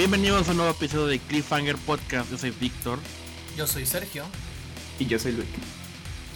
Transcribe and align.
Bienvenidos 0.00 0.48
a 0.48 0.52
un 0.52 0.56
nuevo 0.56 0.72
episodio 0.72 1.08
de 1.08 1.18
Cliffhanger 1.18 1.76
Podcast. 1.76 2.30
Yo 2.30 2.38
soy 2.38 2.52
Víctor. 2.52 2.98
Yo 3.54 3.66
soy 3.66 3.84
Sergio. 3.84 4.24
Y 4.98 5.04
yo 5.04 5.18
soy 5.18 5.32
Luis. 5.32 5.46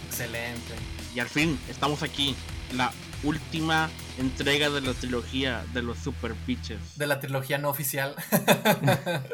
Excelente. 0.05 0.75
Y 1.15 1.19
al 1.19 1.27
fin 1.27 1.59
estamos 1.67 2.03
aquí. 2.03 2.35
La 2.75 2.93
última 3.23 3.89
entrega 4.19 4.69
de 4.69 4.81
la 4.81 4.93
trilogía 4.93 5.65
de 5.73 5.81
los 5.81 5.97
Super 5.97 6.35
Pitches. 6.45 6.95
De 6.95 7.07
la 7.07 7.19
trilogía 7.19 7.57
no 7.57 7.69
oficial. 7.69 8.15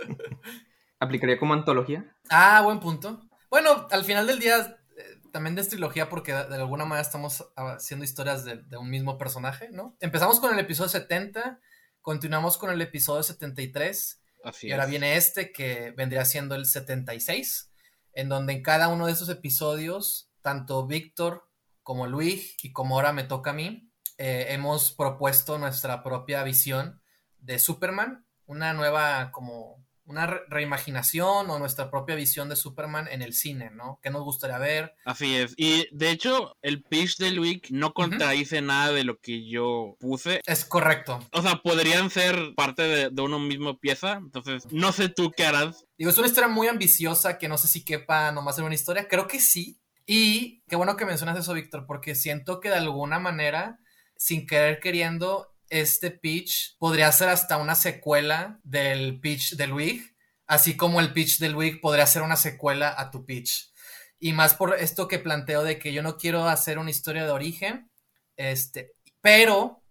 ¿Aplicaría 1.00 1.38
como 1.38 1.54
antología? 1.54 2.16
Ah, 2.30 2.62
buen 2.62 2.80
punto. 2.80 3.28
Bueno, 3.50 3.86
al 3.92 4.06
final 4.06 4.28
del 4.28 4.40
día 4.40 4.78
eh, 4.98 5.20
también 5.34 5.56
de 5.56 5.66
trilogía 5.66 6.08
porque 6.08 6.32
de, 6.32 6.56
alguna 6.56 6.86
manera 6.86 7.02
estamos 7.06 7.52
haciendo 7.58 8.06
historias 8.06 8.46
de, 8.46 8.64
de, 8.64 8.78
un 8.78 8.90
mismo 8.90 9.18
personaje, 9.18 9.68
¿no? 9.74 9.98
Empezamos 10.00 10.40
con 10.40 10.54
el 10.54 10.60
episodio 10.60 10.88
70, 10.88 11.60
continuamos 12.00 12.58
con 12.58 12.70
el 12.70 12.82
episodio 12.82 13.24
73 13.24 14.20
y 14.62 14.72
ahora 14.72 14.86
viene 14.86 15.18
este 15.18 15.52
que 15.52 15.92
vendría 15.92 16.26
siendo 16.26 16.56
el 16.56 16.66
76, 16.66 17.72
en 18.14 18.30
donde 18.30 18.54
en 18.54 18.64
cada 18.64 18.88
uno 18.88 19.06
de 19.06 19.14
esos 19.14 19.30
episodios, 19.30 20.32
tanto 20.42 20.88
Víctor 20.88 21.48
como 21.84 22.08
Luis 22.08 22.56
y 22.64 22.72
como 22.72 22.96
ahora 22.96 23.14
me 23.14 23.24
toca 23.24 23.52
a 23.52 23.54
mí, 23.54 23.92
eh, 24.18 24.48
hemos 24.50 24.92
propuesto 24.92 25.58
nuestra 25.58 26.04
propia 26.04 26.44
visión 26.44 27.02
de 27.40 27.60
Superman, 27.60 28.26
una 28.46 28.74
nueva 28.74 29.32
como 29.32 29.86
una 30.06 30.28
reimaginación 30.50 31.50
o 31.50 31.60
nuestra 31.60 31.90
propia 31.90 32.16
visión 32.16 32.50
de 32.50 32.56
Superman 32.56 33.08
en 33.08 33.22
el 33.22 33.34
cine, 33.34 33.70
¿no? 33.72 34.00
¿Qué 34.02 34.10
nos 34.10 34.24
gustaría 34.24 34.58
ver? 34.58 34.96
Así 35.06 35.36
es. 35.36 35.54
Y 35.58 35.88
de 35.92 36.12
hecho, 36.12 36.58
el 36.62 36.84
pitch 36.84 37.18
de 37.18 37.32
Luis 37.32 37.62
no 37.70 37.94
contradice 37.94 38.62
nada 38.62 38.92
de 38.92 39.04
lo 39.04 39.20
que 39.20 39.48
yo 39.48 39.96
puse. 40.00 40.42
Es 40.46 40.66
correcto. 40.66 41.20
O 41.32 41.42
sea, 41.42 41.58
podrían 41.58 42.10
ser 42.10 42.54
parte 42.56 42.84
de, 42.84 43.10
de 43.10 43.22
una 43.22 43.40
misma 43.40 43.78
pieza. 43.78 44.14
Entonces, 44.14 44.68
no 44.72 44.92
sé 44.92 45.10
tú 45.10 45.32
qué 45.32 45.46
harás. 45.46 45.86
Digo, 45.98 46.10
es 46.10 46.18
una 46.18 46.28
historia 46.28 46.50
muy 46.50 46.68
ambiciosa 46.68 47.38
que 47.38 47.48
no 47.48 47.58
sé 47.58 47.68
si 47.68 47.86
quepa 47.86 48.32
nomás 48.32 48.58
en 48.58 48.66
una 48.66 48.76
historia. 48.76 49.08
Creo 49.08 49.28
que 49.28 49.40
sí. 49.40 49.80
Y 50.06 50.62
qué 50.68 50.76
bueno 50.76 50.98
que 50.98 51.06
mencionas 51.06 51.38
eso, 51.38 51.54
Víctor, 51.54 51.86
porque 51.86 52.16
siento 52.16 52.60
que 52.60 52.70
de 52.70 52.76
alguna 52.76 53.20
manera, 53.20 53.80
sin 54.18 54.46
querer 54.48 54.80
queriendo, 54.80 55.51
este 55.72 56.12
pitch 56.12 56.76
podría 56.78 57.12
ser 57.14 57.30
hasta 57.30 57.58
una 57.58 57.76
secuela 57.76 58.60
del 58.64 59.20
pitch 59.22 59.56
de 59.56 59.68
Luig, 59.68 60.16
así 60.46 60.76
como 60.76 61.00
el 61.00 61.14
pitch 61.14 61.40
de 61.40 61.50
Luig 61.50 61.80
podría 61.80 62.06
ser 62.06 62.22
una 62.24 62.36
secuela 62.36 62.94
a 62.96 63.10
tu 63.10 63.26
pitch. 63.26 63.72
Y 64.20 64.34
más 64.34 64.54
por 64.54 64.76
esto 64.76 65.08
que 65.08 65.18
planteo 65.18 65.64
de 65.64 65.80
que 65.80 65.94
yo 65.94 66.04
no 66.04 66.18
quiero 66.18 66.48
hacer 66.48 66.78
una 66.78 66.92
historia 66.92 67.24
de 67.24 67.32
origen, 67.32 67.90
este, 68.36 68.92
pero, 69.22 69.82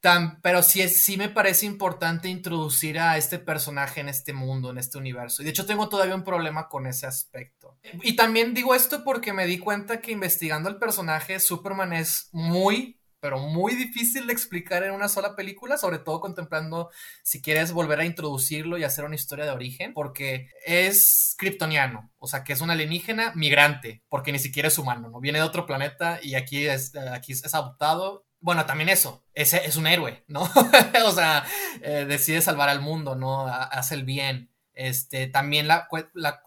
tan, 0.00 0.40
pero 0.40 0.62
sí, 0.62 0.88
sí 0.88 1.16
me 1.16 1.28
parece 1.28 1.66
importante 1.66 2.28
introducir 2.28 3.00
a 3.00 3.18
este 3.18 3.40
personaje 3.40 4.00
en 4.00 4.08
este 4.08 4.32
mundo, 4.32 4.70
en 4.70 4.78
este 4.78 4.98
universo. 4.98 5.42
Y 5.42 5.46
de 5.46 5.50
hecho 5.50 5.66
tengo 5.66 5.88
todavía 5.88 6.14
un 6.14 6.24
problema 6.24 6.68
con 6.68 6.86
ese 6.86 7.06
aspecto. 7.06 7.76
Y 8.04 8.14
también 8.14 8.54
digo 8.54 8.72
esto 8.72 9.02
porque 9.02 9.32
me 9.32 9.46
di 9.46 9.58
cuenta 9.58 10.00
que 10.00 10.12
investigando 10.12 10.68
el 10.68 10.76
personaje, 10.76 11.40
Superman 11.40 11.92
es 11.92 12.28
muy 12.30 12.97
pero 13.20 13.38
muy 13.38 13.74
difícil 13.74 14.26
de 14.26 14.32
explicar 14.32 14.82
en 14.82 14.92
una 14.92 15.08
sola 15.08 15.34
película, 15.36 15.76
sobre 15.76 15.98
todo 15.98 16.20
contemplando 16.20 16.90
si 17.22 17.42
quieres 17.42 17.72
volver 17.72 18.00
a 18.00 18.04
introducirlo 18.04 18.78
y 18.78 18.84
hacer 18.84 19.04
una 19.04 19.14
historia 19.14 19.44
de 19.44 19.50
origen, 19.50 19.94
porque 19.94 20.48
es 20.64 21.34
kryptoniano, 21.38 22.10
o 22.18 22.26
sea, 22.26 22.44
que 22.44 22.52
es 22.52 22.60
un 22.60 22.70
alienígena 22.70 23.32
migrante, 23.34 24.02
porque 24.08 24.32
ni 24.32 24.38
siquiera 24.38 24.68
es 24.68 24.78
humano, 24.78 25.08
¿no? 25.08 25.20
Viene 25.20 25.38
de 25.38 25.44
otro 25.44 25.66
planeta 25.66 26.18
y 26.22 26.34
aquí 26.34 26.66
es, 26.66 26.94
aquí 26.96 27.32
es 27.32 27.54
adoptado. 27.54 28.26
Bueno, 28.40 28.66
también 28.66 28.88
eso, 28.88 29.24
ese 29.34 29.66
es 29.66 29.76
un 29.76 29.86
héroe, 29.86 30.24
¿no? 30.28 30.42
o 31.06 31.12
sea, 31.12 31.44
eh, 31.82 32.04
decide 32.08 32.40
salvar 32.40 32.68
al 32.68 32.80
mundo, 32.80 33.16
¿no? 33.16 33.46
Hace 33.48 33.94
el 33.94 34.04
bien. 34.04 34.50
Este, 34.74 35.26
también 35.26 35.66
la, 35.66 35.88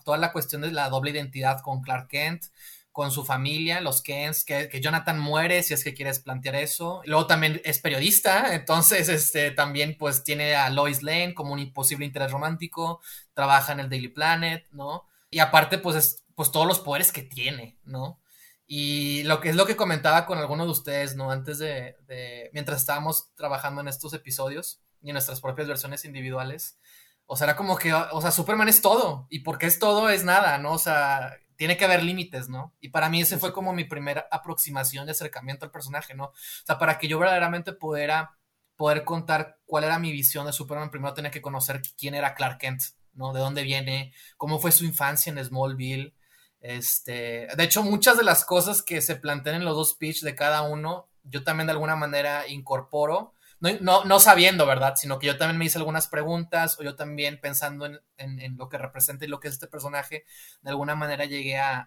toda 0.05 0.17
la 0.17 0.31
cuestión 0.31 0.61
de 0.61 0.71
la 0.71 0.87
doble 0.87 1.11
identidad 1.11 1.59
con 1.59 1.81
Clark 1.81 2.07
Kent, 2.07 2.45
con 2.91 3.11
su 3.11 3.23
familia, 3.23 3.79
los 3.79 4.01
Kens, 4.01 4.43
que, 4.43 4.67
que, 4.67 4.81
Jonathan 4.81 5.17
muere, 5.17 5.63
si 5.63 5.73
es 5.73 5.83
que 5.83 5.93
quieres 5.93 6.19
plantear 6.19 6.55
eso. 6.55 7.01
Luego 7.05 7.25
también 7.25 7.61
es 7.63 7.79
periodista, 7.79 8.53
entonces 8.55 9.07
este, 9.09 9.51
también 9.51 9.97
pues 9.97 10.23
tiene 10.23 10.55
a 10.55 10.69
Lois 10.69 11.03
Lane 11.03 11.33
como 11.33 11.53
un 11.53 11.73
posible 11.73 12.05
interés 12.05 12.31
romántico, 12.31 13.01
trabaja 13.33 13.71
en 13.73 13.79
el 13.79 13.89
Daily 13.89 14.09
Planet, 14.09 14.67
¿no? 14.71 15.07
Y 15.29 15.39
aparte 15.39 15.77
pues 15.77 15.95
es 15.95 16.23
pues 16.35 16.51
todos 16.51 16.67
los 16.67 16.79
poderes 16.79 17.11
que 17.11 17.21
tiene, 17.21 17.77
¿no? 17.85 18.19
Y 18.67 19.23
lo 19.23 19.41
que 19.41 19.49
es 19.49 19.55
lo 19.55 19.65
que 19.65 19.75
comentaba 19.75 20.25
con 20.25 20.37
alguno 20.37 20.65
de 20.65 20.71
ustedes, 20.71 21.15
¿no? 21.15 21.31
Antes 21.31 21.59
de, 21.59 21.97
de, 22.07 22.49
mientras 22.53 22.79
estábamos 22.79 23.33
trabajando 23.35 23.81
en 23.81 23.87
estos 23.87 24.13
episodios 24.13 24.81
y 25.01 25.09
en 25.09 25.13
nuestras 25.13 25.41
propias 25.41 25.67
versiones 25.67 26.05
individuales, 26.05 26.77
o 27.25 27.37
sea, 27.37 27.45
era 27.45 27.55
como 27.55 27.77
que, 27.77 27.93
o 27.93 28.21
sea, 28.21 28.31
Superman 28.31 28.67
es 28.67 28.81
todo, 28.81 29.27
y 29.29 29.39
porque 29.39 29.65
es 29.65 29.79
todo 29.79 30.09
es 30.09 30.23
nada, 30.25 30.57
¿no? 30.57 30.73
O 30.73 30.77
sea, 30.77 31.37
tiene 31.61 31.77
que 31.77 31.85
haber 31.85 32.01
límites, 32.01 32.49
¿no? 32.49 32.73
Y 32.81 32.89
para 32.89 33.07
mí 33.07 33.21
ese 33.21 33.37
fue 33.37 33.53
como 33.53 33.71
mi 33.71 33.83
primera 33.83 34.27
aproximación 34.31 35.05
de 35.05 35.11
acercamiento 35.11 35.63
al 35.63 35.69
personaje, 35.69 36.15
¿no? 36.15 36.23
O 36.23 36.33
sea, 36.65 36.79
para 36.79 36.97
que 36.97 37.07
yo 37.07 37.19
verdaderamente 37.19 37.71
pudiera 37.71 38.35
poder 38.75 39.03
contar 39.03 39.59
cuál 39.67 39.83
era 39.83 39.99
mi 39.99 40.11
visión 40.11 40.47
de 40.47 40.53
Superman, 40.53 40.89
primero 40.89 41.13
tenía 41.13 41.29
que 41.29 41.39
conocer 41.39 41.83
quién 41.95 42.15
era 42.15 42.33
Clark 42.33 42.57
Kent, 42.57 42.81
¿no? 43.13 43.31
De 43.31 43.41
dónde 43.41 43.61
viene, 43.61 44.11
cómo 44.37 44.57
fue 44.57 44.71
su 44.71 44.85
infancia 44.85 45.31
en 45.31 45.45
Smallville. 45.45 46.15
Este, 46.61 47.47
de 47.55 47.63
hecho, 47.63 47.83
muchas 47.83 48.17
de 48.17 48.23
las 48.23 48.43
cosas 48.43 48.81
que 48.81 48.99
se 48.99 49.15
plantean 49.17 49.57
en 49.57 49.65
los 49.65 49.75
dos 49.75 49.93
pitch 49.93 50.21
de 50.21 50.33
cada 50.33 50.63
uno, 50.63 51.09
yo 51.21 51.43
también 51.43 51.67
de 51.67 51.73
alguna 51.73 51.95
manera 51.95 52.47
incorporo 52.47 53.35
no, 53.61 54.03
no, 54.05 54.19
sabiendo, 54.19 54.65
¿verdad? 54.65 54.95
Sino 54.95 55.19
que 55.19 55.27
yo 55.27 55.37
también 55.37 55.59
me 55.59 55.65
hice 55.65 55.77
algunas 55.77 56.07
preguntas 56.07 56.79
o 56.79 56.83
yo 56.83 56.95
también 56.95 57.39
pensando 57.39 57.85
en, 57.85 58.57
lo 58.57 58.69
que 58.69 58.79
representa 58.79 59.25
y 59.25 59.27
lo 59.27 59.39
que 59.39 59.49
es 59.49 59.53
este 59.53 59.67
personaje, 59.67 60.25
de 60.61 60.69
alguna 60.71 60.95
manera 60.95 61.25
llegué 61.25 61.59
a, 61.59 61.85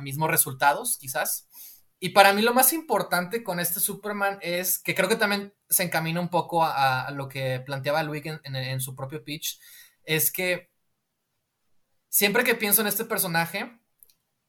mismos 0.00 0.30
resultados, 0.30 0.96
quizás. 0.96 1.48
Y 1.98 2.10
para 2.10 2.32
mí 2.32 2.42
lo 2.42 2.54
más 2.54 2.72
importante 2.72 3.42
con 3.42 3.58
este 3.58 3.80
Superman 3.80 4.38
es 4.42 4.78
que 4.78 4.94
creo 4.94 5.08
que 5.08 5.16
también 5.16 5.52
se 5.68 5.82
encamina 5.82 6.20
un 6.20 6.28
poco 6.28 6.64
a, 6.64 7.10
lo 7.10 7.28
que 7.28 7.60
planteaba 7.66 8.04
Luis 8.04 8.24
en, 8.24 8.54
en, 8.54 8.80
su 8.80 8.94
propio 8.94 9.24
pitch, 9.24 9.58
es 10.04 10.30
que 10.30 10.70
siempre 12.08 12.44
que 12.44 12.54
pienso 12.54 12.80
en 12.80 12.86
este 12.86 13.04
personaje, 13.04 13.76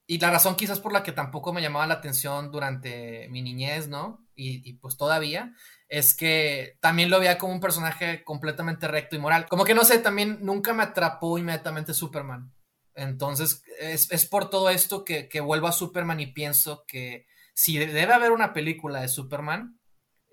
y 0.05 0.19
la 0.19 0.29
razón 0.29 0.55
quizás 0.55 0.79
por 0.79 0.93
la 0.93 1.01
que 1.01 1.11
tampoco 1.13 1.51
me 1.51 1.61
llamaba 1.61 1.87
la 1.87 1.95
atención 1.95 2.51
durante 2.51 3.27
mi 3.29 3.41
niñez, 3.41 3.87
¿no? 3.87 4.23
Y, 4.35 4.67
y 4.69 4.73
pues 4.73 4.97
todavía, 4.97 5.53
es 5.89 6.13
que 6.13 6.77
también 6.79 7.09
lo 7.09 7.19
veía 7.19 7.39
como 7.39 7.51
un 7.51 7.59
personaje 7.59 8.23
completamente 8.23 8.87
recto 8.87 9.15
y 9.15 9.19
moral. 9.19 9.47
Como 9.49 9.65
que 9.65 9.73
no 9.73 9.83
sé, 9.83 9.97
también 9.97 10.37
nunca 10.41 10.73
me 10.73 10.83
atrapó 10.83 11.37
inmediatamente 11.37 11.95
Superman. 11.95 12.53
Entonces, 12.93 13.63
es, 13.79 14.25
por 14.27 14.49
todo 14.49 14.69
esto 14.69 15.03
que, 15.03 15.27
que, 15.27 15.41
vuelvo 15.41 15.67
a 15.67 15.71
Superman 15.71 16.19
y 16.19 16.27
pienso 16.27 16.85
que 16.85 17.25
si 17.53 17.77
debe 17.77 18.13
haber 18.13 18.31
una 18.31 18.53
película 18.53 19.01
de 19.01 19.07
Superman, 19.07 19.79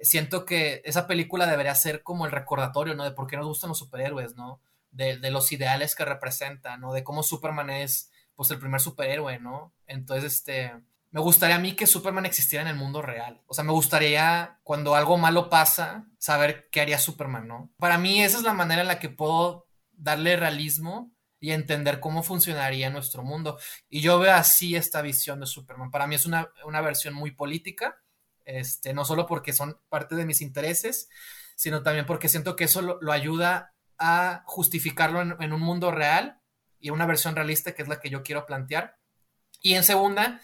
siento 0.01 0.45
que 0.45 0.83
esa 0.85 1.07
película 1.07 1.47
debería 1.47 1.75
ser 1.75 2.03
como 2.03 2.27
el 2.27 2.33
recordatorio, 2.33 2.95
¿no? 2.95 3.05
De 3.05 3.13
por 3.13 3.27
qué 3.27 3.37
nos 3.37 3.47
gustan 3.47 3.69
los 3.69 3.79
superhéroes, 3.79 4.37
¿no? 4.37 4.61
De, 4.91 5.17
de 5.17 5.31
los 5.31 5.51
ideales 5.53 5.95
que 5.95 6.05
representan, 6.05 6.81
¿no? 6.81 6.93
De 6.93 7.05
cómo 7.05 7.23
Superman 7.23 7.71
es, 7.71 8.11
pues, 8.35 8.51
el 8.51 8.59
primer 8.59 8.81
superhéroe, 8.81 9.39
¿no? 9.39 9.73
Entonces, 9.87 10.35
este 10.35 10.73
me 11.17 11.23
gustaría 11.23 11.57
a 11.57 11.59
mí 11.59 11.73
que 11.73 11.87
Superman 11.87 12.27
existiera 12.27 12.61
en 12.61 12.69
el 12.69 12.77
mundo 12.77 13.01
real. 13.01 13.41
O 13.47 13.55
sea, 13.55 13.65
me 13.65 13.73
gustaría 13.73 14.61
cuando 14.63 14.95
algo 14.95 15.17
malo 15.17 15.49
pasa, 15.49 16.05
saber 16.19 16.69
qué 16.71 16.83
haría 16.83 16.99
Superman, 16.99 17.49
¿no? 17.49 17.73
Para 17.79 17.97
mí 17.97 18.23
esa 18.23 18.37
es 18.37 18.43
la 18.43 18.53
manera 18.53 18.83
en 18.83 18.89
la 18.89 18.99
que 18.99 19.09
puedo 19.09 19.67
darle 19.93 20.37
realismo 20.37 21.11
y 21.41 21.53
entender 21.53 22.01
cómo 22.01 22.23
funcionaría 22.23 22.91
nuestro 22.91 23.23
mundo. 23.23 23.59
Y 23.89 24.03
yo 24.03 24.19
veo 24.19 24.35
así 24.35 24.77
esta 24.77 25.01
visión 25.01 25.41
de 25.41 25.47
Superman. 25.47 25.91
Para 25.91 26.07
mí 26.07 26.17
es 26.17 26.27
una, 26.27 26.51
versión 26.83 27.15
muy 27.15 27.31
política, 27.31 27.97
este, 28.45 28.93
no 28.93 29.07
solo 29.07 29.27
porque 29.27 29.55
son 29.55 29.81
parte 29.89 30.17
de 30.17 30.27
mis 30.27 30.43
intereses, 30.43 31.09
sino 31.55 31.83
también 31.83 32.05
porque 32.05 32.29
siento 32.29 32.57
que 32.57 32.65
eso 32.65 32.83
lo, 32.83 33.11
ayuda 33.11 33.73
a 33.97 34.43
justificarlo 34.45 35.23
en, 35.23 35.35
en 35.41 35.55
un 35.55 35.63
mundo 35.63 35.91
real 35.91 36.43
y 36.79 36.91
una 36.91 37.07
versión 37.07 37.37
realista 37.37 37.73
que 37.73 37.81
es 37.81 37.89
la 37.89 38.01
que 38.01 38.11
yo 38.11 38.23
quiero 38.23 38.45
plantear. 38.45 38.99
Y 39.63 39.77
en 39.77 39.83
segunda, 39.83 40.43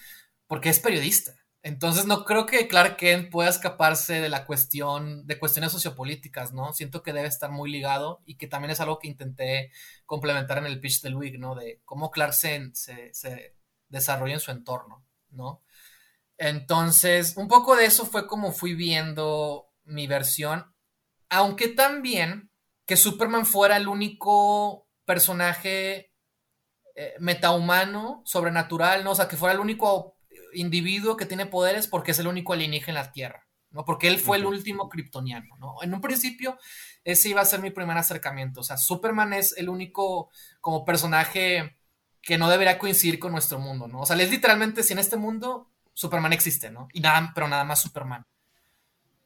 porque 0.52 0.68
es 0.68 0.80
periodista. 0.80 1.32
Entonces 1.62 2.04
no 2.04 2.26
creo 2.26 2.44
que 2.44 2.68
Clark 2.68 2.98
Kent 2.98 3.30
pueda 3.30 3.48
escaparse 3.48 4.20
de 4.20 4.28
la 4.28 4.44
cuestión, 4.44 5.26
de 5.26 5.38
cuestiones 5.38 5.72
sociopolíticas, 5.72 6.52
¿no? 6.52 6.74
Siento 6.74 7.02
que 7.02 7.14
debe 7.14 7.26
estar 7.26 7.50
muy 7.50 7.72
ligado 7.72 8.20
y 8.26 8.36
que 8.36 8.48
también 8.48 8.70
es 8.70 8.78
algo 8.78 8.98
que 8.98 9.08
intenté 9.08 9.70
complementar 10.04 10.58
en 10.58 10.66
el 10.66 10.78
pitch 10.78 11.00
del 11.00 11.14
week, 11.14 11.38
¿no? 11.38 11.54
De 11.54 11.80
cómo 11.86 12.10
Clark 12.10 12.34
se, 12.34 12.70
se 12.74 13.56
desarrolla 13.88 14.34
en 14.34 14.40
su 14.40 14.50
entorno, 14.50 15.06
¿no? 15.30 15.62
Entonces, 16.36 17.34
un 17.38 17.48
poco 17.48 17.74
de 17.74 17.86
eso 17.86 18.04
fue 18.04 18.26
como 18.26 18.52
fui 18.52 18.74
viendo 18.74 19.72
mi 19.84 20.06
versión, 20.06 20.74
aunque 21.30 21.68
también 21.68 22.50
que 22.84 22.98
Superman 22.98 23.46
fuera 23.46 23.78
el 23.78 23.88
único 23.88 24.86
personaje 25.06 26.12
eh, 26.94 27.14
metahumano, 27.20 28.20
sobrenatural, 28.26 29.02
¿no? 29.02 29.12
O 29.12 29.14
sea, 29.14 29.26
que 29.26 29.38
fuera 29.38 29.54
el 29.54 29.60
único 29.60 30.11
individuo 30.52 31.16
que 31.16 31.26
tiene 31.26 31.46
poderes 31.46 31.86
porque 31.86 32.12
es 32.12 32.18
el 32.18 32.26
único 32.26 32.52
alienígena 32.52 33.00
en 33.00 33.06
la 33.06 33.12
Tierra. 33.12 33.46
¿no? 33.72 33.84
Porque 33.84 34.08
él 34.08 34.18
fue 34.18 34.36
el 34.36 34.46
último 34.46 34.88
kryptoniano, 34.88 35.56
¿no? 35.58 35.76
En 35.82 35.94
un 35.94 36.00
principio, 36.00 36.58
ese 37.04 37.30
iba 37.30 37.40
a 37.40 37.46
ser 37.46 37.60
mi 37.60 37.70
primer 37.70 37.96
acercamiento. 37.96 38.60
O 38.60 38.62
sea, 38.62 38.76
Superman 38.76 39.32
es 39.32 39.56
el 39.56 39.68
único 39.68 40.30
como 40.60 40.84
personaje 40.84 41.76
que 42.20 42.38
no 42.38 42.48
debería 42.48 42.78
coincidir 42.78 43.18
con 43.18 43.32
nuestro 43.32 43.58
mundo, 43.58 43.88
¿no? 43.88 44.02
O 44.02 44.06
sea, 44.06 44.16
es 44.16 44.30
literalmente 44.30 44.82
si 44.82 44.92
en 44.92 44.98
este 44.98 45.16
mundo 45.16 45.70
Superman 45.94 46.32
existe, 46.32 46.70
¿no? 46.70 46.88
Y 46.92 47.00
nada, 47.00 47.32
pero 47.34 47.48
nada 47.48 47.64
más 47.64 47.80
Superman. 47.80 48.26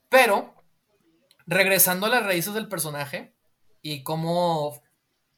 Pero, 0.08 0.54
regresando 1.46 2.06
a 2.06 2.10
las 2.10 2.24
raíces 2.24 2.54
del 2.54 2.68
personaje 2.68 3.34
y 3.82 4.02
cómo 4.02 4.80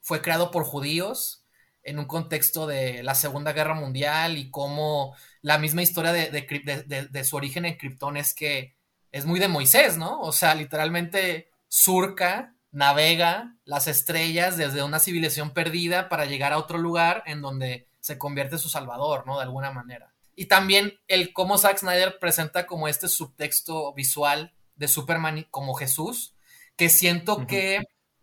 fue 0.00 0.22
creado 0.22 0.50
por 0.50 0.64
judíos 0.64 1.44
en 1.88 1.98
un 1.98 2.06
contexto 2.06 2.66
de 2.66 3.02
la 3.02 3.14
Segunda 3.14 3.52
Guerra 3.52 3.74
Mundial 3.74 4.38
y 4.38 4.50
cómo 4.50 5.16
la 5.42 5.58
misma 5.58 5.82
historia 5.82 6.12
de, 6.12 7.08
de 7.10 7.24
su 7.24 7.36
origen 7.36 7.64
en 7.64 7.76
Krypton 7.76 8.16
es 8.16 8.34
que 8.34 8.76
es 9.12 9.24
muy 9.24 9.40
de 9.40 9.48
Moisés, 9.48 9.96
¿no? 9.96 10.20
O 10.20 10.32
sea, 10.32 10.54
literalmente 10.54 11.50
surca, 11.68 12.54
navega 12.70 13.56
las 13.64 13.88
estrellas 13.88 14.56
desde 14.56 14.82
una 14.82 15.00
civilización 15.00 15.52
perdida 15.52 16.08
para 16.08 16.26
llegar 16.26 16.52
a 16.52 16.58
otro 16.58 16.78
lugar 16.78 17.22
en 17.26 17.40
donde 17.40 17.88
se 18.00 18.18
convierte 18.18 18.58
su 18.58 18.68
salvador, 18.68 19.26
¿no? 19.26 19.36
De 19.36 19.44
alguna 19.44 19.70
manera. 19.70 20.14
Y 20.34 20.46
también 20.46 21.00
el 21.08 21.32
cómo 21.32 21.58
Zack 21.58 21.78
Snyder 21.78 22.18
presenta 22.18 22.66
como 22.66 22.88
este 22.88 23.08
subtexto 23.08 23.92
visual 23.94 24.54
de 24.76 24.88
Superman 24.88 25.46
como 25.50 25.74
Jesús, 25.74 26.34
que 26.76 26.88
siento 26.88 27.46
que 27.46 27.82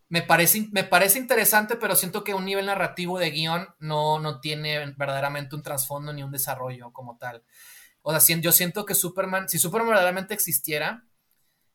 me 0.09 0.21
parece, 0.21 0.67
me 0.71 0.83
parece 0.83 1.19
interesante, 1.19 1.75
pero 1.75 1.95
siento 1.95 2.23
que 2.23 2.33
un 2.33 2.45
nivel 2.45 2.67
narrativo 2.67 3.17
de 3.17 3.31
guion 3.31 3.67
no, 3.79 4.19
no 4.19 4.39
tiene 4.39 4.93
verdaderamente 4.97 5.55
un 5.55 5.63
trasfondo 5.63 6.13
ni 6.13 6.23
un 6.23 6.31
desarrollo 6.31 6.91
como 6.93 7.17
tal. 7.17 7.43
O 8.01 8.17
sea, 8.17 8.37
yo 8.39 8.51
siento 8.51 8.85
que 8.85 8.93
Superman, 8.93 9.49
si 9.49 9.57
Superman 9.57 9.87
verdaderamente 9.89 10.35
existiera, 10.35 11.03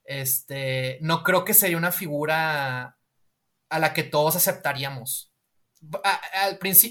este, 0.05 0.99
no 1.03 1.23
creo 1.25 1.45
que 1.45 1.55
sería 1.55 1.77
una 1.77 1.93
figura 1.93 2.99
a 3.69 3.79
la 3.79 3.93
que 3.93 4.05
todos 4.05 4.37
aceptaríamos. 4.37 5.33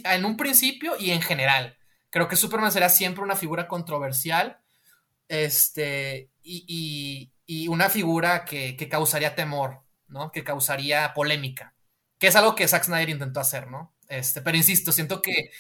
en 0.04 0.26
un 0.26 0.38
principio 0.38 0.94
y 1.00 1.12
en 1.12 1.22
general. 1.22 1.78
Creo 2.10 2.28
que 2.28 2.36
Superman 2.36 2.72
sería 2.72 2.90
siempre 2.90 3.24
una 3.24 3.36
figura 3.36 3.68
controversial. 3.68 4.62
Este, 5.28 6.32
y, 6.44 7.32
una 7.70 7.90
figura 7.90 8.46
que, 8.46 8.76
que, 8.76 8.90
causaría 8.90 9.36
temor, 9.36 9.84
¿no? 10.10 10.32
Que 10.32 10.44
causaría 10.44 11.14
polémica. 11.14 11.76
Que 12.18 12.28
es 12.28 12.36
algo 12.36 12.56
que 12.56 12.68
Zack 12.68 12.84
Snyder 12.84 13.10
intentó 13.10 13.40
hacer, 13.40 13.68
¿no? 13.68 13.94
Este, 14.08 14.42
pero 14.42 14.58
insisto, 14.58 14.92
siento 14.92 15.22
que 15.22 15.52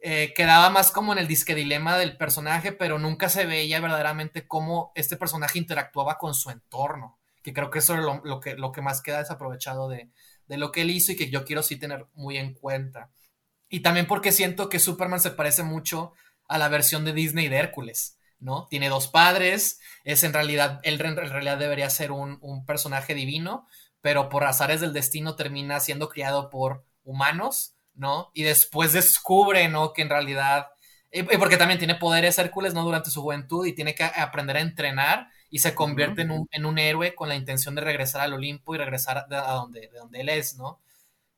eh, 0.00 0.32
quedaba 0.34 0.70
más 0.70 0.90
como 0.90 1.12
en 1.12 1.18
el 1.18 1.28
disque 1.28 1.54
dilema 1.54 1.98
del 1.98 2.16
personaje, 2.16 2.72
pero 2.72 2.98
nunca 2.98 3.28
se 3.28 3.46
veía 3.46 3.80
verdaderamente 3.80 4.46
cómo 4.46 4.92
este 4.94 5.16
personaje 5.16 5.58
interactuaba 5.58 6.18
con 6.18 6.34
su 6.34 6.50
entorno, 6.50 7.18
que 7.42 7.52
creo 7.52 7.70
que 7.70 7.80
eso 7.80 7.94
es 7.94 8.00
lo, 8.00 8.40
que, 8.40 8.54
lo 8.54 8.72
que 8.72 8.82
más 8.82 9.02
queda 9.02 9.18
desaprovechado 9.18 9.88
de, 9.88 10.10
de 10.46 10.56
lo 10.56 10.72
que 10.72 10.82
él 10.82 10.90
hizo 10.90 11.12
y 11.12 11.16
que 11.16 11.30
yo 11.30 11.44
quiero 11.44 11.62
sí 11.62 11.76
tener 11.76 12.06
muy 12.14 12.38
en 12.38 12.54
cuenta. 12.54 13.10
Y 13.68 13.80
también 13.80 14.06
porque 14.06 14.32
siento 14.32 14.68
que 14.68 14.78
Superman 14.78 15.20
se 15.20 15.32
parece 15.32 15.62
mucho 15.62 16.12
a 16.48 16.58
la 16.58 16.68
versión 16.68 17.04
de 17.04 17.12
Disney 17.12 17.48
de 17.48 17.56
Hércules, 17.58 18.18
¿no? 18.38 18.66
Tiene 18.68 18.88
dos 18.88 19.08
padres, 19.08 19.80
es 20.04 20.24
en 20.24 20.32
realidad, 20.32 20.80
él 20.84 21.00
en 21.00 21.16
realidad 21.16 21.58
debería 21.58 21.90
ser 21.90 22.12
un, 22.12 22.38
un 22.40 22.64
personaje 22.64 23.14
divino, 23.14 23.66
pero 24.00 24.28
por 24.28 24.44
azares 24.44 24.80
del 24.80 24.92
destino 24.92 25.36
termina 25.36 25.80
siendo 25.80 26.08
criado 26.08 26.50
por 26.50 26.84
humanos 27.04 27.78
¿no? 27.98 28.30
Y 28.32 28.44
después 28.44 28.92
descubre, 28.92 29.68
¿no? 29.68 29.92
Que 29.92 30.02
en 30.02 30.08
realidad, 30.08 30.68
y 31.12 31.22
porque 31.22 31.56
también 31.56 31.78
tiene 31.78 31.96
poderes 31.96 32.38
Hércules, 32.38 32.72
¿no? 32.72 32.84
Durante 32.84 33.10
su 33.10 33.22
juventud 33.22 33.66
y 33.66 33.74
tiene 33.74 33.94
que 33.94 34.04
aprender 34.04 34.56
a 34.56 34.60
entrenar 34.60 35.28
y 35.50 35.58
se 35.58 35.74
convierte 35.74 36.22
en, 36.22 36.30
un, 36.30 36.48
en, 36.50 36.64
un, 36.64 36.78
héroe 36.78 37.14
con 37.14 37.28
la 37.28 37.34
intención 37.34 37.74
de 37.74 37.80
regresar 37.80 38.20
al 38.20 38.34
Olimpo 38.34 38.74
y 38.74 38.78
regresar 38.78 39.26
a 39.30 39.52
donde, 39.52 39.88
de 39.88 39.98
donde 39.98 40.20
él 40.20 40.28
es, 40.28 40.56
¿no? 40.56 40.80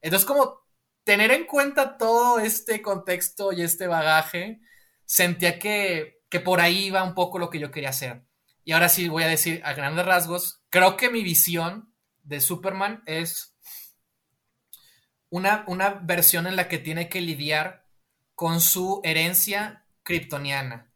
Entonces, 0.03 0.27
como 0.27 0.61
tener 1.05 1.31
en 1.31 1.47
cuenta 1.47 1.97
todo 1.97 2.39
este 2.39 2.83
contexto 2.83 3.53
y 3.53 3.63
este 3.63 3.87
bagaje, 3.87 4.61
sentía 5.05 5.59
que, 5.59 6.21
que 6.29 6.41
por 6.41 6.61
ahí 6.61 6.87
iba 6.87 7.03
un 7.03 7.15
poco 7.15 7.39
lo 7.39 7.51
que 7.51 7.59
yo 7.59 7.71
quería 7.71 7.91
hacer. 7.91 8.23
Y 8.65 8.73
ahora 8.73 8.89
sí 8.89 9.09
voy 9.09 9.23
a 9.23 9.29
decir 9.29 9.63
a 9.65 9.73
grandes 9.73 10.05
rasgos, 10.05 10.63
creo 10.69 10.97
que 10.97 11.11
mi 11.11 11.23
visión 11.23 11.90
de 12.23 12.41
Superman 12.41 13.03
es 13.07 13.57
una, 15.31 16.01
versión 16.03 16.47
en 16.47 16.57
la 16.57 16.69
que 16.69 16.79
tiene 16.79 17.09
que 17.09 17.21
lidiar 17.21 17.87
con 18.35 18.61
su 18.61 19.01
herencia 19.05 19.87
kryptoniana. 20.03 20.93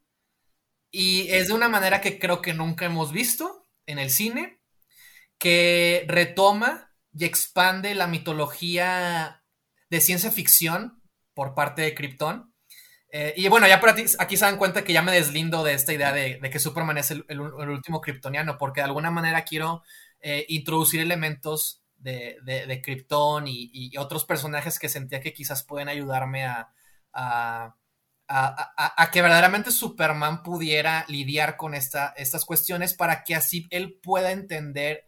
Y 0.91 1.29
es 1.31 1.49
de 1.49 1.55
una 1.55 1.69
manera 1.69 2.01
que 2.01 2.19
creo 2.19 2.43
que 2.43 2.55
nunca 2.55 2.85
hemos 2.85 3.13
visto 3.13 3.69
en 3.87 3.99
el 3.99 4.11
cine, 4.11 4.61
que 5.39 6.05
retoma 6.09 6.93
y 7.13 7.25
expande 7.25 7.95
la 7.95 8.07
mitología 8.07 9.45
de 9.91 10.01
ciencia 10.01 10.31
ficción 10.31 11.03
por 11.35 11.55
parte 11.55 11.83
de 11.83 11.95
Krypton. 11.95 12.55
Eh, 13.11 13.35
y 13.37 13.49
bueno, 13.49 13.69
ya 13.69 13.81
aquí, 14.19 14.37
se 14.37 14.45
dan 14.45 14.57
cuenta 14.57 14.83
que 14.83 14.93
ya 14.93 15.03
me 15.03 15.13
deslindo 15.13 15.63
de 15.63 15.75
esta 15.75 15.93
idea 15.93 16.13
de, 16.13 16.41
que 16.51 16.59
Superman 16.59 16.99
es 16.99 17.13
el, 17.13 17.41
último 17.41 18.01
kryptoniano, 18.01 18.59
porque 18.59 18.81
de 18.81 18.87
alguna 18.87 19.13
manera 19.13 19.45
quiero 19.45 19.83
eh, 20.27 20.47
introducir 20.49 21.03
elementos 21.03 21.83
de, 21.99 22.39
de, 22.43 22.81
Krypton 22.81 23.45
y, 23.47 23.95
otros 23.99 24.25
personajes 24.25 24.79
que 24.79 24.89
sentía 24.89 25.21
que 25.21 25.35
quizás 25.35 25.63
pueden 25.63 25.91
ayudarme 25.91 26.47
a, 26.47 26.73
a, 27.13 27.77
a, 28.27 29.11
que 29.11 29.21
verdaderamente 29.21 29.71
Superman 29.71 30.43
pudiera 30.43 31.05
lidiar 31.09 31.59
con 31.59 31.75
esta, 31.75 32.15
estas 32.17 32.47
cuestiones 32.47 32.95
para 32.95 33.23
que 33.23 33.35
así 33.35 33.67
él 33.69 34.01
pueda 34.03 34.31
entender 34.31 35.05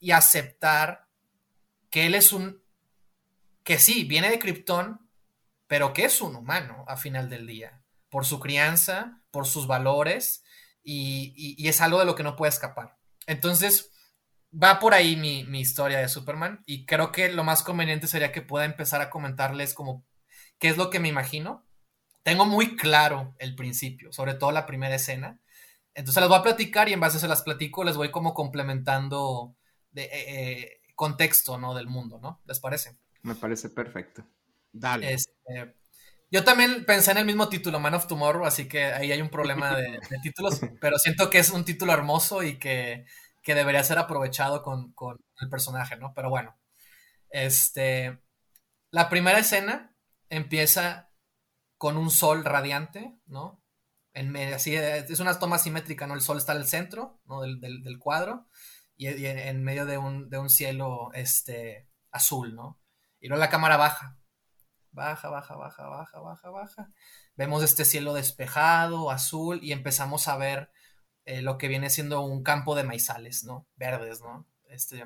y 0.00 0.12
aceptar 0.12 1.08
que 1.90 2.06
él 2.06 2.14
es 2.14 2.32
un, 2.32 2.62
que 3.64 3.78
sí, 3.78 4.04
viene 4.04 4.30
de 4.30 4.38
Krypton, 4.38 5.06
pero 5.66 5.92
que 5.92 6.06
es 6.06 6.22
un 6.22 6.36
humano 6.36 6.86
a 6.88 6.96
final 6.96 7.28
del 7.28 7.46
día, 7.46 7.82
por 8.08 8.24
su 8.24 8.40
crianza, 8.40 9.20
por 9.30 9.46
sus 9.46 9.66
valores, 9.66 10.42
y, 10.82 11.34
y 11.36 11.68
es 11.68 11.82
algo 11.82 11.98
de 11.98 12.06
lo 12.06 12.14
que 12.14 12.22
no 12.22 12.34
puede 12.34 12.48
escapar. 12.48 12.96
Entonces, 13.26 13.90
va 14.62 14.78
por 14.78 14.94
ahí 14.94 15.16
mi, 15.16 15.60
historia 15.60 15.98
de 15.98 16.08
Superman 16.08 16.62
y 16.66 16.84
creo 16.84 17.12
que 17.12 17.30
lo 17.30 17.44
más 17.44 17.62
conveniente 17.62 18.06
sería 18.06 18.32
que 18.32 18.42
pueda 18.42 18.64
empezar 18.64 19.00
a 19.00 19.10
comentarles 19.10 19.74
como 19.74 20.04
qué 20.58 20.68
es 20.68 20.76
lo 20.76 20.90
que 20.90 21.00
me 21.00 21.08
imagino. 21.08 21.64
Tengo 22.22 22.44
muy 22.44 22.76
claro 22.76 23.34
el 23.38 23.54
principio, 23.54 24.12
sobre 24.12 24.34
todo 24.34 24.52
la 24.52 24.66
primera 24.66 24.94
escena. 24.94 25.40
Entonces 25.94 26.20
las 26.20 26.28
voy 26.28 26.38
a 26.38 26.42
platicar 26.42 26.88
y 26.88 26.92
en 26.92 27.00
base 27.00 27.16
a 27.16 27.20
se 27.20 27.28
las 27.28 27.42
platico 27.42 27.84
les 27.84 27.96
voy 27.96 28.10
como 28.10 28.34
complementando 28.34 29.54
de, 29.92 30.02
eh, 30.02 30.10
eh, 30.12 30.80
contexto, 30.94 31.58
¿no? 31.58 31.74
Del 31.74 31.86
mundo, 31.86 32.18
¿no? 32.20 32.40
¿Les 32.44 32.60
parece? 32.60 32.96
Me 33.22 33.34
parece 33.34 33.70
perfecto. 33.70 34.24
Dale. 34.72 35.12
Este, 35.12 35.74
yo 36.30 36.44
también 36.44 36.84
pensé 36.84 37.12
en 37.12 37.18
el 37.18 37.24
mismo 37.24 37.48
título, 37.48 37.80
Man 37.80 37.94
of 37.94 38.06
Tomorrow, 38.06 38.44
así 38.44 38.68
que 38.68 38.84
ahí 38.84 39.10
hay 39.10 39.22
un 39.22 39.30
problema 39.30 39.76
de 39.76 40.00
títulos, 40.22 40.60
pero 40.80 40.98
siento 40.98 41.30
que 41.30 41.38
es 41.38 41.50
un 41.50 41.64
título 41.64 41.92
hermoso 41.92 42.42
y 42.42 42.58
que 42.58 43.06
que 43.42 43.54
debería 43.54 43.82
ser 43.84 43.98
aprovechado 43.98 44.62
con, 44.62 44.94
el 45.40 45.48
personaje, 45.48 45.96
¿no? 45.96 46.12
Pero 46.14 46.30
bueno, 46.30 46.58
este, 47.30 48.20
la 48.90 49.08
primera 49.08 49.38
escena 49.38 49.94
empieza 50.28 51.10
con 51.76 51.96
un 51.96 52.10
sol 52.10 52.44
radiante, 52.44 53.16
¿no? 53.26 53.62
En 54.14 54.30
medio, 54.30 54.56
así, 54.56 54.74
es 54.74 55.20
una 55.20 55.38
toma 55.38 55.58
simétrica, 55.58 56.06
¿no? 56.06 56.14
El 56.14 56.20
sol 56.20 56.38
está 56.38 56.52
en 56.52 56.58
el 56.58 56.66
centro, 56.66 57.20
¿no? 57.24 57.42
Del, 57.42 57.98
cuadro 57.98 58.48
y, 58.96 59.06
en, 59.06 59.62
medio 59.62 59.86
de 59.86 59.98
un, 59.98 60.28
de 60.28 60.38
un, 60.38 60.50
cielo, 60.50 61.10
este, 61.14 61.88
azul, 62.10 62.54
¿no? 62.54 62.80
Y 63.20 63.28
luego 63.28 63.40
la 63.40 63.50
cámara 63.50 63.76
baja, 63.76 64.18
baja, 64.90 65.28
baja, 65.28 65.56
baja, 65.56 65.88
baja, 65.88 66.20
baja, 66.20 66.50
baja. 66.50 66.90
Vemos 67.36 67.62
este 67.62 67.84
cielo 67.84 68.14
despejado, 68.14 69.10
azul, 69.10 69.60
y 69.62 69.72
empezamos 69.72 70.28
a 70.28 70.36
ver 70.36 70.70
eh, 71.28 71.42
lo 71.42 71.58
que 71.58 71.68
viene 71.68 71.90
siendo 71.90 72.22
un 72.22 72.42
campo 72.42 72.74
de 72.74 72.84
maizales, 72.84 73.44
¿no? 73.44 73.66
Verdes, 73.76 74.22
¿no? 74.22 74.46
Este, 74.70 75.04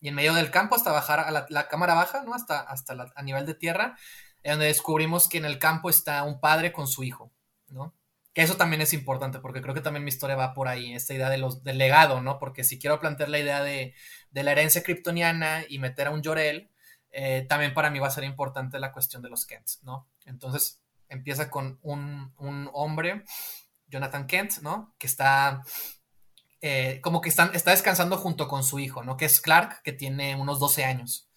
y 0.00 0.08
en 0.08 0.14
medio 0.14 0.32
del 0.32 0.50
campo 0.50 0.74
hasta 0.74 0.90
bajar 0.90 1.20
a 1.20 1.30
la, 1.30 1.68
cámara 1.68 1.92
baja, 1.92 2.22
¿no? 2.22 2.32
Hasta, 2.32 2.60
hasta 2.60 3.12
a 3.14 3.22
nivel 3.22 3.44
de 3.44 3.52
tierra, 3.52 3.98
donde 4.42 4.64
descubrimos 4.64 5.28
que 5.28 5.36
en 5.36 5.44
el 5.44 5.58
campo 5.58 5.90
está 5.90 6.22
un 6.22 6.40
padre 6.40 6.72
con 6.72 6.86
su 6.86 7.04
hijo, 7.04 7.30
¿no? 7.68 7.94
Que 8.32 8.40
eso 8.40 8.56
también 8.56 8.80
es 8.80 8.94
importante, 8.94 9.38
porque 9.38 9.60
creo 9.60 9.74
que 9.74 9.82
también 9.82 10.02
mi 10.02 10.08
historia 10.08 10.34
va 10.34 10.54
por 10.54 10.66
ahí, 10.66 10.94
esta 10.94 11.12
idea 11.12 11.28
de 11.28 11.36
los, 11.36 11.62
del 11.62 11.76
legado, 11.76 12.22
¿no? 12.22 12.38
Porque 12.38 12.64
si 12.64 12.78
quiero 12.78 12.98
plantear 12.98 13.28
la 13.28 13.38
idea 13.38 13.62
de, 13.62 13.92
la 14.32 14.50
herencia 14.50 14.82
kryptoniana 14.82 15.64
y 15.68 15.78
meter 15.78 16.06
a 16.06 16.10
un 16.10 16.22
Llorel, 16.22 16.70
eh, 17.10 17.44
también 17.50 17.74
para 17.74 17.90
mí 17.90 17.98
va 17.98 18.06
a 18.06 18.12
ser 18.12 18.24
importante 18.24 18.78
la 18.78 18.92
cuestión 18.92 19.20
de 19.20 19.28
los 19.28 19.44
Kents, 19.44 19.82
¿no? 19.82 20.08
Entonces 20.24 20.80
empieza 21.10 21.50
con 21.50 21.78
un, 21.82 22.32
un 22.38 22.70
hombre 22.72 23.24
Jonathan 23.94 24.26
Kent, 24.26 24.58
¿no? 24.60 24.94
Que 24.98 25.06
está 25.06 25.62
eh, 26.60 27.00
como 27.02 27.20
que 27.20 27.28
está 27.28 27.50
descansando 27.70 28.16
junto 28.16 28.48
con 28.48 28.64
su 28.64 28.78
hijo, 28.78 29.02
¿no? 29.02 29.16
Que 29.16 29.24
es 29.24 29.40
Clark, 29.40 29.82
que 29.82 29.92
tiene 29.92 30.36
unos 30.36 30.58
12 30.58 30.84
años. 30.84 31.28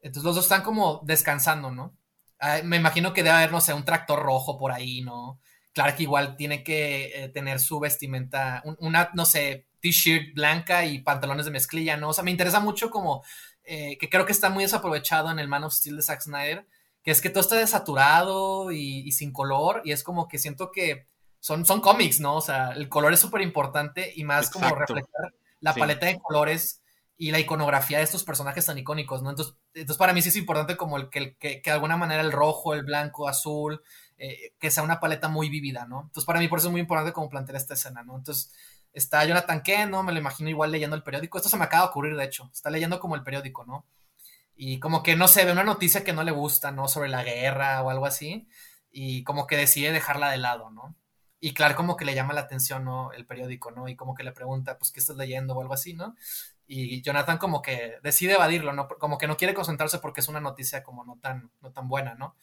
Entonces 0.00 0.24
los 0.24 0.34
dos 0.34 0.44
están 0.44 0.62
como 0.62 1.00
descansando, 1.04 1.70
¿no? 1.70 1.96
Me 2.64 2.76
imagino 2.76 3.12
que 3.12 3.22
debe 3.22 3.36
haber, 3.36 3.52
no 3.52 3.60
sé, 3.60 3.72
un 3.72 3.84
tractor 3.84 4.20
rojo 4.20 4.58
por 4.58 4.72
ahí, 4.72 5.02
¿no? 5.02 5.40
Clark 5.74 6.00
igual 6.00 6.36
tiene 6.36 6.64
que 6.64 7.12
eh, 7.14 7.28
tener 7.28 7.60
su 7.60 7.78
vestimenta, 7.78 8.62
una, 8.78 9.10
no 9.14 9.24
sé, 9.24 9.68
t-shirt 9.80 10.34
blanca 10.34 10.84
y 10.84 11.00
pantalones 11.02 11.44
de 11.44 11.52
mezclilla, 11.52 11.96
¿no? 11.96 12.08
O 12.08 12.12
sea, 12.12 12.24
me 12.24 12.32
interesa 12.32 12.58
mucho 12.58 12.90
como 12.90 13.22
eh, 13.64 13.96
que 13.98 14.10
creo 14.10 14.26
que 14.26 14.32
está 14.32 14.50
muy 14.50 14.64
desaprovechado 14.64 15.30
en 15.30 15.38
el 15.38 15.48
Man 15.48 15.64
of 15.64 15.72
Steel 15.72 15.96
de 15.96 16.02
Zack 16.02 16.22
Snyder, 16.22 16.66
que 17.02 17.10
es 17.10 17.20
que 17.20 17.30
todo 17.30 17.40
está 17.40 17.56
desaturado 17.56 18.72
y, 18.72 19.10
sin 19.12 19.32
color, 19.32 19.82
y 19.84 19.92
es 19.92 20.02
como 20.02 20.28
que 20.28 20.38
siento 20.38 20.70
que 20.70 21.06
son, 21.42 21.66
son 21.66 21.80
cómics, 21.80 22.20
¿no? 22.20 22.36
O 22.36 22.40
sea, 22.40 22.70
el 22.70 22.88
color 22.88 23.12
es 23.12 23.18
súper 23.18 23.42
importante 23.42 24.12
y 24.14 24.22
más 24.22 24.48
como 24.48 24.72
reflejar 24.76 25.34
la 25.58 25.74
paleta 25.74 26.06
de 26.06 26.20
colores 26.20 26.82
y 27.16 27.32
la 27.32 27.40
iconografía 27.40 27.98
de 27.98 28.04
estos 28.04 28.22
personajes 28.22 28.64
tan 28.64 28.78
icónicos, 28.78 29.24
¿no? 29.24 29.30
Entonces, 29.30 29.56
entonces 29.74 29.96
para 29.96 30.12
mí 30.12 30.22
sí 30.22 30.28
es 30.28 30.36
importante 30.36 30.76
como 30.76 30.98
el 30.98 31.10
que, 31.10 31.36
que, 31.36 31.60
que 31.60 31.70
de 31.70 31.74
alguna 31.74 31.96
manera 31.96 32.22
el 32.22 32.30
rojo, 32.30 32.74
el 32.74 32.84
blanco, 32.84 33.28
azul, 33.28 33.82
eh, 34.18 34.54
que 34.60 34.70
sea 34.70 34.84
una 34.84 35.00
paleta 35.00 35.26
muy 35.26 35.48
vívida, 35.48 35.84
¿no? 35.84 36.02
Entonces 36.02 36.24
para 36.24 36.38
mí 36.38 36.46
por 36.46 36.60
eso 36.60 36.68
es 36.68 36.72
muy 36.72 36.80
importante 36.80 37.12
como 37.12 37.28
plantear 37.28 37.56
esta 37.56 37.74
escena, 37.74 38.04
¿no? 38.04 38.16
Entonces 38.16 38.52
está 38.92 39.24
Jonathan 39.24 39.62
Kent, 39.62 39.90
¿no? 39.90 40.04
Me 40.04 40.12
lo 40.12 40.20
imagino 40.20 40.48
igual 40.48 40.70
leyendo 40.70 40.94
el 40.94 41.02
periódico. 41.02 41.38
Esto 41.38 41.50
se 41.50 41.56
me 41.56 41.64
acaba 41.64 41.86
de 41.86 41.90
ocurrir, 41.90 42.14
de 42.14 42.24
hecho. 42.24 42.50
Está 42.52 42.70
leyendo 42.70 43.00
como 43.00 43.16
el 43.16 43.24
periódico, 43.24 43.64
¿no? 43.64 43.84
Y 44.54 44.78
como 44.78 45.02
que 45.02 45.16
no 45.16 45.26
sé, 45.26 45.44
ve 45.44 45.50
una 45.50 45.64
noticia 45.64 46.04
que 46.04 46.12
no 46.12 46.22
le 46.22 46.30
gusta, 46.30 46.70
¿no? 46.70 46.86
Sobre 46.86 47.08
la 47.08 47.24
guerra 47.24 47.82
o 47.82 47.90
algo 47.90 48.06
así. 48.06 48.46
Y 48.92 49.24
como 49.24 49.48
que 49.48 49.56
decide 49.56 49.90
dejarla 49.90 50.30
de 50.30 50.38
lado, 50.38 50.70
¿no? 50.70 50.94
Y 51.44 51.54
claro, 51.54 51.74
como 51.74 51.96
que 51.96 52.04
le 52.04 52.14
llama 52.14 52.34
la 52.34 52.42
atención, 52.42 52.84
¿no? 52.84 53.12
El 53.12 53.26
periódico, 53.26 53.72
¿no? 53.72 53.88
Y 53.88 53.96
como 53.96 54.14
que 54.14 54.22
le 54.22 54.30
pregunta, 54.30 54.78
pues, 54.78 54.92
¿qué 54.92 55.00
estás 55.00 55.16
leyendo 55.16 55.54
o 55.54 55.60
algo 55.60 55.74
así, 55.74 55.92
¿no? 55.92 56.14
Y 56.68 57.02
Jonathan 57.02 57.38
como 57.38 57.62
que 57.62 57.96
decide 58.00 58.34
evadirlo, 58.34 58.72
¿no? 58.72 58.86
Como 58.86 59.18
que 59.18 59.26
no 59.26 59.36
quiere 59.36 59.52
concentrarse 59.52 59.98
porque 59.98 60.20
es 60.20 60.28
una 60.28 60.38
noticia 60.38 60.84
como 60.84 61.04
no 61.04 61.18
tan, 61.20 61.50
no 61.60 61.72
tan 61.72 61.88
buena, 61.88 62.14
¿no? 62.14 62.36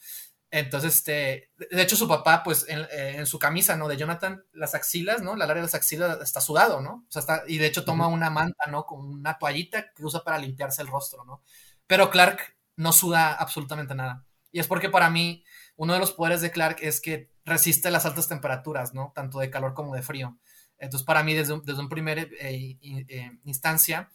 Entonces, 0.50 0.96
este, 0.96 1.50
de 1.56 1.82
hecho, 1.82 1.96
su 1.96 2.06
papá, 2.08 2.42
pues, 2.42 2.66
eh, 2.68 3.14
en, 3.16 3.24
su 3.24 3.38
camisa, 3.38 3.74
¿no? 3.74 3.88
De 3.88 3.96
Jonathan, 3.96 4.44
las 4.52 4.74
axilas, 4.74 5.22
¿no? 5.22 5.34
La 5.34 5.44
área 5.44 5.56
de 5.56 5.62
las 5.62 5.74
axilas 5.74 6.20
está 6.20 6.42
sudado, 6.42 6.82
¿no? 6.82 7.06
O 7.08 7.10
sea, 7.10 7.20
está, 7.20 7.42
y 7.46 7.56
de 7.56 7.68
hecho 7.68 7.86
toma 7.86 8.06
una 8.06 8.28
manta, 8.28 8.66
¿no? 8.68 8.84
Con 8.84 9.00
una 9.00 9.38
toallita 9.38 9.92
que 9.94 10.04
usa 10.04 10.22
para 10.22 10.36
limpiarse 10.36 10.82
el 10.82 10.88
rostro, 10.88 11.24
¿no? 11.24 11.42
Pero 11.86 12.10
Clark 12.10 12.54
no 12.76 12.92
suda 12.92 13.32
absolutamente 13.32 13.94
nada. 13.94 14.26
Y 14.52 14.60
es 14.60 14.66
porque 14.66 14.90
para 14.90 15.08
mí, 15.08 15.42
uno 15.76 15.94
de 15.94 16.00
los 16.00 16.12
poderes 16.12 16.42
de 16.42 16.50
Clark 16.50 16.80
es 16.82 17.00
que 17.00 17.29
resiste 17.44 17.90
las 17.90 18.06
altas 18.06 18.28
temperaturas, 18.28 18.94
¿no? 18.94 19.12
Tanto 19.14 19.38
de 19.38 19.50
calor 19.50 19.74
como 19.74 19.94
de 19.94 20.02
frío. 20.02 20.38
Entonces, 20.78 21.04
para 21.04 21.22
mí, 21.22 21.34
desde, 21.34 21.60
desde 21.64 21.80
un 21.80 21.88
primer 21.88 22.18
eh, 22.40 22.78
eh, 22.80 23.38
instancia, 23.44 24.10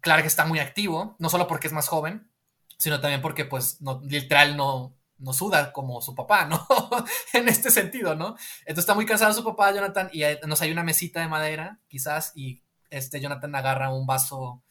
Clark 0.00 0.26
está 0.26 0.44
muy 0.44 0.58
activo, 0.58 1.16
no 1.18 1.30
solo 1.30 1.46
porque 1.46 1.68
es 1.68 1.72
más 1.72 1.88
joven, 1.88 2.30
sino 2.76 3.00
también 3.00 3.22
porque, 3.22 3.44
pues, 3.44 3.80
no, 3.80 4.00
literal 4.04 4.56
no, 4.56 4.94
no 5.18 5.32
suda 5.32 5.72
como 5.72 6.02
su 6.02 6.14
papá, 6.14 6.44
¿no? 6.44 6.66
en 7.32 7.48
este 7.48 7.70
sentido, 7.70 8.14
¿no? 8.14 8.36
Entonces 8.60 8.82
está 8.82 8.94
muy 8.94 9.06
cansado 9.06 9.32
su 9.32 9.44
papá, 9.44 9.72
Jonathan, 9.72 10.10
y 10.12 10.22
nos 10.46 10.60
hay 10.60 10.70
una 10.70 10.82
mesita 10.82 11.20
de 11.20 11.28
madera, 11.28 11.80
quizás, 11.88 12.32
y 12.34 12.62
este 12.90 13.20
Jonathan 13.20 13.54
agarra 13.54 13.90
un 13.90 14.06
vaso 14.06 14.62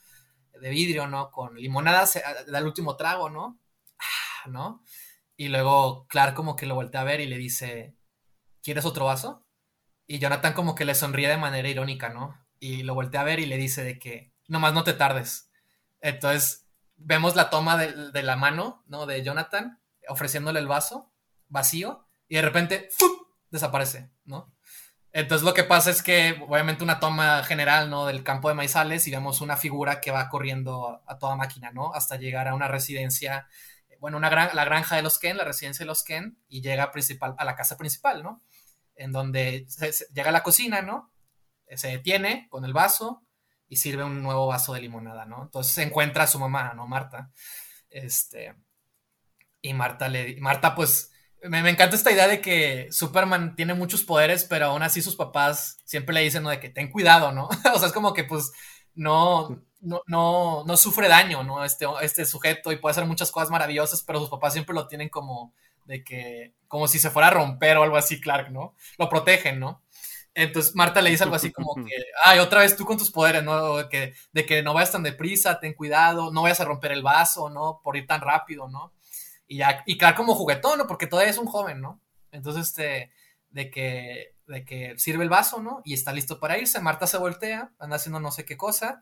de 0.59 0.69
vidrio, 0.69 1.07
¿no? 1.07 1.31
Con 1.31 1.55
limonada, 1.55 2.07
da 2.47 2.59
el 2.59 2.65
último 2.65 2.95
trago, 2.95 3.29
¿no? 3.29 3.57
Ah, 3.97 4.49
¿No? 4.49 4.83
Y 5.41 5.49
luego 5.49 6.05
Clark 6.07 6.35
como 6.35 6.55
que 6.55 6.67
lo 6.67 6.75
voltea 6.75 7.01
a 7.01 7.03
ver 7.03 7.19
y 7.19 7.25
le 7.25 7.39
dice, 7.39 7.95
¿quieres 8.61 8.85
otro 8.85 9.05
vaso? 9.05 9.43
Y 10.05 10.19
Jonathan 10.19 10.53
como 10.53 10.75
que 10.75 10.85
le 10.85 10.93
sonríe 10.93 11.27
de 11.27 11.37
manera 11.37 11.67
irónica, 11.67 12.09
¿no? 12.09 12.37
Y 12.59 12.83
lo 12.83 12.93
voltea 12.93 13.21
a 13.21 13.23
ver 13.23 13.39
y 13.39 13.47
le 13.47 13.57
dice 13.57 13.83
de 13.83 13.97
que, 13.97 14.35
nomás 14.47 14.75
no 14.75 14.83
te 14.83 14.93
tardes. 14.93 15.49
Entonces, 15.99 16.67
vemos 16.95 17.35
la 17.35 17.49
toma 17.49 17.75
de, 17.75 18.21
la 18.21 18.35
mano, 18.35 18.83
¿no? 18.85 19.07
De 19.07 19.23
Jonathan 19.23 19.81
ofreciéndole 20.07 20.59
el 20.59 20.67
vaso 20.67 21.11
vacío 21.47 22.07
y 22.27 22.35
de 22.35 22.43
repente 22.43 22.89
desaparece, 23.49 24.11
¿no? 24.25 24.53
Entonces 25.11 25.43
lo 25.43 25.55
que 25.55 25.63
pasa 25.63 25.89
es 25.89 26.03
que 26.03 26.39
obviamente 26.47 26.83
una 26.83 26.99
toma 26.99 27.43
general, 27.43 27.89
¿no? 27.89 28.05
Del 28.05 28.23
campo 28.23 28.47
de 28.47 28.53
maizales 28.53 29.07
y 29.07 29.11
vemos 29.11 29.41
una 29.41 29.57
figura 29.57 30.01
que 30.01 30.11
va 30.11 30.29
corriendo 30.29 31.01
a, 31.07 31.17
toda 31.17 31.35
máquina, 31.35 31.71
¿no? 31.71 31.95
Hasta 31.95 32.17
llegar 32.17 32.47
a 32.47 32.53
una 32.53 32.67
residencia, 32.67 33.47
bueno, 34.01 34.17
una 34.17 34.29
gran, 34.29 34.49
la 34.55 34.65
granja 34.65 34.95
de 34.95 35.03
los 35.03 35.19
Ken, 35.19 35.37
la 35.37 35.43
residencia 35.43 35.83
de 35.83 35.87
los 35.87 36.03
Ken, 36.03 36.35
y 36.49 36.61
llega 36.61 36.91
principal, 36.91 37.35
a 37.37 37.45
la 37.45 37.55
casa 37.55 37.77
principal, 37.77 38.23
¿no? 38.23 38.41
En 38.95 39.11
donde 39.11 39.67
llega 40.13 40.29
a 40.29 40.33
la 40.33 40.41
cocina, 40.41 40.81
¿no? 40.81 41.13
Se 41.75 41.87
detiene 41.87 42.47
con 42.49 42.65
el 42.65 42.73
vaso 42.73 43.23
y 43.67 43.75
sirve 43.75 44.03
un 44.03 44.23
nuevo 44.23 44.47
vaso 44.47 44.73
de 44.73 44.81
limonada, 44.81 45.25
¿no? 45.25 45.43
Entonces 45.43 45.73
se 45.73 45.83
encuentra 45.83 46.23
a 46.23 46.27
su 46.27 46.39
mamá, 46.39 46.73
¿no? 46.73 46.87
Marta. 46.87 47.31
Este, 47.91 48.55
y 49.61 49.73
Marta 49.75 50.09
le. 50.09 50.41
Marta, 50.41 50.73
pues. 50.73 51.11
Me, 51.43 51.59
encanta 51.69 51.95
esta 51.95 52.11
idea 52.11 52.27
de 52.27 52.41
que 52.41 52.87
Superman 52.91 53.55
tiene 53.55 53.75
muchos 53.75 54.03
poderes, 54.03 54.45
pero 54.45 54.65
aún 54.67 54.81
así 54.81 55.01
sus 55.03 55.15
papás 55.15 55.77
siempre 55.85 56.15
le 56.15 56.21
dicen, 56.21 56.41
¿no? 56.41 56.49
De 56.49 56.59
que 56.59 56.69
ten 56.69 56.91
cuidado, 56.91 57.31
¿no? 57.31 57.49
o 57.73 57.77
sea, 57.77 57.87
es 57.87 57.93
como 57.93 58.13
que, 58.15 58.23
pues, 58.23 58.51
no, 58.95 59.63
no, 59.81 60.01
no, 60.07 60.63
no 60.65 60.77
sufre 60.77 61.07
daño, 61.07 61.43
¿no? 61.43 61.63
Este, 61.63 61.85
este 62.01 62.25
sujeto 62.25 62.71
y 62.71 62.77
puede 62.77 62.91
hacer 62.91 63.05
muchas 63.05 63.31
cosas 63.31 63.49
maravillosas, 63.49 64.03
pero 64.03 64.19
sus 64.19 64.29
papás 64.29 64.53
siempre 64.53 64.75
lo 64.75 64.87
tienen 64.87 65.09
como 65.09 65.53
de 65.85 66.03
que, 66.03 66.53
como 66.67 66.87
si 66.87 66.99
se 66.99 67.09
fuera 67.09 67.27
a 67.27 67.31
romper 67.31 67.77
o 67.77 67.83
algo 67.83 67.97
así, 67.97 68.21
Clark, 68.21 68.51
¿no? 68.51 68.75
Lo 68.97 69.09
protegen, 69.09 69.59
¿no? 69.59 69.81
Entonces 70.33 70.75
Marta 70.75 71.01
le 71.01 71.09
dice 71.09 71.23
algo 71.23 71.35
así 71.35 71.51
como 71.51 71.75
que, 71.75 71.91
ay, 72.23 72.39
otra 72.39 72.61
vez 72.61 72.77
tú 72.77 72.85
con 72.85 72.97
tus 72.97 73.11
poderes, 73.11 73.43
¿no? 73.43 73.77
De 73.77 73.89
que, 73.89 74.13
de 74.31 74.45
que 74.45 74.63
no 74.63 74.73
vayas 74.73 74.91
tan 74.91 75.03
deprisa, 75.03 75.59
ten 75.59 75.73
cuidado, 75.73 76.31
no 76.31 76.43
vayas 76.43 76.61
a 76.61 76.65
romper 76.65 76.93
el 76.93 77.03
vaso, 77.03 77.49
¿no? 77.49 77.81
Por 77.83 77.97
ir 77.97 78.07
tan 78.07 78.21
rápido, 78.21 78.69
¿no? 78.69 78.93
y 79.51 79.57
ya, 79.57 79.83
y 79.85 79.97
quedar 79.97 80.15
como 80.15 80.33
juguetón, 80.33 80.77
¿no? 80.77 80.87
Porque 80.87 81.07
todavía 81.07 81.29
es 81.29 81.37
un 81.37 81.45
joven, 81.45 81.81
¿no? 81.81 81.99
Entonces, 82.31 82.69
este, 82.69 83.11
de 83.49 83.69
que, 83.69 84.33
de 84.47 84.63
que 84.63 84.97
sirve 84.97 85.25
el 85.25 85.29
vaso, 85.29 85.61
¿no? 85.61 85.81
Y 85.83 85.93
está 85.93 86.13
listo 86.13 86.39
para 86.39 86.57
irse. 86.57 86.79
Marta 86.79 87.05
se 87.05 87.17
voltea, 87.17 87.69
anda 87.77 87.97
haciendo 87.97 88.21
no 88.21 88.31
sé 88.31 88.45
qué 88.45 88.55
cosa. 88.55 89.01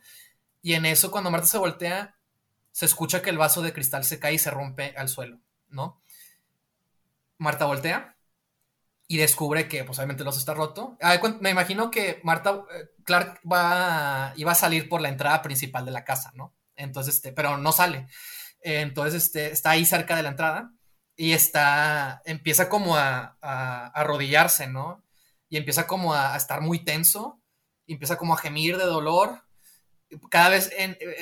Y 0.62 0.74
en 0.74 0.86
eso, 0.86 1.12
cuando 1.12 1.32
Marta 1.32 1.48
se 1.48 1.58
voltea, 1.58 2.18
se 2.72 2.86
escucha 2.86 3.22
que 3.22 3.30
el 3.30 3.38
vaso 3.38 3.62
de 3.62 3.74
cristal 3.74 4.04
se 4.04 4.20
cae 4.20 4.34
y 4.34 4.40
se 4.40 4.52
rompe 4.52 4.94
al 4.98 5.10
suelo, 5.10 5.40
¿no? 5.70 6.02
Marta 7.38 7.66
voltea 7.66 8.18
y 9.08 9.18
descubre 9.18 9.68
que, 9.68 9.84
pues, 9.84 9.98
el 10.00 10.08
vaso 10.08 10.40
está 10.40 10.54
roto. 10.54 10.98
Ah, 11.02 11.20
me 11.40 11.50
imagino 11.50 11.90
que 11.90 12.20
Marta, 12.24 12.64
eh, 12.74 12.90
Clark 13.04 13.40
va, 13.50 14.34
iba 14.36 14.52
a 14.52 14.56
salir 14.56 14.88
por 14.90 15.02
la 15.02 15.10
entrada 15.10 15.42
principal 15.42 15.86
de 15.86 15.92
la 15.92 16.04
casa, 16.04 16.32
¿no? 16.36 16.54
Entonces, 16.76 17.16
este, 17.16 17.32
pero 17.32 17.58
no 17.58 17.72
sale 17.72 18.08
entonces 18.62 19.24
este, 19.24 19.52
está 19.52 19.72
ahí 19.72 19.86
cerca 19.86 20.16
de 20.16 20.24
la 20.24 20.30
entrada 20.30 20.74
y 21.16 21.34
está, 21.34 22.22
empieza 22.26 22.70
como 22.70 22.96
a, 22.96 23.38
arrodillarse, 23.94 24.68
¿no? 24.68 25.04
Y 25.50 25.58
empieza 25.58 25.88
como 25.88 26.14
a, 26.14 26.36
estar 26.38 26.62
muy 26.62 26.84
tenso, 26.84 27.42
y 27.86 27.94
empieza 27.94 28.18
como 28.18 28.34
a 28.34 28.38
gemir 28.38 28.78
de 28.78 28.86
dolor, 28.86 29.44
cada 30.30 30.50
vez 30.50 30.72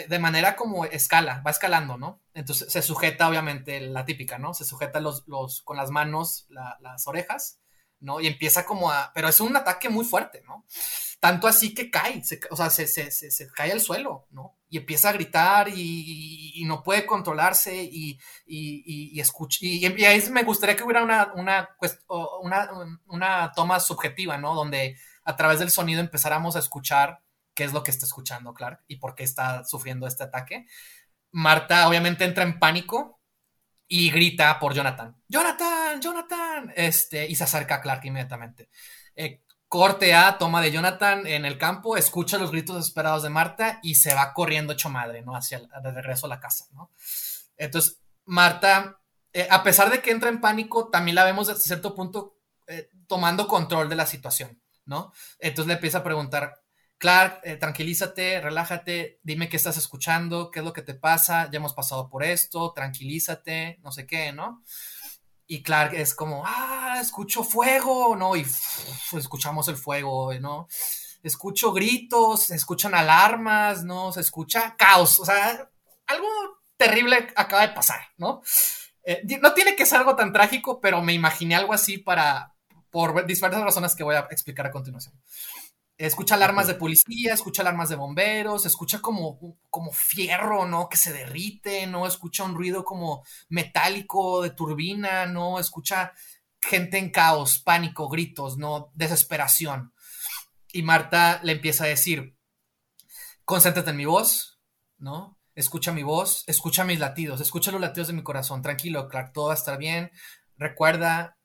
de 0.08 0.20
manera 0.20 0.56
como 0.56 0.86
escala, 0.86 1.41
va 1.46 1.51
escalando, 1.51 1.98
¿no? 1.98 2.22
Entonces 2.34 2.72
se 2.72 2.82
sujeta, 2.82 3.27
obviamente, 3.27 3.82
la 3.82 4.06
típica, 4.06 4.38
¿no? 4.38 4.53
Se 4.53 4.65
sujeta 4.65 5.00
los, 5.00 5.24
con 5.63 5.77
las 5.77 5.91
manos 5.91 6.48
las 6.50 7.08
orejas, 7.08 7.60
¿no? 8.00 8.22
Y 8.22 8.27
empieza 8.27 8.65
como 8.65 8.91
a, 8.91 9.12
pero 9.13 9.27
es 9.27 9.39
un 9.41 9.56
ataque 9.56 9.89
muy 9.89 10.06
fuerte, 10.06 10.41
¿no? 10.46 10.65
Tanto 11.20 11.48
así 11.48 11.74
que 11.74 11.89
cae, 11.89 12.22
o 12.51 12.56
sea, 12.56 12.70
se, 12.70 12.88
se, 12.88 13.48
cae 13.51 13.72
al 13.72 13.82
suelo, 13.82 14.27
¿no? 14.29 14.56
Y 14.70 14.77
empieza 14.77 15.10
a 15.10 15.13
gritar 15.13 15.67
y, 15.70 16.63
no 16.65 16.84
puede 16.84 17.06
controlarse 17.06 17.75
y, 17.75 18.20
y, 18.46 19.20
escucha. 19.20 19.60
Y, 19.62 19.84
ahí 20.06 20.22
me 20.29 20.44
gustaría 20.44 20.75
que 20.75 20.84
hubiera 20.84 21.03
una, 21.03 21.34
una, 21.34 21.70
una, 22.41 22.70
una 23.08 23.51
toma 23.53 23.79
subjetiva, 23.79 24.38
¿no? 24.38 24.53
Donde 24.53 24.98
a 25.24 25.36
través 25.36 25.60
del 25.60 25.72
sonido 25.72 26.01
empezáramos 26.01 26.56
a 26.56 26.60
escuchar 26.60 27.22
qué 27.58 27.64
es 27.64 27.74
lo 27.74 27.82
que 27.84 27.90
está 27.90 28.06
escuchando 28.06 28.54
Clark 28.54 28.84
y 28.88 28.98
por 28.98 29.16
qué 29.16 29.24
está 29.24 29.66
sufriendo 29.66 30.06
este 30.06 30.24
ataque. 30.24 30.68
Marta 31.32 31.88
obviamente 31.88 32.24
entra 32.24 32.44
en 32.44 32.60
pánico 32.60 33.20
y 33.88 34.12
grita 34.12 34.60
por 34.60 34.76
Jonathan. 34.76 35.20
Jonathan, 35.28 36.00
Jonathan, 36.00 36.72
este, 36.76 37.28
y 37.28 37.36
se 37.36 37.46
acerca 37.46 37.76
a 37.76 37.82
Clark 37.82 38.06
inmediatamente. 38.06 38.70
Eh, 39.16 39.42
Corte 39.68 40.14
A, 40.14 40.38
toma 40.38 40.62
de 40.62 40.72
Jonathan 40.72 41.26
en 41.26 41.46
el 41.46 41.58
campo, 41.58 41.98
escucha 41.98 42.38
los 42.38 42.52
gritos 42.52 42.76
desesperados 42.76 43.24
de 43.24 43.30
Marta 43.30 43.80
y 43.82 43.96
se 43.96 44.14
va 44.14 44.34
corriendo 44.34 44.74
hecho 44.74 44.90
madre, 44.90 45.24
¿no? 45.24 45.36
Hacia 45.36 45.58
el, 45.58 45.68
de 45.68 45.92
regreso 45.92 46.28
a 46.28 46.30
la 46.30 46.40
casa, 46.40 46.68
¿no? 46.74 46.92
Entonces, 47.58 48.00
Marta, 48.26 49.02
eh, 49.34 49.48
a 49.50 49.64
pesar 49.64 49.90
de 49.90 50.00
que 50.00 50.12
entra 50.12 50.30
en 50.30 50.42
pánico, 50.42 50.90
también 50.90 51.16
la 51.16 51.26
vemos 51.26 51.50
hasta 51.50 51.64
cierto 51.64 51.96
punto 51.96 52.38
eh, 52.68 52.92
tomando 53.08 53.48
control 53.48 53.90
de 53.90 53.96
la 53.96 54.06
situación, 54.06 54.62
¿no? 54.86 55.12
Entonces 55.40 55.68
le 55.68 55.74
empieza 55.74 55.98
a 55.98 56.04
preguntar, 56.04 56.54
Clark, 56.98 57.42
eh, 57.44 57.58
tranquilízate, 57.58 58.42
relájate, 58.42 59.20
dime 59.22 59.50
qué 59.50 59.58
estás 59.58 59.77
escuchando, 59.77 60.50
qué 60.50 60.60
es 60.60 60.66
lo 60.66 60.74
que 60.74 60.82
te 60.82 60.96
pasa, 60.96 61.50
ya 61.51 61.58
hemos 61.58 61.74
pasado 61.74 62.10
por 62.10 62.24
esto, 62.24 62.74
tranquilízate, 62.74 63.80
no 63.84 63.92
sé 63.92 64.08
qué, 64.08 64.34
¿no? 64.34 64.63
Y 65.46 65.62
Clark 65.62 65.94
es 65.94 66.16
como, 66.16 66.44
ah, 66.46 66.98
escucho 67.00 67.44
fuego, 67.44 68.16
¿no? 68.16 68.36
Y 68.36 68.46
escuchamos 69.13 69.68
el 69.68 69.77
fuego, 69.77 70.34
¿no? 70.39 70.68
Escucho 71.22 71.72
gritos, 71.72 72.44
se 72.44 72.56
escuchan 72.56 72.96
alarmas, 72.96 73.84
¿no? 73.84 74.12
Se 74.12 74.22
escucha 74.22 74.75
caos, 74.75 75.20
o 75.20 75.25
sea, 75.25 75.70
algo 76.08 76.27
terrible 76.77 77.27
acaba 77.36 77.68
de 77.68 77.74
pasar, 77.74 78.00
¿no? 78.18 78.42
Eh, 79.04 79.22
no 79.42 79.54
tiene 79.54 79.75
que 79.75 79.86
ser 79.86 80.00
algo 80.00 80.16
tan 80.16 80.34
trágico, 80.34 80.82
pero 80.82 81.01
me 81.01 81.13
imaginé 81.13 81.56
algo 81.56 81.74
así 81.74 81.98
para, 82.00 82.56
por 82.89 83.25
diversas 83.25 83.62
razones 83.62 83.96
que 83.96 84.04
voy 84.04 84.16
a 84.16 84.27
explicar 84.32 84.66
a 84.66 84.72
continuación. 84.72 85.13
Escucha 85.98 86.36
alarmas 86.36 86.68
de 86.68 86.75
policía, 86.75 87.34
escucha 87.34 87.63
alarmas 87.63 87.89
de 87.89 87.96
bomberos, 87.96 88.68
escucha 88.68 89.00
como, 89.01 89.58
como 89.72 89.92
fierro, 89.92 90.68
¿no? 90.68 90.89
Que 90.89 90.98
se 90.98 91.12
derrite, 91.12 91.88
¿no? 91.88 92.06
Escucha 92.06 92.44
un 92.44 92.54
ruido 92.54 92.84
como 92.84 93.24
metálico 93.50 94.44
de 94.44 94.51
turbina, 94.51 95.25
¿no? 95.25 95.60
Escucha 95.60 96.13
gente 96.62 97.00
en 97.00 97.10
caos, 97.10 97.58
pánico, 97.60 98.10
gritos, 98.10 98.58
¿no? 98.58 98.92
Desesperación. 98.94 99.94
Y 100.72 100.84
Marta 100.84 101.39
le 101.44 101.54
empieza 101.54 101.86
a 101.86 101.88
decir, 101.88 102.38
concéntrate 103.44 103.89
en 103.89 103.98
mi 103.98 104.06
voz, 104.06 104.60
¿no? 105.00 105.39
Escucha 105.56 105.92
mi 105.92 106.04
voz, 106.04 106.44
escucha 106.46 106.84
mis 106.84 107.00
latidos, 107.00 107.42
escucha 107.42 107.72
los 107.72 107.82
latidos 107.82 108.10
de 108.10 108.13
mi 108.13 108.22
corazón. 108.22 108.62
Tranquilo, 108.62 109.08
Clark, 109.08 109.34
todo 109.34 109.48
va 109.48 109.54
a 109.54 109.58
estar 109.58 109.80
bien. 109.80 110.12
Recuerda, 110.58 111.38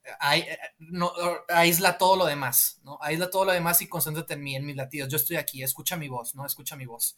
no, 0.79 1.13
aísla 1.49 1.97
todo 1.97 2.15
lo 2.15 2.25
demás, 2.25 2.79
¿no? 2.83 2.97
Aísla 3.01 3.29
todo 3.29 3.45
lo 3.45 3.51
demás 3.51 3.81
y 3.81 3.87
concéntrate 3.87 4.33
en 4.33 4.43
mí, 4.43 4.55
en 4.55 4.65
mis 4.65 4.75
latidos. 4.75 5.09
Yo 5.09 5.17
estoy 5.17 5.37
aquí, 5.37 5.63
escucha 5.63 5.97
mi 5.97 6.07
voz, 6.07 6.35
¿no? 6.35 6.45
Escucha 6.45 6.75
mi 6.75 6.85
voz. 6.85 7.15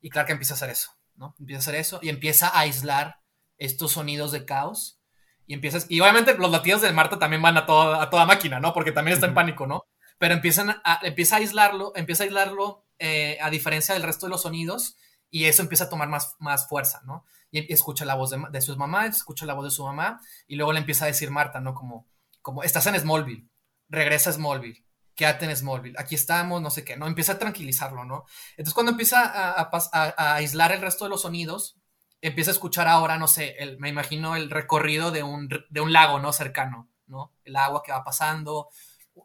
Y 0.00 0.10
Clark 0.10 0.30
empieza 0.30 0.54
a 0.54 0.56
hacer 0.56 0.70
eso, 0.70 0.90
¿no? 1.16 1.34
Empieza 1.38 1.58
a 1.58 1.62
hacer 1.62 1.74
eso 1.74 1.98
y 2.02 2.08
empieza 2.08 2.48
a 2.48 2.60
aislar 2.60 3.20
estos 3.58 3.92
sonidos 3.92 4.32
de 4.32 4.44
caos. 4.44 5.00
Y 5.46 5.54
empiezas, 5.54 5.86
y 5.90 6.00
obviamente 6.00 6.34
los 6.38 6.50
latidos 6.50 6.80
de 6.82 6.92
Marta 6.92 7.18
también 7.18 7.42
van 7.42 7.56
a 7.56 7.66
toda, 7.66 8.02
a 8.02 8.10
toda 8.10 8.26
máquina, 8.26 8.60
¿no? 8.60 8.72
Porque 8.72 8.92
también 8.92 9.14
está 9.14 9.26
en 9.26 9.34
pánico, 9.34 9.66
¿no? 9.66 9.84
Pero 10.18 10.34
empiezan 10.34 10.70
a, 10.70 11.00
empieza 11.02 11.36
a 11.36 11.38
aislarlo, 11.38 11.92
empieza 11.96 12.22
a 12.22 12.26
aislarlo 12.26 12.86
eh, 12.98 13.38
a 13.40 13.50
diferencia 13.50 13.94
del 13.94 14.04
resto 14.04 14.26
de 14.26 14.30
los 14.30 14.42
sonidos 14.42 14.96
y 15.34 15.46
eso 15.46 15.62
empieza 15.62 15.84
a 15.84 15.88
tomar 15.88 16.08
más, 16.08 16.36
más 16.38 16.68
fuerza, 16.68 17.02
¿no? 17.04 17.24
y 17.50 17.72
escucha 17.72 18.04
la 18.04 18.14
voz 18.14 18.30
de, 18.30 18.60
su 18.60 18.76
mamá, 18.76 19.06
escucha 19.06 19.46
la 19.46 19.54
voz 19.54 19.64
de 19.64 19.70
su 19.72 19.84
mamá, 19.84 20.20
y 20.46 20.54
luego 20.54 20.72
le 20.72 20.78
empieza 20.78 21.06
a 21.06 21.08
decir 21.08 21.30
Marta, 21.30 21.60
¿no? 21.60 21.74
Como, 21.74 22.06
como 22.40 22.62
estás 22.62 22.86
en 22.86 22.98
Smallville, 22.98 23.48
regresa 23.88 24.30
a 24.30 24.32
Smallville, 24.32 24.84
quédate 25.16 25.44
en 25.46 25.56
Smallville, 25.56 25.96
aquí 25.98 26.14
estamos, 26.14 26.62
no 26.62 26.70
sé 26.70 26.84
qué, 26.84 26.96
¿no? 26.96 27.08
Empieza 27.08 27.32
a 27.32 27.38
tranquilizarlo, 27.38 28.04
¿no? 28.04 28.24
Entonces 28.52 28.74
cuando 28.74 28.92
empieza 28.92 29.22
a, 29.24 29.70
a, 29.92 30.34
aislar 30.34 30.70
el 30.70 30.82
resto 30.82 31.04
de 31.04 31.10
los 31.10 31.22
sonidos, 31.22 31.76
empieza 32.20 32.50
a 32.50 32.54
escuchar 32.54 32.86
ahora, 32.86 33.18
no 33.18 33.26
sé, 33.26 33.56
el, 33.58 33.78
me 33.78 33.88
imagino 33.88 34.36
el 34.36 34.50
recorrido 34.50 35.10
de 35.10 35.24
un, 35.24 35.48
de 35.48 35.80
un 35.80 35.92
lago, 35.92 36.20
¿no? 36.20 36.32
Cercano, 36.32 36.88
¿no? 37.06 37.32
El 37.44 37.56
agua 37.56 37.82
que 37.84 37.92
va 37.92 38.04
pasando, 38.04 38.68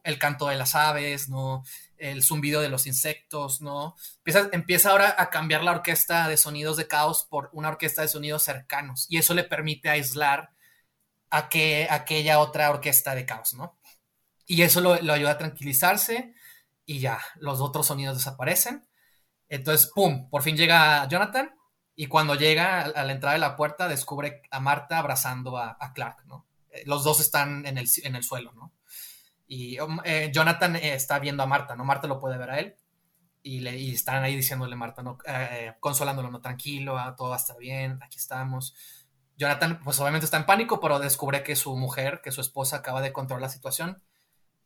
el 0.04 0.20
canto 0.20 0.48
de 0.48 0.56
las 0.56 0.76
aves, 0.76 1.30
¿no? 1.30 1.64
El 2.00 2.24
zumbido 2.24 2.62
de 2.62 2.70
los 2.70 2.88
insectos, 2.88 3.62
¿no? 3.62 3.96
Empieza, 4.18 4.50
empieza, 4.52 4.92
ahora 4.92 5.16
a 5.18 5.30
cambiar 5.30 5.64
la 5.64 5.72
orquesta 5.72 6.28
de 6.28 6.38
sonidos 6.38 6.78
de 6.78 6.88
caos 6.88 7.28
por 7.30 7.50
una 7.54 7.70
orquesta 7.70 8.02
de 8.02 8.08
sonidos 8.08 8.44
cercanos 8.44 9.06
y 9.10 9.18
eso 9.18 9.34
le 9.34 9.44
permite 9.44 9.90
aislar 9.90 10.52
a 11.30 11.50
que, 11.50 11.88
aquella 11.90 12.40
otra 12.40 12.70
orquesta 12.70 13.16
de 13.16 13.26
caos, 13.26 13.54
¿no? 13.54 13.80
Y 14.46 14.64
eso 14.64 14.82
lo, 14.82 14.94
ayuda 14.94 15.32
a 15.32 15.38
tranquilizarse 15.38 16.34
y 16.86 17.00
ya, 17.00 17.20
los 17.36 17.62
otros 17.62 17.88
sonidos 17.88 18.18
desaparecen. 18.18 18.88
Entonces, 19.48 19.92
¡pum! 19.94 20.30
Por 20.30 20.42
fin 20.42 20.58
llega 20.58 21.08
Jonathan 21.08 21.56
y 21.96 22.08
cuando 22.08 22.36
llega 22.36 22.82
a 22.82 23.04
la 23.04 23.12
entrada 23.12 23.34
de 23.34 23.42
la 23.42 23.56
puerta 23.56 23.88
descubre 23.88 24.42
a 24.50 24.60
Marta 24.60 24.98
abrazando 24.98 25.58
a, 25.58 25.78
Clark, 25.94 26.26
¿no? 26.26 26.48
Eh, 26.72 26.84
los 26.86 27.04
dos 27.04 27.20
están 27.20 27.66
en 27.66 27.78
el, 27.78 27.88
en 28.04 28.16
el 28.16 28.24
suelo, 28.24 28.54
¿no? 28.54 28.74
Y 29.52 29.80
um, 29.80 30.00
eh, 30.06 30.30
Jonathan 30.32 30.76
eh, 30.76 30.94
está 30.94 31.18
viendo 31.18 31.42
a 31.42 31.48
Marta, 31.48 31.76
¿no? 31.76 31.84
Marta 31.84 32.08
lo 32.08 32.20
puede 32.20 32.38
ver 32.38 32.52
a 32.52 32.60
él. 32.60 32.76
Y, 33.42 33.62
le, 33.62 33.76
y 33.78 33.94
están 33.96 34.24
ahí 34.24 34.36
diciéndole 34.36 34.76
a 34.76 34.78
Marta, 34.78 35.02
¿no? 35.02 35.18
Eh, 35.26 35.74
consolándolo, 35.80 36.30
¿no? 36.30 36.40
Tranquilo, 36.40 37.00
ah, 37.00 37.16
todo 37.18 37.30
va 37.30 37.36
a 37.36 37.40
estar 37.40 37.58
bien, 37.58 38.00
aquí 38.04 38.18
estamos. 38.18 38.76
Jonathan, 39.38 39.80
pues 39.84 40.00
obviamente 40.00 40.26
está 40.26 40.38
en 40.38 40.46
pánico, 40.46 40.80
pero 40.80 41.00
descubre 41.00 41.42
que 41.42 41.56
su 41.56 41.76
mujer, 41.76 42.22
que 42.24 42.32
su 42.32 42.42
esposa 42.42 42.78
acaba 42.78 43.02
de 43.02 43.12
controlar 43.12 43.42
la 43.42 43.50
situación. 43.50 44.04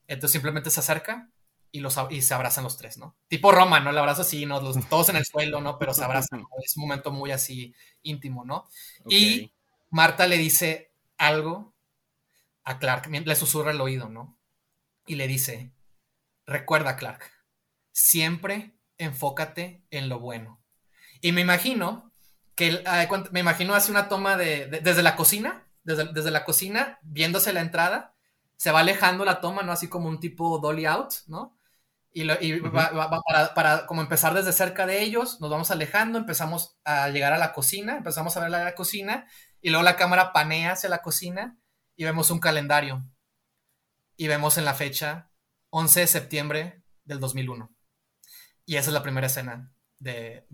Entonces 0.08 0.34
simplemente 0.34 0.70
se 0.70 0.82
acerca 0.82 1.30
y, 1.72 1.80
los, 1.80 1.98
y 2.10 2.22
se 2.22 2.34
abrazan 2.34 2.66
los 2.66 2.76
tres, 2.76 2.98
¿no? 2.98 3.16
Tipo 3.30 3.54
Roma, 3.54 3.80
¿no? 3.80 3.92
El 3.92 3.98
abrazo 3.98 4.24
así, 4.24 4.46
¿no? 4.46 4.60
Los, 4.60 4.78
todos 4.90 5.08
en 5.10 5.16
el 5.16 5.26
suelo, 5.26 5.62
¿no? 5.62 5.80
Pero 5.80 5.94
se 5.94 6.04
abrazan, 6.04 6.44
Es 6.62 6.76
un 6.76 6.82
momento 6.82 7.10
muy 7.10 7.32
así 7.32 7.74
íntimo, 8.02 8.44
¿no? 8.44 8.68
Y 9.08 9.54
Marta 9.92 10.28
le 10.28 10.38
dice 10.38 10.92
algo 11.18 11.74
a 12.66 12.80
Clark, 12.80 13.08
le 13.08 13.36
susurra 13.36 13.72
el 13.72 13.80
oído, 13.80 14.10
¿no? 14.10 14.38
Y 15.06 15.16
le 15.16 15.28
dice, 15.28 15.74
recuerda 16.46 16.96
Clark, 16.96 17.24
siempre 17.92 18.78
enfócate 18.98 19.86
en 19.90 20.10
lo 20.10 20.20
bueno. 20.20 20.62
Y 21.22 21.32
me 21.32 21.42
imagino 21.42 22.12
que, 22.56 22.84
me 23.32 23.40
imagino 23.40 23.76
hace 23.76 23.92
una 23.92 24.10
toma 24.10 24.38
de, 24.38 24.68
desde 24.68 25.04
la 25.04 25.16
cocina, 25.16 25.68
desde, 25.84 26.32
la 26.32 26.46
cocina, 26.46 27.00
viéndose 27.02 27.52
la 27.54 27.62
entrada, 27.62 28.16
se 28.56 28.72
va 28.72 28.80
alejando 28.80 29.26
la 29.26 29.42
toma, 29.42 29.64
¿no? 29.64 29.72
Así 29.72 29.90
como 29.90 30.08
un 30.08 30.20
tipo 30.20 30.60
dolly 30.60 30.86
out, 30.86 31.14
¿no? 31.28 31.58
Y, 32.16 32.28
va, 32.28 33.22
para, 33.26 33.54
para, 33.56 33.86
como 33.88 34.02
empezar 34.02 34.36
desde 34.36 34.54
cerca 34.54 34.86
de 34.86 35.02
ellos, 35.02 35.42
nos 35.42 35.50
vamos 35.50 35.72
alejando, 35.72 36.20
empezamos 36.20 36.78
a 36.86 37.10
llegar 37.10 37.34
a 37.34 37.40
la 37.40 37.54
cocina, 37.54 37.98
empezamos 37.98 38.38
a 38.38 38.42
ver 38.42 38.52
la 38.52 38.76
cocina, 38.76 39.26
y 39.62 39.72
luego 39.72 39.84
la 39.84 39.96
cámara 39.96 40.32
panea 40.32 40.74
hacia 40.74 40.90
la 40.90 41.02
cocina 41.02 41.58
y 41.96 42.04
vemos 42.04 42.30
un 42.30 42.40
calendario 42.40 43.04
y 44.16 44.28
vemos 44.28 44.58
en 44.58 44.66
la 44.66 44.74
fecha 44.74 45.32
11 45.70 46.02
de 46.02 46.08
septiembre 46.08 46.84
del 47.04 47.20
2001. 47.20 47.74
Y 48.66 48.78
esa 48.78 48.90
es 48.90 48.94
la 48.94 49.04
primera 49.04 49.28
escena 49.28 49.74
de, 50.00 50.46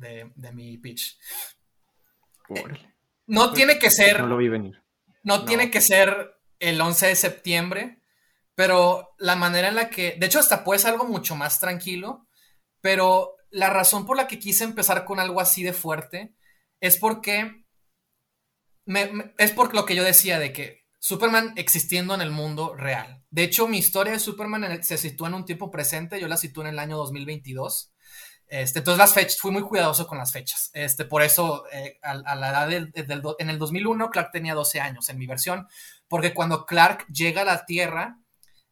mi 0.53 0.77
pitch. 0.77 1.17
no 3.27 3.53
tiene 3.53 3.79
que 3.79 3.91
ser. 3.91 4.21
No 4.21 4.27
lo 4.27 4.37
vi 4.37 4.49
venir. 4.49 4.83
No, 5.23 5.45
tiene 5.45 5.69
que 5.69 5.81
ser 5.81 6.39
el 6.59 6.79
11 6.79 7.07
de 7.07 7.15
septiembre, 7.15 8.01
pero 8.55 9.15
la 9.17 9.35
manera 9.35 9.67
en 9.67 9.75
la 9.75 9.89
que. 9.89 10.15
De 10.17 10.25
hecho, 10.25 10.39
hasta 10.39 10.63
puede 10.63 10.79
ser 10.79 10.91
algo 10.91 11.05
mucho 11.05 11.35
más 11.35 11.59
tranquilo, 11.59 12.27
pero 12.81 13.35
la 13.51 13.69
razón 13.69 14.05
por 14.05 14.17
la 14.17 14.27
que 14.27 14.39
quise 14.39 14.63
empezar 14.63 15.05
con 15.05 15.19
algo 15.19 15.41
así 15.41 15.63
de 15.63 15.73
fuerte 15.73 16.35
es 16.79 16.97
porque. 16.97 17.65
es 19.37 19.51
por 19.51 19.75
lo 19.75 19.85
que 19.85 19.95
yo 19.95 20.03
decía 20.03 20.39
de 20.39 20.53
que 20.53 20.85
Superman 20.99 21.53
existiendo 21.57 22.13
en 22.15 22.21
el 22.21 22.31
mundo 22.31 22.75
real. 22.75 23.18
De 23.31 23.43
hecho, 23.43 23.67
mi 23.67 23.77
historia 23.77 24.13
de 24.13 24.19
Superman 24.19 24.83
se 24.83 24.97
sitúa 24.97 25.27
en 25.27 25.35
un 25.35 25.45
tiempo 25.45 25.69
presente, 25.69 26.19
yo 26.19 26.27
la 26.27 26.37
sitúo 26.37 26.63
en 26.63 26.69
el 26.69 26.79
año 26.79 26.97
2022. 26.97 27.91
Este, 28.47 28.79
entonces 28.79 28.97
las 28.97 29.13
fechas, 29.13 29.39
fui 29.39 29.51
muy 29.51 29.61
cuidadoso 29.61 30.07
con 30.07 30.17
las 30.17 30.31
fechas. 30.31 30.71
Este, 30.73 31.05
por 31.05 31.21
eso, 31.21 31.65
eh, 31.71 31.99
a, 32.01 32.35
la 32.35 32.49
edad 32.49 32.67
del, 32.67 32.91
en 33.37 33.49
el 33.49 33.59
2001, 33.59 34.09
Clark 34.09 34.31
tenía 34.31 34.55
12 34.55 34.79
años 34.79 35.07
en 35.09 35.19
mi 35.19 35.27
versión, 35.27 35.67
porque 36.07 36.33
cuando 36.33 36.65
Clark 36.65 37.05
llega 37.07 37.43
a 37.43 37.45
la 37.45 37.65
Tierra, 37.65 38.17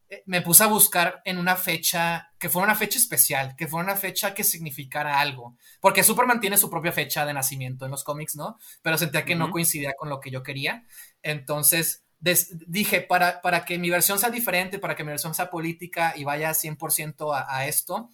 eh, 0.09 0.23
me 0.25 0.41
puse 0.41 0.63
a 0.63 0.67
buscar 0.67 1.21
en 1.25 1.37
una 1.37 1.55
fecha, 1.55 2.31
que 2.39 2.49
fuera 2.49 2.65
una 2.65 2.75
fecha 2.75 2.97
especial, 2.97 3.55
que 3.55 3.67
fuera 3.67 3.85
una 3.85 3.95
fecha 3.95 4.33
que 4.33 4.43
significara 4.43 5.19
algo, 5.19 5.57
porque 5.79 6.03
Superman 6.03 6.39
tiene 6.39 6.57
su 6.57 6.71
propia 6.71 6.91
fecha 6.91 7.25
de 7.25 7.33
nacimiento 7.33 7.85
en 7.85 7.91
los 7.91 8.03
cómics, 8.03 8.35
¿no? 8.35 8.57
Pero 8.81 8.97
sentía 8.97 9.25
que 9.25 9.35
no 9.35 9.51
coincidía 9.51 9.93
con 9.93 10.09
lo 10.09 10.19
que 10.19 10.31
yo 10.31 10.41
quería. 10.41 10.85
Entonces, 11.21 12.06
dije, 12.19 13.01
para, 13.01 13.41
para 13.41 13.65
que 13.65 13.77
mi 13.77 13.89
versión 13.89 14.19
sea 14.19 14.29
diferente, 14.29 14.79
para 14.79 14.95
que 14.95 15.03
mi 15.03 15.09
versión 15.09 15.33
sea 15.35 15.49
política 15.49 16.13
y 16.15 16.23
vaya 16.23 16.53
100% 16.53 17.33
a, 17.35 17.45
a 17.55 17.67
esto, 17.67 18.09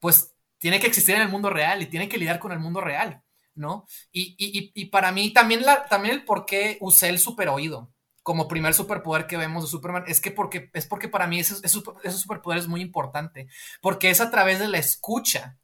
pues 0.00 0.34
tiene 0.58 0.80
que 0.80 0.86
existir 0.86 1.14
en 1.14 1.22
el 1.22 1.28
mundo 1.28 1.50
real 1.50 1.82
y 1.82 1.86
tiene 1.86 2.08
que 2.08 2.18
lidiar 2.18 2.38
con 2.38 2.52
el 2.52 2.58
mundo 2.58 2.80
real, 2.80 3.22
¿no? 3.54 3.86
Y, 4.12 4.34
y, 4.38 4.72
y 4.74 4.86
para 4.86 5.12
mí 5.12 5.32
también, 5.32 5.62
la, 5.62 5.86
también 5.86 6.14
el 6.16 6.24
por 6.24 6.46
qué 6.46 6.78
usé 6.80 7.08
el 7.08 7.18
super 7.18 7.48
oído 7.48 7.92
como 8.24 8.48
primer 8.48 8.72
superpoder 8.72 9.26
que 9.26 9.36
vemos 9.36 9.62
de 9.62 9.70
Superman 9.70 10.04
es 10.06 10.18
que 10.18 10.30
porque, 10.30 10.70
es 10.72 10.86
porque 10.86 11.08
para 11.08 11.26
mí 11.26 11.40
ese, 11.40 11.56
ese, 11.62 11.80
ese 12.02 12.18
superpoder 12.18 12.58
es 12.58 12.66
muy 12.68 12.80
importante, 12.80 13.48
porque 13.82 14.08
es 14.08 14.20
a 14.22 14.30
través 14.30 14.58
de 14.58 14.66
la 14.68 14.78
escucha 14.78 15.58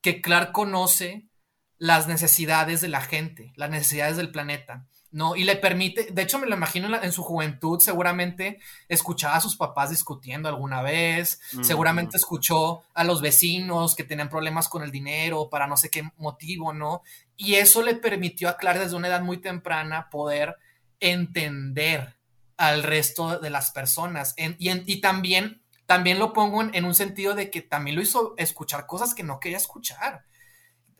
que 0.00 0.22
Clark 0.22 0.52
conoce 0.52 1.28
las 1.76 2.08
necesidades 2.08 2.80
de 2.80 2.88
la 2.88 3.02
gente, 3.02 3.52
las 3.56 3.70
necesidades 3.70 4.16
del 4.16 4.30
planeta. 4.30 4.86
¿No? 5.12 5.34
Y 5.34 5.44
le 5.44 5.56
permite, 5.56 6.08
de 6.10 6.22
hecho 6.22 6.38
me 6.38 6.46
lo 6.46 6.54
imagino 6.54 7.02
en, 7.02 7.12
su 7.12 7.22
juventud, 7.22 7.80
seguramente 7.80 8.60
escuchaba 8.88 9.36
a 9.36 9.40
sus 9.40 9.56
papás 9.56 9.90
discutiendo 9.90 10.48
alguna 10.48 10.82
vez, 10.82 11.40
seguramente 11.62 12.16
escuchó 12.16 12.84
a 12.94 13.04
los 13.04 13.20
vecinos 13.20 13.96
que 13.96 14.04
tenían 14.04 14.28
problemas 14.28 14.68
con 14.68 14.82
el 14.82 14.90
dinero 14.90 15.48
para 15.50 15.66
no 15.66 15.76
sé 15.76 15.90
qué 15.90 16.08
motivo, 16.16 16.72
¿no? 16.72 17.02
Y 17.36 17.54
eso 17.54 17.82
le 17.82 17.94
permitió 17.94 18.48
a 18.48 18.56
Clark 18.56 18.78
desde 18.78 18.96
una 18.96 19.08
edad 19.08 19.22
muy 19.22 19.38
temprana 19.38 20.08
poder 20.10 20.56
entender 21.00 22.16
al 22.56 22.82
resto 22.82 23.38
de 23.38 23.50
las 23.50 23.70
personas. 23.70 24.34
y, 24.36 25.00
también, 25.00 25.62
también 25.86 26.18
lo 26.18 26.32
pongo 26.32 26.60
en, 26.62 26.74
en 26.74 26.84
un 26.84 26.94
sentido 26.94 27.34
de 27.34 27.50
que 27.50 27.62
también 27.62 27.96
lo 27.96 28.02
hizo 28.02 28.34
escuchar 28.36 28.86
cosas 28.86 29.14
que 29.14 29.22
no 29.22 29.40
quería 29.40 29.56
escuchar. 29.56 30.24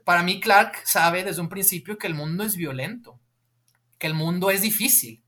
Para 0.05 0.23
mí, 0.23 0.41
Clark 0.41 0.81
sabe 0.85 1.23
desde 1.23 1.43
un 1.43 1.51
principio 1.51 1.99
que 1.99 2.07
el 2.07 2.15
mundo 2.15 2.43
es 2.43 2.57
violento 2.57 3.20
que 4.01 4.09
el 4.09 4.15
mundo 4.15 4.51
es 4.51 4.63
difícil. 4.63 5.23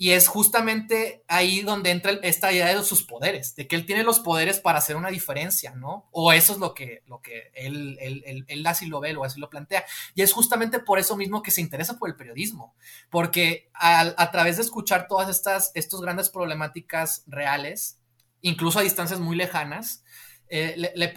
Y 0.00 0.10
es 0.10 0.28
justamente 0.28 1.24
ahí 1.26 1.62
donde 1.62 1.90
entra 1.90 2.12
esta 2.22 2.52
idea 2.52 2.68
de 2.68 2.84
sus 2.84 3.02
poderes, 3.02 3.56
de 3.56 3.66
que 3.66 3.74
él 3.74 3.84
tiene 3.84 4.04
los 4.04 4.20
poderes 4.20 4.60
para 4.60 4.78
hacer 4.78 4.94
una 4.94 5.08
diferencia, 5.08 5.74
¿no? 5.74 6.08
O 6.12 6.32
eso 6.32 6.52
es 6.52 6.60
lo 6.60 6.72
que, 6.72 7.02
lo 7.06 7.20
que 7.20 7.50
él, 7.54 7.98
él, 8.00 8.44
él, 8.46 8.66
así 8.68 8.86
lo 8.86 9.00
ve 9.00 9.16
o 9.16 9.24
así 9.24 9.40
lo 9.40 9.50
plantea. 9.50 9.84
Y 10.14 10.22
es 10.22 10.32
justamente 10.32 10.78
por 10.78 11.00
eso 11.00 11.16
mismo 11.16 11.42
que 11.42 11.50
se 11.50 11.62
interesa 11.62 11.98
por 11.98 12.08
el 12.08 12.14
periodismo, 12.14 12.76
porque 13.10 13.70
a, 13.74 14.30
través 14.30 14.58
de 14.58 14.62
escuchar 14.62 15.08
todas 15.08 15.28
estas 15.28 15.72
estos 15.74 16.00
grandes 16.00 16.30
problemáticas 16.30 17.24
reales, 17.26 17.98
incluso 18.40 18.78
a 18.78 18.82
distancias 18.82 19.18
muy 19.18 19.34
lejanas, 19.34 20.04
eh, 20.48 20.74
le, 20.76 20.92
le, 20.94 21.08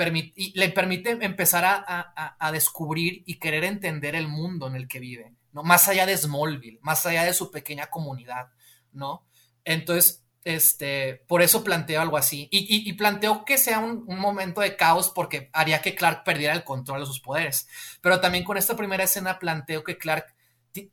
permite 0.72 1.12
empezar 1.22 1.64
a, 1.66 2.52
descubrir 2.52 3.22
y 3.28 3.38
querer 3.38 3.64
entender 3.64 4.16
el 4.16 4.28
mundo 4.28 4.66
en 4.66 4.76
el 4.76 4.88
que 4.88 5.00
vive, 5.00 5.36
¿no? 5.54 5.64
Más 5.64 5.88
allá 5.88 6.06
de 6.06 6.18
Smallville, 6.18 6.80
más 6.82 7.06
allá 7.06 7.24
de 7.24 7.34
su 7.34 7.52
pequeña 7.52 7.88
comunidad, 7.88 8.50
¿no? 8.92 9.26
Entonces, 9.64 10.24
este, 10.44 11.24
por 11.28 11.42
eso 11.42 11.64
planteo 11.64 12.02
algo 12.02 12.18
así. 12.18 12.48
Y, 12.52 12.92
planteo 12.94 13.46
que 13.46 13.58
sea 13.58 13.80
un, 13.80 14.06
momento 14.08 14.62
de 14.62 14.76
caos 14.76 15.10
porque 15.10 15.50
haría 15.54 15.82
que 15.82 15.96
Clark 15.96 16.24
perdiera 16.24 16.54
el 16.54 16.64
control 16.64 17.02
de 17.02 17.06
sus 17.06 17.20
poderes. 17.20 17.68
Pero 18.02 18.20
también 18.20 18.44
con 18.44 18.58
esta 18.58 18.76
primera 18.76 19.04
escena 19.04 19.40
planteo 19.40 19.84
que 19.84 19.98
Clark 19.98 20.34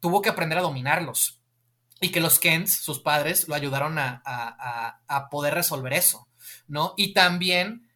tuvo 0.01 0.21
que 0.21 0.29
aprender 0.29 0.59
a 0.59 0.62
dominarlos. 0.62 1.40
Y 2.01 2.11
que 2.11 2.21
los 2.21 2.38
Kents, 2.38 2.73
sus 2.73 3.01
padres, 3.01 3.49
lo 3.49 3.55
ayudaron 3.55 3.99
a, 3.99 4.23
a 4.25 5.29
poder 5.31 5.55
resolver 5.55 5.92
eso, 5.92 6.29
¿no? 6.68 6.94
Y 6.97 7.12
también 7.12 7.88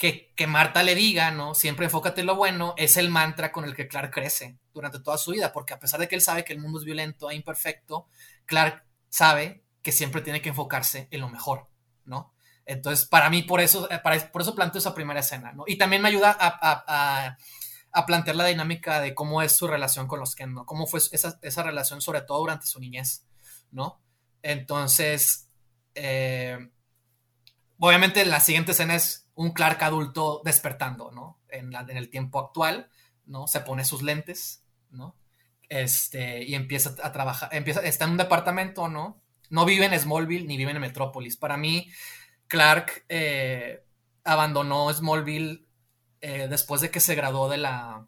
que, 0.00 0.46
Marta 0.46 0.82
le 0.82 0.94
diga, 0.94 1.30
¿no? 1.30 1.54
Siempre 1.54 1.84
enfócate 1.84 2.22
en 2.22 2.26
lo 2.26 2.34
bueno, 2.34 2.72
es 2.78 2.96
el 2.96 3.10
mantra 3.10 3.52
con 3.52 3.66
el 3.66 3.74
que 3.74 3.86
Clark 3.86 4.10
crece 4.10 4.56
durante 4.72 4.98
toda 4.98 5.18
su 5.18 5.32
vida, 5.32 5.52
porque 5.52 5.74
a 5.74 5.78
pesar 5.78 6.00
de 6.00 6.08
que 6.08 6.14
él 6.14 6.22
sabe 6.22 6.42
que 6.42 6.54
el 6.54 6.58
mundo 6.58 6.78
es 6.78 6.86
violento 6.86 7.30
e 7.30 7.34
imperfecto, 7.34 8.08
Clark 8.46 8.82
sabe 9.10 9.62
que 9.82 9.92
siempre 9.92 10.22
tiene 10.22 10.40
que 10.40 10.48
enfocarse 10.48 11.06
en 11.10 11.20
lo 11.20 11.28
mejor, 11.28 11.68
¿no? 12.06 12.32
Entonces, 12.64 13.06
para 13.06 13.28
mí, 13.28 13.42
por 13.42 13.60
eso, 13.60 13.90
eh, 13.90 14.00
por 14.32 14.40
eso 14.40 14.54
planteo 14.54 14.78
esa 14.78 14.94
primera 14.94 15.20
escena, 15.20 15.52
¿no? 15.52 15.64
Y 15.66 15.76
también 15.76 16.00
me 16.00 16.08
ayuda 16.08 16.34
a, 16.40 17.36
plantear 18.06 18.36
la 18.36 18.46
dinámica 18.46 19.02
de 19.02 19.14
cómo 19.14 19.42
es 19.42 19.52
su 19.52 19.66
relación 19.66 20.06
con 20.06 20.18
los 20.18 20.34
Ken, 20.34 20.54
¿no? 20.54 20.64
Cómo 20.64 20.86
fue 20.86 21.00
esa, 21.12 21.38
esa 21.42 21.62
relación, 21.62 22.00
sobre 22.00 22.22
todo 22.22 22.38
durante 22.38 22.64
su 22.64 22.80
niñez, 22.80 23.26
¿no? 23.70 24.00
Entonces, 24.42 25.50
eh, 25.94 26.70
obviamente 27.78 28.24
la 28.24 28.40
siguiente 28.40 28.72
escena 28.72 28.94
es 28.94 29.26
un 29.34 29.52
Clark 29.52 29.82
adulto 29.82 30.42
despertando, 30.44 31.10
¿no? 31.10 31.38
En, 31.48 31.74
el 31.74 32.10
tiempo 32.10 32.38
actual, 32.38 32.90
¿no? 33.26 33.46
Se 33.46 33.60
pone 33.60 33.84
sus 33.84 34.02
lentes, 34.02 34.64
¿no? 34.90 35.16
Este, 35.68 36.42
y 36.42 36.54
empieza 36.54 36.94
a 37.02 37.12
trabajar, 37.12 37.48
empieza, 37.52 37.80
está 37.80 38.04
en 38.04 38.12
un 38.12 38.16
departamento, 38.16 38.88
¿no? 38.88 39.20
No 39.48 39.64
vive 39.64 39.86
en 39.86 39.98
Smallville 39.98 40.46
ni 40.46 40.56
vive 40.56 40.72
en 40.72 40.80
Metrópolis. 40.80 41.36
Para 41.36 41.56
mí, 41.56 41.90
Clark 42.46 43.04
eh, 43.08 43.84
abandonó 44.24 44.92
Smallville 44.92 45.66
eh, 46.20 46.48
después 46.48 46.80
de 46.80 46.90
que 46.90 47.00
se 47.00 47.14
graduó 47.14 47.48
de 47.48 47.58
la, 47.58 48.06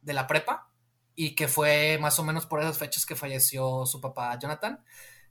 de 0.00 0.12
la 0.12 0.26
prepa 0.26 0.68
y 1.14 1.34
que 1.34 1.48
fue 1.48 1.98
más 2.00 2.18
o 2.18 2.24
menos 2.24 2.46
por 2.46 2.60
esas 2.60 2.78
fechas 2.78 3.06
que 3.06 3.16
falleció 3.16 3.86
su 3.86 4.00
papá 4.00 4.38
Jonathan. 4.38 4.84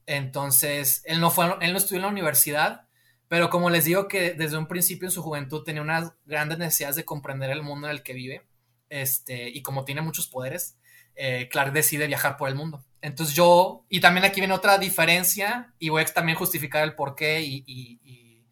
Entonces, 0.05 1.01
él 1.05 1.19
no, 1.19 1.31
fue, 1.31 1.55
él 1.61 1.71
no 1.71 1.77
estudió 1.77 1.97
en 1.97 2.03
la 2.03 2.07
universidad, 2.07 2.87
pero 3.31 3.49
como 3.49 3.69
les 3.69 3.85
digo 3.85 4.09
que 4.09 4.33
desde 4.33 4.57
un 4.57 4.67
principio 4.67 5.07
en 5.07 5.11
su 5.13 5.23
juventud 5.23 5.63
tenía 5.63 5.81
unas 5.81 6.11
grandes 6.25 6.57
necesidades 6.57 6.97
de 6.97 7.05
comprender 7.05 7.49
el 7.49 7.63
mundo 7.63 7.87
en 7.87 7.91
el 7.91 8.03
que 8.03 8.11
vive, 8.11 8.45
este, 8.89 9.47
y 9.47 9.61
como 9.61 9.85
tiene 9.85 10.01
muchos 10.01 10.27
poderes, 10.27 10.77
eh, 11.15 11.47
Clark 11.49 11.71
decide 11.71 12.07
viajar 12.07 12.35
por 12.35 12.49
el 12.49 12.55
mundo. 12.55 12.83
Entonces 12.99 13.33
yo, 13.33 13.85
y 13.87 14.01
también 14.01 14.25
aquí 14.25 14.41
viene 14.41 14.53
otra 14.53 14.77
diferencia, 14.77 15.73
y 15.79 15.87
voy 15.87 16.01
a 16.01 16.05
también 16.07 16.37
justificar 16.37 16.83
el 16.83 16.93
por 16.93 17.15
qué 17.15 17.41
y, 17.41 18.45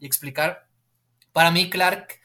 explicar. 0.00 0.68
Para 1.32 1.50
mí, 1.50 1.70
Clark 1.70 2.20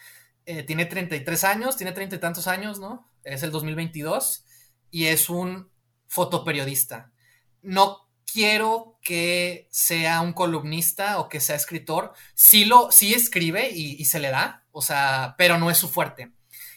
eh, 0.46 0.64
tiene 0.64 0.88
33 0.88 1.46
años, 1.46 1.78
tiene 1.78 1.94
treinta 1.94 2.18
y 2.18 2.20
tantos 2.20 2.46
años, 2.46 2.78
¿no? 2.78 3.10
Es 3.24 3.42
el 3.42 3.52
2022, 3.52 4.44
y 4.90 5.06
es 5.06 5.30
un 5.30 5.72
fotoperiodista. 6.10 7.14
No 7.62 8.10
quiero 8.30 8.91
que 9.02 9.68
sea 9.72 10.22
un 10.22 10.34
columnista 10.34 11.20
o 11.20 11.30
que 11.30 11.40
sea 11.40 11.56
escritor. 11.56 12.14
Sí, 12.34 12.66
lo, 12.66 12.92
sí 12.92 13.14
escribe 13.14 13.70
y, 13.72 14.04
se 14.06 14.20
le 14.20 14.30
da, 14.30 14.64
o 14.72 14.82
sea, 14.82 15.36
pero 15.38 15.58
no 15.58 15.70
es 15.72 15.78
su 15.78 15.90
fuerte. 15.90 16.32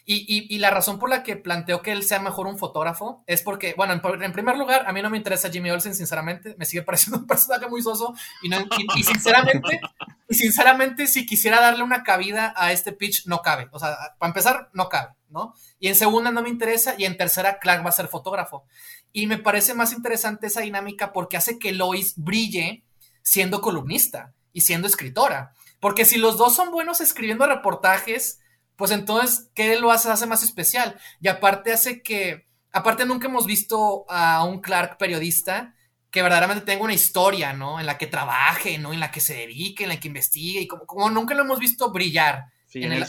Y, 0.06 0.58
la 0.58 0.70
razón 0.70 0.98
por 0.98 1.08
la 1.08 1.22
que 1.22 1.36
planteo 1.36 1.80
que 1.80 1.92
él 1.92 2.02
sea 2.02 2.18
mejor 2.18 2.46
un 2.46 2.58
fotógrafo 2.58 3.24
es 3.26 3.40
porque, 3.40 3.72
bueno, 3.74 3.94
en, 3.94 4.32
primer 4.32 4.58
lugar, 4.58 4.84
a 4.86 4.92
mí 4.92 5.00
no 5.00 5.08
me 5.08 5.16
interesa 5.16 5.50
Jimmy 5.50 5.70
Olsen, 5.70 5.94
sinceramente, 5.94 6.54
me 6.58 6.66
sigue 6.66 6.82
pareciendo 6.84 7.18
un 7.18 7.26
personaje 7.26 7.68
muy 7.68 7.80
soso 7.80 8.14
y, 8.42 8.50
y, 8.96 9.02
sinceramente, 9.02 9.80
y 10.28 10.34
sinceramente, 10.34 11.06
si 11.06 11.24
quisiera 11.24 11.60
darle 11.60 11.82
una 11.82 12.02
cabida 12.02 12.52
a 12.54 12.72
este 12.72 12.92
pitch, 12.92 13.26
no 13.26 13.40
cabe. 13.40 13.68
O 13.72 13.78
sea, 13.78 13.96
para 14.18 14.28
empezar, 14.28 14.68
no 14.74 14.90
cabe, 14.90 15.14
¿no? 15.30 15.54
Y 15.78 15.88
en 15.88 15.94
segunda 15.94 16.30
no 16.30 16.42
me 16.42 16.50
interesa 16.50 16.94
y 16.98 17.06
en 17.06 17.16
tercera, 17.16 17.58
Clark 17.58 17.84
va 17.84 17.88
a 17.88 17.92
ser 17.92 18.08
fotógrafo. 18.08 18.64
Y 19.10 19.26
me 19.26 19.38
parece 19.38 19.72
más 19.72 19.92
interesante 19.92 20.48
esa 20.48 20.60
dinámica 20.60 21.12
porque 21.12 21.38
hace 21.38 21.58
que 21.58 21.72
Lois 21.72 22.14
brille 22.16 22.84
siendo 23.22 23.62
columnista 23.62 24.34
y 24.52 24.60
siendo 24.60 24.86
escritora. 24.86 25.54
Porque 25.80 26.04
si 26.04 26.18
los 26.18 26.36
dos 26.36 26.54
son 26.54 26.70
buenos 26.70 27.00
escribiendo 27.00 27.46
reportajes, 27.46 28.40
pues 28.76 28.90
entonces, 28.90 29.50
¿qué 29.54 29.78
lo 29.78 29.90
hace, 29.90 30.10
hace 30.10 30.26
más 30.26 30.42
especial? 30.42 30.98
Y 31.20 31.28
aparte 31.28 31.72
hace 31.72 32.02
que, 32.02 32.46
aparte 32.72 33.06
nunca 33.06 33.28
hemos 33.28 33.46
visto 33.46 34.04
a 34.08 34.44
un 34.44 34.60
Clark 34.60 34.98
periodista 34.98 35.74
que 36.10 36.22
verdaderamente 36.22 36.64
tenga 36.64 36.84
una 36.84 36.94
historia, 36.94 37.52
¿no? 37.52 37.80
En 37.80 37.86
la 37.86 37.98
que 37.98 38.06
trabaje, 38.06 38.78
¿no? 38.78 38.92
En 38.92 39.00
la 39.00 39.10
que 39.10 39.20
se 39.20 39.34
dedique, 39.34 39.82
en 39.82 39.88
la 39.88 39.98
que 39.98 40.08
investigue, 40.08 40.60
y 40.60 40.68
como, 40.68 41.10
nunca 41.10 41.34
lo 41.34 41.42
hemos 41.42 41.58
visto 41.58 41.90
brillar 41.90 42.52
en, 42.72 42.92
el, 42.92 43.04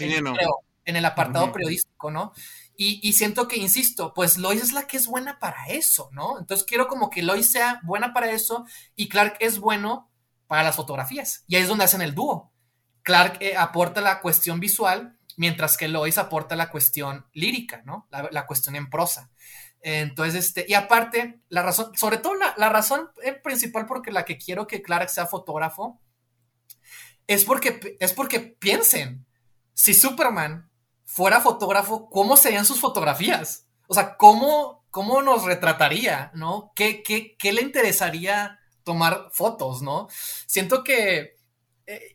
en, 0.85 0.95
el, 0.95 1.05
apartado 1.05 1.51
periodístico, 1.51 2.09
¿no? 2.09 2.33
Y, 2.77 3.13
siento 3.13 3.47
que, 3.47 3.57
insisto, 3.57 4.13
pues 4.13 4.37
Lois 4.37 4.61
es 4.61 4.73
la 4.73 4.85
que 4.85 4.97
es 4.97 5.07
buena 5.07 5.39
para 5.39 5.67
eso, 5.67 6.09
¿no? 6.11 6.39
Entonces 6.39 6.65
quiero 6.65 6.87
como 6.87 7.09
que 7.09 7.23
Lois 7.23 7.49
sea 7.49 7.79
buena 7.83 8.11
para 8.11 8.31
eso 8.31 8.65
y 8.95 9.07
Clark 9.07 9.37
es 9.39 9.59
bueno 9.59 10.11
para 10.47 10.63
las 10.63 10.75
fotografías. 10.75 11.45
Y 11.47 11.55
ahí 11.55 11.61
es 11.61 11.69
donde 11.69 11.85
hacen 11.85 12.01
el 12.01 12.13
dúo. 12.13 12.51
Clark 13.03 13.37
eh, 13.39 13.55
aporta 13.55 14.01
la 14.01 14.19
cuestión 14.19 14.59
visual, 14.59 15.14
mientras 15.37 15.77
que 15.77 15.87
Lois 15.87 16.17
aporta 16.17 16.55
la 16.55 16.69
cuestión 16.69 17.25
lírica, 17.33 17.81
¿no? 17.85 18.07
La, 18.09 18.45
cuestión 18.45 18.75
en 18.75 18.89
prosa. 18.89 19.29
Entonces, 19.81 20.45
este, 20.45 20.65
y 20.67 20.73
aparte, 20.73 21.39
la 21.49 21.61
razón, 21.61 21.95
sobre 21.95 22.17
todo 22.17 22.35
la, 22.35 22.53
la 22.57 22.69
razón 22.69 23.11
eh, 23.23 23.33
principal 23.33 23.85
porque 23.85 24.11
la 24.11 24.25
que 24.25 24.37
quiero 24.37 24.65
que 24.67 24.81
Clark 24.81 25.09
sea 25.09 25.27
fotógrafo, 25.27 25.99
es 27.27 27.45
porque, 27.45 27.97
es 27.99 28.13
porque 28.13 28.39
piensen, 28.39 29.25
si 29.73 29.93
Superman 29.93 30.69
fuera 31.03 31.41
fotógrafo, 31.41 32.09
¿cómo 32.09 32.37
serían 32.37 32.65
sus 32.65 32.79
fotografías? 32.79 33.67
O 33.87 33.93
sea, 33.93 34.17
¿cómo, 34.17 34.85
cómo 34.89 35.21
nos 35.21 35.43
retrataría, 35.43 36.31
no? 36.33 36.71
¿Qué, 36.75 37.03
qué, 37.03 37.53
le 37.53 37.61
interesaría 37.61 38.59
tomar 38.83 39.29
fotos, 39.31 39.81
no? 39.81 40.07
Siento 40.45 40.83
que... 40.83 41.35
Eh, 41.87 42.14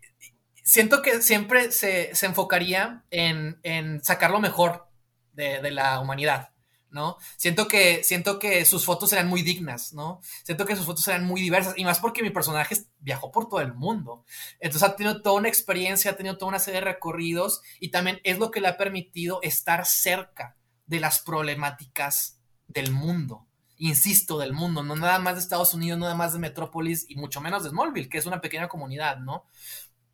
siento 0.70 1.02
que 1.02 1.20
siempre 1.20 1.72
se, 1.72 2.12
enfocaría 2.22 3.04
en, 3.10 3.58
en, 3.64 4.02
sacar 4.04 4.30
lo 4.30 4.38
mejor 4.38 4.86
de, 5.32 5.60
de 5.60 5.70
la 5.72 5.98
humanidad. 5.98 6.50
¿no? 6.90 7.16
Siento 7.36 7.68
que, 7.68 8.02
siento 8.04 8.38
que 8.38 8.64
sus 8.64 8.84
fotos 8.84 9.12
eran 9.12 9.28
muy 9.28 9.42
dignas, 9.42 9.92
¿no? 9.92 10.20
Siento 10.42 10.66
que 10.66 10.74
sus 10.74 10.86
fotos 10.86 11.06
eran 11.06 11.24
muy 11.24 11.40
diversas, 11.40 11.74
y 11.76 11.84
más 11.84 12.00
porque 12.00 12.22
mi 12.22 12.30
personaje 12.30 12.76
viajó 12.98 13.30
por 13.30 13.48
todo 13.48 13.60
el 13.60 13.74
mundo. 13.74 14.24
Entonces 14.58 14.88
ha 14.88 14.96
tenido 14.96 15.22
toda 15.22 15.36
una 15.36 15.48
experiencia, 15.48 16.10
ha 16.10 16.16
tenido 16.16 16.36
toda 16.36 16.48
una 16.48 16.58
serie 16.58 16.80
de 16.80 16.86
recorridos, 16.86 17.62
y 17.78 17.92
también 17.92 18.20
es 18.24 18.38
lo 18.38 18.50
que 18.50 18.60
le 18.60 18.68
ha 18.68 18.76
permitido 18.76 19.38
estar 19.42 19.86
cerca 19.86 20.56
de 20.86 20.98
las 20.98 21.20
problemáticas 21.20 22.40
del 22.66 22.90
mundo. 22.90 23.46
Insisto, 23.76 24.38
del 24.38 24.52
mundo, 24.52 24.82
no 24.82 24.96
nada 24.96 25.20
más 25.20 25.34
de 25.34 25.40
Estados 25.40 25.72
Unidos, 25.74 25.98
nada 25.98 26.16
más 26.16 26.32
de 26.32 26.40
Metrópolis, 26.40 27.06
y 27.08 27.14
mucho 27.14 27.40
menos 27.40 27.62
de 27.62 27.70
Smallville, 27.70 28.08
que 28.08 28.18
es 28.18 28.26
una 28.26 28.40
pequeña 28.40 28.68
comunidad, 28.68 29.18
¿no? 29.18 29.46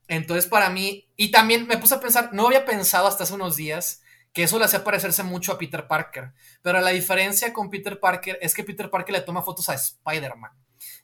Entonces, 0.08 0.46
para 0.46 0.70
mí, 0.70 1.08
y 1.16 1.30
también 1.30 1.66
me 1.66 1.78
puse 1.78 1.94
a 1.94 2.00
pensar, 2.00 2.30
no 2.32 2.46
había 2.46 2.64
pensado 2.64 3.06
hasta 3.06 3.24
hace 3.24 3.34
unos 3.34 3.56
días 3.56 4.02
que 4.32 4.42
eso 4.42 4.58
le 4.58 4.66
hacía 4.66 4.84
parecerse 4.84 5.22
mucho 5.22 5.52
a 5.52 5.58
Peter 5.58 5.86
Parker. 5.86 6.34
Pero 6.62 6.80
la 6.80 6.90
diferencia 6.90 7.52
con 7.52 7.70
Peter 7.70 7.98
Parker 7.98 8.38
es 8.42 8.54
que 8.54 8.64
Peter 8.64 8.90
Parker 8.90 9.14
le 9.14 9.22
toma 9.22 9.42
fotos 9.42 9.68
a 9.70 9.74
Spider-Man. 9.74 10.52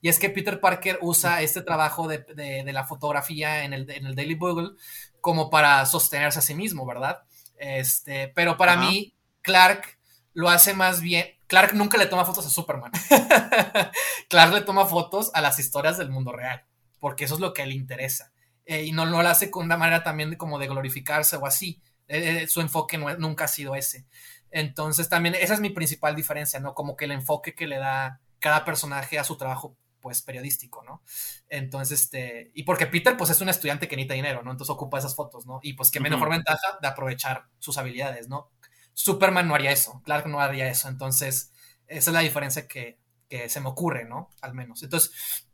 Y 0.03 0.09
es 0.09 0.19
que 0.19 0.29
Peter 0.29 0.61
Parker 0.61 0.99
usa 1.01 1.41
este 1.41 1.62
trabajo 1.62 2.09
de, 2.09 2.62
la 2.67 2.85
fotografía 2.85 3.65
en 3.65 3.73
el, 3.73 3.87
Daily 3.87 4.35
Bugle 4.35 4.73
como 5.21 5.49
para 5.49 5.87
sostenerse 5.87 6.41
a 6.41 6.43
sí 6.43 6.55
mismo, 6.55 6.85
¿verdad? 6.85 7.23
Este, 7.57 8.29
pero 8.29 8.57
para 8.57 8.77
mí, 8.77 9.15
Clark 9.41 9.99
lo 10.35 10.51
hace 10.51 10.75
más 10.75 11.01
bien. 11.01 11.27
Clark 11.47 11.75
nunca 11.75 11.99
le 11.99 12.07
toma 12.07 12.25
fotos 12.25 12.47
a 12.47 12.51
Superman. 12.51 12.93
Clark 14.29 14.53
le 14.53 14.61
toma 14.62 14.87
fotos 14.87 15.31
a 15.35 15.41
las 15.41 15.59
historias 15.59 15.99
del 15.99 16.11
mundo 16.11 16.33
real, 16.33 16.65
porque 16.99 17.25
eso 17.25 17.35
es 17.35 17.41
lo 17.41 17.55
que 17.55 17.65
le 17.65 17.75
interesa. 17.75 18.32
Eh, 18.64 18.85
y 18.85 18.92
no, 18.92 19.07
no 19.07 19.22
lo 19.22 19.29
hace 19.29 19.51
con 19.51 19.64
una 19.64 19.77
manera 19.77 20.03
también 20.03 20.37
como 20.37 20.59
de 20.59 20.68
glorificarse 20.68 21.37
o 21.37 21.46
así 21.46 21.83
eh, 22.09 22.42
eh, 22.42 22.46
su 22.46 22.61
enfoque 22.61 22.98
nunca 22.98 23.44
ha 23.44 23.48
sido 23.48 23.75
ese. 23.75 24.07
Entonces 24.51 25.09
también 25.09 25.35
esa 25.35 25.55
es 25.55 25.61
mi 25.61 25.70
principal 25.70 26.14
diferencia, 26.14 26.61
¿no? 26.61 26.75
Como 26.75 26.96
que 26.96 27.07
el 27.07 27.12
enfoque 27.12 27.55
que 27.55 27.66
le 27.66 27.79
da 27.79 28.20
cada 28.38 28.64
personaje 28.64 29.18
a 29.18 29.25
su 29.25 29.37
trabajo 29.37 29.77
pues 30.01 30.20
periodístico, 30.20 30.83
¿no? 30.83 31.03
Entonces, 31.48 32.03
este, 32.03 32.51
y 32.55 32.64
porque 32.64 32.87
Peter 32.87 33.16
pues 33.16 33.31
es 33.31 33.40
un 33.40 33.48
estudiante 33.48 33.88
que 33.88 33.96
necesita 33.96 34.14
dinero, 34.14 34.42
¿no? 34.42 34.51
Entonces 34.51 34.75
ocupa 34.75 34.98
esas 34.98 35.14
fotos, 35.14 35.46
¿no? 35.46 35.61
Y 35.62 35.75
pues 35.75 35.90
qué 35.90 36.01
mejor 36.01 36.29
ventaja 36.29 36.79
de 36.83 36.88
aprovechar 36.88 37.46
sus 37.59 37.79
habilidades, 37.79 38.29
¿no? 38.29 38.51
Superman 38.94 39.48
no 39.48 39.55
haría 39.55 39.70
eso, 39.70 40.03
Clark 40.05 40.27
no 40.27 40.40
haría 40.40 40.68
eso, 40.68 40.88
entonces 40.88 41.53
esa 41.87 42.11
es 42.11 42.14
la 42.14 42.20
diferencia 42.20 42.66
que, 42.66 42.98
que 43.29 43.48
se 43.48 43.61
me 43.61 43.68
ocurre, 43.68 44.05
¿no? 44.05 44.29
Al 44.42 44.55
menos. 44.55 44.83
Entonces, 44.83 45.46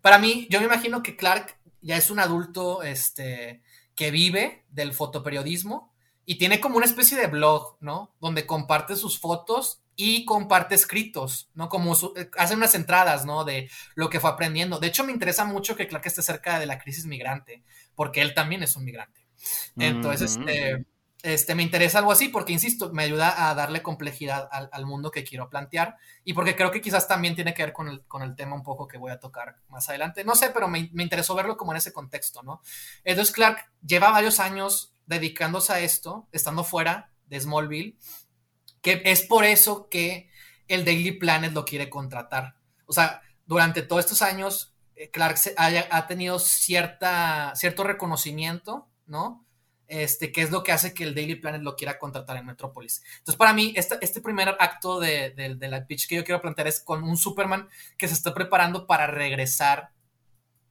para 0.00 0.18
mí, 0.18 0.48
yo 0.50 0.58
me 0.58 0.66
imagino 0.66 1.02
que 1.02 1.14
Clark 1.14 1.58
ya 1.82 1.96
es 1.96 2.10
un 2.10 2.20
adulto, 2.20 2.82
este, 2.82 3.62
que 3.94 4.10
vive 4.10 4.64
del 4.70 4.94
fotoperiodismo 4.94 5.92
y 6.24 6.36
tiene 6.36 6.60
como 6.60 6.76
una 6.76 6.86
especie 6.86 7.18
de 7.18 7.26
blog, 7.26 7.76
¿no? 7.80 8.14
Donde 8.20 8.46
comparte 8.46 8.96
sus 8.96 9.18
fotos 9.18 9.82
y 9.96 10.24
comparte 10.24 10.74
escritos, 10.74 11.50
¿no? 11.54 11.68
Como 11.68 11.94
eh, 12.16 12.30
hace 12.38 12.54
unas 12.54 12.74
entradas, 12.74 13.26
¿no? 13.26 13.44
De 13.44 13.70
lo 13.94 14.08
que 14.08 14.20
fue 14.20 14.30
aprendiendo. 14.30 14.78
De 14.78 14.86
hecho, 14.86 15.04
me 15.04 15.12
interesa 15.12 15.44
mucho 15.44 15.76
que 15.76 15.86
Clark 15.88 16.06
esté 16.06 16.22
cerca 16.22 16.58
de 16.58 16.66
la 16.66 16.78
crisis 16.78 17.06
migrante, 17.06 17.62
porque 17.94 18.22
él 18.22 18.34
también 18.34 18.62
es 18.62 18.76
un 18.76 18.84
migrante. 18.84 19.20
Entonces, 19.76 20.36
este, 20.36 20.86
este, 21.22 21.54
me 21.54 21.62
interesa 21.62 21.98
algo 21.98 22.12
así 22.12 22.28
porque, 22.28 22.52
insisto, 22.52 22.92
me 22.92 23.04
ayuda 23.04 23.48
a 23.48 23.54
darle 23.54 23.82
complejidad 23.82 24.48
al, 24.50 24.86
mundo 24.86 25.10
que 25.10 25.24
quiero 25.24 25.48
plantear 25.48 25.96
y 26.24 26.34
porque 26.34 26.56
creo 26.56 26.70
que 26.70 26.80
quizás 26.80 27.06
también 27.06 27.34
tiene 27.34 27.54
que 27.54 27.62
ver 27.62 27.72
con 27.72 27.88
el, 27.88 28.04
con 28.06 28.22
el 28.22 28.34
tema 28.34 28.56
un 28.56 28.62
poco 28.62 28.88
que 28.88 28.98
voy 28.98 29.12
a 29.12 29.20
tocar 29.20 29.56
más 29.68 29.88
adelante. 29.88 30.24
No 30.24 30.34
sé, 30.34 30.50
pero 30.50 30.68
me, 30.68 30.90
me 30.92 31.04
interesó 31.04 31.34
verlo 31.34 31.56
como 31.56 31.72
en 31.72 31.78
ese 31.78 31.92
contexto, 31.92 32.42
¿no? 32.42 32.60
Entonces, 33.04 33.32
Clark 33.32 33.70
lleva 33.86 34.10
varios 34.10 34.40
años 34.40 34.94
dedicándose 35.06 35.72
a 35.72 35.80
eto, 35.80 36.28
estando 36.32 36.64
fuera 36.64 37.10
de 37.26 37.40
Smallville, 37.40 37.96
que 38.80 39.02
es 39.04 39.22
por 39.22 39.44
eso 39.44 39.88
que 39.88 40.28
el 40.68 40.84
Daily 40.84 41.12
Planet 41.12 41.52
lo 41.52 41.64
quiere 41.64 41.88
contratar. 41.88 42.56
O 42.86 42.92
sea, 42.92 43.22
durante 43.46 43.82
todos 43.82 44.04
estos 44.04 44.22
años, 44.22 44.74
eh, 44.96 45.10
Clark 45.10 45.36
ha, 45.56 46.06
tenido 46.06 46.38
cierta, 46.38 47.52
cierto 47.54 47.84
reconocimiento, 47.84 48.88
¿no? 49.06 49.44
Este, 49.92 50.32
que 50.32 50.40
es 50.40 50.50
lo 50.50 50.62
que 50.62 50.72
hace 50.72 50.94
que 50.94 51.04
el 51.04 51.14
Daily 51.14 51.34
Planet 51.34 51.60
lo 51.60 51.76
quiera 51.76 51.98
contratar 51.98 52.38
en 52.38 52.46
Metrópolis. 52.46 53.02
Entonces, 53.18 53.36
para 53.36 53.52
mí, 53.52 53.74
este, 53.76 53.98
este 54.00 54.22
primer 54.22 54.48
acto 54.58 54.98
de, 54.98 55.32
de, 55.32 55.68
la 55.68 55.86
pitch 55.86 56.08
que 56.08 56.16
yo 56.16 56.24
quiero 56.24 56.40
plantear 56.40 56.66
es 56.66 56.80
con 56.80 57.04
un 57.04 57.18
Superman 57.18 57.68
que 57.98 58.08
se 58.08 58.14
está 58.14 58.32
preparando 58.32 58.86
para 58.86 59.06
regresar 59.06 59.90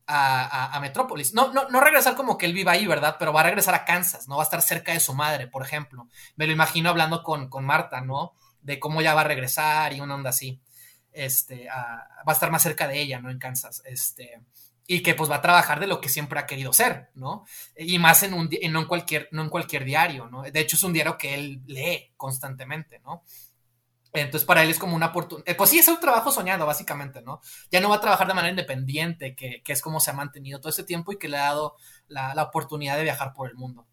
a, 0.07 0.79
Metrópolis. 0.81 1.35
No, 1.35 1.53
no, 1.53 1.69
no 1.69 1.81
regresar 1.81 2.15
como 2.15 2.35
que 2.35 2.47
él 2.47 2.53
viva 2.53 2.71
ahí, 2.71 2.87
¿verdad? 2.87 3.17
Pero 3.19 3.31
va 3.31 3.41
a 3.41 3.43
regresar 3.43 3.75
a 3.75 3.85
Kansas, 3.85 4.27
¿no? 4.27 4.37
Va 4.37 4.41
a 4.41 4.45
estar 4.45 4.63
cerca 4.63 4.91
de 4.91 4.99
su 4.99 5.13
madre, 5.13 5.45
por 5.45 5.63
ejemplo. 5.63 6.07
Me 6.35 6.47
lo 6.47 6.53
imagino 6.53 6.89
hablando 6.89 7.21
con, 7.21 7.47
con 7.47 7.63
Marta, 7.63 8.01
¿no? 8.01 8.33
De 8.63 8.79
cómo 8.79 9.03
ya 9.03 9.13
va 9.13 9.21
a 9.21 9.25
regresar 9.25 9.93
y 9.93 10.01
una 10.01 10.15
onda 10.15 10.31
así. 10.31 10.59
Este, 11.11 11.67
va 11.67 12.07
a 12.25 12.31
estar 12.31 12.49
más 12.49 12.63
cerca 12.63 12.87
de 12.87 12.99
ella, 12.99 13.21
¿no? 13.21 13.29
En 13.29 13.37
Kansas. 13.37 13.83
Este, 13.85 14.41
y 14.87 15.01
que 15.01 15.15
pues 15.15 15.29
va 15.29 15.35
a 15.35 15.41
trabajar 15.41 15.79
de 15.79 15.87
lo 15.87 16.01
que 16.01 16.09
siempre 16.09 16.39
ha 16.39 16.45
querido 16.45 16.73
ser, 16.73 17.11
¿no? 17.15 17.45
Y 17.77 17.99
más 17.99 18.23
en 18.23 18.33
un, 18.33 18.49
no, 18.69 18.79
en 18.81 18.85
cualquier, 18.87 19.29
no 19.31 19.43
en 19.43 19.49
cualquier 19.49 19.85
diario, 19.85 20.27
¿no? 20.27 20.43
De 20.43 20.59
hecho, 20.59 20.75
es 20.75 20.83
un 20.83 20.93
diario 20.93 21.17
que 21.17 21.33
él 21.33 21.61
lee 21.67 22.11
constantemente, 22.17 22.99
¿no? 22.99 23.23
Entonces, 24.13 24.45
para 24.45 24.63
él 24.63 24.69
es 24.69 24.79
como 24.79 24.95
una 24.95 25.07
oportunidad. 25.07 25.47
Eh, 25.47 25.55
pues 25.55 25.69
sí, 25.69 25.79
es 25.79 25.87
un 25.87 25.99
trabajo 25.99 26.31
soñado, 26.31 26.65
básicamente, 26.65 27.21
¿no? 27.21 27.39
Ya 27.71 27.79
no 27.79 27.89
va 27.89 27.95
a 27.95 28.01
trabajar 28.01 28.27
de 28.27 28.33
manera 28.33 28.51
independiente, 28.51 29.35
que, 29.35 29.61
es 29.65 29.81
como 29.81 29.99
se 29.99 30.11
ha 30.11 30.13
mantenido 30.13 30.59
todo 30.59 30.69
ese 30.69 30.83
tiempo 30.83 31.13
y 31.13 31.17
que 31.17 31.29
le 31.29 31.37
ha 31.37 31.43
dado 31.43 31.77
la, 32.07 32.33
oportunidad 32.43 32.97
de 32.97 33.03
viajar 33.03 33.33
por 33.33 33.49
el 33.49 33.55
mundo. 33.55 33.87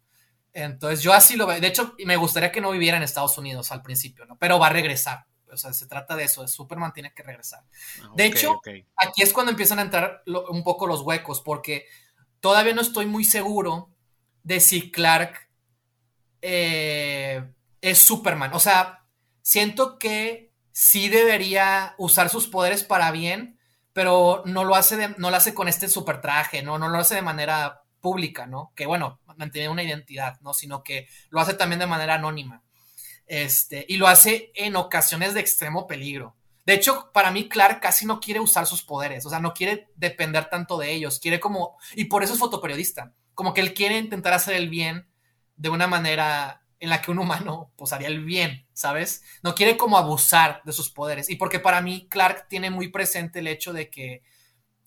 Entonces, 0.51 1.01
yo 1.01 1.13
así 1.13 1.37
lo 1.37 1.47
veo. 1.47 1.61
De 1.61 1.67
hecho, 1.67 1.95
me 2.05 2.17
gustaría 2.17 2.51
que 2.51 2.59
no 2.59 2.71
viviera 2.71 2.97
en 2.97 3.03
Estados 3.03 3.37
Unidos 3.37 3.71
al 3.71 3.81
principio, 3.81 4.25
¿no? 4.25 4.37
Pero 4.37 4.59
va 4.59 4.67
a 4.67 4.71
regresar. 4.71 5.25
O 5.51 5.57
sea, 5.57 5.73
se 5.73 5.87
trata 5.87 6.15
de 6.15 6.25
eso. 6.25 6.47
Superman 6.47 6.93
tiene 6.93 7.13
que 7.13 7.23
regresar. 7.23 7.63
Ah, 8.01 8.11
de 8.15 8.25
hecho, 8.25 8.61
aquí 8.95 9.21
es 9.21 9.33
cuando 9.33 9.51
empiezan 9.51 9.79
a 9.79 9.83
entrar 9.83 10.23
un 10.25 10.63
poco 10.63 10.87
los 10.87 11.01
huecos, 11.01 11.41
porque 11.41 11.85
todavía 12.39 12.73
no 12.73 12.81
estoy 12.81 13.05
muy 13.05 13.23
seguro 13.23 13.89
de 14.43 14.59
si 14.59 14.91
Clark 14.91 15.49
eh, 16.41 17.43
es 17.81 17.99
Superman. 17.99 18.53
O 18.53 18.59
sea, 18.59 19.05
siento 19.41 19.99
que 19.99 20.51
sí 20.71 21.09
debería 21.09 21.95
usar 21.97 22.29
sus 22.29 22.47
poderes 22.47 22.83
para 22.83 23.11
bien, 23.11 23.59
pero 23.93 24.43
no 24.45 24.63
lo 24.63 24.75
hace, 24.75 25.09
no 25.17 25.29
lo 25.29 25.35
hace 25.35 25.53
con 25.53 25.67
este 25.67 25.89
super 25.89 26.21
traje, 26.21 26.63
¿no? 26.63 26.77
No 26.77 26.87
lo 26.87 26.97
hace 26.97 27.15
de 27.15 27.21
manera 27.21 27.83
pública, 27.99 28.45
¿no? 28.45 28.71
Que 28.75 28.85
bueno, 28.85 29.19
mantiene 29.35 29.69
una 29.69 29.83
identidad, 29.83 30.39
¿no? 30.41 30.53
Sino 30.53 30.83
que 30.83 31.07
lo 31.29 31.39
hace 31.39 31.53
también 31.53 31.79
de 31.79 31.87
manera 31.87 32.15
anónima. 32.15 32.63
Este, 33.29 33.85
y 33.87 33.97
lo 33.97 34.07
hace 34.07 34.51
en 34.55 34.75
ocasiones 34.75 35.35
de 35.35 35.39
extremo 35.39 35.85
peligro. 35.85 36.35
De 36.65 36.73
hecho, 36.73 37.11
para 37.13 37.29
mí, 37.29 37.47
Clark 37.47 37.79
casi 37.79 38.05
no 38.07 38.19
quiere 38.19 38.39
usar 38.39 38.65
sus 38.65 38.81
poderes, 38.81 39.25
o 39.25 39.29
sea, 39.29 39.39
no 39.39 39.53
quiere 39.53 39.87
depender 39.95 40.49
tanto 40.49 40.79
de 40.79 40.91
ellos, 40.91 41.19
quiere 41.19 41.39
como, 41.39 41.77
y 41.95 42.05
por 42.05 42.23
eso 42.23 42.33
es 42.33 42.39
fotoperiodista, 42.39 43.13
como 43.35 43.53
que 43.53 43.61
él 43.61 43.75
quiere 43.75 43.99
intentar 43.99 44.33
hacer 44.33 44.55
el 44.55 44.67
bien 44.67 45.07
de 45.55 45.69
una 45.69 45.85
manera 45.85 46.63
en 46.79 46.89
la 46.89 47.01
que 47.01 47.11
un 47.11 47.19
humano 47.19 47.71
pues 47.75 47.93
haría 47.93 48.07
el 48.07 48.23
bien, 48.25 48.65
¿sabes? 48.73 49.23
No 49.43 49.53
quiere 49.53 49.77
como 49.77 49.97
abusar 49.97 50.61
de 50.65 50.73
sus 50.73 50.89
poderes. 50.89 51.29
Y 51.29 51.35
porque 51.35 51.59
para 51.59 51.81
mí 51.81 52.07
Clark 52.09 52.47
tiene 52.47 52.71
muy 52.71 52.87
presente 52.87 53.39
el 53.39 53.47
hecho 53.47 53.73
de 53.73 53.89
que 53.89 54.23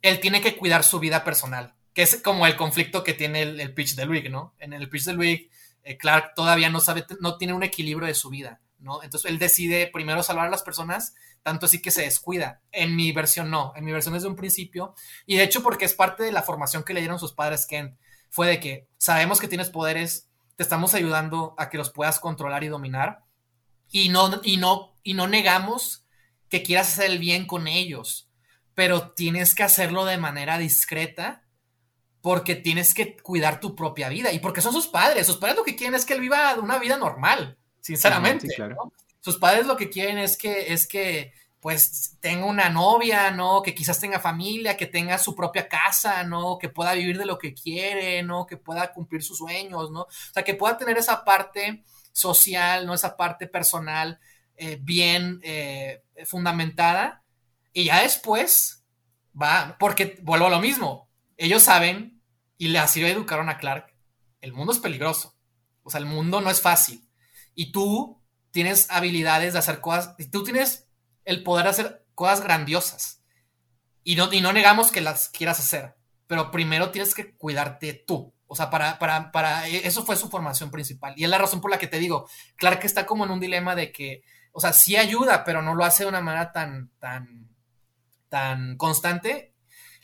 él 0.00 0.18
tiene 0.18 0.40
que 0.40 0.56
cuidar 0.56 0.82
su 0.82 0.98
vida 0.98 1.22
personal, 1.22 1.74
que 1.94 2.02
es 2.02 2.16
como 2.16 2.46
el 2.46 2.56
conflicto 2.56 3.04
que 3.04 3.14
tiene 3.14 3.42
el, 3.42 3.74
pitch 3.74 3.94
de 3.94 4.06
Luig, 4.06 4.30
¿no? 4.30 4.54
En 4.58 4.72
el 4.72 4.88
pitch 4.88 5.04
de 5.04 5.12
Luig, 5.12 5.50
eh, 5.82 5.96
Clark 5.96 6.34
todavía 6.34 6.70
no 6.70 6.80
sabe, 6.80 7.04
no 7.20 7.36
tiene 7.36 7.54
un 7.54 7.62
equilibrio 7.62 8.06
de 8.06 8.14
su 8.14 8.30
vida, 8.30 8.60
¿no? 8.78 9.02
Entonces 9.02 9.30
él 9.30 9.38
decide 9.38 9.88
primero 9.92 10.22
salvar 10.22 10.46
a 10.46 10.50
las 10.50 10.62
personas, 10.62 11.14
tanto 11.42 11.66
así 11.66 11.82
que 11.82 11.90
se 11.90 12.02
descuida. 12.02 12.60
En 12.70 12.94
mi 12.94 13.12
versión 13.12 13.50
no, 13.50 13.72
en 13.76 13.84
mi 13.84 13.92
versión 13.92 14.14
es 14.14 14.22
de 14.22 14.28
un 14.28 14.36
principio. 14.36 14.94
Y 15.26 15.36
de 15.36 15.44
hecho 15.44 15.62
porque 15.62 15.84
es 15.84 15.94
parte 15.94 16.22
de 16.22 16.32
la 16.32 16.42
formación 16.42 16.84
que 16.84 16.94
le 16.94 17.00
dieron 17.00 17.18
sus 17.18 17.32
padres 17.32 17.66
Kent, 17.66 17.96
fue 18.30 18.46
de 18.46 18.60
que 18.60 18.88
sabemos 18.96 19.40
que 19.40 19.48
tienes 19.48 19.70
poderes, 19.70 20.28
te 20.56 20.62
estamos 20.62 20.94
ayudando 20.94 21.54
a 21.58 21.68
que 21.68 21.78
los 21.78 21.90
puedas 21.90 22.18
controlar 22.20 22.64
y 22.64 22.68
dominar. 22.68 23.24
Y 23.90 24.08
no, 24.08 24.40
y 24.42 24.56
no, 24.56 24.96
y 25.02 25.14
no 25.14 25.28
negamos 25.28 26.06
que 26.48 26.62
quieras 26.62 26.92
hacer 26.92 27.10
el 27.10 27.18
bien 27.18 27.46
con 27.46 27.66
ellos, 27.66 28.30
pero 28.74 29.10
tienes 29.12 29.54
que 29.54 29.62
hacerlo 29.64 30.04
de 30.04 30.16
manera 30.16 30.58
discreta 30.58 31.41
porque 32.22 32.54
tienes 32.54 32.94
que 32.94 33.16
cuidar 33.16 33.60
tu 33.60 33.74
propia 33.74 34.08
vida 34.08 34.32
y 34.32 34.38
porque 34.38 34.60
son 34.62 34.72
sus 34.72 34.86
padres. 34.86 35.26
Sus 35.26 35.36
padres 35.36 35.56
lo 35.56 35.64
que 35.64 35.76
quieren 35.76 35.96
es 35.96 36.06
que 36.06 36.14
él 36.14 36.20
viva 36.20 36.54
una 36.54 36.78
vida 36.78 36.96
normal, 36.96 37.58
sinceramente. 37.80 38.48
Sus 39.20 39.36
padres 39.36 39.66
lo 39.66 39.76
que 39.76 39.90
quieren 39.90 40.18
es 40.18 40.36
que, 40.36 40.72
es 40.72 40.86
que 40.86 41.32
pues 41.60 42.16
tenga 42.20 42.46
una 42.46 42.70
novia, 42.70 43.30
¿no? 43.30 43.62
Que 43.62 43.74
quizás 43.74 44.00
tenga 44.00 44.18
familia, 44.18 44.76
que 44.76 44.86
tenga 44.86 45.18
su 45.18 45.34
propia 45.34 45.68
casa, 45.68 46.24
¿no? 46.24 46.58
Que 46.58 46.68
pueda 46.68 46.92
vivir 46.94 47.18
de 47.18 47.26
lo 47.26 47.38
que 47.38 47.54
quiere, 47.54 48.22
¿no? 48.22 48.46
Que 48.46 48.56
pueda 48.56 48.92
cumplir 48.92 49.22
sus 49.22 49.38
sueños, 49.38 49.90
¿no? 49.90 50.02
O 50.02 50.08
sea, 50.32 50.42
que 50.42 50.54
pueda 50.54 50.76
tener 50.76 50.98
esa 50.98 51.24
parte 51.24 51.84
social, 52.12 52.86
¿no? 52.86 52.94
Esa 52.94 53.16
parte 53.16 53.46
personal 53.46 54.18
eh, 54.56 54.78
bien 54.80 55.40
eh, 55.42 56.02
fundamentada. 56.24 57.22
Y 57.72 57.84
ya 57.84 58.02
después 58.02 58.84
va, 59.40 59.76
porque 59.78 60.18
vuelvo 60.22 60.46
a 60.46 60.50
lo 60.50 60.60
mismo, 60.60 61.08
ellos 61.36 61.62
saben, 61.62 62.11
y 62.68 62.76
así 62.76 63.00
lo 63.00 63.08
educaron 63.08 63.48
a 63.48 63.58
Clark, 63.58 63.92
el 64.40 64.52
mundo 64.52 64.72
es 64.72 64.78
peligroso. 64.78 65.34
O 65.82 65.90
sea, 65.90 65.98
el 65.98 66.06
mundo 66.06 66.40
no 66.40 66.48
es 66.48 66.60
fácil. 66.60 67.08
Y 67.54 67.72
tú 67.72 68.22
tienes 68.52 68.88
habilidades 68.90 69.52
de 69.52 69.58
hacer 69.58 69.80
cosas, 69.80 70.14
y 70.18 70.26
tú 70.26 70.44
tienes 70.44 70.88
el 71.24 71.42
poder 71.42 71.66
hacer 71.66 72.06
cosas 72.14 72.40
grandiosas. 72.40 73.22
Y 74.04 74.14
no, 74.14 74.32
y 74.32 74.40
no 74.40 74.52
negamos 74.52 74.92
que 74.92 75.00
las 75.00 75.28
quieras 75.28 75.58
hacer, 75.58 75.96
pero 76.26 76.50
primero 76.50 76.90
tienes 76.90 77.14
que 77.14 77.34
cuidarte 77.36 77.94
tú. 77.94 78.32
O 78.46 78.54
sea, 78.54 78.70
para, 78.70 78.98
para, 78.98 79.32
para, 79.32 79.66
e, 79.66 79.86
eso 79.86 80.04
fue 80.04 80.14
su 80.14 80.28
formación 80.28 80.70
principal. 80.70 81.14
Y 81.16 81.24
es 81.24 81.30
la 81.30 81.38
razón 81.38 81.60
por 81.60 81.70
la 81.70 81.78
que 81.78 81.86
te 81.86 81.98
digo, 81.98 82.28
claro 82.56 82.78
que 82.78 82.86
está 82.86 83.06
como 83.06 83.24
en 83.24 83.30
un 83.30 83.40
dilema 83.40 83.74
de 83.74 83.90
que, 83.90 84.22
o 84.52 84.60
sea, 84.60 84.72
sí 84.72 84.96
ayuda, 84.96 85.42
pero 85.44 85.62
no 85.62 85.74
lo 85.74 85.84
hace 85.84 86.04
de 86.04 86.10
una 86.10 86.20
manera 86.20 86.52
tan, 86.52 86.90
tan, 86.98 87.48
tan 88.28 88.76
constante. 88.76 89.54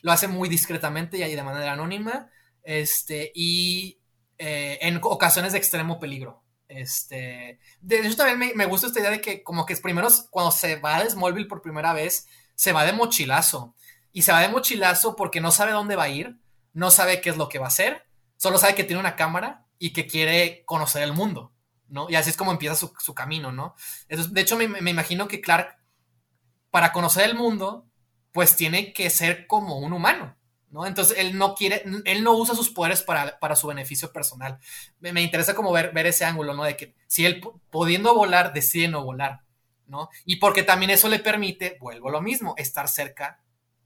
Lo 0.01 0.11
hace 0.11 0.27
muy 0.27 0.49
discretamente 0.49 1.17
y 1.17 1.35
de 1.35 1.43
manera 1.43 1.73
anónima. 1.73 2.29
Este, 2.69 3.31
y 3.33 3.97
eh, 4.37 4.77
en 4.81 4.99
ocasiones 5.01 5.53
de 5.53 5.57
extremo 5.57 5.99
peligro. 5.99 6.43
Este, 6.67 7.59
de 7.81 7.97
hecho 8.05 8.15
también 8.15 8.55
me, 8.55 8.65
gusta 8.67 8.85
esta 8.85 8.99
idea 8.99 9.09
de 9.09 9.21
que 9.21 9.41
como 9.41 9.65
que 9.65 9.75
primero 9.77 10.07
cuando 10.29 10.51
se 10.51 10.75
va 10.75 11.03
de 11.03 11.09
Smallville 11.09 11.47
por 11.47 11.63
primera 11.63 11.93
vez, 11.93 12.27
se 12.53 12.71
va 12.71 12.85
de 12.85 12.93
mochilazo. 12.93 13.73
Y 14.13 14.21
se 14.21 14.31
va 14.31 14.41
de 14.41 14.49
mochilazo 14.49 15.15
porque 15.15 15.41
no 15.41 15.49
sabe 15.49 15.71
dónde 15.71 15.95
va 15.95 16.03
a 16.03 16.09
ir, 16.09 16.37
no 16.73 16.91
sabe 16.91 17.21
qué 17.21 17.31
es 17.31 17.37
lo 17.37 17.49
que 17.49 17.57
va 17.57 17.65
a 17.65 17.69
hacer, 17.69 18.05
solo 18.37 18.59
sabe 18.59 18.75
que 18.75 18.83
tiene 18.83 18.99
una 18.99 19.15
cámara 19.15 19.65
y 19.79 19.91
que 19.91 20.05
quiere 20.05 20.63
conocer 20.65 21.01
el 21.01 21.13
mundo, 21.13 21.51
¿no? 21.87 22.07
Y 22.07 22.17
así 22.17 22.29
es 22.29 22.37
como 22.37 22.51
empieza 22.51 22.75
su, 22.75 23.15
camino, 23.15 23.51
¿no? 23.51 23.73
de 24.09 24.41
hecho, 24.41 24.57
me, 24.57 24.67
me 24.67 24.91
imagino 24.91 25.27
que 25.27 25.41
Clark, 25.41 25.75
para 26.69 26.91
conocer 26.91 27.27
el 27.27 27.33
mundo, 27.33 27.87
pues 28.31 28.55
tiene 28.55 28.93
que 28.93 29.09
ser 29.09 29.47
como 29.47 29.79
un 29.79 29.91
humano, 29.91 30.37
¿no? 30.71 30.85
Entonces 30.85 31.17
él 31.17 31.37
no 31.37 31.55
quiere, 31.55 31.83
él 32.05 32.23
no 32.23 32.33
usa 32.33 32.55
sus 32.55 32.69
poderes 32.69 33.01
para, 33.01 33.55
su 33.55 33.67
beneficio 33.67 34.11
personal. 34.11 34.59
Me, 34.99 35.21
interesa 35.21 35.55
como 35.55 35.71
ver, 35.71 35.91
ver 35.91 36.07
ese 36.07 36.25
ángulo, 36.25 36.53
¿no? 36.53 36.63
De 36.63 36.77
que 36.77 36.93
si 37.07 37.25
él 37.25 37.41
pudiendo 37.69 38.13
volar, 38.13 38.53
decide 38.53 38.87
no 38.87 39.03
volar, 39.03 39.41
¿no? 39.87 40.09
Y 40.25 40.37
porque 40.37 40.63
también 40.63 40.91
eso 40.91 41.09
le 41.09 41.19
permite, 41.19 41.77
vuelvo 41.79 42.09
a 42.09 42.13
lo 42.13 42.21
mismo, 42.21 42.53
estar 42.57 42.87
cerca 42.87 43.41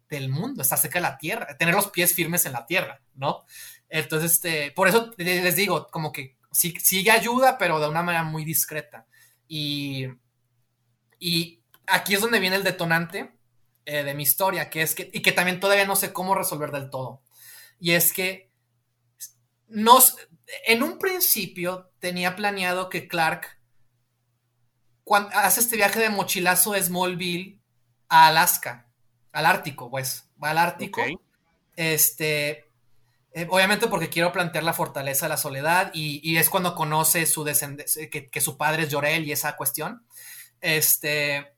del 0.10 0.30
mundo, 0.30 0.62
estar 0.62 0.78
cerca 0.78 1.00
de 1.00 1.04
la 1.04 1.18
tierra, 1.18 1.58
tener 1.58 1.74
los 1.74 1.90
pies 1.90 2.14
firmes 2.14 2.46
en 2.46 2.54
la 2.54 2.66
tierra, 2.66 3.02
¿no? 3.16 3.46
Entonces, 3.90 4.34
este, 4.34 4.72
por 4.72 4.88
eso 4.88 5.12
les 5.18 5.56
digo, 5.56 5.88
como 5.90 6.12
que 6.12 6.36
sí, 6.52 6.74
sigue 6.82 7.12
ayuda, 7.12 7.58
pero 7.58 7.80
de 7.80 7.88
una 7.88 8.04
manera 8.04 8.24
muy 8.24 8.44
discreta. 8.44 9.06
Y, 9.48 10.08
y 11.20 11.62
aquí 11.88 12.14
es 12.16 12.22
donde 12.22 12.40
viene 12.40 12.56
el 12.56 12.64
detonante 12.64 13.32
eh, 13.86 14.04
de 14.04 14.14
mi 14.14 14.24
historia, 14.24 14.70
que 14.70 14.82
es 14.82 14.96
que, 14.96 15.10
y 15.14 15.22
que 15.22 15.32
también 15.32 15.60
todavía 15.60 15.86
no 15.86 15.96
sé 15.96 16.14
cómo 16.14 16.36
resolver 16.36 16.72
del 16.72 16.90
todo. 16.90 17.22
Y 17.80 17.92
es 17.92 18.14
que 18.14 18.50
nos, 19.68 20.18
en 20.66 20.84
un 20.84 21.00
principio 21.00 21.92
tenía 22.00 22.36
planeado 22.36 22.90
que 22.90 23.08
Clark 23.08 23.60
cuando 25.04 25.30
hace 25.34 25.60
este 25.60 25.76
viaje 25.76 26.00
de 26.00 26.10
mochilazo 26.10 26.72
de 26.74 26.84
Smallville 26.84 27.60
a 28.08 28.28
Alaska, 28.28 28.88
al 29.32 29.46
Ártico, 29.46 29.90
pues, 29.90 30.30
va 30.42 30.52
al 30.52 30.58
Ártico. 30.58 31.02
Este, 31.76 32.66
eh, 33.34 33.48
obviamente 33.50 33.88
porque 33.88 34.10
quiero 34.10 34.32
plantear 34.32 34.64
la 34.64 34.74
fortaleza 34.74 35.26
de 35.26 35.30
la 35.30 35.38
soledad 35.38 35.92
y, 35.94 36.38
es 36.38 36.50
cuando 36.50 36.76
conoce 36.76 37.26
su 37.26 37.44
descendencia, 37.44 38.10
que, 38.10 38.42
su 38.42 38.58
padre 38.58 38.84
es 38.84 38.90
Llorel 38.90 39.26
y 39.26 39.32
esa 39.32 39.56
cuestión. 39.56 40.06
Este, 40.62 41.53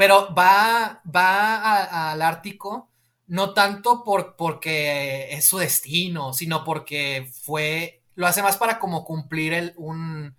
pero 0.00 0.32
va, 0.34 1.02
va 1.14 2.12
al 2.12 2.22
Ártico 2.22 2.90
no 3.26 3.52
tanto 3.52 4.02
por, 4.02 4.34
porque 4.34 5.30
es 5.34 5.44
su 5.44 5.58
destino, 5.58 6.32
sino 6.32 6.64
porque 6.64 7.30
fue, 7.42 8.02
lo 8.14 8.26
hace 8.26 8.42
más 8.42 8.56
para 8.56 8.78
como 8.78 9.04
cumplir 9.04 9.52
el, 9.52 9.74
un... 9.76 10.34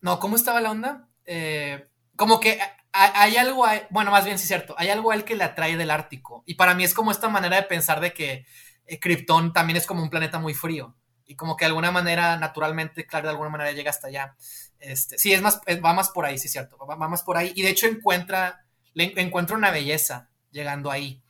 No, 0.00 0.20
¿cómo 0.20 0.36
estaba 0.36 0.60
la 0.60 0.70
onda? 0.70 1.08
Eh, 1.24 1.88
como 2.14 2.38
que 2.38 2.60
hay 2.92 3.36
algo, 3.38 3.66
bueno, 3.90 4.12
más 4.12 4.24
bien 4.24 4.38
sí 4.38 4.44
es 4.44 4.48
cierto, 4.48 4.76
hay 4.78 4.88
algo 4.88 5.10
a 5.10 5.16
él 5.16 5.24
que 5.24 5.34
le 5.34 5.42
atrae 5.42 5.76
del 5.76 5.90
Ártico. 5.90 6.44
Y 6.46 6.54
para 6.54 6.74
mí 6.74 6.84
es 6.84 6.94
como 6.94 7.10
esta 7.10 7.28
manera 7.28 7.56
de 7.56 7.64
pensar 7.64 7.98
de 7.98 8.12
que 8.12 8.46
eh, 8.86 9.00
Krypton 9.00 9.52
también 9.52 9.78
es 9.78 9.84
como 9.86 10.00
un 10.00 10.10
planeta 10.10 10.38
muy 10.38 10.54
frío. 10.54 10.94
Y 11.26 11.34
como 11.34 11.56
que 11.56 11.64
de 11.64 11.70
alguna 11.70 11.90
manera, 11.90 12.36
naturalmente, 12.36 13.04
claro, 13.04 13.26
de 13.26 13.32
alguna 13.32 13.50
manera 13.50 13.72
llega 13.72 13.90
hasta 13.90 14.06
allá. 14.06 14.36
Este, 14.84 15.18
sí, 15.18 15.32
es 15.32 15.42
más, 15.42 15.60
va 15.84 15.92
más 15.92 16.10
por 16.10 16.26
ahí, 16.26 16.38
sí 16.38 16.46
es 16.46 16.52
cierto, 16.52 16.76
va, 16.78 16.96
más 16.96 17.22
por 17.22 17.36
ahí. 17.36 17.52
Y 17.54 17.62
de 17.62 17.70
hecho 17.70 17.86
encuentra, 17.86 18.64
le 18.92 19.12
encuentra 19.20 19.56
una 19.56 19.70
belleza 19.70 20.28
llegando 20.50 20.90
ahí. 20.90 21.22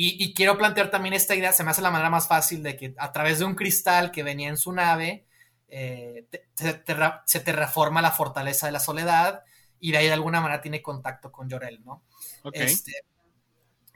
Y, 0.00 0.32
quiero 0.34 0.56
plantear 0.56 0.90
también 0.90 1.14
esta 1.14 1.34
idea, 1.34 1.52
se 1.52 1.64
me 1.64 1.70
hace 1.72 1.82
la 1.82 1.90
manera 1.90 2.08
más 2.08 2.28
fácil 2.28 2.62
de 2.62 2.76
que 2.76 2.94
a 2.98 3.10
través 3.10 3.40
de 3.40 3.44
un 3.44 3.56
cristal 3.56 4.12
que 4.12 4.22
venía 4.22 4.48
en 4.48 4.56
su 4.56 4.72
nave, 4.72 5.26
eh, 5.68 6.26
se 6.54 7.40
terraforma 7.40 8.00
la 8.00 8.12
fortaleza 8.12 8.66
de 8.66 8.72
la 8.72 8.80
soledad 8.80 9.42
y 9.80 9.90
de 9.90 9.98
ahí 9.98 10.06
de 10.06 10.12
alguna 10.12 10.40
manera 10.40 10.62
tiene 10.62 10.82
contacto 10.82 11.32
con 11.32 11.48
Llorel, 11.48 11.84
¿no? 11.84 12.04
Este, 12.52 12.92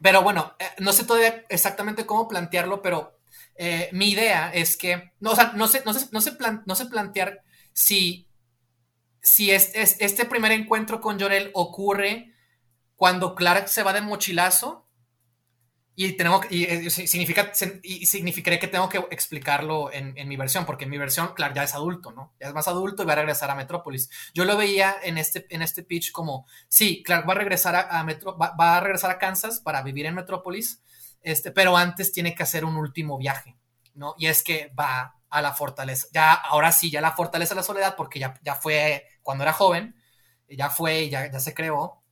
pero 0.01 0.23
bueno, 0.23 0.55
eh, 0.59 0.65
no 0.79 0.93
sé 0.93 1.05
todavía 1.05 1.45
exactamente 1.49 2.07
cómo 2.07 2.27
plantearlo, 2.27 2.83
pero 2.83 3.21
eh, 3.55 3.89
mi 3.93 4.11
idea 4.11 4.53
es 4.53 4.77
que, 4.77 5.13
no, 5.21 5.33
o 5.33 5.37
sea, 5.37 5.53
no 5.55 5.69
sé, 5.69 5.83
no 5.87 5.93
sé, 5.95 6.09
no 6.11 6.21
sé, 6.21 6.37
no 6.67 6.75
sé 6.75 6.87
plantear 6.87 7.43
si, 7.73 8.27
si 9.23 9.53
es, 9.53 9.73
este 9.75 10.25
primer 10.25 10.53
encuentro 10.53 11.01
con 11.01 11.19
Llorel 11.19 11.51
ocurre 11.55 12.35
cuando 12.97 13.35
Clark 13.35 13.69
se 13.69 13.83
va 13.83 13.93
de 13.93 14.01
mochilazo 14.01 14.89
y 15.95 16.13
tenemos 16.13 16.47
y, 16.51 16.65
eh, 16.65 16.91
significa 16.91 17.53
y 17.83 18.07
significaría 18.07 18.59
que 18.59 18.67
tengo 18.67 18.89
que 18.89 18.99
explicarlo 19.11 19.93
en, 19.93 20.27
mi 20.27 20.37
versión, 20.37 20.65
porque 20.65 20.85
en 20.85 20.91
mi 20.91 20.99
versión, 20.99 21.35
claro, 21.35 21.55
ya 21.55 21.65
es 21.65 21.75
adulto, 21.75 22.13
¿no? 22.13 22.33
Ya 22.41 22.49
es 22.49 22.55
más 22.55 22.67
adulto 22.67 23.03
y 23.03 23.07
va 23.07 23.13
a 23.13 23.17
regresar 23.17 23.51
a 23.51 23.55
Metrópolis. 23.55 24.11
Yo 24.33 24.45
lo 24.45 24.57
veía 24.57 24.97
en 25.03 25.19
este, 25.19 25.47
en 25.51 25.63
este 25.63 25.83
pitch 25.83 26.11
como, 26.11 26.47
sí, 26.69 27.03
Clark 27.03 27.29
va 27.29 27.35
a 27.35 27.37
regresar 27.37 27.89
a, 27.91 28.03
Metro, 28.05 28.37
va, 28.37 28.77
a 28.77 28.81
regresar 28.81 29.11
a 29.11 29.19
Kansas 29.19 29.61
para 29.61 29.83
vivir 29.83 30.07
en 30.07 30.15
Metrópolis, 30.15 30.83
este, 31.21 31.51
pero 31.53 31.77
antes 31.77 32.13
tiene 32.13 32.35
que 32.35 32.43
hacer 32.43 32.65
un 32.65 32.77
último 32.77 33.19
viaje, 33.19 33.57
¿no? 33.95 34.15
Y 34.19 34.27
es 34.27 34.43
que 34.43 34.73
va 34.79 35.22
a 35.33 35.43
la 35.43 35.53
fortaleza. 35.53 36.07
Ya, 36.13 36.35
ahora 36.35 36.71
sí, 36.73 36.91
ya 36.91 37.01
la 37.01 37.13
fortaleza 37.13 37.55
la 37.55 37.63
soledad, 37.63 37.97
porque 37.97 38.19
ya, 38.19 38.39
ya 38.43 38.55
fue 38.55 39.07
cuando 39.23 39.45
era 39.45 39.53
joven, 39.53 39.97
ya 40.49 40.69
fue, 40.71 41.09
ya, 41.09 41.31
ya 41.33 41.41
se 41.41 41.55
creó, 41.55 42.03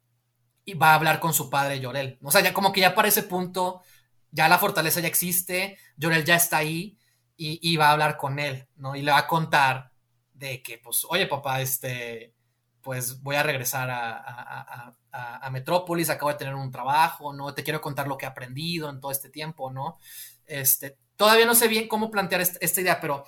y 0.65 0.75
va 0.75 0.93
a 0.93 0.95
hablar 0.95 1.21
con 1.21 1.35
su 1.35 1.51
padre 1.51 1.81
Llorel. 1.81 2.19
O 2.23 2.31
sea, 2.31 2.41
ya 2.41 2.55
como 2.55 2.73
que 2.73 2.81
ya 2.81 2.95
para 2.95 3.09
ese 3.09 3.23
punto, 3.23 3.83
ya 4.31 4.49
la 4.49 4.59
fortaleza 4.59 5.01
ya 5.01 5.09
existe, 5.09 5.79
Llorel 5.97 6.25
ya 6.25 6.37
está 6.37 6.59
ahí 6.59 6.99
y, 7.37 7.77
va 7.77 7.89
a 7.89 7.93
hablar 7.93 8.19
con 8.19 8.39
él, 8.39 8.69
¿no? 8.77 8.95
Y 8.95 9.03
le 9.03 9.13
va 9.13 9.19
a 9.19 9.27
contar 9.27 9.93
de 10.35 10.63
que, 10.63 10.79
pues, 10.79 11.07
oye, 11.09 11.27
papá, 11.27 11.63
este, 11.63 12.35
pues 12.83 13.23
voy 13.23 13.37
a 13.37 13.43
regresar 13.43 13.89
a, 13.91 14.95
a, 15.11 15.51
Metrópolis, 15.51 16.11
acabo 16.11 16.31
de 16.31 16.37
tener 16.39 16.55
un 16.55 16.71
trabajo, 16.71 17.33
¿no? 17.33 17.55
Te 17.55 17.65
quiero 17.65 17.81
contar 17.81 18.09
lo 18.09 18.19
que 18.19 18.27
he 18.27 18.29
aprendido 18.29 18.91
en 18.91 19.01
todo 19.01 19.11
este 19.11 19.31
tiempo, 19.31 19.71
¿no? 19.71 19.99
Este, 20.45 20.99
todavía 21.21 21.45
no 21.45 21.55
sé 21.55 21.69
bien 21.69 21.87
cómo 21.87 22.11
plantear 22.11 22.41
esta 22.41 22.81
idea, 22.81 22.99
pero 22.99 23.27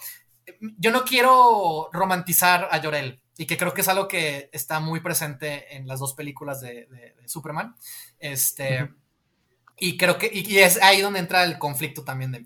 yo 0.79 0.91
no 0.91 1.05
quiero 1.05 1.91
romantizar 1.93 2.67
a 2.71 2.79
Llorel, 2.79 3.21
y 3.37 3.45
que 3.45 3.59
creo 3.59 3.75
que 3.75 3.83
es 3.83 3.89
algo 3.89 4.09
que 4.09 4.49
está 4.51 4.81
muy 4.81 5.01
presente 5.01 5.77
en 5.77 5.87
las 5.87 6.01
dos 6.01 6.15
películas 6.15 6.63
de, 6.63 6.89
Superman. 7.27 7.77
Este, 8.19 8.89
Y 9.77 9.99
creo 9.99 10.17
que 10.17 10.31
y, 10.33 10.57
es 10.57 10.81
ahí 10.81 11.03
donde 11.03 11.19
entra 11.19 11.45
el 11.45 11.59
conflicto 11.59 12.03
también 12.03 12.33
de, 12.33 12.41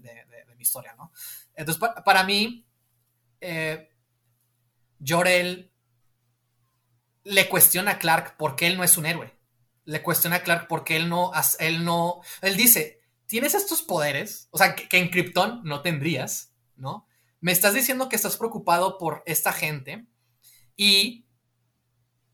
mi 0.57 0.63
historia, 0.63 0.97
¿no? 0.99 1.13
Entonces, 1.55 1.81
para 2.05 2.25
mí, 2.25 2.67
eh, 3.41 3.89
Jor-El 5.07 5.71
le 7.23 7.49
cuestiona 7.49 7.93
a 7.93 7.99
Clark 8.01 8.37
por 8.37 8.57
qué 8.57 8.67
él 8.67 8.77
no 8.77 8.83
es 8.83 8.97
un 8.97 9.07
héroe. 9.07 9.33
Le 9.85 10.03
cuestiona 10.03 10.37
a 10.37 10.43
Clark 10.43 10.67
por 10.67 10.83
qué 10.83 10.97
él 10.97 11.09
no, 11.09 11.31
él 11.61 11.85
no, 11.85 12.21
él 12.43 12.57
dice, 12.57 13.06
tienes 13.27 13.55
estos 13.55 13.83
poderes, 13.83 14.49
o 14.51 14.59
sea, 14.59 14.75
que, 14.75 14.89
que 14.89 14.99
en 14.99 15.11
Krypton 15.11 15.63
no 15.65 15.83
tendrías, 15.83 16.53
¿no? 16.77 17.07
Me 17.41 17.53
estás 17.53 17.75
diciendo 17.75 18.09
que 18.09 18.17
estás 18.17 18.37
preocupado 18.37 18.99
por 18.99 19.23
esta 19.27 19.53
gente, 19.53 20.07
y 20.77 21.25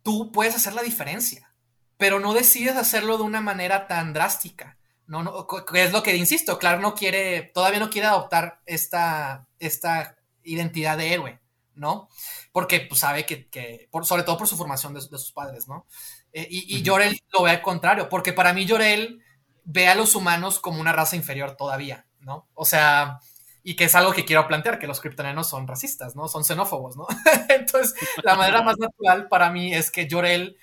tú 0.02 0.32
puedes 0.32 0.54
hacer 0.54 0.74
la 0.74 0.82
diferencia, 0.82 1.54
pero 1.96 2.18
no 2.18 2.34
decides 2.34 2.76
hacerlo 2.76 3.16
de 3.16 3.22
una 3.22 3.40
manera 3.40 3.86
tan 3.86 4.12
drástica. 4.12 4.78
No, 5.06 5.22
no, 5.22 5.46
es 5.74 5.92
lo 5.92 6.02
que 6.02 6.16
insisto, 6.16 6.58
Clark 6.58 6.80
no 6.80 6.94
quiere, 6.94 7.42
todavía 7.54 7.80
no 7.80 7.90
quiere 7.90 8.08
adoptar 8.08 8.60
esta, 8.66 9.46
esta 9.58 10.16
identidad 10.42 10.96
de 10.96 11.12
héroe, 11.12 11.40
¿no? 11.74 12.08
Porque 12.50 12.80
pues, 12.80 13.00
sabe 13.00 13.26
que, 13.26 13.88
por, 13.90 14.06
sobre 14.06 14.22
todo 14.22 14.38
por 14.38 14.48
su 14.48 14.56
formación 14.56 14.94
de, 14.94 15.00
sus 15.00 15.32
padres, 15.32 15.68
¿no? 15.68 15.86
Eh, 16.32 16.46
y, 16.50 16.78
y 16.78 16.86
Jorel 16.86 17.20
lo 17.32 17.42
ve 17.42 17.50
al 17.50 17.62
contrario, 17.62 18.08
porque 18.08 18.32
para 18.32 18.52
mí 18.52 18.66
Jorel 18.66 19.21
ve 19.64 19.88
a 19.88 19.94
los 19.94 20.14
humanos 20.14 20.58
como 20.58 20.80
una 20.80 20.92
raza 20.92 21.16
inferior 21.16 21.56
todavía, 21.56 22.06
¿no? 22.20 22.48
O 22.54 22.64
sea, 22.64 23.20
y 23.62 23.76
que 23.76 23.84
es 23.84 23.94
algo 23.94 24.12
que 24.12 24.24
quiero 24.24 24.46
plantear, 24.48 24.78
que 24.78 24.86
los 24.86 25.00
kryptonianos 25.00 25.48
son 25.48 25.68
racistas, 25.68 26.16
¿no? 26.16 26.28
Son 26.28 26.44
xenófobos, 26.44 26.96
¿no? 26.96 27.06
Entonces, 27.48 27.94
la 28.22 28.34
manera 28.34 28.62
más 28.62 28.78
natural 28.78 29.28
para 29.28 29.50
mí 29.50 29.74
es 29.74 29.90
que 29.90 30.08
Jorel 30.10 30.56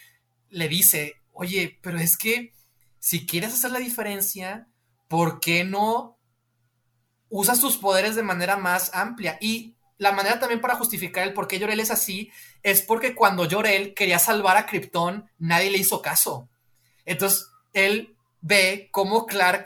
le 0.49 0.67
dice, 0.67 1.15
oye, 1.31 1.79
pero 1.81 1.97
es 1.97 2.17
que 2.17 2.53
si 2.99 3.25
quieres 3.25 3.53
hacer 3.53 3.71
la 3.71 3.79
diferencia, 3.79 4.67
¿por 5.07 5.39
qué 5.39 5.63
no 5.63 6.17
usas 7.29 7.61
tus 7.61 7.77
poderes 7.77 8.15
de 8.15 8.23
manera 8.23 8.57
más 8.57 8.91
amplia? 8.93 9.37
Y 9.39 9.75
la 9.97 10.11
manera 10.11 10.39
también 10.39 10.61
para 10.61 10.75
justificar 10.75 11.25
el 11.25 11.33
por 11.33 11.47
qué 11.47 11.59
Jorel 11.59 11.79
es 11.79 11.91
así 11.91 12.31
es 12.63 12.81
porque 12.81 13.15
cuando 13.15 13.49
Jorel 13.49 13.93
quería 13.93 14.19
salvar 14.19 14.57
a 14.57 14.65
Krypton, 14.65 15.29
nadie 15.37 15.71
le 15.71 15.77
hizo 15.77 16.01
caso. 16.01 16.49
Entonces, 17.05 17.47
él 17.73 18.15
ve 18.41 18.89
cómo 18.91 19.25
Clark 19.25 19.65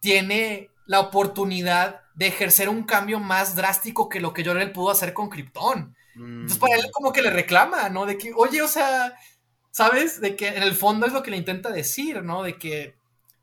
tiene 0.00 0.70
la 0.86 1.00
oportunidad 1.00 2.02
de 2.14 2.28
ejercer 2.28 2.68
un 2.68 2.84
cambio 2.84 3.18
más 3.20 3.56
drástico 3.56 4.08
que 4.08 4.20
lo 4.20 4.32
que 4.32 4.44
Jorel 4.44 4.72
pudo 4.72 4.90
hacer 4.90 5.12
con 5.12 5.28
Krypton. 5.28 5.96
Entonces, 6.16 6.58
para 6.58 6.76
él 6.76 6.90
como 6.92 7.12
que 7.12 7.22
le 7.22 7.30
reclama, 7.30 7.88
¿no? 7.88 8.06
De 8.06 8.16
que, 8.16 8.32
oye, 8.36 8.62
o 8.62 8.68
sea, 8.68 9.14
¿sabes? 9.72 10.20
De 10.20 10.36
que 10.36 10.48
en 10.48 10.62
el 10.62 10.74
fondo 10.74 11.06
es 11.06 11.12
lo 11.12 11.22
que 11.22 11.32
le 11.32 11.36
intenta 11.36 11.70
decir, 11.70 12.22
¿no? 12.22 12.44
De 12.44 12.56
que 12.56 12.94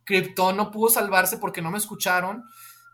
Krypton 0.06 0.56
no 0.56 0.72
pudo 0.72 0.90
salvarse 0.90 1.38
porque 1.38 1.62
no 1.62 1.72
me 1.72 1.78
escucharon. 1.78 2.46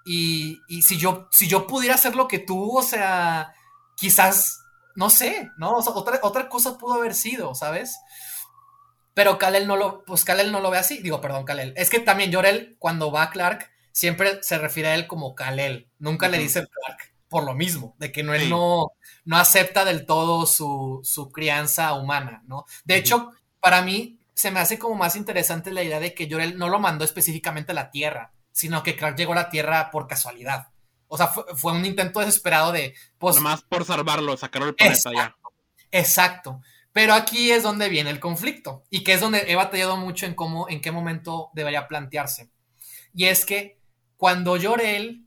Y, 0.06 0.62
si, 0.82 0.98
yo, 0.98 1.28
si 1.32 1.48
yo 1.48 1.68
pudiera 1.68 1.96
hacer 1.96 2.16
lo 2.16 2.28
que 2.28 2.40
tú, 2.40 2.78
o 2.78 2.82
sea, 2.82 3.54
quizás, 3.98 4.62
no 4.96 5.10
sé, 5.10 5.52
¿no? 5.58 5.76
otra, 5.76 6.20
otra 6.24 6.48
cosa 6.48 6.78
pudo 6.78 6.94
haber 6.94 7.14
sido, 7.14 7.54
¿sabes? 7.54 7.98
Pero 9.18 9.40
Kalel 9.40 9.66
no 9.66 9.78
lo, 9.78 10.06
pues 10.06 10.24
Kalel 10.24 10.52
no 10.52 10.60
lo 10.60 10.70
ve 10.70 10.78
así. 10.78 11.00
Digo, 11.00 11.20
perdón, 11.20 11.44
Kalel. 11.44 11.74
Es 11.76 11.90
que 11.90 12.00
también 12.00 12.32
Jorel, 12.32 12.76
cuando 12.78 13.12
va 13.12 13.24
a 13.24 13.30
Clark, 13.32 13.68
siempre 13.92 14.44
se 14.44 14.60
refiere 14.60 14.90
a 14.90 14.94
él 14.94 15.08
como 15.08 15.34
Kalel. 15.34 15.90
Nunca 15.98 16.28
le 16.28 16.38
dice 16.38 16.68
Clark 16.68 17.16
por 17.28 17.44
lo 17.44 17.56
mismo, 17.56 17.96
de 17.98 18.12
que 18.12 18.22
no, 18.22 18.36
él 18.36 18.48
no, 18.48 18.92
no 19.26 19.38
acepta 19.38 19.86
del 19.86 20.06
todo 20.06 20.46
su, 20.46 21.32
crianza 21.34 21.94
humana, 21.94 22.44
¿no? 22.46 22.66
De 22.86 22.96
hecho, 22.96 23.32
para 23.60 23.82
mí 23.82 24.20
se 24.36 24.52
me 24.52 24.60
hace 24.60 24.78
como 24.78 24.94
más 24.94 25.16
interesante 25.16 25.72
la 25.72 25.82
idea 25.82 26.00
de 26.00 26.14
que 26.14 26.30
Jorel 26.30 26.56
no 26.60 26.70
lo 26.70 26.78
mandó 26.78 27.04
específicamente 27.04 27.72
a 27.72 27.76
la 27.76 27.90
Tierra, 27.90 28.34
sino 28.52 28.84
que 28.84 28.96
Clark 28.96 29.18
llegó 29.18 29.34
a 29.34 29.38
la 29.38 29.50
Tierra 29.50 29.90
por 29.90 30.06
casualidad. 30.06 30.68
O 31.08 31.18
sea, 31.18 31.26
fue, 31.30 31.72
un 31.72 31.84
intento 31.84 32.20
desesperado 32.20 32.72
de... 32.72 32.94
Pues, 33.18 33.42
más 33.42 33.64
por 33.64 33.84
salvarlo, 33.84 34.38
sacarlo 34.38 34.68
del 34.68 34.76
planeta 34.76 35.12
ya. 35.12 35.36
Exacto. 35.90 36.62
Pero 36.98 37.14
aquí 37.14 37.52
es 37.52 37.62
donde 37.62 37.90
viene 37.90 38.10
el 38.10 38.20
conflicto 38.20 38.84
y 38.90 39.04
que 39.04 39.14
es 39.14 39.22
donde 39.22 39.52
he 39.52 39.56
batallado 39.56 39.98
mucho 39.98 40.26
en 40.26 40.34
cómo, 40.34 40.68
en 40.68 40.82
qué 40.82 40.92
momento 40.92 41.52
debería 41.54 41.88
plantearse. 41.88 42.50
Y 43.14 43.26
es 43.26 43.46
que 43.46 43.80
cuando 44.18 44.58
Llorel 44.58 45.24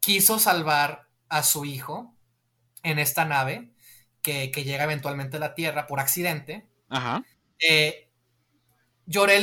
quiso 0.00 0.40
salvar 0.40 1.06
a 1.28 1.44
su 1.44 1.66
hijo 1.66 2.16
en 2.82 2.98
esta 2.98 3.24
nave, 3.26 3.70
que, 4.22 4.50
llega 4.50 4.82
eventualmente 4.82 5.36
a 5.36 5.40
la 5.40 5.54
Tierra 5.54 5.86
por 5.86 6.00
accidente, 6.00 6.66
Ajá. 6.88 7.22
Eh, 7.60 8.10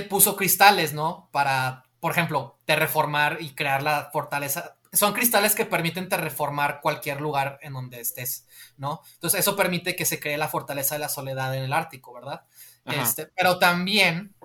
puso 0.10 0.36
cristales, 0.36 0.92
¿no? 0.92 1.30
Para, 1.32 1.86
por 2.02 2.12
ejemplo, 2.12 2.60
terreformar 2.66 3.38
y 3.40 3.52
crear 3.52 3.82
la 3.82 4.10
fortaleza, 4.12 4.76
son 4.94 5.14
cristales 5.14 5.56
que 5.56 5.66
permiten 5.66 6.10
reformar 6.10 6.82
cualquier 6.82 7.22
lugar 7.22 7.60
en 7.62 7.74
donde 7.74 8.02
estés, 8.02 8.46
¿no? 8.78 9.02
Entonces 9.14 9.40
eso 9.40 9.56
permite 9.56 9.96
que 9.96 10.06
se 10.06 10.20
cree 10.20 10.38
la 10.38 10.50
fortaleza 10.50 10.96
de 10.96 11.00
la 11.00 11.10
soledad 11.10 11.56
en 11.56 11.64
el 11.64 11.74
Ártico, 11.74 12.14
¿verdad? 12.14 12.44
Este, 12.86 13.28
pero 13.28 13.58
también, 13.60 14.36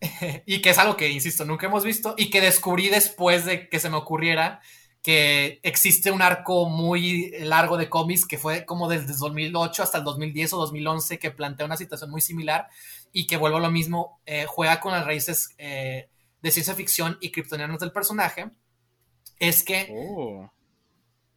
y 0.46 0.60
que 0.60 0.70
es 0.70 0.78
algo 0.78 0.96
que, 0.96 1.08
insisto, 1.08 1.44
nunca 1.44 1.66
hemos 1.66 1.84
visto 1.84 2.14
y 2.16 2.30
que 2.30 2.40
descubrí 2.40 2.88
después 2.88 3.44
de 3.44 3.68
que 3.68 3.80
se 3.80 3.90
me 3.90 3.96
ocurriera 3.96 4.60
que 5.02 5.60
existe 5.62 6.10
un 6.10 6.22
arco 6.22 6.68
muy 6.68 7.30
largo 7.40 7.76
de 7.76 7.88
cómics 7.88 8.26
que 8.26 8.36
fue 8.36 8.64
como 8.64 8.88
desde 8.88 9.14
2008 9.14 9.82
hasta 9.82 9.98
el 9.98 10.04
2010 10.04 10.52
o 10.52 10.58
2011 10.58 11.18
que 11.18 11.30
plantea 11.30 11.66
una 11.66 11.76
situación 11.76 12.10
muy 12.10 12.20
similar 12.20 12.68
y 13.12 13.26
que 13.26 13.36
vuelvo 13.36 13.58
a 13.58 13.60
lo 13.60 13.70
mismo, 13.70 14.20
eh, 14.26 14.44
juega 14.46 14.80
con 14.80 14.92
las 14.92 15.06
raíces 15.06 15.54
eh, 15.58 16.10
de 16.42 16.50
ciencia 16.50 16.74
ficción 16.74 17.16
y 17.20 17.30
kryptonianos 17.30 17.80
del 17.80 17.92
personaje, 17.92 18.50
es 19.38 19.62
que 19.62 19.88
Oh. 19.90 20.50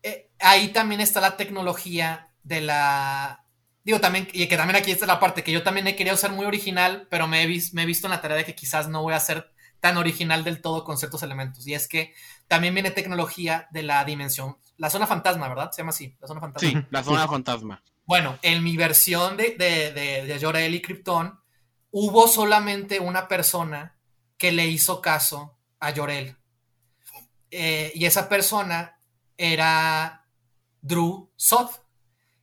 eh, 0.03 0.29
ahí 0.39 0.69
también 0.69 1.01
está 1.01 1.21
la 1.21 1.37
tecnología 1.37 2.29
de 2.43 2.61
la... 2.61 3.45
Digo 3.83 3.99
también, 3.99 4.27
y 4.31 4.47
que 4.47 4.57
también 4.57 4.75
aquí 4.77 4.91
está 4.91 5.07
la 5.07 5.19
parte 5.19 5.43
que 5.43 5.51
yo 5.51 5.63
también 5.63 5.87
he 5.87 5.95
querido 5.95 6.15
ser 6.15 6.31
muy 6.31 6.45
original, 6.45 7.07
pero 7.09 7.27
me 7.27 7.41
he, 7.41 7.47
vis- 7.47 7.73
me 7.73 7.81
he 7.83 7.85
visto 7.87 8.05
en 8.07 8.11
la 8.11 8.21
tarea 8.21 8.37
de 8.37 8.45
que 8.45 8.53
quizás 8.55 8.87
no 8.87 9.01
voy 9.01 9.13
a 9.15 9.19
ser 9.19 9.51
tan 9.79 9.97
original 9.97 10.43
del 10.43 10.61
todo 10.61 10.83
con 10.83 10.97
ciertos 10.99 11.23
elementos. 11.23 11.65
Y 11.67 11.73
es 11.73 11.87
que 11.87 12.13
también 12.47 12.75
viene 12.75 12.91
tecnología 12.91 13.67
de 13.71 13.81
la 13.81 14.05
dimensión, 14.05 14.57
la 14.77 14.91
zona 14.91 15.07
fantasma, 15.07 15.47
¿verdad? 15.47 15.71
Se 15.71 15.81
llama 15.81 15.89
así, 15.89 16.15
la 16.21 16.27
zona 16.27 16.39
fantasma. 16.41 16.69
Sí, 16.69 16.85
la 16.91 17.03
zona 17.03 17.27
fantasma. 17.27 17.83
Bueno, 18.05 18.37
en 18.43 18.63
mi 18.63 18.77
versión 18.77 19.35
de, 19.37 19.55
de, 19.57 19.91
de, 19.93 20.25
de 20.27 20.39
Jor-El 20.39 20.75
y 20.75 20.81
Krypton, 20.81 21.39
hubo 21.89 22.27
solamente 22.27 22.99
una 22.99 23.27
persona 23.27 23.97
que 24.37 24.51
le 24.51 24.67
hizo 24.67 25.01
caso 25.01 25.57
a 25.79 25.91
Jor-El. 25.91 26.37
Eh, 27.51 27.91
y 27.95 28.05
esa 28.05 28.29
persona 28.29 28.99
era 29.37 30.25
Drew 30.81 31.31
Soth, 31.35 31.83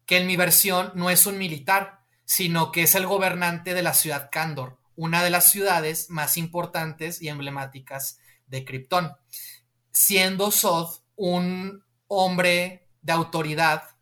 que 0.05 0.19
en 0.19 0.27
mi 0.27 0.37
versión 0.37 0.93
no 0.95 1.11
es 1.11 1.27
un 1.27 1.39
militar, 1.39 2.01
sino 2.25 2.73
que 2.73 2.83
es 2.83 2.95
el 2.95 3.07
gobernante 3.07 3.75
de 3.75 3.83
la 3.83 3.95
ciudad 3.95 4.29
Kandor, 4.31 4.79
una 4.97 5.23
de 5.23 5.31
las 5.31 5.51
ciudades 5.51 6.11
más 6.11 6.37
importantes 6.37 7.23
y 7.23 7.29
emblemáticas 7.29 8.19
de 8.47 8.65
Krypton. 8.65 9.13
Siendo 9.91 10.51
Soth 10.51 11.03
un 11.17 11.85
hombre 12.07 12.89
de 13.03 13.13
autoridad, 13.13 13.97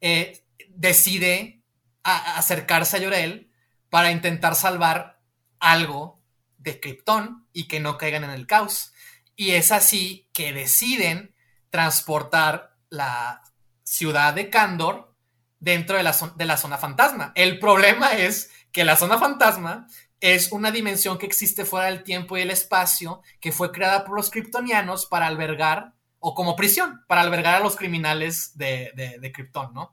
eh, 0.00 0.44
decide 0.68 1.62
acercarse 2.02 2.96
a 2.96 3.00
Llorel 3.00 3.50
para 3.90 4.10
intentar 4.10 4.54
salvar 4.54 5.20
algo 5.58 6.22
de 6.58 6.80
Krypton 6.80 7.46
y 7.52 7.68
que 7.68 7.80
no 7.80 7.98
caigan 7.98 8.24
en 8.24 8.30
el 8.30 8.46
caos. 8.46 8.92
Y 9.40 9.52
es 9.52 9.72
así 9.72 10.28
que 10.34 10.52
deciden 10.52 11.34
transportar 11.70 12.76
la 12.90 13.40
ciudad 13.82 14.34
de 14.34 14.50
Kandor 14.50 15.14
dentro 15.58 15.96
de 15.96 16.02
la, 16.02 16.14
de 16.36 16.44
la 16.44 16.58
zona 16.58 16.76
fantasma. 16.76 17.32
El 17.34 17.58
problema 17.58 18.12
es 18.18 18.50
que 18.70 18.84
la 18.84 18.96
zona 18.96 19.16
fantasma 19.16 19.86
es 20.20 20.52
una 20.52 20.70
dimensión 20.70 21.16
que 21.16 21.24
existe 21.24 21.64
fuera 21.64 21.86
del 21.86 22.02
tiempo 22.02 22.36
y 22.36 22.42
el 22.42 22.50
espacio 22.50 23.22
que 23.40 23.50
fue 23.50 23.72
creada 23.72 24.04
por 24.04 24.14
los 24.14 24.28
kryptonianos 24.28 25.06
para 25.06 25.26
albergar, 25.26 25.94
o 26.18 26.34
como 26.34 26.54
prisión, 26.54 27.02
para 27.06 27.22
albergar 27.22 27.54
a 27.54 27.60
los 27.60 27.76
criminales 27.76 28.58
de, 28.58 29.32
Krypton, 29.34 29.72
¿no? 29.72 29.90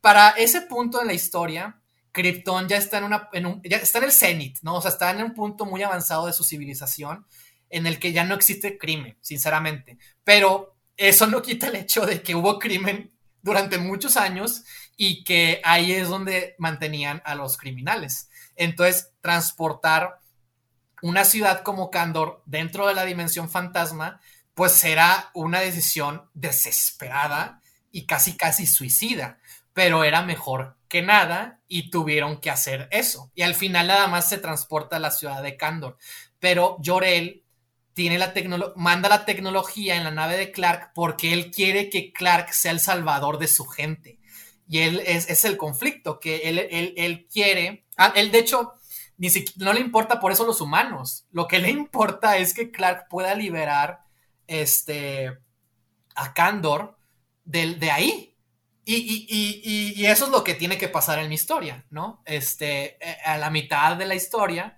Para 0.00 0.30
ese 0.30 0.62
punto 0.62 1.02
en 1.02 1.08
la 1.08 1.12
historia, 1.12 1.82
Krypton 2.12 2.66
ya 2.66 2.78
está 2.78 2.96
en, 2.96 3.04
una, 3.04 3.28
ya 3.62 3.76
está 3.76 3.98
en 3.98 4.04
el 4.04 4.12
cenit, 4.12 4.56
¿no? 4.62 4.76
O 4.76 4.80
sea, 4.80 4.90
está 4.90 5.10
en 5.10 5.22
un 5.22 5.34
punto 5.34 5.66
muy 5.66 5.82
avanzado 5.82 6.24
de 6.24 6.32
su 6.32 6.44
civilización 6.44 7.26
en 7.74 7.88
el 7.88 7.98
que 7.98 8.12
ya 8.12 8.22
no 8.22 8.36
existe 8.36 8.78
crimen, 8.78 9.18
sinceramente. 9.20 9.98
Pero 10.22 10.76
eso 10.96 11.26
no 11.26 11.42
quita 11.42 11.66
el 11.66 11.74
hecho 11.74 12.06
de 12.06 12.22
que 12.22 12.36
hubo 12.36 12.60
crimen 12.60 13.12
durante 13.42 13.78
muchos 13.78 14.16
años 14.16 14.62
y 14.96 15.24
que 15.24 15.60
ahí 15.64 15.90
es 15.90 16.08
donde 16.08 16.54
mantenían 16.58 17.20
a 17.24 17.34
los 17.34 17.56
criminales. 17.56 18.30
Entonces, 18.54 19.10
transportar 19.20 20.20
una 21.02 21.24
ciudad 21.24 21.62
como 21.62 21.90
Kandor 21.90 22.44
dentro 22.46 22.86
de 22.86 22.94
la 22.94 23.04
dimensión 23.04 23.50
fantasma, 23.50 24.20
pues 24.54 24.70
será 24.70 25.30
una 25.34 25.58
decisión 25.58 26.30
desesperada 26.32 27.60
y 27.90 28.06
casi 28.06 28.36
casi 28.36 28.68
suicida, 28.68 29.40
pero 29.72 30.04
era 30.04 30.22
mejor 30.22 30.76
que 30.86 31.02
nada 31.02 31.58
y 31.66 31.90
tuvieron 31.90 32.40
que 32.40 32.50
hacer 32.50 32.86
eso. 32.92 33.32
Y 33.34 33.42
al 33.42 33.56
final 33.56 33.88
nada 33.88 34.06
más 34.06 34.28
se 34.28 34.38
transporta 34.38 34.94
a 34.94 35.00
la 35.00 35.10
ciudad 35.10 35.42
de 35.42 35.56
Kandor, 35.56 35.98
pero 36.38 36.78
Jorel 36.84 37.43
tiene 37.94 38.18
la 38.18 38.34
manda 38.76 39.08
la 39.08 39.24
tecnología 39.24 39.96
en 39.96 40.04
la 40.04 40.10
nave 40.10 40.36
de 40.36 40.50
Clark 40.50 40.90
porque 40.94 41.32
él 41.32 41.50
quiere 41.50 41.88
que 41.88 42.12
Clark 42.12 42.52
sea 42.52 42.72
el 42.72 42.80
salvador 42.80 43.38
de 43.38 43.48
su 43.48 43.64
gente. 43.66 44.18
Y 44.68 44.80
él 44.80 45.02
es, 45.06 45.30
es 45.30 45.44
el 45.44 45.56
conflicto, 45.56 46.18
que 46.18 46.48
él, 46.48 46.58
él, 46.58 46.94
él 46.96 47.26
quiere, 47.32 47.86
ah, 47.96 48.12
él 48.16 48.32
de 48.32 48.38
hecho, 48.38 48.72
ni 49.18 49.30
siquiera, 49.30 49.66
no 49.66 49.72
le 49.72 49.80
importa 49.80 50.20
por 50.20 50.32
eso 50.32 50.44
los 50.44 50.60
humanos, 50.60 51.26
lo 51.30 51.46
que 51.46 51.58
le 51.58 51.70
importa 51.70 52.36
es 52.36 52.52
que 52.52 52.70
Clark 52.70 53.08
pueda 53.08 53.34
liberar 53.34 54.00
este, 54.46 55.38
a 56.14 56.34
Kandor 56.34 56.98
de, 57.44 57.74
de 57.74 57.90
ahí. 57.90 58.30
Y, 58.86 58.96
y, 58.96 59.26
y, 59.30 60.02
y, 60.02 60.06
eso 60.06 60.26
es 60.26 60.30
lo 60.30 60.44
que 60.44 60.52
tiene 60.52 60.76
que 60.76 60.88
pasar 60.88 61.18
en 61.18 61.30
mi 61.30 61.36
historia, 61.36 61.86
¿no? 61.88 62.22
Este, 62.26 62.98
a 63.24 63.38
la 63.38 63.48
mitad 63.48 63.96
de 63.96 64.04
la 64.04 64.14
historia, 64.14 64.76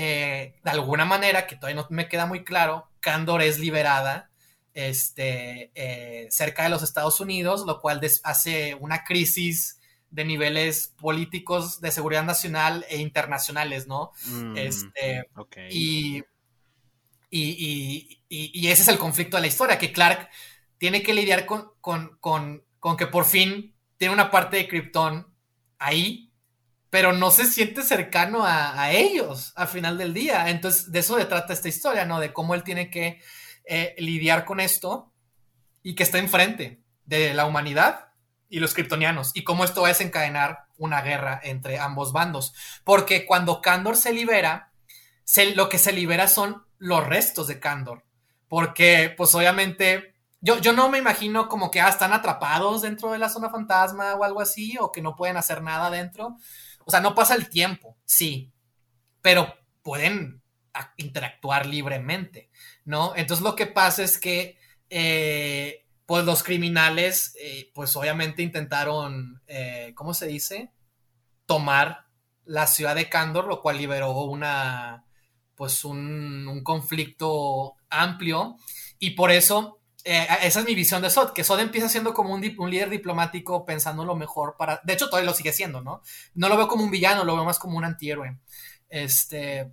eh, 0.00 0.54
de 0.62 0.70
alguna 0.70 1.04
manera, 1.04 1.48
que 1.48 1.56
todavía 1.56 1.82
no 1.82 1.88
me 1.90 2.06
queda 2.06 2.24
muy 2.24 2.44
claro, 2.44 2.88
Kandor 3.00 3.42
es 3.42 3.58
liberada 3.58 4.30
este, 4.72 5.72
eh, 5.74 6.28
cerca 6.30 6.62
de 6.62 6.68
los 6.68 6.84
Estados 6.84 7.18
Unidos, 7.18 7.64
lo 7.66 7.80
cual 7.80 8.00
hace 8.22 8.76
una 8.76 9.02
crisis 9.02 9.80
de 10.12 10.24
niveles 10.24 10.94
políticos 11.00 11.80
de 11.80 11.90
seguridad 11.90 12.22
nacional 12.22 12.86
e 12.88 12.98
internacionales, 12.98 13.88
¿no? 13.88 14.12
Mm, 14.26 14.56
este, 14.56 15.24
okay. 15.34 15.68
y, 15.68 16.22
y, 17.28 18.20
y, 18.28 18.68
ese 18.68 18.82
es 18.82 18.88
el 18.88 18.98
conflicto 18.98 19.36
de 19.36 19.40
la 19.40 19.48
historia, 19.48 19.78
que 19.78 19.92
Clark 19.92 20.30
tiene 20.78 21.02
que 21.02 21.12
lidiar 21.12 21.44
con, 21.44 21.72
con, 21.80 22.16
con, 22.20 22.62
con 22.78 22.96
que 22.96 23.08
por 23.08 23.24
fin 23.24 23.74
tiene 23.96 24.14
una 24.14 24.30
parte 24.30 24.58
de 24.58 24.68
Krypton 24.68 25.26
ahí, 25.80 26.27
pero 26.90 27.12
no 27.12 27.30
se 27.30 27.46
siente 27.46 27.82
cercano 27.82 28.44
a, 28.44 28.80
a, 28.80 28.92
ellos 28.92 29.52
al 29.56 29.68
final 29.68 29.98
del 29.98 30.14
día. 30.14 30.48
Entonces, 30.48 30.90
de 30.90 31.00
eso 31.00 31.18
se 31.18 31.24
trata 31.26 31.52
esta 31.52 31.68
historia, 31.68 32.04
¿no? 32.04 32.20
De 32.20 32.32
cómo 32.32 32.54
él 32.54 32.62
tiene 32.62 32.90
que 32.90 33.20
eh, 33.64 33.94
lidiar 33.98 34.46
con 34.46 34.60
esto 34.60 35.12
y 35.82 35.94
que 35.94 36.02
está 36.02 36.18
enfrente 36.18 36.82
de 37.04 37.34
la 37.34 37.44
humanidad 37.44 38.08
y 38.48 38.60
los 38.60 38.72
kryptonianos 38.72 39.32
y 39.34 39.44
cómo 39.44 39.64
esto 39.64 39.82
va 39.82 39.88
a 39.88 39.90
desencadenar 39.90 40.64
una 40.78 41.02
guerra 41.02 41.40
entre 41.42 41.78
ambos 41.78 42.12
bandos. 42.12 42.54
Porque 42.84 43.26
cuando 43.26 43.60
Kandor 43.60 43.96
se 43.96 44.12
libera, 44.12 44.72
lo 45.54 45.68
que 45.68 45.78
se 45.78 45.92
libera 45.92 46.28
son 46.28 46.64
los 46.78 47.06
restos 47.06 47.46
de 47.46 47.60
Kandor. 47.60 48.04
Porque, 48.48 49.12
pues 49.14 49.34
obviamente, 49.34 50.14
yo, 50.40 50.58
yo 50.58 50.72
no 50.72 50.88
me 50.88 50.98
imagino 50.98 51.48
como 51.48 51.70
que 51.70 51.80
ah, 51.80 51.88
están 51.88 52.14
atrapados 52.14 52.80
dentro 52.80 53.12
de 53.12 53.18
la 53.18 53.28
zona 53.28 53.50
fantasma 53.50 54.14
o 54.14 54.24
algo 54.24 54.40
así, 54.40 54.78
o 54.80 54.90
que 54.90 55.02
no 55.02 55.14
pueden 55.14 55.36
hacer 55.36 55.62
nada 55.62 55.90
dentro. 55.90 56.36
O 56.88 56.90
sea, 56.90 57.00
no 57.00 57.14
pasa 57.14 57.34
el 57.34 57.50
tiempo, 57.50 57.98
sí, 58.06 58.50
pero 59.20 59.54
pueden 59.82 60.40
interactuar 60.96 61.66
libremente, 61.66 62.48
¿no? 62.86 63.14
Entonces 63.14 63.44
lo 63.44 63.54
que 63.54 63.66
pasa 63.66 64.02
es 64.02 64.16
que, 64.16 64.56
eh, 64.88 65.84
pues 66.06 66.24
los 66.24 66.42
criminales, 66.42 67.36
eh, 67.42 67.70
pues 67.74 67.94
obviamente 67.94 68.42
intentaron, 68.42 69.42
eh, 69.48 69.92
¿cómo 69.96 70.14
se 70.14 70.28
dice? 70.28 70.72
Tomar 71.44 72.06
la 72.46 72.66
ciudad 72.66 72.94
de 72.94 73.10
Kandor, 73.10 73.48
lo 73.48 73.60
cual 73.60 73.76
liberó 73.76 74.12
una, 74.22 75.04
pues 75.56 75.84
un, 75.84 76.48
un 76.48 76.64
conflicto 76.64 77.74
amplio 77.90 78.56
y 78.98 79.10
por 79.10 79.30
eso 79.30 79.77
eh, 80.10 80.26
esa 80.42 80.60
es 80.60 80.66
mi 80.66 80.74
visión 80.74 81.02
de 81.02 81.10
Sod, 81.10 81.32
que 81.32 81.44
Sod 81.44 81.60
empieza 81.60 81.88
siendo 81.88 82.14
como 82.14 82.32
un, 82.34 82.42
un, 82.58 82.70
líder 82.70 82.90
diplomático 82.90 83.64
pensando 83.64 84.04
lo 84.04 84.16
mejor 84.16 84.56
para... 84.56 84.80
De 84.84 84.94
hecho, 84.94 85.08
todavía 85.08 85.30
lo 85.30 85.36
sigue 85.36 85.52
siendo, 85.52 85.82
¿no? 85.82 86.02
No 86.34 86.48
lo 86.48 86.56
veo 86.56 86.68
como 86.68 86.84
un 86.84 86.90
villano, 86.90 87.24
lo 87.24 87.34
veo 87.34 87.44
más 87.44 87.58
como 87.58 87.76
un 87.76 87.84
antihéroe. 87.84 88.38
Este, 88.88 89.70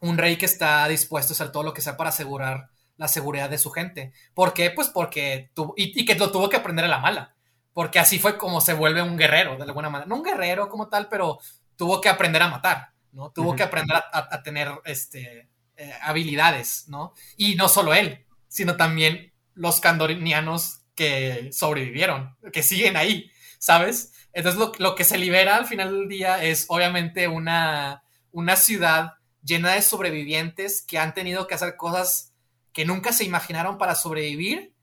un 0.00 0.18
rey 0.18 0.36
que 0.36 0.46
está 0.46 0.86
dispuesto 0.88 1.32
a 1.32 1.34
hacer 1.34 1.52
todo 1.52 1.62
lo 1.62 1.72
que 1.72 1.80
sea 1.80 1.96
para 1.96 2.10
asegurar 2.10 2.70
la 2.96 3.08
seguridad 3.08 3.48
de 3.48 3.58
su 3.58 3.70
gente. 3.70 4.12
¿Por 4.34 4.52
qué? 4.52 4.70
Pues 4.70 4.88
porque 4.88 5.50
tuvo... 5.54 5.74
Y, 5.76 6.00
y 6.00 6.04
que 6.04 6.14
lo 6.16 6.30
tuvo 6.30 6.48
que 6.48 6.56
aprender 6.56 6.84
a 6.84 6.88
la 6.88 6.98
mala. 6.98 7.34
Porque 7.72 7.98
así 7.98 8.18
fue 8.18 8.36
como 8.36 8.60
se 8.60 8.74
vuelve 8.74 9.02
un 9.02 9.16
guerrero, 9.16 9.56
de 9.56 9.62
alguna 9.62 9.90
manera. 9.90 10.08
No 10.08 10.16
un 10.16 10.24
guerrero 10.24 10.68
como 10.68 10.88
tal, 10.88 11.08
pero 11.08 11.38
tuvo 11.76 12.00
que 12.00 12.08
aprender 12.08 12.42
a 12.42 12.48
matar, 12.48 12.92
¿no? 13.12 13.30
Tuvo 13.30 13.50
uh 13.50 13.52
-huh. 13.52 13.56
que 13.56 13.62
aprender 13.62 13.96
a, 13.96 14.04
a, 14.12 14.28
a 14.34 14.42
tener, 14.42 14.70
este... 14.84 15.48
Eh, 15.74 15.92
habilidades, 16.02 16.84
¿no? 16.88 17.14
Y 17.36 17.54
no 17.54 17.66
solo 17.66 17.94
él, 17.94 18.26
sino 18.46 18.76
también 18.76 19.31
los 19.54 19.80
candorianos 19.80 20.80
que 20.94 21.50
sobrevivieron, 21.52 22.36
que 22.52 22.62
siguen 22.62 22.96
ahí, 22.96 23.30
¿sabes? 23.58 24.12
Entonces 24.32 24.58
lo, 24.58 24.72
lo, 24.78 24.94
que 24.94 25.04
se 25.04 25.18
libera 25.18 25.56
al 25.56 25.66
final 25.66 25.90
del 25.92 26.08
día 26.08 26.42
es 26.42 26.66
obviamente 26.68 27.28
una, 27.28 28.02
una 28.30 28.56
ciudad 28.56 29.14
llena 29.42 29.72
de 29.72 29.82
sobrevivientes 29.82 30.82
que 30.82 30.98
han 30.98 31.14
tenido 31.14 31.46
que 31.46 31.54
hacer 31.54 31.76
cosas 31.76 32.32
que 32.72 32.84
nunca 32.84 33.12
se 33.12 33.24
imaginaron 33.24 33.78
para 33.78 33.94
sobrevivir 33.94 34.74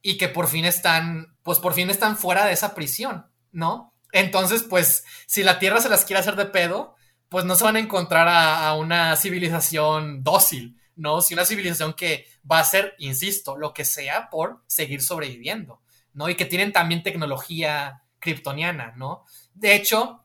y 0.00 0.16
que 0.16 0.28
por 0.28 0.48
fin 0.48 0.64
están, 0.64 1.36
pues 1.42 1.58
por 1.58 1.74
fin 1.74 1.90
están 1.90 2.16
fuera 2.16 2.46
de 2.46 2.52
esa 2.52 2.74
prisión, 2.74 3.26
¿no? 3.52 3.94
Entonces, 4.12 4.62
pues, 4.62 5.04
si 5.26 5.42
la 5.42 5.58
Tierra 5.58 5.80
se 5.80 5.88
las 5.88 6.04
quiere 6.04 6.20
hacer 6.20 6.36
de 6.36 6.46
pedo, 6.46 6.94
pues 7.28 7.44
no 7.44 7.56
se 7.56 7.64
van 7.64 7.76
a 7.76 7.80
encontrar 7.80 8.28
a, 8.28 8.68
a 8.68 8.76
una 8.76 9.16
civilización 9.16 10.22
dócil, 10.22 10.78
¿no? 10.96 11.20
Si 11.20 11.34
una 11.34 11.44
civilización 11.44 11.94
que 11.94 12.26
va 12.50 12.58
a 12.58 12.62
hacer, 12.62 12.94
insisto, 12.98 13.56
lo 13.56 13.72
que 13.72 13.84
sea 13.84 14.30
por 14.30 14.62
seguir 14.66 15.02
sobreviviendo, 15.02 15.80
¿no? 16.12 16.28
Y 16.28 16.34
que 16.34 16.46
tienen 16.46 16.72
también 16.72 17.02
tecnología 17.02 18.02
kryptoniana, 18.18 18.94
¿no? 18.96 19.24
De 19.54 19.74
hecho, 19.74 20.24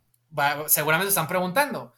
seguramente 0.67 1.07
se 1.07 1.13
están 1.13 1.28
preguntando, 1.28 1.93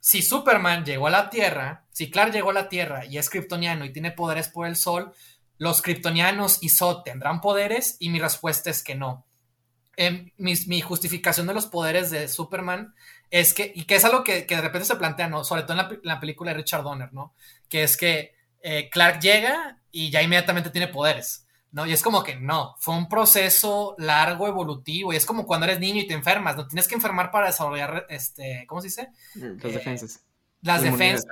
si 0.00 0.22
Superman 0.22 0.84
llegó 0.84 1.08
a 1.08 1.10
la 1.10 1.28
Tierra, 1.28 1.84
si 1.90 2.10
Clark 2.10 2.32
llegó 2.32 2.50
a 2.50 2.54
la 2.54 2.68
Tierra 2.68 3.04
y 3.04 3.18
es 3.18 3.28
kryptoniano 3.28 3.84
y 3.84 3.92
tiene 3.92 4.10
poderes 4.10 4.48
por 4.48 4.66
el 4.66 4.76
Sol, 4.76 5.12
¿los 5.58 5.82
kryptonianos 5.82 6.62
y 6.62 6.70
Zod 6.70 7.02
tendrán 7.02 7.42
poderes? 7.42 7.96
Y 8.00 8.08
mi 8.08 8.18
respuesta 8.18 8.70
es 8.70 8.82
que 8.82 8.94
no. 8.94 9.26
Eh, 9.96 10.32
mi, 10.38 10.80
justificación 10.80 11.46
de 11.46 11.52
los 11.52 11.66
poderes 11.66 12.10
de 12.10 12.28
Superman 12.28 12.94
es 13.30 13.52
que, 13.52 13.70
y 13.74 13.84
que 13.84 13.96
es 13.96 14.04
algo 14.06 14.24
que, 14.24 14.46
de 14.46 14.60
repente 14.60 14.86
se 14.86 14.96
plantea, 14.96 15.28
¿no? 15.28 15.44
Sobre 15.44 15.64
todo 15.64 15.78
en 15.78 16.00
la, 16.02 16.20
película 16.20 16.52
de 16.52 16.56
Richard 16.56 16.82
Donner, 16.82 17.12
¿no? 17.12 17.34
Que 17.70 17.84
es 17.84 17.96
que 17.96 18.34
eh, 18.62 18.90
Clark 18.90 19.20
llega 19.20 19.80
y 19.90 20.10
ya 20.10 20.22
inmediatamente 20.22 20.68
tiene 20.68 20.88
poderes. 20.88 21.46
¿no? 21.72 21.86
Y 21.86 21.92
es 21.92 22.02
como 22.02 22.22
que 22.22 22.36
no, 22.36 22.74
fue 22.78 22.96
un 22.96 23.08
proceso 23.08 23.94
largo, 23.98 24.46
evolutivo, 24.48 25.12
y 25.12 25.16
es 25.16 25.24
como 25.24 25.46
cuando 25.46 25.66
eres 25.66 25.78
niño 25.78 26.00
y 26.00 26.06
te 26.06 26.14
enfermas, 26.14 26.56
no 26.56 26.66
tienes 26.66 26.88
que 26.88 26.96
enfermar 26.96 27.30
para 27.30 27.46
desarrollar, 27.46 28.06
este, 28.08 28.64
¿cómo 28.66 28.80
se 28.80 28.88
dice? 28.88 29.08
Las 29.34 29.64
eh, 29.64 29.72
defensas. 29.72 30.20
Las 30.62 30.82
defensas. 30.82 31.26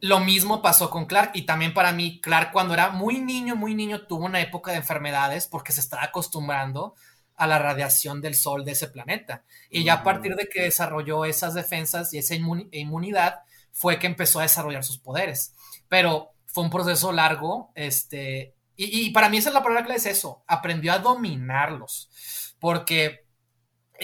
Lo 0.00 0.18
mismo 0.20 0.62
pasó 0.62 0.90
con 0.90 1.06
Clark, 1.06 1.32
y 1.34 1.42
también 1.42 1.74
para 1.74 1.92
mí, 1.92 2.20
Clark 2.20 2.50
cuando 2.50 2.74
era 2.74 2.90
muy 2.90 3.20
niño, 3.20 3.54
muy 3.54 3.74
niño, 3.74 4.06
tuvo 4.06 4.24
una 4.24 4.40
época 4.40 4.72
de 4.72 4.78
enfermedades 4.78 5.46
porque 5.46 5.72
se 5.72 5.80
estaba 5.80 6.04
acostumbrando 6.04 6.94
a 7.36 7.46
la 7.46 7.58
radiación 7.58 8.20
del 8.20 8.34
sol 8.34 8.64
de 8.64 8.72
ese 8.72 8.88
planeta. 8.88 9.44
Y 9.70 9.84
ya 9.84 9.94
a 9.94 10.02
partir 10.02 10.34
de 10.34 10.48
que 10.48 10.62
desarrolló 10.62 11.24
esas 11.24 11.54
defensas 11.54 12.12
y 12.14 12.18
esa 12.18 12.34
inmunidad, 12.34 13.42
fue 13.72 13.98
que 13.98 14.06
empezó 14.06 14.38
a 14.38 14.42
desarrollar 14.42 14.84
sus 14.84 14.98
poderes. 14.98 15.54
Pero 15.88 16.32
fue 16.52 16.64
un 16.64 16.70
proceso 16.70 17.12
largo, 17.12 17.72
este, 17.74 18.54
y, 18.76 19.10
para 19.10 19.28
mí 19.28 19.38
esa 19.38 19.48
es 19.48 19.54
la 19.54 19.62
palabra 19.62 19.84
clave, 19.84 19.98
es 19.98 20.06
eso, 20.06 20.44
aprendió 20.46 20.92
a 20.92 20.98
dominarlos, 20.98 22.10
porque, 22.58 23.26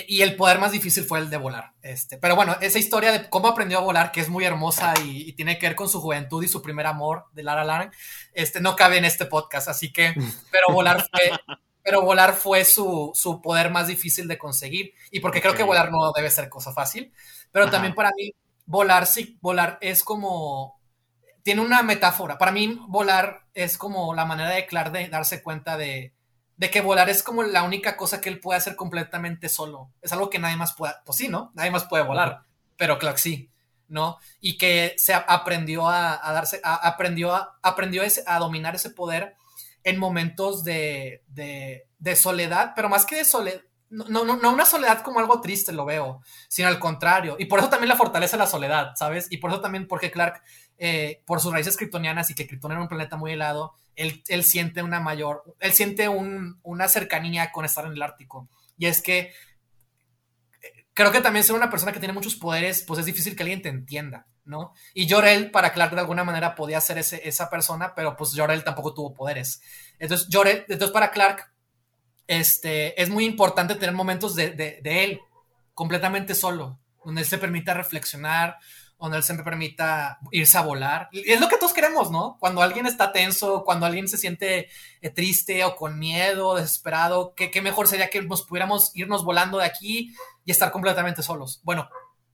y 0.06 0.22
el 0.22 0.34
poder 0.34 0.58
más 0.58 0.72
difícil 0.72 1.04
fue 1.04 1.18
el 1.18 1.28
de 1.28 1.36
volar, 1.36 1.72
este, 1.82 2.16
pero 2.16 2.36
bueno, 2.36 2.56
esa 2.62 2.78
historia 2.78 3.12
de 3.12 3.28
cómo 3.28 3.48
aprendió 3.48 3.78
a 3.78 3.82
volar, 3.82 4.12
que 4.12 4.20
es 4.20 4.30
muy 4.30 4.44
hermosa 4.44 4.94
y, 5.04 5.32
tiene 5.34 5.58
que 5.58 5.66
ver 5.66 5.76
con 5.76 5.90
su 5.90 6.00
juventud 6.00 6.42
y 6.42 6.48
su 6.48 6.62
primer 6.62 6.86
amor 6.86 7.24
de 7.32 7.42
Lara 7.42 7.64
Lang, 7.64 7.90
este, 8.32 8.60
no 8.60 8.76
cabe 8.76 8.96
en 8.96 9.04
este 9.04 9.26
podcast, 9.26 9.68
así 9.68 9.92
que, 9.92 10.14
pero 10.50 10.72
volar 10.72 11.06
fue... 11.10 11.56
pero 11.82 12.02
volar 12.02 12.34
fue 12.34 12.66
su, 12.66 13.12
su, 13.14 13.40
poder 13.40 13.70
más 13.70 13.86
difícil 13.86 14.28
de 14.28 14.36
conseguir. 14.36 14.92
Y 15.10 15.20
porque 15.20 15.40
creo 15.40 15.54
que 15.54 15.62
volar 15.62 15.90
no 15.90 16.12
debe 16.14 16.28
ser 16.28 16.50
cosa 16.50 16.70
fácil. 16.74 17.14
Pero 17.50 17.70
también 17.70 17.94
para 17.94 18.10
mí, 18.14 18.34
volar 18.68 19.06
sí, 19.06 19.38
volar 19.40 19.78
es 19.80 20.04
como 20.04 20.78
tiene 21.42 21.62
una 21.62 21.82
metáfora. 21.82 22.36
Para 22.36 22.52
mí, 22.52 22.78
volar 22.88 23.46
es 23.54 23.78
como 23.78 24.14
la 24.14 24.26
manera 24.26 24.50
de 24.50 24.66
Clark 24.66 24.92
de 24.92 25.08
darse 25.08 25.42
cuenta 25.42 25.78
de, 25.78 26.12
que 26.60 26.80
volar 26.82 27.08
es 27.08 27.22
como 27.22 27.42
la 27.42 27.62
única 27.62 27.96
cosa 27.96 28.20
que 28.20 28.28
él 28.28 28.38
puede 28.38 28.58
hacer 28.58 28.76
completamente 28.76 29.48
solo. 29.48 29.90
Es 30.02 30.12
algo 30.12 30.28
que 30.28 30.38
nadie 30.38 30.56
más 30.56 30.74
puede, 30.74 30.92
pues 31.06 31.16
sí, 31.16 31.28
¿no? 31.28 31.50
Nadie 31.54 31.70
más 31.70 31.86
puede 31.86 32.04
volar, 32.04 32.42
pero 32.76 32.98
Clark 32.98 33.18
sí, 33.18 33.50
¿no? 33.88 34.18
Y 34.40 34.58
que 34.58 34.94
se 34.98 35.14
aprendió 35.14 35.88
a, 35.88 36.20
darse, 36.32 36.60
aprendió, 36.62 37.34
a, 37.34 37.58
aprendió 37.62 38.02
a 38.26 38.38
dominar 38.38 38.74
ese 38.74 38.90
poder 38.90 39.34
en 39.84 39.98
momentos 39.98 40.64
de, 40.64 41.22
de, 41.28 42.16
soledad, 42.16 42.72
pero 42.76 42.90
más 42.90 43.06
que 43.06 43.16
de 43.16 43.24
soledad, 43.24 43.62
no, 43.90 44.24
no, 44.24 44.36
no 44.36 44.52
una 44.52 44.64
soledad 44.64 45.02
como 45.02 45.20
algo 45.20 45.40
triste, 45.40 45.72
lo 45.72 45.84
veo, 45.84 46.22
sino 46.48 46.68
al 46.68 46.78
contrario. 46.78 47.36
Y 47.38 47.46
por 47.46 47.58
eso 47.58 47.68
también 47.68 47.88
la 47.88 47.96
fortalece 47.96 48.36
la 48.36 48.46
soledad, 48.46 48.92
¿sabes? 48.96 49.28
Y 49.30 49.38
por 49.38 49.50
eso 49.50 49.60
también, 49.60 49.86
porque 49.86 50.10
Clark 50.10 50.42
eh, 50.80 51.22
por 51.26 51.40
sus 51.40 51.52
raíces 51.52 51.76
kryptonianas 51.76 52.30
y 52.30 52.36
que 52.36 52.46
Krypton 52.46 52.70
era 52.70 52.80
un 52.80 52.86
planeta 52.86 53.16
muy 53.16 53.32
helado, 53.32 53.74
él, 53.96 54.22
siente 54.44 54.80
una 54.80 55.00
mayor, 55.00 55.42
él 55.58 55.72
siente 55.72 56.08
una 56.08 56.88
cercanía 56.88 57.50
con 57.50 57.64
estar 57.64 57.84
en 57.84 57.92
el 57.92 58.02
Ártico. 58.02 58.48
Y 58.76 58.86
es 58.86 59.02
que 59.02 59.18
eh, 60.62 60.86
creo 60.94 61.10
que 61.10 61.20
también 61.20 61.44
ser 61.44 61.56
una 61.56 61.68
persona 61.68 61.90
que 61.90 61.98
tiene 61.98 62.14
muchos 62.14 62.36
poderes, 62.36 62.84
pues 62.86 63.00
es 63.00 63.06
difícil 63.06 63.34
que 63.34 63.42
alguien 63.42 63.60
te 63.60 63.70
entienda, 63.70 64.28
¿no? 64.44 64.72
Y 64.94 65.10
Jorel, 65.10 65.50
para 65.50 65.72
Clark 65.72 65.94
de 65.94 66.00
alguna 66.00 66.22
manera 66.22 66.54
podía 66.54 66.80
ser 66.80 66.98
esa 66.98 67.50
persona, 67.50 67.96
pero 67.96 68.16
pues 68.16 68.32
Jorel 68.36 68.62
tampoco 68.62 68.94
tuvo 68.94 69.14
poderes. 69.14 69.60
Entonces, 69.98 70.28
Jorel, 70.32 70.64
entonces 70.68 70.92
para 70.92 71.10
Clark, 71.10 71.52
este, 72.28 73.00
es 73.00 73.10
muy 73.10 73.24
importante 73.24 73.74
tener 73.74 73.94
momentos 73.94 74.36
de, 74.36 74.80
él 74.84 75.20
completamente 75.74 76.36
solo, 76.36 76.78
donde 77.04 77.22
él 77.22 77.26
se 77.26 77.38
permita 77.38 77.74
reflexionar, 77.74 78.58
donde 79.00 79.16
él 79.16 79.22
se 79.24 79.34
permita 79.34 80.18
irse 80.30 80.58
a 80.58 80.62
volar. 80.62 81.08
es 81.12 81.40
lo 81.40 81.48
que 81.48 81.56
todos 81.56 81.72
queremos, 81.72 82.10
¿no? 82.10 82.36
Cuando 82.38 82.62
alguien 82.62 82.86
está 82.86 83.10
tenso, 83.10 83.64
cuando 83.64 83.86
alguien 83.86 84.08
se 84.08 84.18
siente 84.18 84.68
eh, 85.00 85.10
triste 85.10 85.64
o 85.64 85.74
con 85.74 85.98
miedo, 85.98 86.54
desesperado, 86.54 87.34
¿qué, 87.34 87.50
¿qué, 87.50 87.62
mejor 87.62 87.88
sería 87.88 88.10
que 88.10 88.22
nos 88.22 88.42
pudiéramos 88.42 88.90
irnos 88.94 89.24
volando 89.24 89.58
de 89.58 89.64
aquí 89.64 90.14
y 90.44 90.50
estar 90.50 90.72
completamente 90.72 91.22
solos. 91.22 91.60
Bueno, 91.62 91.90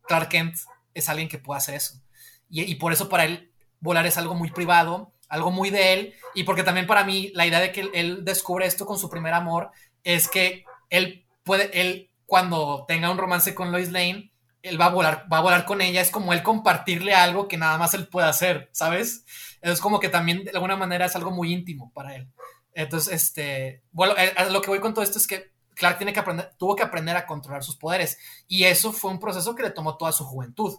Clark 0.07 0.29
Kent 0.29 0.57
es 0.95 1.09
alguien 1.09 1.29
que 1.29 1.39
puede 1.39 1.59
hacer 1.59 1.75
eso. 1.75 2.01
Y, 2.49 2.77
por 2.77 2.93
eso 2.93 3.09
para 3.09 3.25
él 3.25 3.53
volar 3.81 4.07
es 4.07 4.17
algo 4.17 4.35
muy 4.35 4.53
privado, 4.53 5.13
algo 5.29 5.51
muy 5.51 5.71
de 5.71 5.93
él, 5.95 6.15
y 6.35 6.45
porque 6.45 6.63
también 6.63 6.87
para 6.87 7.03
mí 7.03 7.33
la 7.35 7.47
idea 7.47 7.59
de 7.59 7.73
que 7.73 7.91
él 7.93 8.25
descubre 8.25 8.67
esto 8.67 8.87
con 8.87 8.99
su 8.99 9.11
primer 9.11 9.35
amor 9.35 9.73
es 10.05 10.29
que 10.29 10.65
él 10.91 11.27
puede, 11.43 11.81
él 11.81 12.11
cuando 12.27 12.85
tenga 12.87 13.11
un 13.11 13.19
romance 13.19 13.55
con 13.55 13.73
Lois 13.73 13.91
Lane, 13.91 14.33
él 14.63 14.81
va 14.81 14.87
a 14.87 14.91
volar, 14.91 15.27
va 15.31 15.39
a 15.39 15.43
volar 15.43 15.65
con 15.67 15.81
ella, 15.81 16.01
es 16.01 16.11
como 16.11 16.33
él 16.33 16.43
compartirle 16.43 17.15
algo 17.15 17.49
que 17.49 17.59
nada 17.59 17.77
más 17.77 17.93
él 17.95 18.09
puede 18.09 18.29
hacer, 18.29 18.71
¿sabes? 18.73 19.25
Es 19.61 19.81
como 19.81 20.01
que 20.01 20.09
también 20.09 20.45
de 20.45 20.51
alguna 20.53 20.77
manera 20.77 21.07
es 21.07 21.17
algo 21.17 21.31
muy 21.31 21.53
íntimo 21.53 21.93
para 21.93 22.17
él. 22.17 22.29
Entonces, 22.73 23.13
este, 23.13 23.83
bueno, 23.93 24.15
eh, 24.17 24.33
lo 24.51 24.61
que 24.63 24.71
voy 24.71 24.81
con 24.81 24.95
todo 24.95 25.05
esto 25.05 25.19
es 25.19 25.27
que 25.27 25.53
Clark 25.75 25.99
tiene 25.99 26.13
que 26.13 26.21
aprender, 26.21 26.55
tuvo 26.59 26.77
que 26.77 26.83
aprender 26.83 27.17
a 27.17 27.27
controlar 27.27 27.63
sus 27.63 27.77
poderes 27.77 28.19
y 28.49 28.65
eso 28.65 28.93
fue 28.93 29.11
un 29.11 29.21
proceso 29.21 29.55
que 29.55 29.63
le 29.63 29.71
tomó 29.71 29.97
toda 29.97 30.13
su 30.13 30.25
juventud. 30.25 30.79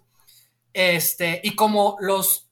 Este, 0.73 1.41
y 1.43 1.55
como 1.55 1.97
los, 1.99 2.49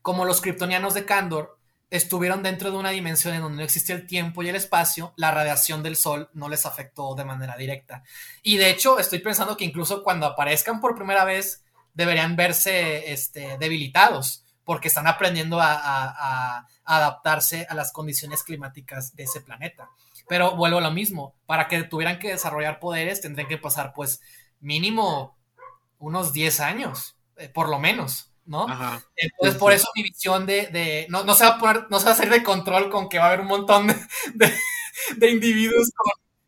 como 0.00 0.24
los 0.24 0.40
kryptonianos 0.40 0.94
de 0.94 1.04
Kandor 1.04 1.58
estuvieron 1.92 2.42
dentro 2.42 2.70
de 2.70 2.78
una 2.78 2.88
dimensión 2.88 3.34
en 3.34 3.42
donde 3.42 3.58
no 3.58 3.64
existía 3.64 3.94
el 3.94 4.06
tiempo 4.06 4.42
y 4.42 4.48
el 4.48 4.56
espacio, 4.56 5.12
la 5.16 5.30
radiación 5.30 5.82
del 5.82 5.96
sol 5.96 6.30
no 6.32 6.48
les 6.48 6.64
afectó 6.64 7.14
de 7.14 7.26
manera 7.26 7.54
directa. 7.54 8.02
Y 8.42 8.56
de 8.56 8.70
hecho, 8.70 8.98
estoy 8.98 9.18
pensando 9.18 9.58
que 9.58 9.66
incluso 9.66 10.02
cuando 10.02 10.24
aparezcan 10.24 10.80
por 10.80 10.96
primera 10.96 11.24
vez, 11.26 11.62
deberían 11.92 12.34
verse 12.34 13.12
este, 13.12 13.58
debilitados, 13.58 14.42
porque 14.64 14.88
están 14.88 15.06
aprendiendo 15.06 15.60
a, 15.60 16.66
adaptarse 16.84 17.66
a 17.68 17.74
las 17.74 17.92
condiciones 17.92 18.42
climáticas 18.42 19.14
de 19.14 19.24
ese 19.24 19.42
planeta. 19.42 19.90
Pero 20.28 20.56
vuelvo 20.56 20.78
a 20.78 20.82
lo 20.82 20.92
mismo, 20.92 21.34
para 21.44 21.68
que 21.68 21.82
tuvieran 21.82 22.18
que 22.18 22.30
desarrollar 22.30 22.80
poderes, 22.80 23.20
tendrían 23.20 23.48
que 23.48 23.58
pasar 23.58 23.92
pues 23.92 24.22
mínimo 24.60 25.36
unos 25.98 26.32
10 26.32 26.60
años, 26.60 27.16
eh, 27.36 27.50
por 27.50 27.68
lo 27.68 27.78
menos. 27.78 28.31
¿No? 28.46 28.66
Entonces, 29.16 29.58
por 29.58 29.72
eso 29.72 29.88
mi 29.94 30.02
visión 30.02 30.46
de, 30.46 31.06
no, 31.08 31.24
no, 31.24 31.34
se 31.34 31.44
va 31.44 31.50
a 31.50 31.58
poner, 31.58 31.86
no 31.90 31.98
se 31.98 32.06
va 32.06 32.10
a 32.10 32.14
hacer 32.14 32.30
de 32.30 32.42
control 32.42 32.90
con 32.90 33.08
que 33.08 33.18
va 33.18 33.24
a 33.24 33.28
haber 33.28 33.40
un 33.40 33.46
montón 33.46 33.86
de, 34.34 35.30
individuos 35.30 35.90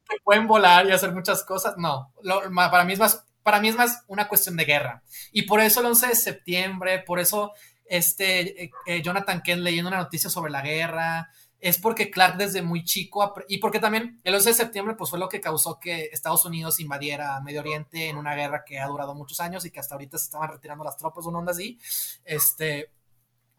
que 0.09 0.17
pueden 0.23 0.47
volar 0.47 0.87
y 0.87 0.93
hacer 0.93 1.13
muchas 1.13 1.45
cosas. 1.45 1.75
No, 1.77 2.13
para, 2.55 2.85
mí 2.85 2.93
es 2.93 2.99
más, 2.99 3.25
para 3.43 3.61
mí 3.61 3.69
es 3.69 3.77
más 3.77 4.03
una 4.09 4.29
cuestión 4.29 4.57
de 4.57 4.65
guerra. 4.65 5.03
Y 5.33 5.43
por 5.43 5.61
eso 5.61 5.81
el 5.81 5.87
11 5.87 6.09
de 6.09 6.15
septiembre, 6.17 6.99
por 7.01 7.19
eso 7.19 7.53
este, 7.87 8.65
eh, 8.65 8.71
eh, 8.87 9.03
Jonathan 9.03 9.43
Kent 9.43 9.63
leyendo 9.63 9.89
una 9.89 9.99
noticia 9.99 10.31
sobre 10.31 10.51
la 10.51 10.63
guerra, 10.63 11.31
es 11.65 11.79
porque 11.79 12.11
Clark 12.11 12.37
desde 12.37 12.61
muy 12.61 12.85
chico, 12.85 13.35
y 13.49 13.57
porque 13.57 13.81
también 13.81 14.21
el 14.23 14.35
11 14.35 14.51
de 14.51 14.55
septiembre 14.55 14.97
pues 14.97 15.09
fue 15.09 15.19
lo 15.19 15.31
que 15.31 15.41
causó 15.41 15.81
que 15.81 16.11
Estados 16.13 16.45
Unidos 16.45 16.79
invadiera 16.79 17.41
Medio 17.41 17.61
Oriente 17.61 18.11
en 18.11 18.19
una 18.19 18.35
guerra 18.35 18.67
que 18.67 18.79
ha 18.79 18.87
durado 18.87 19.15
muchos 19.15 19.41
años 19.41 19.65
y 19.65 19.71
que 19.71 19.81
hasta 19.81 19.95
ahorita 19.95 20.19
se 20.19 20.25
estaban 20.25 20.51
retirando 20.51 20.85
las 20.85 20.99
tropas, 20.99 21.25
una 21.25 21.39
onda 21.39 21.53
así. 21.53 21.79
Este, 22.23 22.91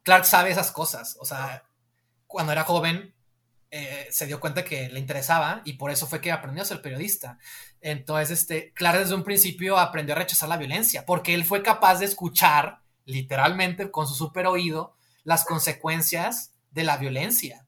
Clark 0.03 0.26
sabe 0.26 0.51
esas 0.51 0.70
cosas, 0.72 1.18
o 1.20 1.26
sea, 1.26 1.64
cuando 2.28 2.51
era 2.51 2.64
joven 2.64 3.12
eh, 3.72 4.08
se 4.12 4.28
dio 4.28 4.39
cuenta 4.39 4.64
que 4.64 4.88
le 4.88 4.99
interesaba 4.99 5.64
y 5.66 5.74
por 5.74 5.89
eso 5.89 6.06
fue 6.06 6.22
que 6.22 6.32
aprendió 6.32 6.62
a 6.62 6.68
ser 6.68 6.84
periodista. 6.84 7.39
Entonces, 7.82 8.39
este, 8.39 8.72
Clark 8.74 8.99
desde 8.99 9.16
un 9.16 9.24
principio 9.24 9.80
aprendió 9.80 10.14
a 10.14 10.20
rechazar 10.20 10.47
la 10.47 10.58
violencia, 10.58 11.08
porque 11.08 11.34
él 11.34 11.43
fue 11.43 11.64
capaz 11.64 11.97
de 11.97 12.06
escuchar 12.06 12.82
literalmente 13.06 13.89
con 13.89 14.08
su 14.08 14.14
super 14.14 14.45
oído 14.45 14.95
las 15.24 15.43
consecuencias 15.43 16.51
de 16.70 16.84
la 16.84 16.97
violencia 16.97 17.64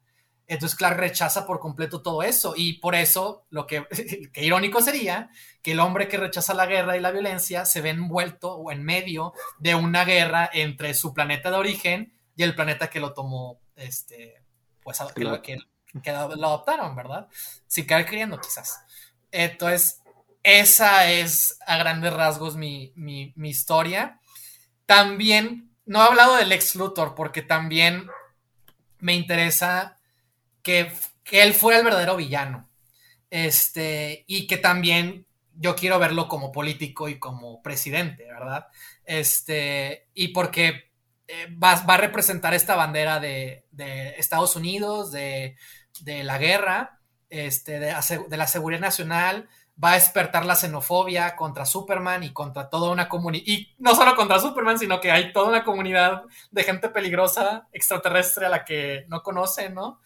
entonces 0.47 0.77
Clark 0.77 0.97
rechaza 0.97 1.45
por 1.45 1.59
completo 1.59 2.01
todo 2.01 2.23
eso 2.23 2.53
y 2.55 2.79
por 2.79 2.95
eso 2.95 3.45
lo 3.49 3.67
que, 3.67 3.85
que, 4.33 4.45
irónico 4.45 4.81
sería 4.81 5.29
que 5.61 5.73
el 5.73 5.79
hombre 5.79 6.07
que 6.07 6.17
rechaza 6.17 6.53
la 6.53 6.65
guerra 6.65 6.95
y 6.95 7.01
la 7.01 7.11
violencia 7.11 7.65
se 7.65 7.81
ve 7.81 7.89
envuelto 7.89 8.53
o 8.53 8.71
en 8.71 8.83
medio 8.83 9.33
de 9.59 9.75
una 9.75 10.05
guerra 10.05 10.49
entre 10.53 10.93
su 10.93 11.13
planeta 11.13 11.51
de 11.51 11.57
origen 11.57 12.13
y 12.35 12.43
el 12.43 12.55
planeta 12.55 12.89
que 12.89 13.01
lo 13.01 13.13
tomó 13.13 13.59
este, 13.75 14.41
pues 14.81 14.99
que, 15.13 15.23
lo, 15.23 15.41
que, 15.41 15.57
lo 16.11 16.47
adoptaron, 16.47 16.95
¿verdad? 16.95 17.27
Sin 17.67 17.85
querer 17.85 18.05
queriendo, 18.05 18.39
quizás. 18.39 18.79
Entonces, 19.31 20.01
esa 20.43 21.11
es 21.11 21.57
a 21.67 21.77
grandes 21.77 22.13
rasgos 22.13 22.55
mi, 22.55 22.93
mi, 22.95 23.33
mi 23.35 23.49
historia. 23.49 24.21
También, 24.85 25.75
no 25.85 26.01
he 26.01 26.07
hablado 26.07 26.37
del 26.37 26.53
ex 26.53 26.75
Luthor, 26.75 27.15
porque 27.15 27.41
también 27.41 28.07
me 28.99 29.13
interesa 29.13 29.96
que, 30.67 30.91
él 31.31 31.53
fuera 31.53 31.79
el 31.79 31.85
verdadero 31.85 32.17
villano. 32.17 32.69
Este, 33.29 34.23
y 34.27 34.47
que 34.47 34.57
también 34.57 35.25
yo 35.53 35.75
quiero 35.75 35.99
verlo 35.99 36.27
como 36.27 36.51
político 36.51 37.09
y 37.09 37.19
como 37.19 37.61
presidente, 37.61 38.25
¿verdad? 38.25 38.67
Este, 39.03 40.07
y 40.13 40.29
porque 40.29 40.91
eh, 41.27 41.47
va, 41.61 41.71
a 41.71 41.97
representar 41.97 42.53
esta 42.53 42.75
bandera 42.75 43.19
de, 43.19 43.65
Estados 44.17 44.55
Unidos, 44.55 45.11
de, 45.11 45.55
la 46.05 46.37
guerra, 46.37 46.99
este, 47.29 47.79
de, 47.79 48.37
la 48.37 48.47
seguridad 48.47 48.79
nacional, 48.79 49.49
va 49.83 49.91
a 49.91 49.95
despertar 49.95 50.45
la 50.45 50.55
xenofobia 50.55 51.35
contra 51.35 51.65
Superman 51.65 52.23
y 52.23 52.33
contra 52.33 52.69
toda 52.69 52.91
una 52.91 53.09
comunidad, 53.09 53.43
y 53.45 53.75
no 53.77 53.93
solo 53.95 54.15
contra 54.15 54.39
Superman, 54.39 54.79
sino 54.79 54.99
que 54.99 55.11
hay 55.11 55.33
toda 55.33 55.49
una 55.49 55.63
comunidad 55.63 56.23
de 56.51 56.63
gente 56.63 56.89
peligrosa, 56.89 57.67
extraterrestre 57.73 58.45
a 58.45 58.49
la 58.49 58.65
que 58.65 59.05
no 59.07 59.21
conocen, 59.21 59.73
¿no? 59.73 59.99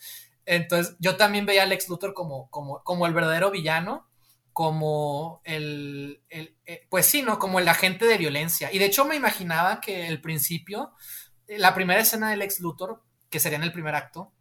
Entonces, 0.52 0.98
yo 1.00 1.16
también 1.16 1.46
veía 1.46 1.64
a 1.64 1.66
Lex 1.66 1.88
Luthor 1.88 2.14
como, 2.14 2.50
como, 2.50 2.84
como 2.84 3.08
el 3.08 3.14
verdadero 3.14 3.52
villano, 3.52 4.10
como 4.52 5.42
el, 5.46 6.22
el, 6.28 6.58
eh, 6.66 6.86
pues 6.90 7.06
sí, 7.06 7.22
¿no? 7.22 7.40
Como 7.40 7.58
el 7.60 7.70
agente 7.70 8.04
de 8.04 8.18
violencia. 8.18 8.70
Y 8.74 8.78
de 8.78 8.84
hecho 8.84 9.06
me 9.06 9.16
imaginaba 9.16 9.80
que 9.80 10.08
el 10.08 10.20
principio, 10.20 10.92
eh, 11.48 11.58
la 11.58 11.74
primera 11.74 12.02
escena 12.02 12.32
del 12.32 12.40
Lex 12.40 12.60
Luthor, 12.60 13.02
que 13.30 13.40
sería 13.40 13.60
en 13.60 13.64
el 13.64 13.72
primer 13.72 13.96
acto, 13.96 14.34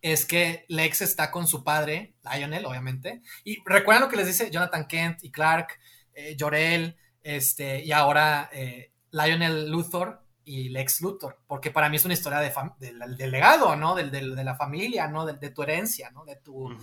es 0.00 0.24
que 0.24 0.64
Lex 0.68 1.02
está 1.02 1.30
con 1.30 1.46
su 1.46 1.62
padre, 1.62 2.14
Lionel, 2.24 2.64
obviamente. 2.64 3.20
Y 3.44 3.58
recuerdan 3.66 4.04
lo 4.04 4.08
que 4.08 4.16
les 4.16 4.28
dice 4.28 4.50
Jonathan 4.50 4.86
Kent 4.86 5.24
y 5.24 5.30
Clark, 5.30 5.78
eh, 6.14 6.38
Jorel, 6.40 6.96
este, 7.22 7.84
y 7.84 7.92
ahora 7.92 8.48
Lionel 9.10 9.70
Luthor 9.70 10.24
y 10.48 10.70
Lex 10.70 11.02
Luthor, 11.02 11.38
porque 11.46 11.70
para 11.70 11.90
mí 11.90 11.96
es 11.96 12.06
una 12.06 12.14
historia 12.14 12.40
de 12.40 12.50
del, 12.78 13.30
legado, 13.30 13.76
¿no? 13.76 13.94
Del, 13.94 14.10
de 14.10 14.44
la 14.44 14.56
familia, 14.56 15.06
¿no? 15.06 15.26
De, 15.26 15.50
tu 15.50 15.62
herencia, 15.62 16.10
¿no? 16.10 16.24
De 16.24 16.36
tu, 16.36 16.74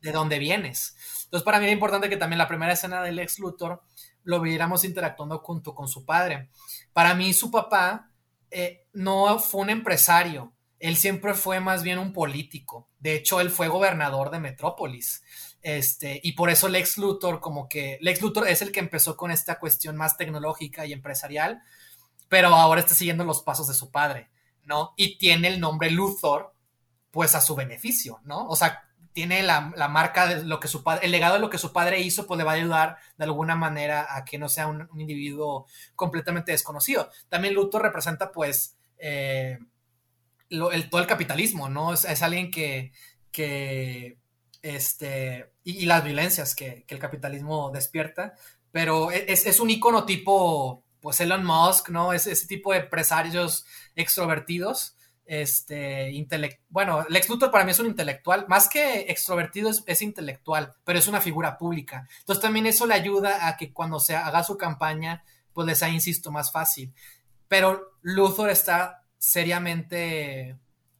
de 0.00 0.10
dónde 0.10 0.38
vienes. 0.38 0.96
Entonces, 1.24 1.44
para 1.44 1.58
mí 1.58 1.64
era 1.64 1.72
importante 1.74 2.08
que 2.08 2.16
también 2.16 2.38
la 2.38 2.48
primera 2.48 2.72
escena 2.72 3.02
del 3.02 3.18
ex 3.18 3.38
Luthor 3.38 3.82
lo 4.22 4.40
viéramos 4.40 4.84
interactuando 4.84 5.38
junto 5.40 5.74
con 5.74 5.86
su 5.86 6.06
padre. 6.06 6.48
Para 6.94 7.14
mí, 7.14 7.34
su 7.34 7.50
papá 7.50 8.10
eh, 8.50 8.86
no 8.94 9.38
fue 9.38 9.60
un 9.60 9.70
empresario, 9.70 10.54
él 10.78 10.96
siempre 10.96 11.34
fue 11.34 11.60
más 11.60 11.82
bien 11.82 11.98
un 11.98 12.14
político. 12.14 12.88
De 12.98 13.14
hecho, 13.14 13.42
él 13.42 13.50
fue 13.50 13.68
gobernador 13.68 14.30
de 14.30 14.40
Metrópolis. 14.40 15.22
Este, 15.60 16.20
y 16.22 16.32
por 16.32 16.48
eso 16.48 16.70
Lex 16.70 16.96
Luthor, 16.96 17.38
como 17.40 17.68
que 17.68 17.98
Lex 18.00 18.22
Luthor 18.22 18.48
es 18.48 18.62
el 18.62 18.72
que 18.72 18.80
empezó 18.80 19.14
con 19.14 19.30
esta 19.30 19.58
cuestión 19.58 19.94
más 19.94 20.16
tecnológica 20.16 20.86
y 20.86 20.94
empresarial, 20.94 21.62
pero 22.30 22.54
ahora 22.54 22.80
está 22.80 22.94
siguiendo 22.94 23.24
los 23.24 23.42
pasos 23.42 23.66
de 23.66 23.74
su 23.74 23.90
padre, 23.90 24.30
¿no? 24.64 24.94
Y 24.96 25.18
tiene 25.18 25.48
el 25.48 25.58
nombre 25.58 25.90
Luthor, 25.90 26.54
pues 27.10 27.34
a 27.34 27.40
su 27.40 27.56
beneficio, 27.56 28.20
¿no? 28.22 28.46
O 28.46 28.54
sea, 28.54 28.88
tiene 29.12 29.42
la, 29.42 29.60
marca 29.88 30.28
de 30.28 30.44
lo 30.44 30.60
que 30.60 30.68
su 30.68 30.84
padre, 30.84 31.06
el 31.06 31.10
legado 31.10 31.34
de 31.34 31.40
lo 31.40 31.50
que 31.50 31.58
su 31.58 31.72
padre 31.72 31.98
hizo, 31.98 32.28
pues 32.28 32.38
le 32.38 32.44
va 32.44 32.52
a 32.52 32.54
ayudar 32.54 32.98
de 33.18 33.24
alguna 33.24 33.56
manera 33.56 34.16
a 34.16 34.24
que 34.24 34.38
no 34.38 34.48
sea 34.48 34.68
un, 34.68 34.88
individuo 34.94 35.66
completamente 35.96 36.52
desconocido. 36.52 37.10
También 37.28 37.54
Luthor 37.54 37.82
representa, 37.82 38.30
pues, 38.30 38.76
eh, 38.98 39.58
el, 40.50 40.88
todo 40.88 41.00
el 41.00 41.08
capitalismo, 41.08 41.68
¿no? 41.68 41.92
Es, 41.92 42.22
alguien 42.22 42.52
que, 42.52 42.92
que 43.32 44.18
este, 44.62 45.50
y, 45.64 45.84
las 45.86 46.04
violencias 46.04 46.54
que, 46.54 46.84
el 46.86 46.98
capitalismo 47.00 47.72
despierta, 47.72 48.34
pero 48.70 49.10
e, 49.10 49.32
es, 49.32 49.46
es, 49.46 49.58
un 49.58 49.70
icono 49.70 50.04
tipo, 50.04 50.84
pues, 51.00 51.20
Elon 51.20 51.44
Musk, 51.44 51.90
¿no? 51.90 52.12
Es 52.12 52.26
ese 52.26 52.46
tipo 52.46 52.72
de 52.72 52.80
empresarios 52.80 53.66
extrovertidos 53.96 54.96
este, 55.30 56.10
intelect 56.10 56.60
bueno, 56.70 57.06
Lex 57.08 57.28
Luthor 57.28 57.52
para 57.52 57.64
mí 57.64 57.70
es 57.70 57.78
un 57.78 57.86
intelectual, 57.86 58.46
más 58.48 58.68
que 58.68 59.02
extrovertido 59.02 59.70
es, 59.86 60.02
intelectual, 60.02 60.74
pero 60.82 60.98
es 60.98 61.06
una 61.06 61.20
figura 61.20 61.56
pública. 61.56 62.08
Entonces 62.18 62.42
también 62.42 62.66
eso 62.66 62.84
le 62.84 62.94
ayuda 62.94 63.46
a 63.46 63.56
que 63.56 63.72
cuando 63.72 64.00
se 64.00 64.16
haga 64.16 64.42
su 64.42 64.58
campaña, 64.58 65.22
pues 65.52 65.68
les 65.68 65.78
sea, 65.78 65.88
insisto, 65.88 66.32
más 66.32 66.50
fácil. 66.50 66.92
Pero 67.46 67.92
Luthor 68.02 68.50
está 68.50 69.04
seriamente, 69.18 70.56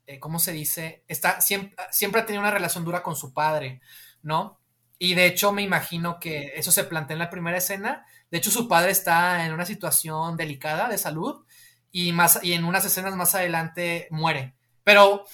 eh, 0.06 0.20
¿cómo 0.20 0.38
se 0.38 0.52
dice? 0.52 1.02
Está, 1.08 1.40
siempre, 1.40 1.74
siempre 1.90 2.20
ha 2.20 2.26
tenido 2.26 2.42
una 2.42 2.52
relación 2.52 2.84
dura 2.84 3.02
con 3.02 3.16
su 3.16 3.32
padre, 3.32 3.80
¿no? 4.22 4.60
Y 4.96 5.14
de 5.14 5.26
hecho 5.26 5.50
me 5.50 5.62
imagino 5.62 6.20
que 6.20 6.52
eso 6.54 6.70
se 6.70 6.84
plantea 6.84 7.14
en 7.14 7.18
la 7.18 7.30
primera 7.30 7.58
escena. 7.58 8.06
De 8.30 8.38
hecho 8.38 8.50
su 8.50 8.68
padre 8.68 8.92
está 8.92 9.44
en 9.44 9.52
una 9.52 9.66
situación 9.66 10.36
delicada 10.36 10.88
de 10.88 10.98
salud 10.98 11.44
y, 11.90 12.12
más, 12.12 12.40
y 12.42 12.52
en 12.52 12.64
unas 12.64 12.84
escenas 12.84 13.16
más 13.16 13.34
adelante 13.34 14.08
muere. 14.10 14.54
Pero 14.84 15.24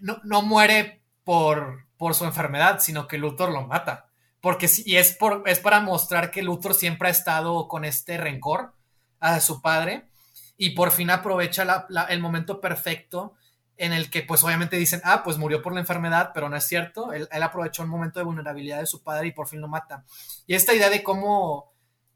no, 0.00 0.20
no 0.24 0.42
muere 0.42 1.02
por, 1.24 1.86
por 1.96 2.14
su 2.14 2.24
enfermedad, 2.24 2.80
sino 2.80 3.06
que 3.06 3.18
Luthor 3.18 3.50
lo 3.52 3.66
mata. 3.66 4.06
Porque 4.40 4.70
y 4.84 4.96
es, 4.96 5.12
por, 5.12 5.42
es 5.46 5.58
para 5.60 5.80
mostrar 5.80 6.30
que 6.30 6.42
Luthor 6.42 6.74
siempre 6.74 7.08
ha 7.08 7.10
estado 7.10 7.68
con 7.68 7.84
este 7.84 8.16
rencor 8.16 8.74
a 9.18 9.40
su 9.40 9.60
padre 9.60 10.08
y 10.56 10.70
por 10.70 10.92
fin 10.92 11.10
aprovecha 11.10 11.86
el 12.08 12.20
momento 12.20 12.60
perfecto 12.60 13.34
en 13.76 13.94
el 13.94 14.10
que 14.10 14.22
pues 14.22 14.44
obviamente 14.44 14.76
dicen, 14.76 15.00
ah, 15.04 15.22
pues 15.22 15.38
murió 15.38 15.62
por 15.62 15.72
la 15.72 15.80
enfermedad, 15.80 16.32
pero 16.34 16.50
no 16.50 16.56
es 16.56 16.64
cierto, 16.64 17.14
él, 17.14 17.26
él 17.32 17.42
aprovechó 17.42 17.82
un 17.82 17.88
momento 17.88 18.20
de 18.20 18.26
vulnerabilidad 18.26 18.80
de 18.80 18.86
su 18.86 19.02
padre 19.02 19.28
y 19.28 19.32
por 19.32 19.48
fin 19.48 19.62
lo 19.62 19.68
mata. 19.68 20.04
Y 20.46 20.54
esta 20.54 20.74
idea 20.74 20.90
de 20.90 21.02
cómo, 21.02 21.72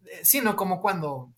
eh, 0.07 0.20
sí, 0.22 0.40
¿no? 0.40 0.57
Como 0.57 0.80
cuando 0.80 1.32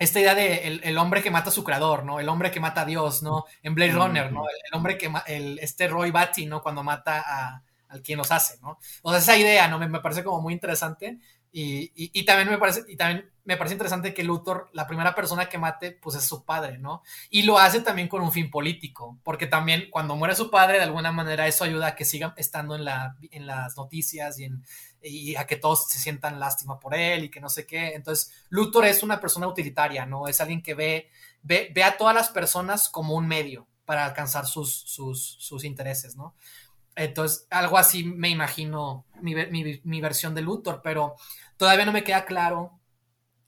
esta 0.00 0.18
idea 0.18 0.34
de 0.34 0.80
el, 0.82 0.98
hombre 0.98 1.22
que 1.22 1.30
mata 1.30 1.50
a 1.50 1.52
su 1.52 1.62
creador, 1.62 2.04
¿no? 2.04 2.20
El 2.20 2.28
hombre 2.30 2.50
que 2.50 2.58
mata 2.58 2.80
a 2.80 2.86
Dios, 2.86 3.22
¿no? 3.22 3.44
En 3.62 3.74
Blade 3.74 3.92
Runner, 3.92 4.32
¿no? 4.32 4.44
El, 4.48 4.74
hombre 4.74 4.96
que, 4.96 5.12
el, 5.26 5.58
este 5.58 5.88
Roy 5.88 6.10
Batty, 6.10 6.46
¿no? 6.46 6.62
Cuando 6.62 6.82
mata 6.82 7.22
a, 7.26 7.62
al 7.88 8.02
quien 8.02 8.16
los 8.16 8.32
hace, 8.32 8.58
¿no? 8.62 8.78
O 9.02 9.10
sea, 9.10 9.18
esa 9.18 9.36
idea, 9.36 9.68
¿no? 9.68 9.78
Me, 9.78 10.00
parece 10.00 10.24
como 10.24 10.40
muy 10.40 10.54
interesante 10.54 11.18
y, 11.52 11.92
y, 11.94 12.24
también 12.24 12.48
me 12.48 12.56
parece, 12.56 12.82
y 12.88 12.96
también 12.96 13.30
me 13.44 13.58
parece 13.58 13.74
interesante 13.74 14.14
que 14.14 14.24
Luthor, 14.24 14.70
la 14.72 14.86
primera 14.86 15.14
persona 15.14 15.50
que 15.50 15.58
mate, 15.58 15.90
pues 15.92 16.16
es 16.16 16.24
su 16.24 16.46
padre, 16.46 16.78
¿no? 16.78 17.02
Y 17.28 17.42
lo 17.42 17.58
hace 17.58 17.80
también 17.80 18.08
con 18.08 18.22
un 18.22 18.32
fin 18.32 18.50
político, 18.50 19.18
porque 19.22 19.48
también 19.48 19.88
cuando 19.90 20.16
muere 20.16 20.34
su 20.34 20.50
padre, 20.50 20.78
de 20.78 20.84
alguna 20.84 21.12
manera 21.12 21.46
eso 21.46 21.64
ayuda 21.64 21.88
a 21.88 21.94
que 21.94 22.06
siga 22.06 22.32
estando 22.38 22.74
en, 22.74 22.84
la, 22.84 23.16
en 23.32 23.46
las 23.46 23.76
noticias 23.76 24.38
y 24.38 24.44
en, 24.44 24.64
y 25.02 25.36
a 25.36 25.46
que 25.46 25.56
todos 25.56 25.88
se 25.88 25.98
sientan 25.98 26.40
lástima 26.40 26.78
por 26.78 26.94
él 26.94 27.24
y 27.24 27.30
que 27.30 27.40
no 27.40 27.48
sé 27.48 27.66
qué. 27.66 27.94
Entonces, 27.94 28.32
Luthor 28.48 28.84
es 28.84 29.02
una 29.02 29.20
persona 29.20 29.46
utilitaria, 29.46 30.06
¿no? 30.06 30.28
Es 30.28 30.40
alguien 30.40 30.62
que 30.62 30.74
ve, 30.74 31.10
ve, 31.42 31.70
ve 31.74 31.84
a 31.84 31.96
todas 31.96 32.14
las 32.14 32.28
personas 32.28 32.88
como 32.88 33.14
un 33.14 33.26
medio 33.26 33.66
para 33.84 34.04
alcanzar 34.04 34.46
sus, 34.46 34.72
sus, 34.72 35.64
intereses, 35.64 36.16
¿no? 36.16 36.34
Entonces, 36.94 37.46
algo 37.50 37.78
así 37.78 38.04
me 38.04 38.28
imagino 38.28 39.06
mi, 39.20 39.34
mi, 39.34 39.80
mi, 39.82 40.00
versión 40.00 40.34
de 40.34 40.42
Luthor, 40.42 40.80
pero 40.82 41.16
todavía 41.56 41.86
no 41.86 41.92
me 41.92 42.04
queda 42.04 42.24
claro 42.24 42.78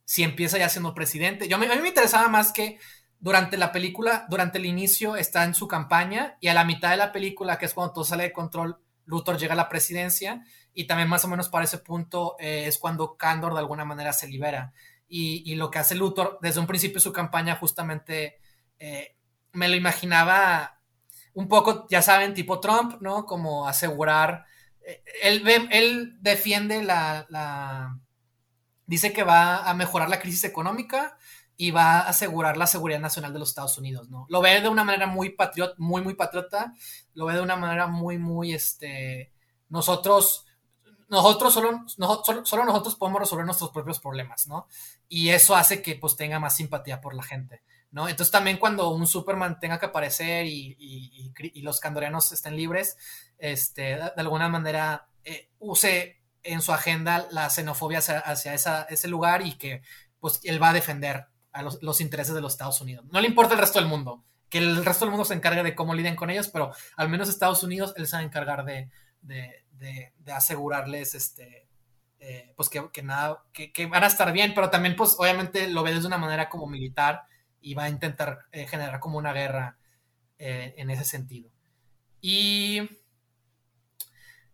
si 0.05 0.23
empieza 0.23 0.59
ya 0.59 0.69
siendo 0.69 0.95
presidente. 0.95 1.49
Yo, 1.49 1.57
a 1.57 1.61
mí 1.61 1.67
me 1.67 1.89
interesaba 1.89 2.29
más 2.29 2.53
que 2.53 2.79
durante 3.21 3.57
la 3.57 3.71
película, 3.71 4.27
durante 4.29 4.59
el 4.59 4.67
inicio 4.67 5.15
está 5.15 5.45
en 5.45 5.55
su 5.55 5.69
campaña 5.69 6.37
y 6.41 6.49
a 6.49 6.55
la 6.55 6.65
mitad 6.65 6.91
de 6.91 6.97
la 6.97 7.13
película, 7.13 7.57
que 7.57 7.67
es 7.67 7.75
cuando 7.75 7.93
todo 7.93 8.05
sale 8.05 8.25
de 8.25 8.33
control, 8.33 8.79
Luthor 9.05 9.39
llega 9.39 9.55
a 9.55 9.57
la 9.57 9.69
presidencia 9.69 10.45
y 10.75 10.87
también 10.87 11.09
más 11.09 11.25
o 11.25 11.29
menos 11.29 11.49
para 11.49 11.65
ese 11.65 11.79
punto 11.79 12.37
eh, 12.39 12.65
es 12.67 12.79
cuando 12.79 13.17
Candor 13.17 13.53
de 13.53 13.61
alguna 13.61 13.85
manera 13.85 14.13
se 14.13 14.29
libera. 14.29 14.73
Y, 15.09 15.55
lo 15.57 15.71
que 15.71 15.79
hace 15.79 15.95
Luthor 15.95 16.39
desde 16.41 16.61
un 16.61 16.67
principio 16.67 16.99
su 16.99 17.13
campaña 17.13 17.57
justamente 17.57 18.39
eh, 18.79 19.15
me 19.53 19.69
lo 19.69 19.77
imaginaba 19.77 20.81
un 21.35 21.49
poco, 21.49 21.87
ya 21.91 22.01
saben, 22.01 22.33
tipo 22.33 22.61
Trump, 22.61 23.03
¿no? 23.03 23.27
Como 23.27 23.69
asegurar, 23.69 24.47
eh, 24.87 25.03
él, 25.23 25.69
él 25.71 26.17
defiende 26.21 26.83
la, 26.83 27.27
la, 27.29 27.99
dice 28.87 29.13
que 29.13 29.23
va 29.23 29.69
a 29.69 29.75
mejorar 29.75 30.09
la 30.09 30.19
crisis 30.19 30.45
económica 30.45 31.19
y 31.63 31.71
va 31.71 32.01
a 32.01 32.09
asegurar 32.09 32.57
la 32.57 32.67
seguridad 32.67 32.99
nacional 32.99 33.33
de 33.33 33.39
los 33.39 33.51
Estados 33.51 33.79
Unidos, 33.79 34.11
¿no? 34.11 34.27
Lo 34.29 34.41
ve 34.41 34.61
de 34.61 34.69
una 34.69 34.83
manera 34.83 35.07
muy 35.07 35.31
patriota, 35.31 35.77
muy, 35.79 36.03
muy 36.03 36.15
patriota, 36.15 36.75
lo 37.15 37.27
ve 37.27 37.35
de 37.35 37.41
una 37.41 37.55
manera 37.55 37.87
muy, 37.87 38.19
muy, 38.19 38.53
este, 38.53 39.31
nosotros 39.69 40.45
nosotros 41.09 41.55
solo, 41.55 41.85
solo, 41.87 42.65
nosotros 42.65 42.97
podemos 42.97 43.21
resolver 43.21 43.47
nuestros 43.47 43.71
propios 43.71 44.01
problemas, 44.01 44.49
¿no? 44.49 44.67
Y 45.09 45.29
eso 45.29 45.55
hace 45.55 45.83
que 45.83 45.95
pues 45.95 46.17
tenga 46.17 46.41
más 46.41 46.57
simpatía 46.57 47.01
por 47.01 47.15
la 47.15 47.23
gente, 47.23 47.63
¿no? 47.93 48.09
Entonces 48.09 48.33
también 48.33 48.57
cuando 48.57 48.89
un 48.89 49.07
Superman 49.07 49.61
tenga 49.61 49.79
que 49.79 49.87
aparecer 49.87 50.47
y, 50.47 51.33
los 51.63 51.79
candorianos 51.79 52.33
estén 52.33 52.57
libres, 52.57 52.97
este, 53.39 53.83
de 53.99 54.13
alguna 54.17 54.49
manera 54.49 55.07
eh, 55.23 55.49
use 55.61 56.25
en 56.43 56.61
su 56.61 56.73
agenda 56.73 57.29
la 57.31 57.49
xenofobia 57.51 57.99
hacia, 57.99 58.55
ese 58.55 59.07
lugar 59.07 59.47
y 59.47 59.53
que 59.59 59.83
pues 60.19 60.41
él 60.43 60.61
va 60.61 60.71
a 60.71 60.73
defender 60.73 61.29
a 61.53 61.63
los, 61.63 62.01
intereses 62.01 62.35
de 62.35 62.41
los 62.41 62.53
Estados 62.53 62.81
Unidos. 62.81 63.05
No 63.11 63.21
le 63.21 63.29
importa 63.29 63.55
el 63.55 63.61
resto 63.61 63.79
del 63.79 63.89
mundo, 63.89 64.25
que 64.49 64.59
el 64.59 64.85
resto 64.85 65.05
del 65.05 65.11
mundo 65.11 65.25
se 65.25 65.35
encargue 65.35 65.63
de 65.63 65.75
cómo 65.75 65.95
lidian 65.95 66.17
con 66.17 66.31
ellos, 66.31 66.49
pero 66.49 66.73
al 66.97 67.09
menos 67.09 67.29
Estados 67.29 67.63
Unidos 67.63 67.95
él 67.97 68.07
se 68.07 68.17
va 68.17 68.21
a 68.21 68.25
encargar 68.25 68.65
de, 68.65 68.91
asegurarles 70.33 71.15
este, 71.15 71.69
eh, 72.21 72.53
pues 72.57 72.69
que, 72.69 73.03
nada, 73.03 73.43
que, 73.53 73.87
van 73.87 74.05
a 74.05 74.09
estar 74.09 74.33
bien, 74.33 74.55
pero 74.55 74.71
también 74.71 74.97
pues 74.97 75.17
obviamente 75.19 75.69
lo 75.69 75.83
ve 75.83 75.93
de 75.93 76.07
una 76.07 76.19
manera 76.19 76.49
como 76.49 76.67
militar 76.67 77.25
y 77.61 77.75
va 77.75 77.85
a 77.85 77.89
intentar 77.89 78.47
eh, 78.51 78.67
generar 78.67 78.99
como 79.01 79.19
una 79.19 79.33
guerra 79.33 79.77
eh, 80.39 80.75
en 80.79 80.91
ese 80.91 81.05
sentido. 81.05 81.51
Y 82.21 82.89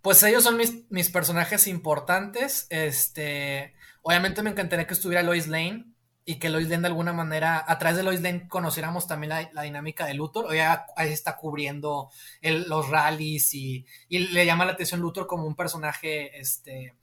pues 0.03 0.23
ellos 0.23 0.43
son 0.43 0.57
mis, 0.57 1.11
personajes 1.11 1.67
importantes. 1.67 2.67
Este, 2.71 3.75
obviamente 4.03 4.43
me 4.43 4.51
encantaría 4.51 4.87
que 4.87 4.95
estuviera 4.95 5.23
Lois 5.23 5.49
Lane 5.49 5.87
y 6.29 6.39
que 6.39 6.51
Lois 6.51 6.69
Lane 6.69 6.83
de 6.83 6.89
alguna 6.89 7.15
manera, 7.15 7.65
a 7.67 7.79
través 7.79 7.97
de 7.97 8.03
Lois 8.03 8.21
Lane 8.21 8.49
conociéramos 8.49 9.07
también 9.07 9.33
la, 9.51 9.63
dinámica 9.63 10.05
de 10.05 10.13
Luthor. 10.13 10.45
O 10.45 10.53
ya 10.53 10.85
ahí 10.95 11.11
está 11.11 11.39
cubriendo 11.39 12.11
los 12.43 12.91
rallies 12.91 13.55
y, 13.55 13.87
le 14.11 14.45
llama 14.45 14.67
la 14.67 14.73
atención 14.73 15.01
Luthor 15.01 15.27
como 15.27 15.47
un 15.47 15.57
personaje 15.57 16.39
este, 16.39 16.95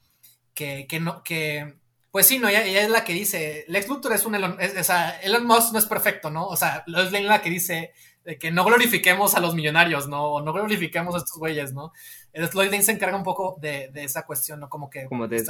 que, 0.53 0.87
no, 1.01 1.23
que, 1.23 1.73
pues 2.11 2.27
sí, 2.27 2.37
no, 2.37 2.49
ella, 2.49 2.61
es 2.83 2.89
la 2.91 3.03
que 3.03 3.13
dice, 3.13 3.65
Lex 3.67 3.89
Luthor 3.89 4.13
es 4.13 4.27
un 4.27 4.35
Elon, 4.35 4.59
o 4.61 4.83
sea, 4.83 5.19
Elon 5.21 5.47
Musk 5.47 5.73
no 5.73 5.79
es 5.79 5.87
perfecto, 5.87 6.29
¿no? 6.29 6.45
O 6.45 6.55
sea, 6.55 6.83
Lois 6.85 7.11
Lane 7.11 7.23
es 7.23 7.29
la 7.29 7.41
que 7.41 7.49
dice 7.49 7.93
de 8.25 8.37
que 8.37 8.51
no 8.51 8.63
glorifiquemos 8.63 9.33
a 9.33 9.39
los 9.39 9.55
millonarios, 9.55 10.07
¿no? 10.07 10.33
O 10.33 10.41
no 10.43 10.53
glorifiquemos 10.53 11.15
a 11.15 11.17
estos 11.17 11.39
güeyes, 11.39 11.73
¿no? 11.73 11.93
Lloyd 12.31 12.69
Lane 12.69 12.83
se 12.83 12.91
encarga 12.91 13.17
un 13.17 13.23
poco 13.23 13.57
de, 13.59 13.89
esa 13.95 14.23
cuestión, 14.23 14.59
¿no? 14.59 14.69
Como 14.69 14.87
que... 14.87 15.05
Como 15.05 15.27
de 15.27 15.43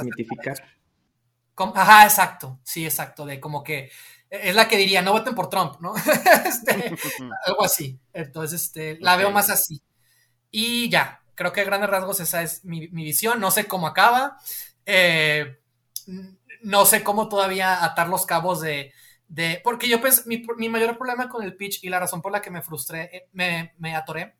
Ajá, 1.56 2.04
exacto, 2.04 2.60
sí, 2.62 2.84
exacto, 2.84 3.24
de 3.24 3.40
como 3.40 3.62
que 3.64 3.90
es 4.28 4.54
la 4.54 4.68
que 4.68 4.76
diría, 4.76 5.02
no 5.02 5.12
voten 5.12 5.34
por 5.34 5.48
Trump, 5.48 5.76
¿no? 5.80 5.94
Este, 6.46 6.94
algo 7.46 7.64
así. 7.64 7.98
Entonces, 8.12 8.62
este, 8.62 8.98
la 9.00 9.16
veo 9.16 9.30
más 9.30 9.50
así. 9.50 9.82
Y 10.50 10.88
ya, 10.88 11.22
creo 11.34 11.52
que 11.52 11.60
a 11.60 11.64
grandes 11.64 11.90
rasgos 11.90 12.20
esa 12.20 12.42
es 12.42 12.64
mi, 12.64 12.86
visión. 12.88 13.40
No 13.40 13.50
sé 13.50 13.66
cómo 13.66 13.86
acaba. 13.86 14.38
Eh, 14.84 15.58
no 16.62 16.86
sé 16.86 17.02
cómo 17.02 17.28
todavía 17.28 17.84
atar 17.84 18.08
los 18.08 18.26
cabos 18.26 18.60
de, 18.60 18.92
de, 19.28 19.60
porque 19.62 19.88
yo 19.88 20.00
pues, 20.00 20.26
mi, 20.26 20.44
mi, 20.56 20.68
mayor 20.68 20.96
problema 20.96 21.28
con 21.28 21.42
el 21.42 21.56
pitch 21.56 21.82
y 21.82 21.88
la 21.88 22.00
razón 22.00 22.22
por 22.22 22.32
la 22.32 22.42
que 22.42 22.50
me 22.50 22.62
frustré, 22.62 23.10
eh, 23.12 23.28
me, 23.32 23.74
me 23.78 23.94
atoré, 23.94 24.36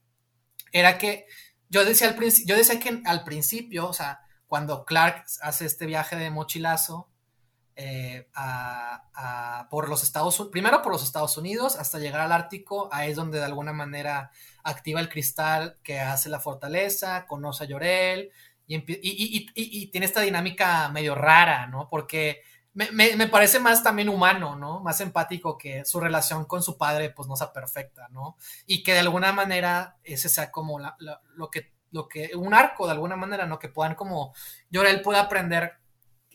era 0.73 0.99
que 0.99 1.27
yo 1.69 1.85
decía, 1.85 2.09
al 2.09 2.17
yo 2.47 2.57
decía 2.57 2.79
que 2.79 3.03
al 3.05 3.25
principio, 3.25 3.89
o 3.89 3.93
sea, 3.93 4.21
cuando 4.47 4.85
Clark 4.85 5.25
hace 5.43 5.67
este 5.67 5.87
viaje 5.87 6.17
de 6.17 6.31
mochilazo 6.31 7.09
eh, 7.75 8.29
a, 8.35 9.67
por 9.71 9.89
los 9.89 10.03
Estados 10.03 10.49
primero 10.51 10.81
por 10.81 10.93
los 10.93 11.03
Estados 11.03 11.37
Unidos 11.37 11.77
hasta 11.77 11.99
llegar 11.99 12.21
al 12.23 12.33
Ártico, 12.33 12.89
ahí 12.93 13.11
es 13.11 13.17
donde 13.17 13.39
de 13.39 13.45
alguna 13.45 13.73
manera 13.73 14.31
activa 14.63 15.01
el 15.01 15.09
cristal 15.09 15.79
que 15.83 16.01
hace 16.01 16.29
la 16.29 16.41
fortaleza, 16.41 17.27
conoce 17.27 17.65
a 17.65 17.67
Llorel 17.67 18.31
y, 18.67 18.77
y, 18.77 19.47
y 19.55 19.87
tiene 19.89 20.07
esta 20.07 20.23
dinámica 20.23 20.89
medio 20.89 21.15
rara, 21.15 21.67
¿no? 21.67 21.89
Porque 21.89 22.43
me, 22.77 23.27
parece 23.29 23.59
más 23.59 23.83
también 23.83 24.11
humano, 24.11 24.55
¿no? 24.55 24.81
Más 24.81 25.01
empático 25.01 25.57
que 25.57 25.87
su 25.87 25.99
relación 25.99 26.45
con 26.45 26.63
su 26.63 26.77
padre, 26.77 27.09
pues 27.09 27.27
no 27.27 27.35
sea 27.35 27.51
perfecta, 27.51 28.09
¿no? 28.11 28.37
Y 28.67 28.83
que 28.83 28.93
de 28.93 28.99
alguna 28.99 29.33
manera 29.33 29.97
ese 30.05 30.29
sea 30.29 30.51
como 30.51 30.79
lo, 30.79 31.51
que, 31.51 31.73
lo 31.97 32.09
que, 32.09 32.31
un 32.37 32.55
arco 32.55 32.87
de 32.87 32.93
alguna 32.93 33.17
manera, 33.17 33.47
¿no? 33.47 33.59
Que 33.59 33.69
puedan 33.69 33.97
como, 33.97 34.35
él 34.71 35.03
pueda 35.03 35.21
aprender 35.21 35.79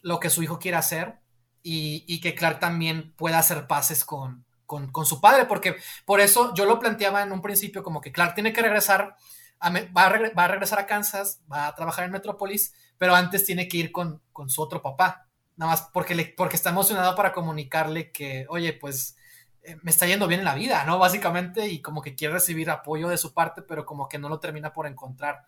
lo 0.02 0.20
que 0.20 0.30
su 0.30 0.44
hijo 0.44 0.60
quiere 0.60 0.78
hacer 0.78 1.20
y, 1.64 2.20
que 2.20 2.36
Clark 2.36 2.60
también 2.60 3.14
pueda 3.16 3.40
hacer 3.40 3.68
paces 3.68 4.04
con, 4.04 4.44
con, 4.66 5.06
su 5.06 5.22
padre, 5.22 5.46
porque 5.46 5.78
por 6.06 6.20
eso 6.20 6.54
yo 6.56 6.66
lo 6.66 6.80
planteaba 6.80 7.22
en 7.22 7.32
un 7.32 7.42
principio 7.42 7.84
como 7.84 8.02
que 8.02 8.12
Clark 8.12 8.34
tiene 8.34 8.52
que 8.52 8.62
regresar, 8.62 9.16
a, 9.60 9.70
va, 9.70 10.06
a 10.06 10.32
va, 10.36 10.46
a 10.46 10.48
regresar 10.48 10.80
a 10.80 10.88
Kansas, 10.88 11.42
va 11.52 11.68
a 11.68 11.76
trabajar 11.76 12.06
en 12.06 12.12
Metrópolis, 12.12 12.74
pero 12.98 13.16
antes 13.16 13.46
tiene 13.46 13.68
que 13.68 13.78
ir 13.78 13.92
con, 13.92 14.22
con 14.34 14.50
su 14.50 14.62
otro 14.62 14.82
papá, 14.82 15.28
nada 15.56 15.74
más 15.74 15.90
porque, 15.94 16.16
le, 16.16 16.34
porque 16.36 16.56
está 16.56 16.72
emocionado 16.72 17.16
para 17.16 17.32
comunicarle 17.32 18.12
que, 18.12 18.46
oye, 18.50 18.74
pues 18.74 19.16
me 19.82 19.92
está 19.92 20.08
yendo 20.08 20.28
bien 20.28 20.42
en 20.42 20.46
la 20.46 20.56
vida, 20.56 20.84
¿no? 20.86 20.98
Básicamente, 20.98 21.68
y 21.68 21.82
como 21.82 22.02
que 22.02 22.16
quiere 22.16 22.34
recibir 22.34 22.70
apoyo 22.70 23.10
de 23.10 23.18
su 23.18 23.34
parte, 23.34 23.62
pero 23.62 23.86
como 23.86 24.10
que 24.10 24.18
no 24.18 24.30
lo 24.30 24.40
termina 24.40 24.74
por 24.74 24.88
encontrar. 24.88 25.44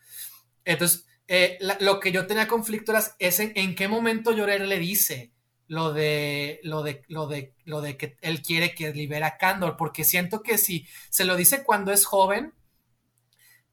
Entonces, 0.65 1.05
eh, 1.27 1.57
lo 1.79 1.99
que 1.99 2.11
yo 2.11 2.27
tenía 2.27 2.47
conflicto 2.47 2.91
era 2.91 3.03
es 3.17 3.39
en, 3.39 3.75
qué 3.75 3.87
momento 3.87 4.31
Llorer 4.31 4.67
le 4.67 4.77
dice 4.79 5.31
lo 5.67 5.93
de, 5.93 6.59
lo 6.63 6.83
de, 6.83 7.03
lo 7.07 7.27
de, 7.27 7.53
lo 7.65 7.81
de 7.81 7.97
que 7.97 8.17
él 8.21 8.41
quiere 8.41 8.75
que 8.75 8.93
libera 8.93 9.27
a 9.27 9.37
Candor, 9.37 9.77
porque 9.77 10.03
siento 10.03 10.43
que 10.43 10.57
si 10.57 10.87
se 11.09 11.25
lo 11.25 11.35
dice 11.35 11.63
cuando 11.63 11.91
es 11.91 12.05
joven, 12.05 12.53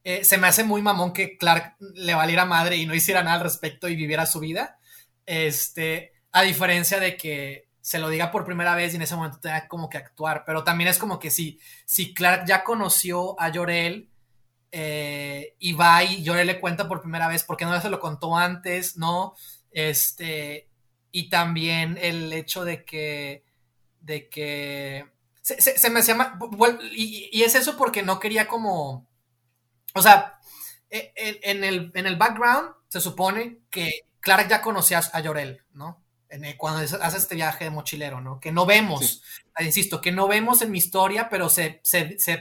eh, 0.04 0.24
se 0.24 0.38
me 0.38 0.46
hace 0.46 0.64
muy 0.64 0.80
mamón 0.80 1.12
que 1.12 1.36
Clark 1.36 1.76
le 1.94 2.14
valiera 2.14 2.46
madre 2.46 2.76
y 2.76 2.86
no 2.86 2.94
hiciera 2.94 3.22
nada 3.22 3.36
al 3.36 3.42
respecto 3.42 3.88
y 3.88 3.96
viviera 3.96 4.24
su 4.24 4.40
vida. 4.40 4.78
Este, 5.26 6.12
a 6.32 6.42
diferencia 6.42 6.98
de 7.00 7.16
que 7.16 7.69
se 7.90 7.98
lo 7.98 8.08
diga 8.08 8.30
por 8.30 8.44
primera 8.44 8.76
vez 8.76 8.92
y 8.92 8.96
en 8.96 9.02
ese 9.02 9.16
momento 9.16 9.40
tenga 9.40 9.66
como 9.66 9.88
que 9.88 9.98
actuar. 9.98 10.44
Pero 10.46 10.62
también 10.62 10.86
es 10.86 10.96
como 10.96 11.18
que 11.18 11.28
si, 11.28 11.58
si 11.84 12.14
Clark 12.14 12.44
ya 12.46 12.62
conoció 12.62 13.34
a 13.40 13.48
Llorel 13.48 14.08
eh, 14.70 15.56
y 15.58 15.72
va 15.72 16.04
y 16.04 16.22
Llorel 16.22 16.46
le 16.46 16.60
cuenta 16.60 16.86
por 16.86 17.00
primera 17.00 17.26
vez, 17.26 17.42
porque 17.42 17.64
no 17.64 17.80
se 17.80 17.90
lo 17.90 17.98
contó 17.98 18.36
antes, 18.36 18.96
¿no? 18.96 19.34
Este. 19.72 20.68
Y 21.10 21.30
también 21.30 21.98
el 22.00 22.32
hecho 22.32 22.64
de 22.64 22.84
que. 22.84 23.42
de 24.00 24.28
que. 24.28 25.10
Se, 25.42 25.90
me 25.90 26.02
llama. 26.02 26.38
Y, 26.92 27.28
y, 27.32 27.42
es 27.42 27.56
eso 27.56 27.76
porque 27.76 28.04
no 28.04 28.20
quería 28.20 28.46
como. 28.46 29.08
O 29.96 30.00
sea, 30.02 30.38
e, 30.90 31.12
e, 31.16 31.40
en 31.42 31.64
el, 31.64 31.90
en 31.94 32.06
el 32.06 32.14
background 32.14 32.70
se 32.86 33.00
supone 33.00 33.58
que 33.68 33.90
Clark 34.20 34.46
ya 34.48 34.62
conocía 34.62 35.00
a 35.12 35.18
Llorel, 35.18 35.64
¿no? 35.72 36.00
Cuando 36.56 36.80
hace 36.80 37.16
este 37.16 37.34
viaje 37.34 37.64
de 37.64 37.70
mochilero, 37.70 38.20
¿no? 38.20 38.38
Que 38.38 38.52
no 38.52 38.66
vemos, 38.66 39.22
insisto, 39.58 40.00
que 40.00 40.12
no 40.12 40.28
vemos 40.28 40.62
en 40.62 40.70
mi 40.70 40.78
historia, 40.78 41.28
pero 41.28 41.48
se, 41.48 41.80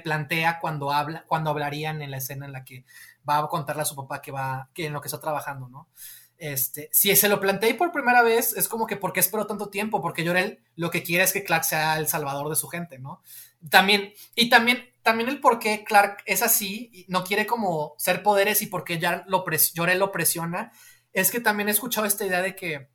plantea 0.04 0.60
cuando, 0.60 0.92
habla, 0.92 1.26
cuando 1.28 1.50
hablarían 1.50 2.02
en 2.02 2.12
la 2.12 2.18
escena 2.18 2.46
en 2.46 2.54
la 2.54 2.64
que 2.64 2.86
va 3.28 3.40
a 3.40 3.48
contarle 3.48 3.82
a 3.82 3.86
su 3.86 3.96
papá 3.96 4.22
que 4.22 4.32
va, 4.32 4.70
que 4.74 4.86
en 4.86 4.94
lo 4.94 5.02
que 5.02 5.08
está 5.08 5.20
trabajando, 5.20 5.68
¿no? 5.70 5.90
Este, 6.38 6.90
si 6.94 7.14
se 7.18 7.28
lo 7.28 7.42
planteé 7.42 7.74
por 7.74 7.92
primera 7.92 8.22
vez, 8.22 8.56
es 8.56 8.70
como 8.70 8.88
que 8.88 8.96
¿por 8.96 9.12
qué 9.12 9.20
esperó 9.20 9.46
tanto 9.46 9.70
tiempo? 9.70 10.02
Porque 10.02 10.24
Llorel 10.24 10.64
lo 10.78 10.90
que 10.90 11.04
quiere 11.04 11.26
es 11.26 11.34
que 11.34 11.44
Clark 11.44 11.66
sea 11.66 11.98
el 11.98 12.08
salvador 12.08 12.50
de 12.50 12.56
su 12.56 12.70
gente, 12.70 12.98
¿no? 12.98 13.22
También, 13.70 14.14
y 14.36 14.50
también, 14.50 14.90
también 15.02 15.28
el 15.28 15.42
por 15.42 15.60
qué 15.60 15.84
Clark 15.84 16.24
es 16.26 16.42
así, 16.42 17.06
no 17.10 17.26
quiere 17.26 17.46
como 17.46 17.94
ser 17.98 18.24
poderes 18.24 18.62
y 18.62 18.68
porque 18.68 19.00
ya 19.00 19.26
lo 19.28 19.44
Llorel 19.74 20.00
lo 20.00 20.14
presiona, 20.14 20.72
es 21.12 21.30
que 21.30 21.42
también 21.42 21.68
he 21.68 21.72
escuchado 21.72 22.08
esta 22.08 22.26
idea 22.26 22.42
de 22.42 22.56
que 22.56 22.88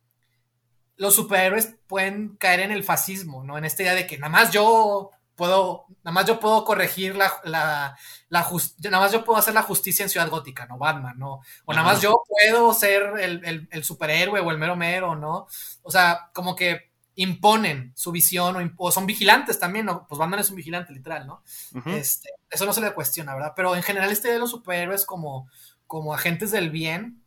los 0.97 1.15
superhéroes 1.15 1.75
pueden 1.87 2.35
caer 2.37 2.61
en 2.61 2.71
el 2.71 2.83
fascismo, 2.83 3.43
¿no? 3.43 3.57
En 3.57 3.65
esta 3.65 3.83
idea 3.83 3.95
de 3.95 4.07
que 4.07 4.17
nada 4.17 4.31
más 4.31 4.51
yo 4.51 5.11
puedo, 5.35 5.85
nada 6.03 6.13
más 6.13 6.25
yo 6.25 6.39
puedo 6.39 6.63
corregir 6.63 7.15
la, 7.15 7.31
la, 7.43 7.97
la 8.29 8.49
nada 8.83 8.99
más 8.99 9.11
yo 9.11 9.23
puedo 9.23 9.37
hacer 9.37 9.53
la 9.53 9.63
justicia 9.63 10.03
en 10.03 10.09
Ciudad 10.09 10.29
Gótica, 10.29 10.65
¿no? 10.65 10.77
Batman, 10.77 11.17
¿no? 11.19 11.41
O 11.65 11.73
nada 11.73 11.85
más 11.85 12.01
yo 12.01 12.23
puedo 12.27 12.73
ser 12.73 13.13
el, 13.19 13.67
el, 13.69 13.83
superhéroe 13.83 14.39
o 14.39 14.51
el 14.51 14.57
mero 14.57 14.75
mero, 14.75 15.15
¿no? 15.15 15.47
O 15.83 15.91
sea, 15.91 16.29
como 16.33 16.55
que 16.55 16.91
imponen 17.15 17.93
su 17.95 18.11
visión 18.11 18.73
o, 18.77 18.91
son 18.91 19.05
vigilantes 19.05 19.59
también, 19.59 19.85
¿no? 19.85 20.07
Pues 20.07 20.19
Batman 20.19 20.39
es 20.39 20.49
un 20.49 20.57
vigilante, 20.57 20.93
literal, 20.93 21.27
¿no? 21.27 21.43
este, 21.85 22.29
eso 22.49 22.65
no 22.65 22.73
se 22.73 22.81
le 22.81 22.93
cuestiona, 22.93 23.33
¿verdad? 23.33 23.53
Pero 23.55 23.75
en 23.75 23.83
general 23.83 24.11
este 24.11 24.31
de 24.31 24.39
los 24.39 24.51
superhéroes 24.51 25.05
como, 25.05 25.49
como 25.87 26.13
agentes 26.13 26.51
del 26.51 26.69
bien, 26.69 27.23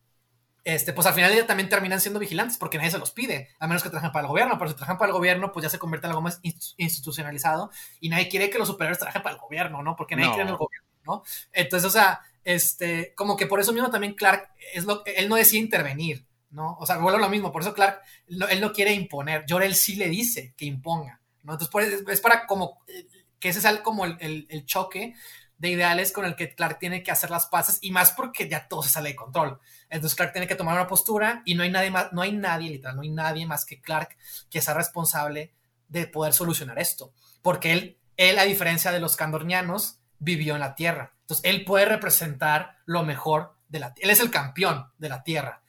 este, 0.68 0.92
pues 0.92 1.06
al 1.06 1.14
final 1.14 1.34
ya 1.34 1.46
también 1.46 1.70
terminan 1.70 1.98
siendo 1.98 2.20
vigilantes 2.20 2.58
porque 2.58 2.76
nadie 2.76 2.90
se 2.90 2.98
los 2.98 3.10
pide, 3.10 3.48
a 3.58 3.66
menos 3.66 3.82
que 3.82 3.88
trabajen 3.88 4.12
para 4.12 4.26
el 4.26 4.28
gobierno, 4.28 4.58
pero 4.58 4.68
si 4.68 4.76
trabajan 4.76 4.98
para 4.98 5.08
el 5.08 5.14
gobierno, 5.14 5.50
pues 5.50 5.62
ya 5.62 5.70
se 5.70 5.78
convierte 5.78 6.06
en 6.06 6.10
algo 6.10 6.20
más 6.20 6.40
institucionalizado 6.76 7.70
y 8.00 8.10
nadie 8.10 8.28
quiere 8.28 8.50
que 8.50 8.58
los 8.58 8.68
superiores 8.68 8.98
trabajen 8.98 9.22
para 9.22 9.36
el 9.36 9.40
gobierno, 9.40 9.82
¿no? 9.82 9.96
Porque 9.96 10.14
nadie 10.14 10.28
quiere 10.28 10.42
en 10.42 10.48
el 10.48 10.56
gobierno, 10.58 10.86
¿no? 11.06 11.22
Entonces, 11.54 11.88
o 11.88 11.90
sea, 11.90 12.20
este, 12.44 13.14
como 13.14 13.34
que 13.34 13.46
por 13.46 13.60
eso 13.60 13.72
mismo 13.72 13.90
también 13.90 14.12
Clark, 14.12 14.50
es 14.74 14.84
lo, 14.84 15.02
él 15.06 15.30
no 15.30 15.36
decide 15.36 15.62
intervenir, 15.62 16.26
¿no? 16.50 16.76
O 16.78 16.84
sea, 16.84 16.98
vuelvo 16.98 17.16
a 17.16 17.22
lo 17.22 17.30
mismo, 17.30 17.50
por 17.50 17.62
eso 17.62 17.72
Clark, 17.72 18.02
él 18.26 18.60
no 18.60 18.70
quiere 18.74 18.92
imponer, 18.92 19.46
Jor-El 19.48 19.74
sí 19.74 19.96
le 19.96 20.10
dice 20.10 20.52
que 20.54 20.66
imponga, 20.66 21.22
¿no? 21.44 21.54
Entonces, 21.54 22.04
es 22.06 22.20
para 22.20 22.46
como, 22.46 22.82
eh, 22.88 23.06
que 23.40 23.48
ese 23.48 23.66
es 23.66 23.80
como 23.80 24.04
el, 24.04 24.46
el 24.50 24.66
choque 24.66 25.14
de 25.58 25.70
ideales 25.70 26.12
con 26.12 26.24
el 26.24 26.36
que 26.36 26.54
Clark 26.54 26.78
tiene 26.78 27.02
que 27.02 27.10
hacer 27.10 27.30
las 27.30 27.46
paces 27.46 27.78
y 27.82 27.90
más 27.90 28.12
porque 28.12 28.48
ya 28.48 28.68
todo 28.68 28.82
se 28.82 28.90
sale 28.90 29.10
de 29.10 29.16
control. 29.16 29.58
Entonces 29.90 30.16
Clark 30.16 30.32
tiene 30.32 30.46
que 30.46 30.54
tomar 30.54 30.74
una 30.74 30.86
postura 30.86 31.42
y 31.44 31.54
no 31.54 31.64
hay 31.64 31.70
nadie 31.70 31.90
más, 31.90 32.12
no 32.12 32.22
hay 32.22 32.32
nadie, 32.32 32.70
literal, 32.70 32.96
no 32.96 33.02
hay 33.02 33.10
nadie 33.10 33.46
más 33.46 33.64
que 33.64 33.80
Clark 33.80 34.16
que 34.50 34.62
sea 34.62 34.74
responsable 34.74 35.52
de 35.88 36.06
poder 36.06 36.32
solucionar 36.32 36.78
esto. 36.78 37.12
Porque 37.42 37.72
él, 37.72 37.98
él, 38.16 38.38
a 38.38 38.44
diferencia 38.44 38.92
de 38.92 39.00
los 39.00 39.16
candornianos, 39.16 39.98
vivió 40.18 40.54
en 40.54 40.60
la 40.60 40.74
Tierra. 40.74 41.14
Entonces 41.22 41.44
él 41.44 41.64
puede 41.64 41.86
representar 41.86 42.78
lo 42.86 43.02
mejor 43.02 43.56
de 43.68 43.80
la 43.80 43.94
Él 43.98 44.10
es 44.10 44.20
el 44.20 44.30
campeón 44.30 44.86
de 44.98 45.08
la 45.08 45.22
Tierra. 45.22 45.62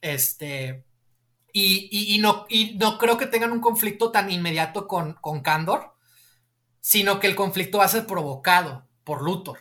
Este. 0.00 0.84
Y, 1.52 2.14
y, 2.14 2.18
no, 2.18 2.46
y 2.48 2.76
no 2.76 2.96
creo 2.96 3.18
que 3.18 3.26
tengan 3.26 3.50
un 3.50 3.60
conflicto 3.60 4.12
tan 4.12 4.30
inmediato 4.30 4.86
con, 4.86 5.14
con 5.14 5.40
Candor, 5.40 5.96
sino 6.80 7.18
que 7.18 7.26
el 7.26 7.34
conflicto 7.34 7.78
va 7.78 7.86
a 7.86 7.88
ser 7.88 8.06
provocado 8.06 8.86
por 9.04 9.22
Luthor, 9.22 9.58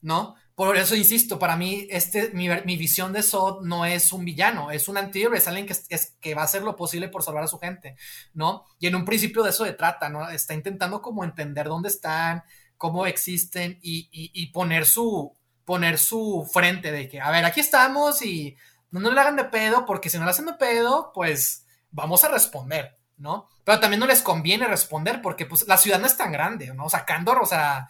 ¿no? 0.00 0.36
Por 0.58 0.76
eso 0.76 0.96
insisto, 0.96 1.38
para 1.38 1.56
mí 1.56 1.86
este, 1.88 2.30
mi, 2.30 2.48
visión 2.76 3.12
de 3.12 3.22
Sod 3.22 3.62
no 3.62 3.86
es 3.86 4.12
un 4.12 4.24
villano, 4.24 4.72
es 4.72 4.88
un 4.88 4.96
antihéroe, 4.96 5.38
es 5.38 5.46
alguien 5.46 5.66
que, 5.66 5.72
es, 5.72 6.16
que 6.20 6.34
va 6.34 6.42
a 6.42 6.46
hacer 6.46 6.62
lo 6.62 6.74
posible 6.74 7.08
por 7.08 7.22
salvar 7.22 7.44
a 7.44 7.46
su 7.46 7.60
gente, 7.60 7.94
¿no? 8.34 8.64
Y 8.80 8.88
en 8.88 8.96
un 8.96 9.04
principio 9.04 9.44
de 9.44 9.50
eso 9.50 9.64
se 9.64 9.72
trata, 9.74 10.08
¿no? 10.08 10.28
Está 10.28 10.54
intentando 10.54 11.00
como 11.00 11.22
entender 11.22 11.68
dónde 11.68 11.88
están, 11.88 12.42
cómo 12.76 13.06
existen 13.06 13.78
y, 13.82 14.46
poner, 14.52 14.84
su, 14.84 15.36
poner 15.64 15.96
su 15.96 16.48
frente 16.52 16.90
de 16.90 17.08
que, 17.08 17.20
a 17.20 17.30
ver, 17.30 17.44
aquí 17.44 17.60
estamos 17.60 18.20
y 18.22 18.56
no 18.90 18.98
nos 18.98 19.14
le 19.14 19.20
hagan 19.20 19.36
de 19.36 19.44
pedo, 19.44 19.86
porque 19.86 20.10
si 20.10 20.18
no 20.18 20.24
le 20.24 20.30
hacen 20.30 20.46
de 20.46 20.54
pedo, 20.54 21.12
pues 21.14 21.66
vamos 21.90 22.24
a 22.24 22.28
responder, 22.28 22.98
¿no? 23.16 23.48
Pero 23.62 23.78
también 23.78 24.00
no 24.00 24.06
les 24.06 24.22
conviene 24.22 24.66
responder 24.66 25.20
porque 25.22 25.46
pues 25.46 25.68
la 25.68 25.76
ciudad 25.76 26.00
no 26.00 26.06
es 26.06 26.16
tan 26.16 26.32
grande, 26.32 26.72
¿no? 26.74 26.86
O 26.86 26.90
sea, 26.90 27.04
Candor, 27.04 27.38
o 27.42 27.46
sea, 27.46 27.88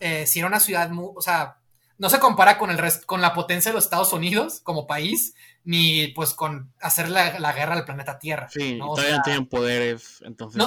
eh, 0.00 0.26
si 0.26 0.38
era 0.40 0.48
una 0.48 0.60
ciudad, 0.60 0.90
muy, 0.90 1.10
o 1.14 1.20
sea, 1.20 1.58
no 1.98 2.10
se 2.10 2.18
compara 2.18 2.58
con, 2.58 2.70
el 2.70 2.80
con 3.06 3.20
la 3.20 3.34
potencia 3.34 3.70
de 3.70 3.76
los 3.76 3.84
Estados 3.84 4.12
Unidos 4.12 4.60
como 4.62 4.86
país, 4.86 5.34
ni 5.64 6.08
pues 6.08 6.34
con 6.34 6.72
hacer 6.80 7.08
la, 7.08 7.52
guerra 7.52 7.74
al 7.74 7.84
planeta 7.84 8.18
Tierra. 8.18 8.48
Sí, 8.50 8.78
todavía 8.78 9.16
no 9.16 9.22
tienen 9.22 9.46
poderes, 9.46 10.22
entonces... 10.24 10.62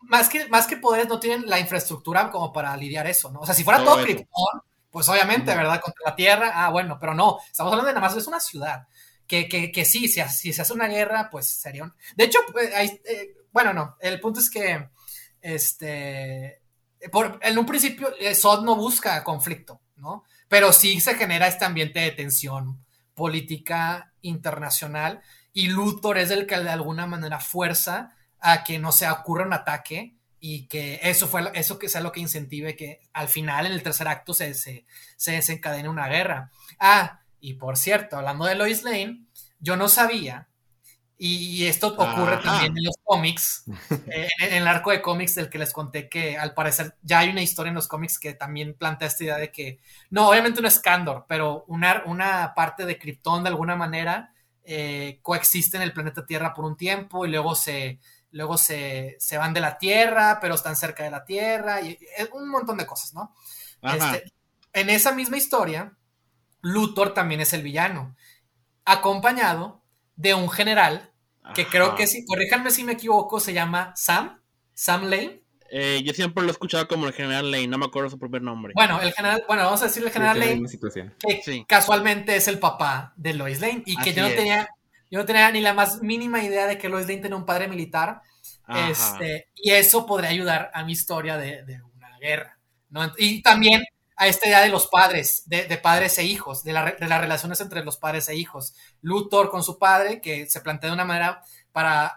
más, 0.00 0.28
que, 0.28 0.48
más 0.48 0.66
que 0.66 0.76
poderes, 0.76 1.08
no 1.08 1.20
tienen 1.20 1.48
la 1.48 1.60
infraestructura 1.60 2.30
como 2.30 2.52
para 2.52 2.76
lidiar 2.76 3.06
eso, 3.06 3.30
¿no? 3.30 3.40
O 3.40 3.46
sea, 3.46 3.54
si 3.54 3.64
fuera 3.64 3.84
todo, 3.84 4.02
Krypton, 4.02 4.62
pues 4.90 5.08
obviamente, 5.08 5.54
¿verdad? 5.54 5.80
Contra 5.80 6.10
la 6.10 6.16
Tierra, 6.16 6.52
ah, 6.54 6.70
bueno, 6.70 6.98
pero 7.00 7.14
no, 7.14 7.38
estamos 7.50 7.72
hablando 7.72 7.88
de 7.88 7.94
nada 7.94 8.06
más, 8.06 8.16
es 8.16 8.26
una 8.26 8.40
ciudad. 8.40 8.86
Que, 9.26 9.48
que, 9.48 9.72
que 9.72 9.86
sí, 9.86 10.08
si, 10.08 10.20
si, 10.28 10.52
se 10.52 10.60
hace 10.60 10.72
una 10.74 10.88
guerra, 10.88 11.30
pues 11.30 11.46
sería 11.46 11.84
un... 11.84 11.94
De 12.16 12.24
hecho, 12.24 12.40
pues, 12.50 12.70
eh, 12.74 13.34
bueno, 13.50 13.72
no, 13.72 13.96
el 14.00 14.20
punto 14.20 14.40
es 14.40 14.50
que, 14.50 14.90
este, 15.40 16.61
en 17.40 17.58
un 17.58 17.66
principio, 17.66 18.14
eh, 18.18 18.34
Sod 18.34 18.64
no 18.64 18.76
busca 18.76 19.22
conflicto, 19.24 19.80
¿no? 19.96 20.24
pero 20.52 20.70
sí 20.74 21.00
se 21.00 21.14
genera 21.14 21.46
este 21.46 21.64
ambiente 21.64 22.00
de 22.00 22.10
tensión 22.10 22.84
política 23.14 24.12
internacional 24.20 25.22
y 25.54 25.68
Luthor 25.68 26.18
es 26.18 26.30
el 26.30 26.46
que 26.46 26.58
de 26.58 26.68
alguna 26.68 27.06
manera 27.06 27.40
fuerza 27.40 28.14
a 28.38 28.62
que 28.62 28.78
no 28.78 28.92
se 28.92 29.08
ocurra 29.08 29.46
un 29.46 29.54
ataque 29.54 30.14
y 30.40 30.66
que 30.66 31.00
eso 31.04 31.26
fue 31.26 31.50
eso 31.54 31.78
que 31.78 31.88
sea 31.88 32.02
lo 32.02 32.12
que 32.12 32.20
incentive 32.20 32.76
que 32.76 33.00
al 33.14 33.28
final 33.28 33.64
en 33.64 33.72
el 33.72 33.82
tercer 33.82 34.08
acto 34.08 34.34
se, 34.34 34.52
se, 34.52 34.84
se 35.16 35.32
desencadene 35.32 35.88
una 35.88 36.08
guerra. 36.08 36.50
Ah, 36.78 37.22
y 37.40 37.54
por 37.54 37.78
cierto, 37.78 38.18
hablando 38.18 38.44
de 38.44 38.54
Lois 38.54 38.82
Lane, 38.82 39.24
yo 39.58 39.76
no 39.76 39.88
sabía 39.88 40.48
y, 41.24 41.66
esto 41.66 41.94
ocurre 41.96 42.38
también 42.38 42.76
en 42.76 42.82
los 42.82 42.96
cómics, 43.04 43.62
eh, 44.08 44.28
en, 44.40 44.54
el 44.54 44.66
arco 44.66 44.90
de 44.90 45.00
cómics 45.00 45.36
del 45.36 45.48
que 45.48 45.58
les 45.58 45.72
conté 45.72 46.08
que 46.08 46.36
al 46.36 46.52
parecer 46.52 46.96
ya 47.00 47.20
hay 47.20 47.28
una 47.28 47.42
historia 47.42 47.68
en 47.68 47.76
los 47.76 47.86
cómics 47.86 48.18
que 48.18 48.34
también 48.34 48.74
plantea 48.74 49.06
esta 49.06 49.22
idea 49.22 49.36
de 49.36 49.52
que, 49.52 49.78
no, 50.10 50.28
obviamente 50.28 50.60
no 50.60 50.66
es 50.66 50.80
Candor, 50.80 51.24
pero 51.28 51.64
una, 51.68 52.02
una 52.06 52.54
parte 52.56 52.84
de 52.84 52.98
Krypton 52.98 53.44
de 53.44 53.50
alguna 53.50 53.76
manera 53.76 54.34
eh, 54.64 55.20
coexiste 55.22 55.76
en 55.76 55.84
el 55.84 55.92
planeta 55.92 56.26
Tierra 56.26 56.52
por 56.52 56.64
un 56.64 56.76
tiempo 56.76 57.24
y 57.24 57.30
luego 57.30 57.54
se, 57.54 58.00
luego 58.32 58.58
se, 58.58 59.14
se, 59.20 59.38
van 59.38 59.54
de 59.54 59.60
la 59.60 59.78
Tierra, 59.78 60.38
pero 60.40 60.56
están 60.56 60.74
cerca 60.74 61.04
de 61.04 61.12
la 61.12 61.24
Tierra 61.24 61.82
y, 61.82 61.96
un 62.32 62.48
montón 62.48 62.76
de 62.78 62.86
cosas, 62.86 63.14
¿no? 63.14 63.32
Este, 63.80 64.32
en 64.72 64.90
esa 64.90 65.12
misma 65.12 65.36
historia, 65.36 65.96
Luthor 66.62 67.14
también 67.14 67.40
es 67.40 67.52
el 67.52 67.62
villano, 67.62 68.16
acompañado 68.84 69.84
de 70.16 70.34
un 70.34 70.50
general 70.50 71.11
que 71.54 71.66
creo 71.66 71.94
que 71.94 72.06
sí, 72.06 72.24
corríjanme 72.24 72.70
si 72.70 72.84
me 72.84 72.92
equivoco, 72.92 73.40
se 73.40 73.52
llama 73.52 73.92
Sam, 73.96 74.40
Sam 74.74 75.04
Lane. 75.04 75.42
Eh, 75.70 76.02
yo 76.04 76.12
siempre 76.12 76.42
lo 76.42 76.50
he 76.50 76.52
escuchado 76.52 76.86
como 76.86 77.06
el 77.06 77.14
general 77.14 77.50
Lane, 77.50 77.66
no 77.66 77.78
me 77.78 77.86
acuerdo 77.86 78.10
su 78.10 78.18
primer 78.18 78.42
nombre. 78.42 78.72
Bueno, 78.74 79.00
el 79.00 79.12
general, 79.12 79.42
bueno, 79.48 79.64
vamos 79.64 79.80
a 79.82 79.86
decirle 79.86 80.08
el 80.08 80.12
general 80.12 80.38
Lane, 80.38 80.62
que 81.20 81.64
casualmente 81.66 82.36
es 82.36 82.46
el 82.48 82.58
papá 82.58 83.14
de 83.16 83.34
Lois 83.34 83.60
Lane 83.60 83.82
y 83.86 83.96
que 83.96 84.12
yo 84.12 84.22
no 84.22 84.28
tenía, 84.28 84.68
yo 85.10 85.18
no 85.20 85.24
tenía 85.24 85.50
ni 85.50 85.60
la 85.60 85.72
más 85.72 86.02
mínima 86.02 86.44
idea 86.44 86.66
de 86.66 86.76
que 86.76 86.88
Lois 86.88 87.06
Lane 87.06 87.22
tenía 87.22 87.36
un 87.36 87.46
padre 87.46 87.68
militar. 87.68 88.20
Este, 88.88 89.48
y 89.56 89.70
eso 89.70 90.06
podría 90.06 90.30
ayudar 90.30 90.70
a 90.72 90.84
mi 90.84 90.92
historia 90.92 91.36
de, 91.36 91.62
de 91.64 91.82
una 91.82 92.18
guerra. 92.18 92.58
¿no? 92.90 93.10
Y 93.18 93.42
también 93.42 93.82
a 94.22 94.28
esta 94.28 94.46
idea 94.46 94.60
de 94.60 94.68
los 94.68 94.86
padres, 94.86 95.42
de, 95.46 95.64
padres 95.78 96.16
e 96.16 96.22
hijos, 96.22 96.62
de, 96.62 96.72
las 96.72 97.20
relaciones 97.20 97.60
entre 97.60 97.84
los 97.84 97.96
padres 97.96 98.28
e 98.28 98.36
hijos. 98.36 98.72
Luthor 99.00 99.50
con 99.50 99.64
su 99.64 99.80
padre, 99.80 100.20
que 100.20 100.46
se 100.46 100.60
plantea 100.60 100.90
de 100.90 100.94
una 100.94 101.04
manera 101.04 101.42
para 101.72 102.16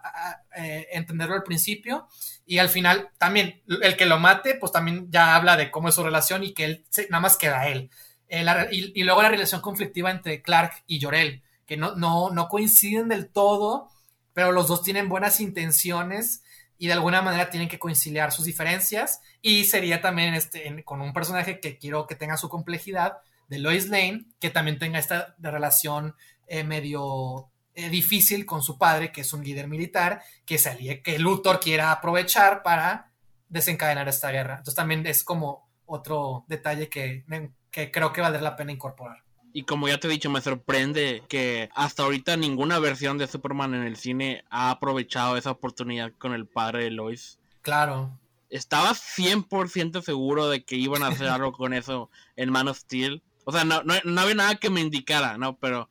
eh, 0.55 0.87
entenderlo 0.91 1.33
al 1.33 1.41
principio, 1.41 2.07
y 2.45 2.59
al 2.59 2.69
final 2.69 3.09
también 3.17 3.63
el 3.81 3.97
que 3.97 4.05
lo 4.05 4.19
mate, 4.19 4.53
pues 4.53 4.71
también 4.71 5.07
ya 5.09 5.35
habla 5.35 5.57
de 5.57 5.71
cómo 5.71 5.89
es 5.89 5.95
su 5.95 6.03
relación 6.03 6.43
y 6.43 6.53
que 6.53 6.65
él 6.65 6.85
nada 7.09 7.21
más 7.21 7.37
queda 7.37 7.67
él. 7.69 7.89
Eh, 8.27 8.45
y, 8.71 9.03
luego 9.03 9.23
la 9.23 9.29
relación 9.29 9.61
conflictiva 9.61 10.11
entre 10.11 10.43
Clark 10.43 10.83
y 10.85 11.01
Jorel, 11.01 11.41
que 11.65 11.75
no, 11.75 11.95
no, 11.95 12.29
no 12.29 12.49
coinciden 12.49 13.09
del 13.09 13.31
todo, 13.31 13.89
pero 14.33 14.51
los 14.51 14.67
dos 14.67 14.83
tienen 14.83 15.09
buenas 15.09 15.39
intenciones 15.39 16.43
y 16.77 16.87
de 16.87 16.93
alguna 16.93 17.21
manera 17.21 17.49
tienen 17.49 17.69
que 17.69 17.79
conciliar 17.79 18.31
sus 18.31 18.45
diferencias 18.45 19.21
y 19.41 19.63
sería 19.65 20.01
también 20.01 20.33
este, 20.33 20.83
con 20.83 21.01
un 21.01 21.13
personaje 21.13 21.59
que 21.59 21.77
quiero 21.77 22.07
que 22.07 22.15
tenga 22.15 22.37
su 22.37 22.49
complejidad 22.49 23.17
de 23.47 23.59
Lois 23.59 23.89
Lane, 23.89 24.25
que 24.39 24.49
también 24.49 24.79
tenga 24.79 24.99
esta 24.99 25.35
relación 25.39 26.15
eh, 26.47 26.63
medio 26.63 27.49
eh, 27.73 27.89
difícil 27.89 28.45
con 28.45 28.61
su 28.61 28.77
padre, 28.77 29.11
que 29.11 29.21
es 29.21 29.33
un 29.33 29.43
líder 29.43 29.67
militar, 29.67 30.21
que, 30.45 30.57
se 30.57 31.01
que 31.01 31.19
Luthor 31.19 31.59
quiera 31.59 31.91
aprovechar 31.91 32.63
para 32.63 33.11
desencadenar 33.49 34.07
esta 34.07 34.31
guerra. 34.31 34.53
Entonces 34.53 34.75
también 34.75 35.05
es 35.05 35.23
como 35.23 35.69
otro 35.85 36.45
detalle 36.47 36.89
que, 36.89 37.25
que 37.69 37.91
creo 37.91 38.11
que 38.11 38.21
vale 38.21 38.41
la 38.41 38.55
pena 38.55 38.71
incorporar. 38.71 39.24
Y 39.55 39.63
como 39.63 39.87
ya 39.87 39.97
te 39.97 40.09
he 40.09 40.11
dicho, 40.11 40.29
me 40.29 40.41
sorprende 40.41 41.23
que 41.29 41.69
hasta 41.75 42.03
ahorita 42.03 42.35
ninguna 42.35 42.77
versión 42.77 43.17
de 43.17 43.25
Superman 43.25 43.73
en 43.73 43.83
el 43.83 43.95
cine 43.95 44.43
ha 44.49 44.69
aprovechado 44.69 45.37
esa 45.37 45.51
oportunidad 45.51 46.11
con 46.17 46.33
el 46.33 46.45
padre 46.45 46.83
de 46.83 46.91
Lois. 46.91 47.39
Claro. 47.61 48.19
Estaba 48.49 48.89
100% 48.89 50.01
seguro 50.01 50.49
de 50.49 50.65
que 50.65 50.75
iban 50.75 51.03
a 51.03 51.07
hacer 51.07 51.29
algo 51.29 51.53
con 51.53 51.73
eso 51.73 52.09
en 52.35 52.51
Man 52.51 52.67
of 52.67 52.79
Steel. 52.79 53.23
O 53.45 53.53
sea, 53.53 53.63
no, 53.63 53.81
no, 53.81 54.19
había 54.19 54.35
nada 54.35 54.55
que 54.55 54.69
me 54.69 54.81
indicara, 54.81 55.37
¿no? 55.37 55.57
Pero 55.57 55.89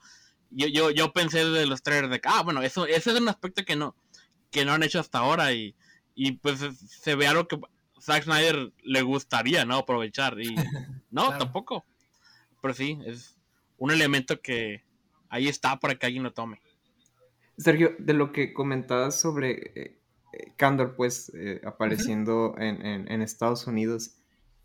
yo, 0.51 0.67
yo, 0.67 0.91
yo 0.91 1.15
pensé 1.15 1.47
de 1.47 1.65
los 1.65 1.83
trailers 1.83 2.11
de 2.11 2.21
que, 2.21 2.29
ah, 2.29 2.43
bueno, 2.43 2.61
eso, 2.61 2.85
ese 2.85 3.13
es 3.13 3.19
un 3.19 3.31
aspecto 3.31 3.65
que 3.65 3.77
no, 3.77 3.97
que 4.51 4.67
no 4.67 4.75
han 4.75 4.83
hecho 4.83 5.01
hasta 5.01 5.21
ahora 5.21 5.55
y, 5.55 5.75
y 6.15 6.33
pues 6.33 6.61
se 6.87 7.15
ve 7.15 7.29
algo 7.29 7.49
que 7.49 7.59
Zack 7.99 8.25
Snyder 8.25 8.75
le 8.83 9.01
gustaría, 9.01 9.65
¿no? 9.65 9.79
Aprovechar 9.79 10.39
y 10.39 10.55
no, 11.11 11.31
tampoco. 11.39 11.87
Pero 12.61 12.75
sí, 12.75 12.99
es, 13.07 13.34
un 13.85 13.91
elemento 13.91 14.41
que 14.41 14.83
ahí 15.29 15.47
está 15.47 15.79
para 15.79 15.95
que 15.97 16.07
alguien 16.07 16.23
lo 16.23 16.33
tome. 16.33 16.59
Sergio, 17.59 17.95
de 17.99 18.15
lo 18.15 18.33
que 18.33 18.55
comentabas 18.55 19.21
sobre 19.21 19.73
eh, 19.75 20.01
Candor, 20.57 20.97
pues 20.97 21.31
eh, 21.35 21.61
apareciendo 21.65 22.55
en, 22.59 23.23
Estados 23.23 23.67
Unidos, 23.67 24.17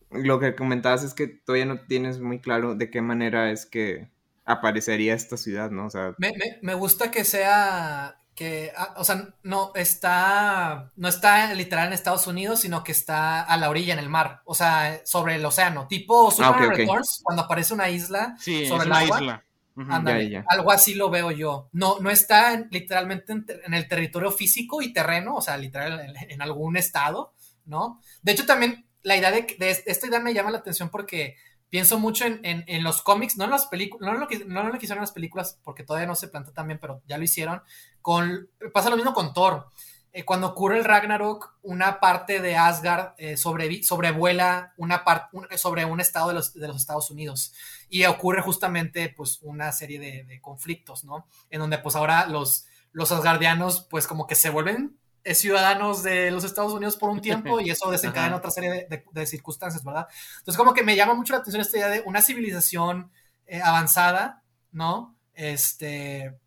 lo 0.10 0.40
que 0.40 0.56
comentabas 0.56 1.04
es 1.04 1.14
que 1.14 1.28
todavía 1.28 1.66
no 1.66 1.82
tienes 1.82 2.20
muy 2.20 2.40
claro 2.40 2.76
de 2.76 2.90
qué 2.90 3.02
manera 3.02 3.52
es 3.52 3.66
que 3.66 4.10
aparecería 4.46 5.14
esta 5.14 5.36
ciudad, 5.36 5.70
¿no? 5.70 5.86
O 5.86 5.90
sea, 5.90 6.16
me 6.62 6.74
gusta 6.74 7.12
que 7.12 7.26
sea 7.26 8.20
que, 8.40 8.72
ah, 8.74 8.94
o 8.96 9.04
sea, 9.04 9.34
no 9.44 9.74
está, 9.76 10.94
no 10.96 11.10
está 11.10 11.54
literal 11.54 11.88
en 11.88 11.94
Estados 11.94 12.26
Unidos, 12.26 12.62
sino 12.62 12.86
que 12.86 12.94
está 12.94 13.42
a 13.42 13.58
la 13.58 13.70
orilla 13.70 13.92
en 13.92 14.00
el 14.00 14.08
mar, 14.08 14.42
o 14.46 14.56
sea, 14.56 15.02
sobre 15.04 15.36
el 15.36 15.46
océano, 15.46 15.88
tipo 15.90 16.30
ah, 16.30 16.32
Superman 16.32 16.70
Returns, 16.70 17.20
cuando 17.22 17.44
aparece 17.44 17.74
una 17.74 17.90
isla 17.90 18.38
sobre 18.40 18.86
el 18.86 18.94
agua. 18.94 19.20
Isla. 19.20 19.44
Algo 20.48 20.72
así 20.72 20.96
lo 20.96 21.10
veo 21.10 21.32
yo. 21.32 21.68
No, 21.74 22.00
no 22.00 22.10
está 22.10 22.66
literalmente 22.72 23.34
en, 23.34 23.74
el 23.74 23.90
territorio 23.90 24.32
físico 24.32 24.82
y 24.82 24.94
terreno, 24.94 25.36
o 25.36 25.42
sea, 25.42 25.58
literal 25.58 26.16
en, 26.30 26.42
algún 26.42 26.78
estado, 26.78 27.34
¿no? 27.66 28.00
De 28.22 28.32
hecho, 28.32 28.46
también 28.46 28.86
la 29.04 29.18
idea 29.18 29.32
de, 29.32 29.48
de, 29.60 29.84
esta 29.86 30.08
idea 30.08 30.22
me 30.22 30.34
llama 30.34 30.52
la 30.52 30.60
atención 30.60 30.88
porque 30.88 31.36
pienso 31.70 32.00
mucho 32.00 32.26
en, 32.26 32.84
los 32.84 33.02
cómics, 33.02 33.38
no 33.38 33.46
en 33.46 33.52
las 33.52 33.68
películas, 33.68 34.08
no, 34.08 34.14
en 34.14 34.20
lo 34.20 34.28
que, 34.28 34.44
no 34.46 34.62
en 34.62 34.68
lo 34.68 34.74
que 34.74 34.86
hicieron 34.86 35.02
las 35.02 35.12
películas, 35.12 35.60
porque 35.64 35.84
todavía 35.84 36.08
no 36.08 36.16
se 36.16 36.28
plantea 36.28 36.54
también, 36.54 36.80
pero 36.80 37.02
ya 37.08 37.18
lo 37.18 37.24
hicieron. 37.24 37.62
Con, 38.10 38.50
pasa 38.74 38.90
lo 38.90 38.96
mismo 38.96 39.14
con 39.14 39.36
Thor. 39.36 39.68
Eh, 40.12 40.26
cuando 40.26 40.48
ocurre 40.48 40.80
el 40.80 40.84
Ragnarok, 40.84 41.60
una 41.62 42.00
parte 42.00 42.42
de 42.42 42.58
Asgard 42.58 43.14
eh, 43.20 43.38
sobrevuela 43.38 44.74
una 44.78 45.04
parte 45.04 45.56
sobre 45.60 45.86
un 45.86 46.00
estado 46.00 46.30
de 46.30 46.34
los, 46.34 46.56
Estados 46.56 47.12
Unidos 47.12 47.54
y 47.88 48.06
ocurre 48.06 48.42
justamente 48.42 49.14
pues 49.16 49.38
una 49.44 49.72
serie 49.74 50.00
de, 50.00 50.42
conflictos, 50.42 51.04
¿no? 51.04 51.28
En 51.52 51.60
donde 51.60 51.78
pues 51.78 51.96
ahora 51.96 52.26
los, 52.26 52.66
los 52.94 53.12
asgardianos 53.12 53.86
pues 53.88 54.08
como 54.08 54.26
que 54.26 54.34
se 54.34 54.50
vuelven 54.50 54.98
ciudadanos 55.24 56.02
de 56.02 56.32
los 56.32 56.44
Estados 56.46 56.74
Unidos 56.74 56.98
por 56.98 57.12
un 57.12 57.22
tiempo 57.22 57.60
y 57.62 57.70
eso 57.70 57.92
desencadena 57.92 58.38
otra 58.38 58.50
serie 58.50 58.88
de, 58.90 59.26
circunstancias, 59.28 59.84
¿verdad? 59.84 60.08
Entonces 60.40 60.58
como 60.58 60.74
que 60.74 60.82
me 60.82 60.96
llama 60.96 61.14
mucho 61.14 61.34
la 61.34 61.42
atención 61.42 61.62
esta 61.62 61.78
idea 61.78 61.90
de 61.90 62.02
una 62.08 62.24
civilización 62.24 63.12
eh, 63.46 63.62
avanzada, 63.62 64.42
¿no? 64.72 65.16
Este, 65.36 66.40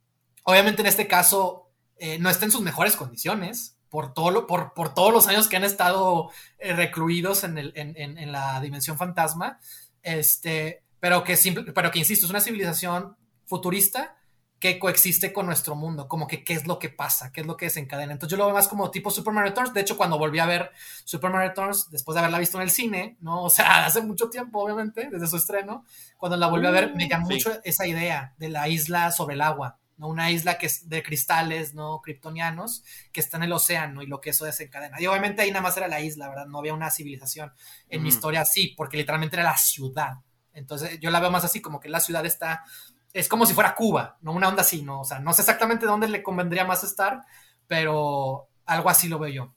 obviamente 0.43 0.83
en 0.83 0.87
este 0.87 1.07
caso 1.07 1.71
eh, 1.97 2.19
no 2.19 2.31
está 2.31 2.45
en 2.45 2.51
sus 2.51 2.63
mejores 2.63 2.97
condiciones, 2.97 3.77
por, 3.89 4.15
todo 4.15 4.47
por, 4.47 4.73
por 4.73 4.95
todos 4.95 5.13
los 5.13 5.29
años 5.29 5.49
que 5.49 5.57
han 5.57 5.65
estado 5.65 6.31
eh, 6.59 6.73
recluidos 6.73 7.45
en, 7.45 7.59
el, 7.59 7.73
en, 7.77 7.97
en, 7.97 8.33
la 8.33 8.59
dimensión 8.61 8.97
fantasma, 8.97 9.61
este, 10.03 10.83
pero 10.99 11.25
que, 11.25 11.37
simple, 11.37 11.73
pero 11.73 11.91
que, 11.91 11.99
insisto, 11.99 12.25
es 12.25 12.31
una 12.31 12.41
civilización 12.41 13.17
futurista 13.45 14.17
que 14.63 14.79
coexiste 14.79 15.33
con 15.33 15.45
nuestro 15.45 15.75
mundo, 15.75 16.07
como 16.07 16.29
que 16.29 16.45
qué 16.45 16.55
es 16.55 16.69
lo 16.69 16.79
que 16.79 16.89
pasa, 16.89 17.33
qué 17.33 17.41
es 17.41 17.47
lo 17.49 17.57
que 17.57 17.67
desencadena. 17.67 18.13
Entonces 18.13 18.31
yo 18.31 18.37
lo 18.39 18.47
veo 18.47 18.55
más 18.55 18.69
como 18.69 18.93
tipo 18.93 19.11
Superman 19.11 19.43
Returns. 19.43 19.75
De 19.75 19.81
hecho, 19.81 19.97
cuando 19.97 20.19
volví 20.19 20.39
a 20.39 20.47
ver 20.47 20.71
Superman 21.05 21.49
Returns, 21.49 21.91
después 21.91 22.15
de 22.15 22.21
haberla 22.21 22.39
visto 22.39 22.59
en 22.59 22.63
el 22.63 22.71
cine, 22.71 23.17
¿no? 23.21 23.43
O 23.43 23.51
sea, 23.51 23.85
hace 23.87 24.01
mucho 24.03 24.31
tiempo, 24.31 24.63
obviamente, 24.63 25.09
desde 25.11 25.27
su 25.27 25.37
estreno, 25.37 25.85
cuando 26.17 26.37
la 26.37 26.47
volví 26.47 26.67
a 26.69 26.71
ver, 26.71 26.95
me 26.95 27.09
llamó 27.09 27.29
mucho 27.29 27.51
esa 27.65 27.89
idea 27.89 28.35
de 28.39 28.51
la 28.51 28.69
isla 28.69 29.11
sobre 29.11 29.35
el 29.35 29.41
agua, 29.41 29.81
¿no? 30.03 30.09
Una 30.09 30.31
isla 30.31 30.59
que 30.59 30.67
es 30.67 30.91
de 30.91 31.03
cristales, 31.03 31.73
¿no? 31.73 32.03
Kryptonianos, 32.03 32.85
que 33.11 33.21
está 33.21 33.39
en 33.39 33.45
el 33.45 33.53
océano 33.53 34.03
y 34.03 34.07
lo 34.07 34.21
que 34.21 34.31
eso 34.31 34.45
desencadena. 34.45 35.01
Y 35.01 35.07
obviamente 35.07 35.41
ahí 35.41 35.51
nada 35.51 35.63
más 35.63 35.77
era 35.79 35.89
la 35.89 36.03
isla, 36.03 36.29
¿verdad? 36.29 36.47
No 36.47 36.59
había 36.59 36.75
una 36.75 36.91
civilización. 36.91 37.53
En 37.89 38.03
mi 38.03 38.11
historia 38.11 38.45
sí, 38.45 38.75
porque 38.77 38.99
literalmente 38.99 39.37
era 39.37 39.45
la 39.45 39.57
ciudad. 39.57 40.19
Entonces 40.53 41.01
yo 41.01 41.11
la 41.11 41.21
veo 41.21 41.31
más 41.31 41.45
así, 41.45 41.63
como 41.63 41.81
que 41.81 41.89
la 41.89 42.01
ciudad 42.01 42.27
está 42.27 42.65
es 43.13 43.29
como 43.29 43.47
si 43.47 43.55
fuera 43.55 43.75
Cuba, 43.75 44.19
no 44.23 44.33
una 44.33 44.49
onda 44.49 44.63
así, 44.63 44.83
¿no? 44.83 45.01
O 45.01 45.05
sea, 45.05 45.21
no 45.21 45.33
sé 45.33 45.43
exactamente 45.43 45.87
dónde 45.87 46.09
le 46.09 46.23
convendría 46.23 46.65
más 46.65 46.83
estar, 46.83 47.21
pero 47.67 48.49
algo 48.65 48.89
así 48.89 49.09
lo 49.09 49.19
veo 49.19 49.33
yo. 49.33 49.55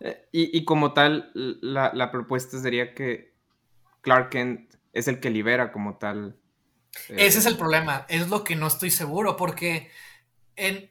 Eh, 0.00 0.28
y, 0.32 0.64
como 0.64 0.92
tal, 0.92 1.30
la, 1.34 2.10
propuesta 2.10 2.58
sería 2.58 2.94
que 2.94 3.34
Clark 4.00 4.30
Kent 4.30 4.74
es 4.92 5.06
el 5.06 5.20
que 5.20 5.30
libera 5.30 5.72
como 5.72 5.96
tal. 5.96 6.36
Ese 7.08 7.38
es 7.38 7.46
el 7.46 7.56
problema, 7.56 8.06
es 8.08 8.28
lo 8.28 8.44
que 8.44 8.56
no 8.56 8.66
estoy 8.66 8.90
seguro, 8.90 9.36
porque 9.36 9.90
en, 10.56 10.90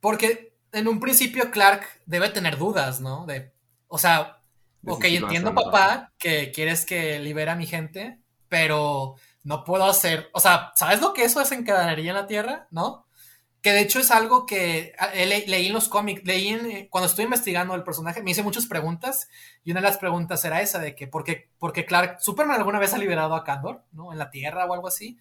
porque 0.00 0.54
en 0.72 0.88
un 0.88 1.00
principio 1.00 1.50
Clark 1.50 1.86
debe 2.06 2.30
tener 2.30 2.58
dudas, 2.58 3.00
¿no? 3.00 3.26
De, 3.26 3.52
o 3.88 3.98
sea, 3.98 4.40
ok, 4.86 5.04
entiendo 5.04 5.54
papá 5.54 6.12
que 6.18 6.50
quieres 6.52 6.84
que 6.84 7.18
libera 7.18 7.52
a 7.52 7.56
mi 7.56 7.66
gente, 7.66 8.18
pero 8.48 9.16
no 9.42 9.64
puedo 9.64 9.84
hacer, 9.84 10.30
o 10.32 10.40
sea, 10.40 10.72
¿sabes 10.74 11.00
lo 11.00 11.12
que 11.12 11.24
eso 11.24 11.40
desencadenaría 11.40 12.10
en 12.10 12.16
la 12.16 12.26
Tierra? 12.26 12.66
¿No? 12.70 13.03
Que 13.64 13.72
de 13.72 13.80
hecho 13.80 13.98
es 13.98 14.10
algo 14.10 14.44
que 14.44 14.92
ah, 14.98 15.08
leí 15.14 15.68
en 15.68 15.72
los 15.72 15.88
cómics, 15.88 16.22
leí 16.26 16.48
en, 16.48 16.86
cuando 16.88 17.08
estoy 17.08 17.24
investigando 17.24 17.74
el 17.74 17.82
personaje, 17.82 18.22
me 18.22 18.30
hice 18.30 18.42
muchas 18.42 18.66
preguntas 18.66 19.30
y 19.64 19.70
una 19.70 19.80
de 19.80 19.86
las 19.86 19.96
preguntas 19.96 20.44
era 20.44 20.60
esa 20.60 20.78
de 20.80 20.94
que, 20.94 21.08
¿por 21.08 21.24
qué, 21.24 21.48
porque 21.58 21.86
Clark, 21.86 22.20
Superman 22.20 22.58
alguna 22.58 22.78
vez 22.78 22.92
ha 22.92 22.98
liberado 22.98 23.34
a 23.34 23.42
Kandor, 23.42 23.82
¿no? 23.92 24.12
En 24.12 24.18
la 24.18 24.28
Tierra 24.28 24.66
o 24.66 24.74
algo 24.74 24.86
así. 24.86 25.18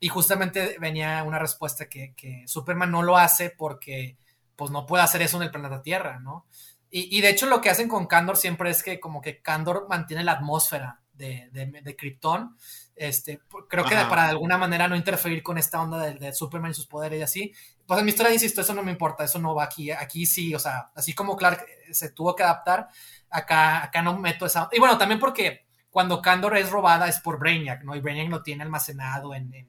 Y 0.00 0.08
justamente 0.08 0.78
venía 0.80 1.22
una 1.22 1.38
respuesta 1.38 1.86
que, 1.90 2.14
Superman 2.46 2.90
no 2.90 3.02
lo 3.02 3.18
hace 3.18 3.50
porque 3.50 4.16
pues 4.56 4.70
no 4.70 4.86
puede 4.86 5.02
hacer 5.02 5.20
eso 5.20 5.36
en 5.36 5.42
el 5.42 5.50
planeta 5.50 5.82
Tierra, 5.82 6.18
¿no? 6.18 6.46
Y, 6.90 7.14
y, 7.14 7.20
de 7.20 7.28
hecho 7.28 7.44
lo 7.44 7.60
que 7.60 7.68
hacen 7.68 7.88
con 7.88 8.06
Kandor 8.06 8.38
siempre 8.38 8.70
es 8.70 8.82
que 8.82 9.00
como 9.00 9.20
que 9.20 9.42
Kandor 9.42 9.86
mantiene 9.90 10.24
la 10.24 10.32
atmósfera 10.32 11.02
de, 11.12 11.50
de, 11.52 11.66
de 11.66 11.94
Krypton 11.96 12.56
este, 12.94 13.40
creo 13.68 13.84
que 13.84 13.94
para 13.94 14.24
de 14.24 14.30
alguna 14.30 14.58
manera 14.58 14.88
no 14.88 14.96
interferir 14.96 15.42
con 15.42 15.58
esta 15.58 15.80
onda 15.80 15.98
de, 15.98 16.32
Superman 16.32 16.72
y 16.72 16.74
sus 16.74 16.86
poderes 16.86 17.20
y 17.20 17.22
así. 17.22 17.52
Pues 17.86 17.98
en 17.98 18.04
mi 18.04 18.10
historia, 18.10 18.32
insisto, 18.32 18.60
eso 18.60 18.74
no 18.74 18.82
me 18.82 18.92
importa, 18.92 19.24
eso 19.24 19.38
no 19.38 19.54
va 19.54 19.64
aquí. 19.64 19.90
Aquí 19.90 20.26
sí, 20.26 20.54
o 20.54 20.58
sea, 20.58 20.90
así 20.94 21.14
como 21.14 21.36
Clark 21.36 21.64
eh, 21.66 21.94
se 21.94 22.10
tuvo 22.10 22.34
que 22.34 22.42
adaptar, 22.42 22.88
acá, 23.30 23.84
acá 23.84 24.02
no 24.02 24.18
meto 24.18 24.46
esa. 24.46 24.68
Y 24.72 24.78
bueno, 24.78 24.98
también 24.98 25.20
porque 25.20 25.66
cuando 25.90 26.22
Candor 26.22 26.56
es 26.56 26.70
robada 26.70 27.08
es 27.08 27.20
por 27.20 27.38
Brainiac, 27.38 27.82
¿no? 27.82 27.94
Y 27.94 28.00
Brainiac 28.00 28.30
lo 28.30 28.42
tiene 28.42 28.62
almacenado 28.62 29.34
en, 29.34 29.52
en, 29.54 29.68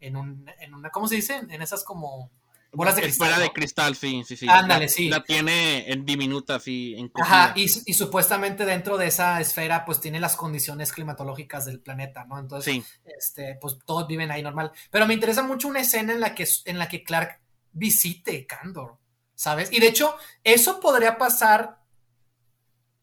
en, 0.00 0.16
un, 0.16 0.50
en 0.60 0.74
una, 0.74 0.90
¿cómo 0.90 1.08
se 1.08 1.16
dice? 1.16 1.42
En 1.48 1.62
esas 1.62 1.84
como 1.84 2.30
Bolas 2.74 2.96
de 2.96 3.02
cristal. 3.02 3.28
Esfera 3.28 3.42
de 3.42 3.52
cristal, 3.52 3.96
sí, 3.96 4.22
sí, 4.26 4.36
sí. 4.36 4.46
Ándale, 4.48 4.88
sí. 4.88 5.08
La 5.08 5.22
tiene 5.22 5.90
en 5.90 6.04
diminuta, 6.04 6.58
sí. 6.58 6.94
En 6.96 7.10
Ajá, 7.14 7.52
y, 7.56 7.64
y, 7.64 7.94
supuestamente 7.94 8.64
dentro 8.64 8.96
de 8.96 9.06
esa 9.06 9.40
esfera, 9.40 9.84
pues 9.84 10.00
tiene 10.00 10.20
las 10.20 10.36
condiciones 10.36 10.92
climatológicas 10.92 11.64
del 11.64 11.80
planeta, 11.80 12.24
¿no? 12.24 12.38
Entonces, 12.38 12.84
este, 13.04 13.58
pues 13.60 13.78
todos 13.84 14.06
viven 14.06 14.30
ahí 14.30 14.42
normal. 14.42 14.72
Pero 14.90 15.06
me 15.06 15.14
interesa 15.14 15.42
mucho 15.42 15.68
una 15.68 15.80
escena 15.80 16.12
en 16.12 16.20
la 16.20 16.34
que, 16.34 16.46
en 16.64 16.78
la 16.78 16.88
que 16.88 17.02
Clark 17.02 17.40
visite 17.72 18.46
Kandor, 18.46 18.98
¿sabes? 19.34 19.72
Y 19.72 19.80
de 19.80 19.88
hecho, 19.88 20.16
eso 20.42 20.80
podría 20.80 21.18
pasar 21.18 21.78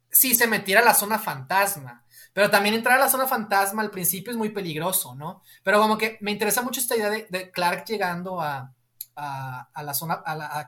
si 0.10 0.36
se 0.36 0.48
metiera 0.48 0.82
a 0.82 0.86
la 0.86 0.94
zona 0.94 1.20
fantasma. 1.20 2.06
Pero 2.34 2.50
también 2.50 2.76
entrar 2.76 2.98
a 2.98 3.04
la 3.04 3.10
zona 3.10 3.28
fantasma 3.28 3.82
al 3.82 3.92
principio 3.92 4.32
es 4.32 4.38
muy 4.38 4.50
peligroso, 4.50 5.16
¿no? 5.16 5.42
Pero 5.64 5.80
como 5.80 5.98
que 5.98 6.18
me 6.22 6.32
interesa 6.32 6.62
mucho 6.62 6.80
esta 6.80 6.96
idea 6.96 7.10
de 7.10 7.52
Clark 7.52 7.86
llegando 7.86 8.40
a, 8.40 8.74
a, 9.16 9.84
la 9.84 9.94
zona, 9.94 10.16
a, 10.26 10.36
la, 10.36 10.68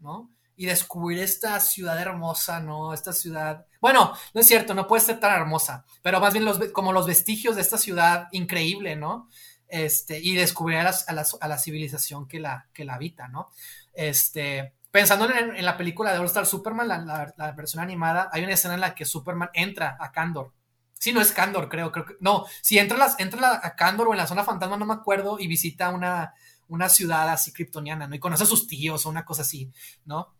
¿no? 0.00 0.30
Y 0.56 0.66
descubrir 0.66 1.18
esta 1.20 1.58
ciudad 1.60 2.00
hermosa, 2.00 2.60
¿no? 2.60 2.94
Esta 2.94 3.12
ciudad. 3.12 3.66
Bueno, 3.80 4.12
no 4.32 4.40
es 4.40 4.46
cierto, 4.46 4.74
no 4.74 4.86
puede 4.86 5.02
ser 5.02 5.20
tan 5.20 5.32
hermosa, 5.32 5.84
pero 6.02 6.20
más 6.20 6.32
bien 6.32 6.44
los, 6.44 6.58
como 6.72 6.92
los 6.92 7.06
vestigios 7.06 7.56
de 7.56 7.62
esta 7.62 7.78
ciudad 7.78 8.28
increíble, 8.32 8.96
¿no? 8.96 9.28
Este, 9.68 10.20
y 10.20 10.34
descubrir 10.34 10.78
a, 10.78 10.92
la, 11.12 11.58
civilización 11.58 12.28
que 12.28 12.38
la, 12.38 12.68
que 12.72 12.84
la 12.84 12.94
habita, 12.94 13.28
¿no? 13.28 13.50
Este, 13.92 14.74
pensando 14.90 15.28
en, 15.28 15.64
la 15.64 15.76
película 15.76 16.12
de 16.12 16.18
All 16.18 16.26
Star 16.26 16.46
Superman, 16.46 16.86
la, 16.86 17.52
versión 17.56 17.82
animada, 17.82 18.30
hay 18.32 18.44
una 18.44 18.52
escena 18.52 18.74
en 18.74 18.80
la 18.80 18.94
que 18.94 19.04
Superman 19.04 19.50
entra 19.52 19.96
a 19.98 20.12
Candor. 20.12 20.52
Sí, 20.92 21.12
no 21.12 21.20
es 21.20 21.32
Candor, 21.32 21.68
creo, 21.68 21.90
creo 21.90 22.04
que. 22.06 22.14
No, 22.20 22.46
si 22.62 22.78
entra, 22.78 22.96
las, 22.96 23.18
entra 23.18 23.60
a 23.62 23.74
Candor 23.74 24.08
o 24.08 24.12
en 24.12 24.18
la 24.18 24.26
zona 24.28 24.44
fantasma, 24.44 24.76
no 24.76 24.86
me 24.86 24.94
acuerdo, 24.94 25.38
y 25.40 25.48
visita 25.48 25.90
una, 25.90 26.32
una 26.68 26.88
ciudad 26.88 27.28
así 27.28 27.52
kryptoniana, 27.52 28.06
¿no? 28.06 28.14
Y 28.14 28.20
conoce 28.20 28.44
a 28.44 28.46
sus 28.46 28.66
tíos 28.66 29.06
o 29.06 29.10
una 29.10 29.24
cosa 29.24 29.42
así, 29.42 29.70
¿no? 30.04 30.34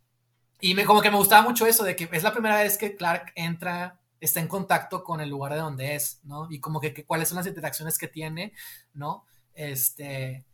Y 0.61 0.75
me, 0.75 0.85
como 0.85 1.03
que 1.03 1.11
me 1.11 1.17
gustaba 1.17 1.43
mucho 1.43 1.67
eso, 1.67 1.85
de 1.85 1.95
que 1.97 2.09
es 2.11 2.23
la 2.23 2.33
primera 2.33 2.57
vez 2.57 2.79
que 2.79 2.97
Clark 2.97 3.33
entra, 3.35 4.01
está 4.21 4.41
en 4.41 4.49
contacto 4.49 5.05
con 5.05 5.21
el 5.21 5.29
lugar 5.29 5.53
de 5.53 5.59
donde 5.59 5.95
es, 5.95 6.21
¿no? 6.25 6.51
Y 6.51 6.61
como 6.61 6.81
que, 6.81 7.05
cuáles 7.05 7.29
son 7.29 7.37
las 7.37 7.47
interacciones 7.47 7.99
que 7.99 8.09
tiene, 8.09 8.53
¿no? 8.95 9.25
Este, 9.55 10.45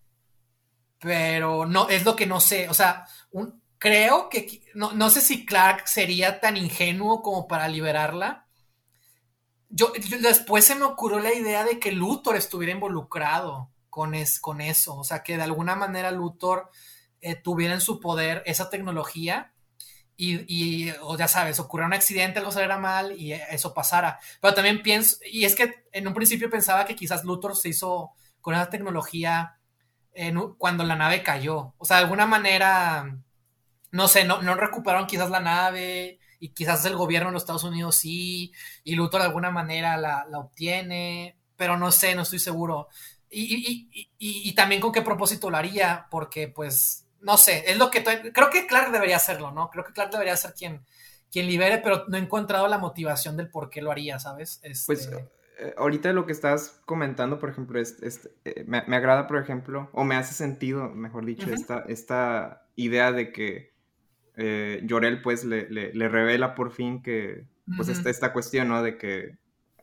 pero 0.99 1.66
no, 1.66 1.89
es 1.89 2.05
lo 2.05 2.16
que 2.16 2.27
no 2.27 2.41
sé, 2.41 2.68
o 2.68 2.75
sea, 2.75 3.07
un, 3.31 3.61
creo 3.79 4.29
que, 4.29 4.62
no, 4.75 4.93
no 4.93 5.11
sé 5.11 5.21
si 5.21 5.47
Clark 5.47 5.89
sería 5.89 6.39
tan 6.39 6.57
ingenuo 6.57 7.23
como 7.23 7.49
para 7.49 7.66
liberarla. 7.66 8.47
Yo, 9.71 9.93
después 10.21 10.64
se 10.64 10.75
me 10.75 10.85
ocurrió 10.85 11.21
la 11.21 11.33
idea 11.33 11.64
de 11.64 11.79
que 11.79 11.93
Luthor 11.93 12.37
estuviera 12.37 12.75
involucrado, 12.75 13.71
con, 13.91 14.14
es, 14.14 14.41
con 14.41 14.61
eso, 14.61 14.97
o 14.97 15.05
sea, 15.05 15.22
que 15.22 15.36
de 15.36 15.43
alguna 15.43 15.76
manera 15.76 16.11
Luthor 16.11 16.70
eh, 17.20 17.34
tuviera 17.34 17.74
en 17.74 17.80
su 17.80 18.01
poder 18.01 18.43
esa 18.47 18.70
tecnología 18.70 19.53
y, 20.16 20.45
y, 20.47 20.93
o 21.03 21.16
ya 21.16 21.28
sabes, 21.28 21.59
ocurriera 21.61 21.86
un 21.88 21.95
accidente, 21.95 22.38
algo 22.38 22.53
saliera 22.53 22.78
mal 22.78 23.18
y 23.18 23.32
eso 23.32 23.74
pasara. 23.74 24.18
Pero 24.41 24.55
también 24.55 24.82
pienso, 24.82 25.16
y 25.30 25.45
es 25.45 25.55
que 25.55 25.84
en 25.93 26.07
un 26.07 26.14
principio 26.14 26.51
pensaba 26.51 26.84
que 26.84 26.95
quizás 26.95 27.24
Luthor 27.24 27.57
se 27.57 27.70
hizo 27.70 28.12
con 28.41 28.55
esa 28.55 28.70
tecnología 28.70 29.57
cuando 30.59 30.84
la 30.84 30.97
nave 30.97 31.22
cayó, 31.22 31.74
o 31.78 31.84
sea, 31.84 31.99
de 31.99 32.03
alguna 32.03 32.26
manera, 32.26 33.16
no 33.91 34.09
sé, 34.09 34.24
no, 34.24 34.43
no 34.43 34.55
recuperaron 34.55 35.07
quizás 35.07 35.30
la 35.30 35.41
nave 35.41 36.18
y 36.41 36.51
quizás 36.51 36.84
el 36.84 36.97
gobierno 36.97 37.28
de 37.28 37.34
los 37.34 37.43
Estados 37.43 37.64
Unidos 37.64 37.97
sí, 37.97 38.53
y 38.84 38.97
Luthor 38.97 39.20
de 39.20 39.28
alguna 39.28 39.51
manera 39.51 39.97
la, 39.97 40.26
la 40.28 40.38
obtiene, 40.41 41.38
pero 41.57 41.78
no 41.78 41.93
sé, 41.93 42.14
no 42.14 42.22
estoy 42.22 42.38
seguro. 42.41 42.88
Y, 43.31 44.53
también 44.55 44.81
con 44.81 44.93
qué 44.93 45.03
propósito 45.03 45.51
lo 45.51 45.57
haría, 45.57 46.07
porque 46.11 46.49
pues, 46.49 47.07
no 47.20 47.37
sé, 47.37 47.64
es 47.70 47.78
lo 47.78 47.91
que 47.91 48.03
creo 48.03 48.51
que 48.51 48.66
Clark 48.66 48.91
debería 48.91 49.16
hacerlo, 49.16 49.53
¿no? 49.53 49.70
Creo 49.70 49.85
que 49.85 49.93
Clark 49.93 50.11
debería 50.11 50.37
ser 50.37 50.53
quien, 50.55 50.85
quien 51.31 51.47
libere, 51.47 51.78
pero 51.78 52.05
no 52.09 52.16
he 52.16 52.20
encontrado 52.20 52.66
la 52.68 52.78
motivación 52.78 53.37
del 53.37 53.49
por 53.49 53.70
qué 53.70 53.83
lo 53.83 53.91
haría, 53.91 54.18
¿sabes? 54.18 54.61
Este... 54.62 54.87
Pues 54.87 55.09
eh, 55.61 55.74
ahorita 55.76 56.12
lo 56.12 56.26
que 56.26 56.33
estás 56.33 56.81
comentando, 56.87 57.39
por 57.39 57.51
ejemplo, 57.51 57.78
es, 57.78 58.31
eh, 58.45 58.64
me, 58.66 58.78
agrada, 58.78 59.26
por 59.26 59.41
ejemplo, 59.41 59.91
o 59.93 60.05
me 60.05 60.16
hace 60.16 60.35
sentido, 60.35 60.89
mejor 60.89 61.24
dicho, 61.24 61.53
esta, 61.53 61.85
esta 61.87 62.66
idea 62.76 63.12
de 63.12 63.31
que 63.31 63.70
eh, 64.37 64.81
Llorel 64.85 65.20
pues 65.20 65.45
le, 65.45 65.93
revela 66.09 66.55
por 66.55 66.72
fin 66.72 67.03
que, 67.03 67.47
pues 67.76 67.89
está 67.89 68.09
esta 68.11 68.33
cuestión, 68.33 68.68
¿no? 68.68 68.83
De 68.83 68.97
que 68.97 69.37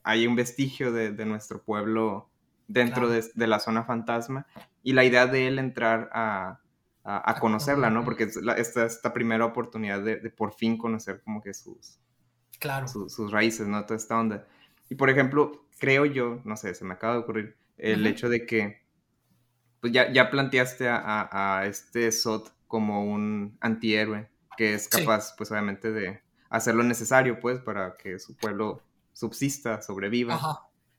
hay 0.04 0.26
un 0.26 0.36
vestigio 0.36 0.92
de, 0.92 1.12
de 1.12 1.26
nuestro 1.26 1.62
pueblo 1.64 2.30
dentro 2.68 3.10
de, 3.10 3.48
la 3.48 3.60
zona 3.60 3.84
fantasma 3.84 4.46
y 4.84 4.94
la 4.94 5.04
idea 5.04 5.28
de 5.28 5.48
él 5.48 5.60
entrar 5.60 6.10
a, 6.14 6.60
conocerla, 7.40 7.90
¿no? 7.90 8.04
Porque 8.04 8.26
es 8.26 8.38
esta, 8.58 8.86
esta 8.86 9.14
primera 9.14 9.46
oportunidad 9.46 10.02
de, 10.02 10.18
por 10.30 10.54
fin 10.54 10.78
conocer 10.78 11.22
como 11.24 11.42
que 11.42 11.54
sus, 11.54 12.00
claro. 12.60 12.88
sus 12.88 13.32
raíces, 13.32 13.68
¿no? 13.68 13.86
Toda 13.86 13.98
esta 13.98 14.20
onda. 14.20 14.46
Y 14.90 14.96
por 14.96 15.10
ejemplo, 15.10 15.68
creo 15.80 16.06
yo, 16.06 16.42
no 16.44 16.58
sé, 16.58 16.74
se 16.74 16.84
me 16.84 16.94
acaba 16.94 17.14
de 17.14 17.20
ocurrir 17.20 17.58
el 17.78 18.06
hecho 18.08 18.28
de 18.28 18.46
que 18.46 18.82
pues 19.80 19.94
ya, 19.94 20.12
ya 20.12 20.30
planteaste 20.30 20.88
a, 20.90 21.64
este 21.66 22.12
Sot 22.12 22.54
como 22.68 23.06
un 23.06 23.58
antihéroe 23.62 24.30
que 24.58 24.74
es 24.74 24.88
capaz, 24.88 25.36
pues 25.38 25.52
obviamente, 25.52 25.92
de 25.92 26.20
hacer 26.50 26.74
lo 26.76 26.84
necesario, 26.84 27.40
pues, 27.40 27.60
para 27.60 27.96
que 27.96 28.18
su 28.18 28.36
pueblo 28.36 28.82
subsista, 29.14 29.82
sobreviva. 29.82 30.40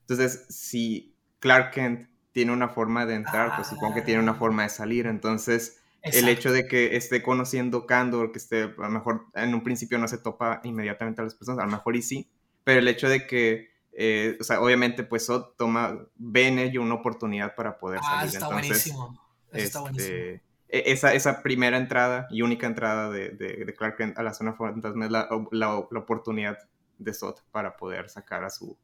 Entonces, 0.02 0.46
si 0.48 1.14
Clark 1.40 1.72
Kent 1.72 2.08
tiene 2.32 2.52
una 2.52 2.68
forma 2.68 3.06
de 3.06 3.14
entrar, 3.14 3.56
pues 3.56 3.68
supongo 3.68 3.94
que 3.94 4.02
tiene 4.02 4.20
una 4.20 4.34
forma 4.34 4.62
de 4.62 4.68
salir. 4.68 5.06
Entonces, 5.06 5.80
el 6.02 6.28
hecho 6.28 6.52
de 6.52 6.66
que 6.66 6.96
esté 6.96 7.22
conociendo 7.22 7.86
Candor, 7.86 8.32
que 8.32 8.38
esté, 8.38 8.62
a 8.62 8.82
lo 8.82 8.90
mejor 8.90 9.26
en 9.34 9.54
un 9.54 9.62
principio 9.62 9.98
no 9.98 10.08
se 10.08 10.18
topa 10.18 10.60
inmediatamente 10.64 11.20
a 11.20 11.24
las 11.24 11.34
personas, 11.34 11.62
a 11.62 11.66
lo 11.66 11.72
mejor 11.72 11.96
y 11.96 12.02
sí, 12.02 12.30
pero 12.64 12.80
el 12.80 12.88
hecho 12.88 13.08
de 13.08 13.26
que, 13.26 13.70
eh, 13.92 14.36
o 14.40 14.44
sea, 14.44 14.60
obviamente, 14.60 15.02
pues 15.02 15.26
Sot 15.26 15.56
toma, 15.56 15.98
ve 16.16 16.48
en 16.48 16.58
ello 16.58 16.82
una 16.82 16.94
oportunidad 16.94 17.54
para 17.54 17.78
poder 17.78 18.00
ah, 18.02 18.20
salir. 18.20 18.34
Está 18.34 18.48
buenísimo. 18.48 19.20
está 19.52 19.80
buenísimo. 19.80 20.16
Este, 20.16 20.42
e, 20.68 20.92
esa, 20.92 21.14
esa 21.14 21.42
primera 21.42 21.78
entrada 21.78 22.26
y 22.30 22.42
única 22.42 22.66
entrada 22.66 23.10
de, 23.10 23.30
de, 23.30 23.74
Clark 23.74 23.96
Kent 23.96 24.18
a 24.18 24.22
la 24.22 24.34
zona 24.34 24.52
fantasma 24.52 25.06
es 25.06 25.10
la, 25.10 25.28
la, 25.50 25.76
oportunidad 25.76 26.58
de 26.98 27.14
Sot 27.14 27.42
para 27.50 27.76
poder 27.76 28.10
sacar 28.10 28.44
a 28.44 28.50
su, 28.50 28.76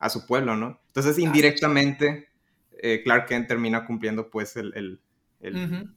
a 0.00 0.08
su 0.10 0.26
pueblo, 0.26 0.56
¿no? 0.56 0.80
Entonces, 0.88 1.16
ah, 1.18 1.20
indirectamente, 1.20 2.28
eh, 2.82 3.02
Clark 3.04 3.26
Kent 3.26 3.46
termina 3.46 3.86
cumpliendo, 3.86 4.30
pues, 4.30 4.56
el... 4.56 4.72
el, 5.40 5.94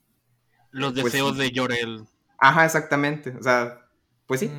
Los 0.71 0.93
pues, 0.93 1.05
deseos 1.05 1.37
de 1.37 1.51
Jorel. 1.55 2.05
Ajá, 2.37 2.65
exactamente. 2.65 3.31
O 3.39 3.41
sea, 3.41 3.87
pues 4.27 4.41
sí. 4.41 4.51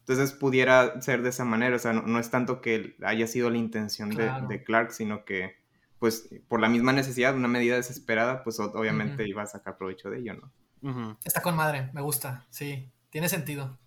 Entonces 0.00 0.32
pudiera 0.32 1.00
ser 1.00 1.22
de 1.22 1.28
esa 1.28 1.44
manera, 1.44 1.76
o 1.76 1.78
sea, 1.78 1.92
no, 1.92 2.18
es 2.18 2.30
tanto 2.30 2.60
que 2.60 2.96
haya 3.04 3.26
sido 3.26 3.50
la 3.50 3.58
intención 3.58 4.10
de, 4.10 4.64
Clark, 4.64 4.92
sino 4.92 5.24
que 5.24 5.56
pues 5.98 6.28
por 6.48 6.60
la 6.60 6.68
misma 6.68 6.92
necesidad, 6.92 7.36
una 7.36 7.46
medida 7.46 7.76
desesperada, 7.76 8.42
pues 8.42 8.58
obviamente 8.58 9.28
iba 9.28 9.42
a 9.42 9.46
sacar 9.46 9.78
provecho 9.78 10.10
de 10.10 10.18
ello, 10.18 10.34
¿no? 10.82 11.18
Está 11.24 11.40
con 11.40 11.54
madre, 11.54 11.90
me 11.92 12.00
gusta, 12.00 12.46
sí, 12.50 12.90
tiene 13.10 13.28
sentido. 13.28 13.78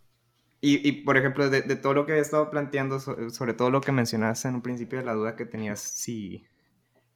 Y, 0.62 1.04
por 1.04 1.16
ejemplo, 1.16 1.48
de, 1.48 1.62
todo 1.76 1.94
lo 1.94 2.08
que 2.08 2.14
he 2.14 2.20
estado 2.20 2.50
planteando, 2.50 3.00
sobre, 3.00 3.54
todo 3.54 3.70
lo 3.70 3.82
que 3.82 3.92
mencionaste 3.92 4.48
en 4.48 4.56
un 4.56 4.62
principio 4.64 4.98
de 4.98 5.06
la 5.06 5.14
duda 5.14 5.36
que 5.36 5.46
tenías, 5.46 5.80
si, 5.80 6.44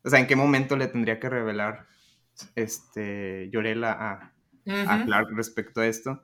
o 0.04 0.10
sea, 0.10 0.20
en 0.20 0.28
qué 0.28 0.36
momento 0.36 0.78
le 0.78 0.86
tendría 0.86 1.20
que 1.20 1.30
revelar 1.30 1.88
este 2.56 3.50
Llorela 3.52 3.92
a, 3.92 4.34
a 4.88 5.06
Clark 5.06 5.30
respecto 5.36 5.82
a 5.82 5.88
esto 5.88 6.22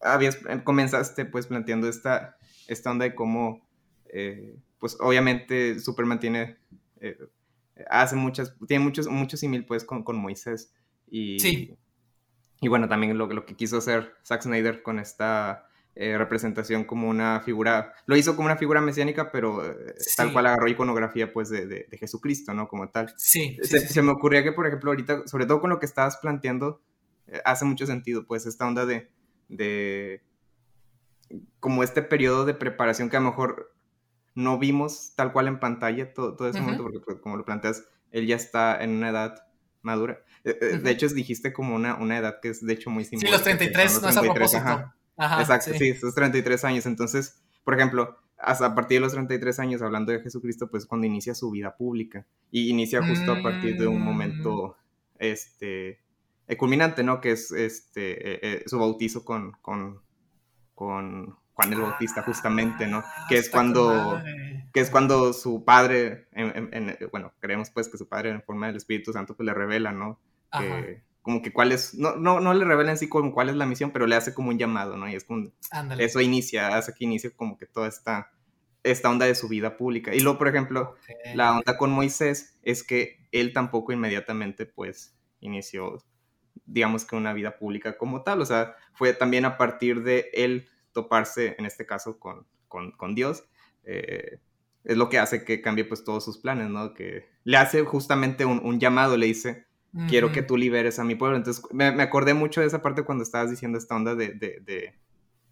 habías, 0.00 0.36
eh, 0.48 0.60
comenzaste 0.62 1.24
pues 1.24 1.46
planteando 1.46 1.88
esta, 1.88 2.36
esta 2.66 2.90
onda 2.90 3.04
de 3.04 3.14
cómo, 3.14 3.66
eh, 4.12 4.56
pues 4.78 4.96
obviamente 5.00 5.78
Superman 5.80 6.20
tiene, 6.20 6.56
eh, 7.00 7.18
hace 7.88 8.16
muchas, 8.16 8.54
tiene 8.66 8.84
muchos, 8.84 9.08
muchos 9.08 9.40
simil 9.40 9.64
pues 9.64 9.84
con, 9.84 10.02
con 10.02 10.16
Moisés. 10.16 10.72
Y, 11.08 11.38
sí. 11.38 11.76
Y 12.60 12.68
bueno, 12.68 12.88
también 12.88 13.16
lo, 13.18 13.26
lo 13.26 13.44
que 13.44 13.56
quiso 13.56 13.78
hacer 13.78 14.14
Zack 14.24 14.42
Snyder 14.42 14.82
con 14.82 14.98
esta 14.98 15.68
representación 15.96 16.84
como 16.84 17.08
una 17.08 17.40
figura, 17.40 17.94
lo 18.06 18.16
hizo 18.16 18.34
como 18.34 18.46
una 18.46 18.56
figura 18.56 18.80
mesiánica, 18.80 19.30
pero 19.30 19.62
tal 20.16 20.32
cual 20.32 20.46
agarró 20.46 20.66
iconografía 20.66 21.32
pues 21.32 21.50
de, 21.50 21.66
de, 21.66 21.98
Jesucristo, 21.98 22.52
¿no? 22.52 22.66
Como 22.66 22.90
tal. 22.90 23.14
Sí. 23.16 23.56
Se, 23.62 24.02
me 24.02 24.10
ocurría 24.10 24.42
que, 24.42 24.52
por 24.52 24.66
ejemplo, 24.66 24.90
ahorita, 24.90 25.26
sobre 25.26 25.46
todo 25.46 25.60
con 25.60 25.70
lo 25.70 25.78
que 25.78 25.86
estabas 25.86 26.16
planteando, 26.16 26.82
hace 27.44 27.64
mucho 27.64 27.86
sentido, 27.86 28.26
pues 28.26 28.44
esta 28.46 28.66
onda 28.66 28.86
de, 28.86 29.08
de 29.48 30.22
como 31.60 31.82
este 31.82 32.02
periodo 32.02 32.44
de 32.44 32.54
preparación 32.54 33.08
que 33.08 33.16
a 33.16 33.20
lo 33.20 33.30
mejor 33.30 33.74
no 34.34 34.58
vimos 34.58 35.12
tal 35.16 35.32
cual 35.32 35.48
en 35.48 35.60
pantalla 35.60 36.12
todo, 36.12 36.36
todo 36.36 36.48
ese 36.48 36.60
momento, 36.60 36.82
porque 36.82 37.00
pues, 37.00 37.18
como 37.20 37.36
lo 37.36 37.44
planteas, 37.44 37.84
él 38.10 38.26
ya 38.26 38.36
está 38.36 38.82
en 38.82 38.90
una 38.90 39.10
edad 39.10 39.46
madura. 39.82 40.20
Eh, 40.44 40.58
eh, 40.60 40.78
de 40.78 40.90
hecho, 40.90 41.08
dijiste 41.08 41.52
como 41.52 41.74
una, 41.74 41.94
una 41.94 42.18
edad 42.18 42.40
que 42.40 42.48
es 42.48 42.64
de 42.64 42.72
hecho 42.72 42.90
muy 42.90 43.04
similar. 43.04 43.28
Sí, 43.28 43.32
los 43.32 43.42
33, 43.42 44.02
no 44.02 44.08
es 44.08 44.16
a 44.16 44.22
propósito. 44.22 44.92
Exacto, 45.16 45.72
sí. 45.74 45.88
esos 45.88 46.14
33 46.14 46.64
años. 46.64 46.86
Entonces, 46.86 47.42
por 47.64 47.74
ejemplo, 47.74 48.18
hasta 48.38 48.66
a 48.66 48.74
partir 48.74 48.96
de 48.96 49.00
los 49.00 49.12
33 49.12 49.58
años, 49.60 49.82
hablando 49.82 50.12
de 50.12 50.20
Jesucristo, 50.20 50.68
pues 50.70 50.86
cuando 50.86 51.06
inicia 51.06 51.34
su 51.34 51.50
vida 51.50 51.76
pública. 51.76 52.26
Y 52.50 52.68
inicia 52.68 53.06
justo 53.06 53.32
a 53.32 53.42
partir 53.42 53.78
de 53.78 53.86
un 53.86 54.02
momento, 54.02 54.76
mm. 55.14 55.16
este, 55.18 56.00
eh, 56.46 56.56
culminante, 56.56 57.02
¿no? 57.02 57.20
Que 57.20 57.32
es 57.32 57.50
este, 57.52 58.12
eh, 58.12 58.40
eh, 58.42 58.62
su 58.66 58.78
bautizo 58.78 59.24
con, 59.24 59.52
con, 59.62 60.02
con, 60.74 61.36
Juan 61.54 61.72
el 61.72 61.80
Bautista, 61.80 62.22
justamente, 62.22 62.88
¿no? 62.88 62.98
Ah, 62.98 63.26
que 63.28 63.36
es 63.36 63.48
cuando, 63.48 64.20
que 64.72 64.80
es 64.80 64.90
cuando 64.90 65.32
su 65.32 65.64
padre, 65.64 66.26
bueno, 67.12 67.32
creemos 67.38 67.70
pues 67.70 67.88
que 67.88 67.96
su 67.96 68.08
padre 68.08 68.30
en 68.30 68.42
forma 68.42 68.66
del 68.66 68.76
Espíritu 68.76 69.12
Santo 69.12 69.36
pues 69.36 69.46
le 69.46 69.54
revela, 69.54 69.92
¿no? 69.92 70.18
Que, 70.50 71.04
como 71.24 71.42
que 71.42 71.52
cuál 71.52 71.72
es, 71.72 71.94
no, 71.94 72.14
no, 72.14 72.38
no 72.38 72.54
le 72.54 72.64
revela 72.64 72.92
en 72.92 72.98
sí 72.98 73.08
como 73.08 73.32
cuál 73.32 73.48
es 73.48 73.56
la 73.56 73.66
misión, 73.66 73.90
pero 73.90 74.06
le 74.06 74.14
hace 74.14 74.32
como 74.32 74.50
un 74.50 74.58
llamado, 74.58 74.96
¿no? 74.96 75.08
Y 75.08 75.14
es 75.14 75.24
como, 75.24 75.50
eso 75.98 76.20
inicia, 76.20 76.76
hace 76.76 76.92
que 76.94 77.04
inicie 77.04 77.32
como 77.32 77.58
que 77.58 77.66
toda 77.66 77.88
esta, 77.88 78.30
esta 78.82 79.10
onda 79.10 79.26
de 79.26 79.34
su 79.34 79.48
vida 79.48 79.76
pública. 79.76 80.14
Y 80.14 80.20
luego, 80.20 80.38
por 80.38 80.48
ejemplo, 80.48 80.94
la 81.34 81.56
onda 81.56 81.76
con 81.76 81.90
Moisés 81.90 82.58
es 82.62 82.84
que 82.84 83.26
él 83.32 83.52
tampoco 83.52 83.92
inmediatamente 83.92 84.66
pues 84.66 85.16
inició 85.40 85.98
digamos 86.66 87.04
que 87.04 87.16
una 87.16 87.32
vida 87.32 87.58
pública 87.58 87.96
como 87.96 88.22
tal, 88.22 88.40
o 88.40 88.46
sea, 88.46 88.76
fue 88.92 89.12
también 89.12 89.44
a 89.44 89.56
partir 89.56 90.02
de 90.02 90.30
él 90.32 90.68
toparse, 90.92 91.56
en 91.58 91.66
este 91.66 91.86
caso, 91.86 92.18
con, 92.18 92.46
con, 92.68 93.14
Dios, 93.14 93.44
eh, 93.84 94.38
es 94.84 94.96
lo 94.96 95.08
que 95.08 95.18
hace 95.18 95.44
que 95.44 95.60
cambie 95.60 95.84
pues 95.84 96.04
todos 96.04 96.24
sus 96.24 96.38
planes, 96.38 96.70
¿no? 96.70 96.94
Que 96.94 97.28
le 97.44 97.56
hace 97.56 97.82
justamente 97.82 98.44
un, 98.44 98.80
llamado, 98.80 99.16
le 99.16 99.26
dice, 99.26 99.66
quiero 100.08 100.32
que 100.32 100.42
tú 100.42 100.56
liberes 100.56 100.98
a 100.98 101.04
mi 101.04 101.14
pueblo. 101.14 101.36
Entonces, 101.36 101.64
me, 101.72 101.86
acordé 101.86 102.34
mucho 102.34 102.60
de 102.60 102.66
esa 102.66 102.82
parte 102.82 103.02
cuando 103.02 103.22
estabas 103.22 103.50
diciendo 103.50 103.78
esta 103.78 103.94
onda 103.96 104.14
de, 104.14 104.28
de, 104.30 104.94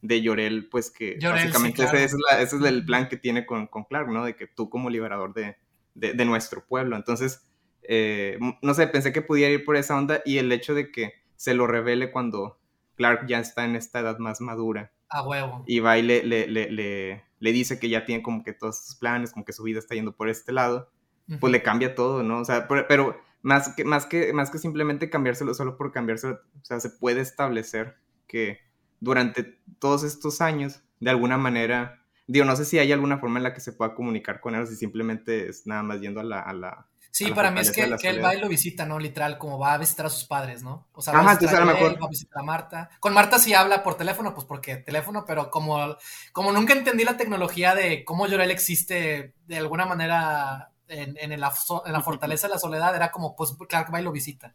de, 0.00 0.22
Llorel, 0.22 0.68
pues 0.68 0.90
que 0.90 1.18
básicamente 1.22 1.84
ese, 1.84 2.04
es 2.04 2.14
ese, 2.14 2.56
es 2.56 2.62
el 2.62 2.84
plan 2.84 3.08
que 3.08 3.16
tiene 3.16 3.46
con, 3.46 3.66
con, 3.66 3.84
Clark, 3.84 4.08
¿no? 4.08 4.24
De 4.24 4.34
que 4.34 4.46
tú 4.46 4.68
como 4.68 4.90
liberador 4.90 5.32
de, 5.34 6.24
nuestro 6.24 6.64
pueblo. 6.66 6.96
Entonces, 6.96 7.46
eh, 7.82 8.38
no 8.62 8.74
sé, 8.74 8.86
pensé 8.88 9.12
que 9.12 9.22
pudiera 9.22 9.52
ir 9.52 9.64
por 9.64 9.76
esa 9.76 9.96
onda 9.96 10.22
y 10.24 10.38
el 10.38 10.50
hecho 10.52 10.74
de 10.74 10.90
que 10.90 11.14
se 11.36 11.54
lo 11.54 11.66
revele 11.66 12.10
cuando 12.10 12.58
Clark 12.96 13.26
ya 13.26 13.38
está 13.40 13.64
en 13.64 13.76
esta 13.76 14.00
edad 14.00 14.18
más 14.18 14.40
madura. 14.40 14.92
A 15.08 15.26
huevo. 15.26 15.64
Y 15.66 15.80
va 15.80 15.98
y 15.98 16.02
le, 16.02 16.24
le, 16.24 16.46
le, 16.46 16.70
le, 16.70 17.52
dice 17.52 17.78
que 17.78 17.88
ya 17.88 18.04
tiene 18.04 18.22
como 18.22 18.42
que 18.42 18.52
todos 18.52 18.84
sus 18.84 18.94
planes, 18.96 19.32
como 19.32 19.44
que 19.44 19.52
su 19.52 19.62
vida 19.62 19.78
está 19.78 19.94
yendo 19.94 20.16
por 20.16 20.28
este 20.28 20.52
lado, 20.52 20.90
pues 21.38 21.52
le 21.52 21.62
cambia 21.62 21.94
todo, 21.94 22.22
¿no? 22.22 22.40
O 22.40 22.44
sea, 22.44 22.66
pero, 22.68 23.20
más, 23.42 23.74
que, 23.74 23.84
más, 23.84 24.06
que, 24.06 24.32
más 24.32 24.50
que 24.50 24.58
simplemente 24.58 25.10
cambiárselo 25.10 25.54
solo 25.54 25.76
por 25.76 25.92
cambiárselo, 25.92 26.40
o 26.60 26.64
sea, 26.64 26.80
se 26.80 26.90
puede 26.90 27.20
establecer 27.20 27.96
que 28.26 28.60
durante 29.00 29.58
todos 29.78 30.04
estos 30.04 30.40
años, 30.40 30.82
de 31.00 31.10
alguna 31.10 31.36
manera, 31.36 32.04
digo, 32.26 32.44
no 32.44 32.56
sé 32.56 32.64
si 32.64 32.78
hay 32.78 32.92
alguna 32.92 33.18
forma 33.18 33.38
en 33.38 33.44
la 33.44 33.54
que 33.54 33.60
se 33.60 33.72
pueda 33.72 33.94
comunicar 33.94 34.40
con 34.40 34.54
él, 34.54 34.66
si 34.66 34.76
simplemente 34.76 35.48
es 35.48 35.66
nada 35.66 35.82
más 35.82 36.00
yendo 36.00 36.20
a 36.20 36.24
la, 36.24 36.40
a 36.40 36.52
la 36.52 36.86
Sí, 37.12 37.30
para 37.30 37.50
mí 37.50 37.60
es 37.60 37.70
que, 37.70 37.94
que 38.00 38.08
él 38.08 38.24
va 38.24 38.34
y 38.34 38.40
lo 38.40 38.48
visita, 38.48 38.86
¿no? 38.86 38.98
Literal, 38.98 39.36
como 39.36 39.58
va 39.58 39.74
a 39.74 39.78
visitar 39.78 40.06
a 40.06 40.08
sus 40.08 40.24
padres, 40.24 40.62
¿no? 40.62 40.88
O 40.94 41.02
sea, 41.02 41.12
va, 41.12 41.32
a, 41.32 41.34
visitar 41.34 41.60
a, 41.60 41.66
mejor... 41.66 42.00
va 42.02 42.06
a 42.06 42.08
visitar 42.08 42.40
a 42.40 42.42
Marta. 42.42 42.90
Con 43.00 43.12
Marta 43.12 43.38
sí 43.38 43.52
habla 43.52 43.82
por 43.82 43.96
teléfono, 43.96 44.32
pues 44.32 44.46
porque 44.46 44.76
teléfono, 44.76 45.26
pero 45.26 45.50
como, 45.50 45.94
como 46.32 46.52
nunca 46.52 46.72
entendí 46.72 47.04
la 47.04 47.18
tecnología 47.18 47.74
de 47.74 48.02
cómo 48.06 48.26
Llorel 48.26 48.50
existe 48.50 49.34
de 49.46 49.58
alguna 49.58 49.84
manera 49.84 50.71
en, 50.92 51.16
en, 51.18 51.40
la, 51.40 51.52
en 51.84 51.92
la 51.92 52.02
fortaleza 52.02 52.46
de 52.46 52.54
la 52.54 52.60
soledad, 52.60 52.94
era 52.94 53.10
como, 53.10 53.34
pues 53.34 53.54
Clark 53.68 53.92
va 53.92 54.00
y 54.00 54.04
lo 54.04 54.12
visita. 54.12 54.54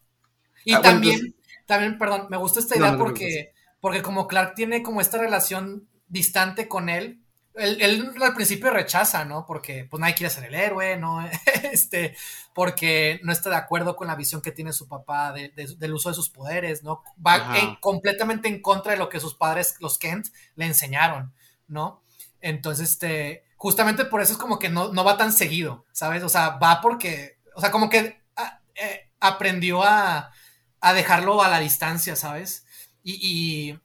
Y 0.64 0.74
ah, 0.74 0.82
también, 0.82 1.36
también, 1.66 1.98
perdón, 1.98 2.28
me 2.30 2.38
gusta 2.38 2.60
esta 2.60 2.78
idea 2.78 2.98
porque, 2.98 3.54
porque 3.80 4.02
como 4.02 4.28
Clark 4.28 4.56
tiene 4.56 4.84
como 4.84 5.02
esta 5.02 5.18
relación 5.18 5.88
distante 6.08 6.68
con 6.68 6.90
él, 6.90 7.22
él, 7.58 8.14
al 8.22 8.34
principio 8.34 8.70
rechaza, 8.70 9.26
¿no? 9.26 9.46
Porque 9.46 9.88
pues 9.90 10.00
nadie 10.00 10.16
quiere 10.16 10.34
ser 10.34 10.46
el 10.46 10.56
héroe, 10.56 10.98
¿no? 10.98 11.28
este, 11.72 12.16
porque 12.54 13.20
no 13.24 13.32
está 13.32 13.50
de 13.50 13.56
acuerdo 13.56 13.96
con 13.96 14.08
la 14.08 14.16
visión 14.16 14.42
que 14.42 14.52
tiene 14.52 14.74
su 14.74 14.88
papá 14.88 15.34
del 15.34 15.94
uso 15.94 16.10
de 16.10 16.16
sus 16.16 16.30
poderes, 16.30 16.84
¿no? 16.84 17.04
Va 17.26 17.78
completamente 17.80 18.48
en 18.48 18.62
contra 18.62 18.92
de 18.92 18.98
lo 18.98 19.10
que 19.10 19.20
sus 19.20 19.36
padres, 19.36 19.76
los 19.80 19.98
Kent, 19.98 20.28
le 20.56 20.66
enseñaron, 20.66 21.34
¿no? 21.68 22.02
Entonces, 22.42 22.92
este, 22.92 23.44
justamente 23.58 24.06
por 24.06 24.22
eso 24.22 24.34
es 24.34 24.40
como 24.40 24.60
que 24.60 24.70
no, 24.70 24.92
va 25.04 25.18
tan 25.18 25.34
seguido, 25.34 25.86
¿sabes? 25.92 26.24
O 26.24 26.30
sea, 26.30 26.52
va 26.58 26.80
porque, 26.82 27.40
o 27.56 27.62
sea, 27.62 27.72
como 27.72 27.90
que 27.90 28.22
ah, 28.36 28.62
eh, 28.76 29.12
aprendió 29.20 29.84
a, 29.84 30.32
a, 30.80 30.94
dejarlo 30.94 31.44
a 31.44 31.50
la 31.50 31.60
distancia, 31.60 32.16
¿sabes? 32.16 32.66
y 33.04 33.78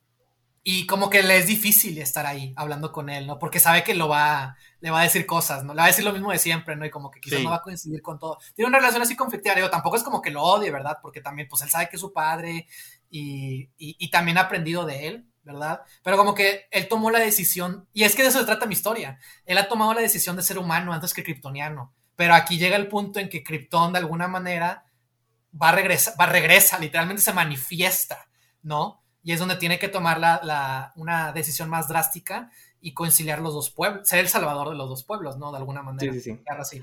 y 0.65 0.87
como 0.87 1.11
que 1.11 1.25
le 1.25 1.39
es 1.39 1.49
difícil 1.49 1.99
estar 1.99 2.25
ahí 2.25 2.53
hablando 2.57 2.93
con 2.93 3.11
él, 3.11 3.27
¿no? 3.27 3.39
Porque 3.39 3.59
sabe 3.59 3.83
que 3.83 3.95
lo 3.95 4.09
va, 4.09 4.57
le 4.81 4.91
va 4.91 5.01
a 5.01 5.05
decir 5.05 5.27
cosas, 5.27 5.65
¿no? 5.65 5.75
Le 5.75 5.79
va 5.79 5.85
a 5.85 5.89
decir 5.89 6.05
lo 6.05 6.13
mismo 6.13 6.31
de 6.31 6.39
siempre, 6.39 6.77
¿no? 6.77 6.87
Y 6.87 6.91
como 6.91 7.11
que 7.11 7.21
quizás 7.21 7.43
no 7.43 7.51
va 7.51 7.57
a 7.57 7.63
coincidir 7.63 8.01
con 8.01 8.21
todo. 8.21 8.39
Tiene 8.55 8.69
una 8.69 8.79
relación 8.79 9.03
así 9.03 9.17
conflictiva, 9.17 9.57
digo, 9.57 9.71
tampoco 9.71 9.97
es 9.97 10.05
como 10.05 10.23
que 10.23 10.31
lo 10.31 10.43
odie, 10.43 10.71
¿verdad? 10.71 10.99
Porque 11.03 11.21
también, 11.21 11.49
pues 11.49 11.63
él 11.63 11.71
sabe 11.71 11.89
que 11.89 11.97
es 11.97 12.01
su 12.01 12.13
padre 12.13 12.69
y, 13.11 13.71
y, 13.77 14.11
también 14.11 14.39
ha 14.39 14.43
aprendido 14.43 14.87
de 14.87 15.09
él, 15.09 15.27
¿verdad? 15.45 15.83
Pero 16.03 16.17
como 16.17 16.35
que 16.35 16.67
él 16.71 16.89
tomó 16.89 17.11
la 17.11 17.19
decisión, 17.19 17.87
y 17.93 18.05
es 18.05 18.15
que 18.15 18.23
de 18.23 18.29
eso 18.29 18.39
se 18.41 18.47
trata 18.47 18.67
mi 18.67 18.75
historia, 18.75 19.19
él 19.47 19.59
ha 19.59 19.69
tomado 19.69 19.95
la 19.95 20.01
decisión 20.01 20.37
de 20.37 20.43
ser 20.43 20.59
humano 20.59 20.93
antes 20.93 21.15
que 21.15 21.25
kryptoniano, 21.25 21.93
pero 22.17 22.35
aquí 22.35 22.59
llega 22.59 22.77
el 22.77 22.89
punto 22.89 23.21
en 23.21 23.29
que 23.29 23.43
Krypton 23.43 23.93
de 23.93 23.99
alguna 23.99 24.29
manera 24.29 24.85
va 25.61 25.71
a 25.71 25.73
regresar, 25.73 26.15
va 26.21 26.25
a 26.25 26.29
regresa, 26.29 26.79
literalmente 26.79 27.23
se 27.23 27.33
manifiesta, 27.33 28.27
¿no? 28.63 29.03
y 29.25 29.33
es 29.33 29.39
donde 29.39 29.57
tiene 29.57 29.79
que 29.79 29.89
tomar 29.89 30.19
la, 30.19 30.93
una 30.97 31.33
decisión 31.33 31.69
más 31.69 31.89
drástica 31.89 32.51
y 32.81 32.93
conciliar 32.93 33.41
los 33.41 33.55
dos 33.55 33.71
pueblos, 33.71 34.09
ser 34.09 34.19
el 34.19 34.29
salvador 34.29 34.71
de 34.71 34.77
los 34.77 34.89
dos 34.89 35.05
pueblos, 35.05 35.39
¿no? 35.39 35.53
De 35.53 35.59
alguna 35.59 35.83
manera. 35.83 36.13
Sí, 36.13 36.21
sí, 36.21 36.41
sí. 36.65 36.83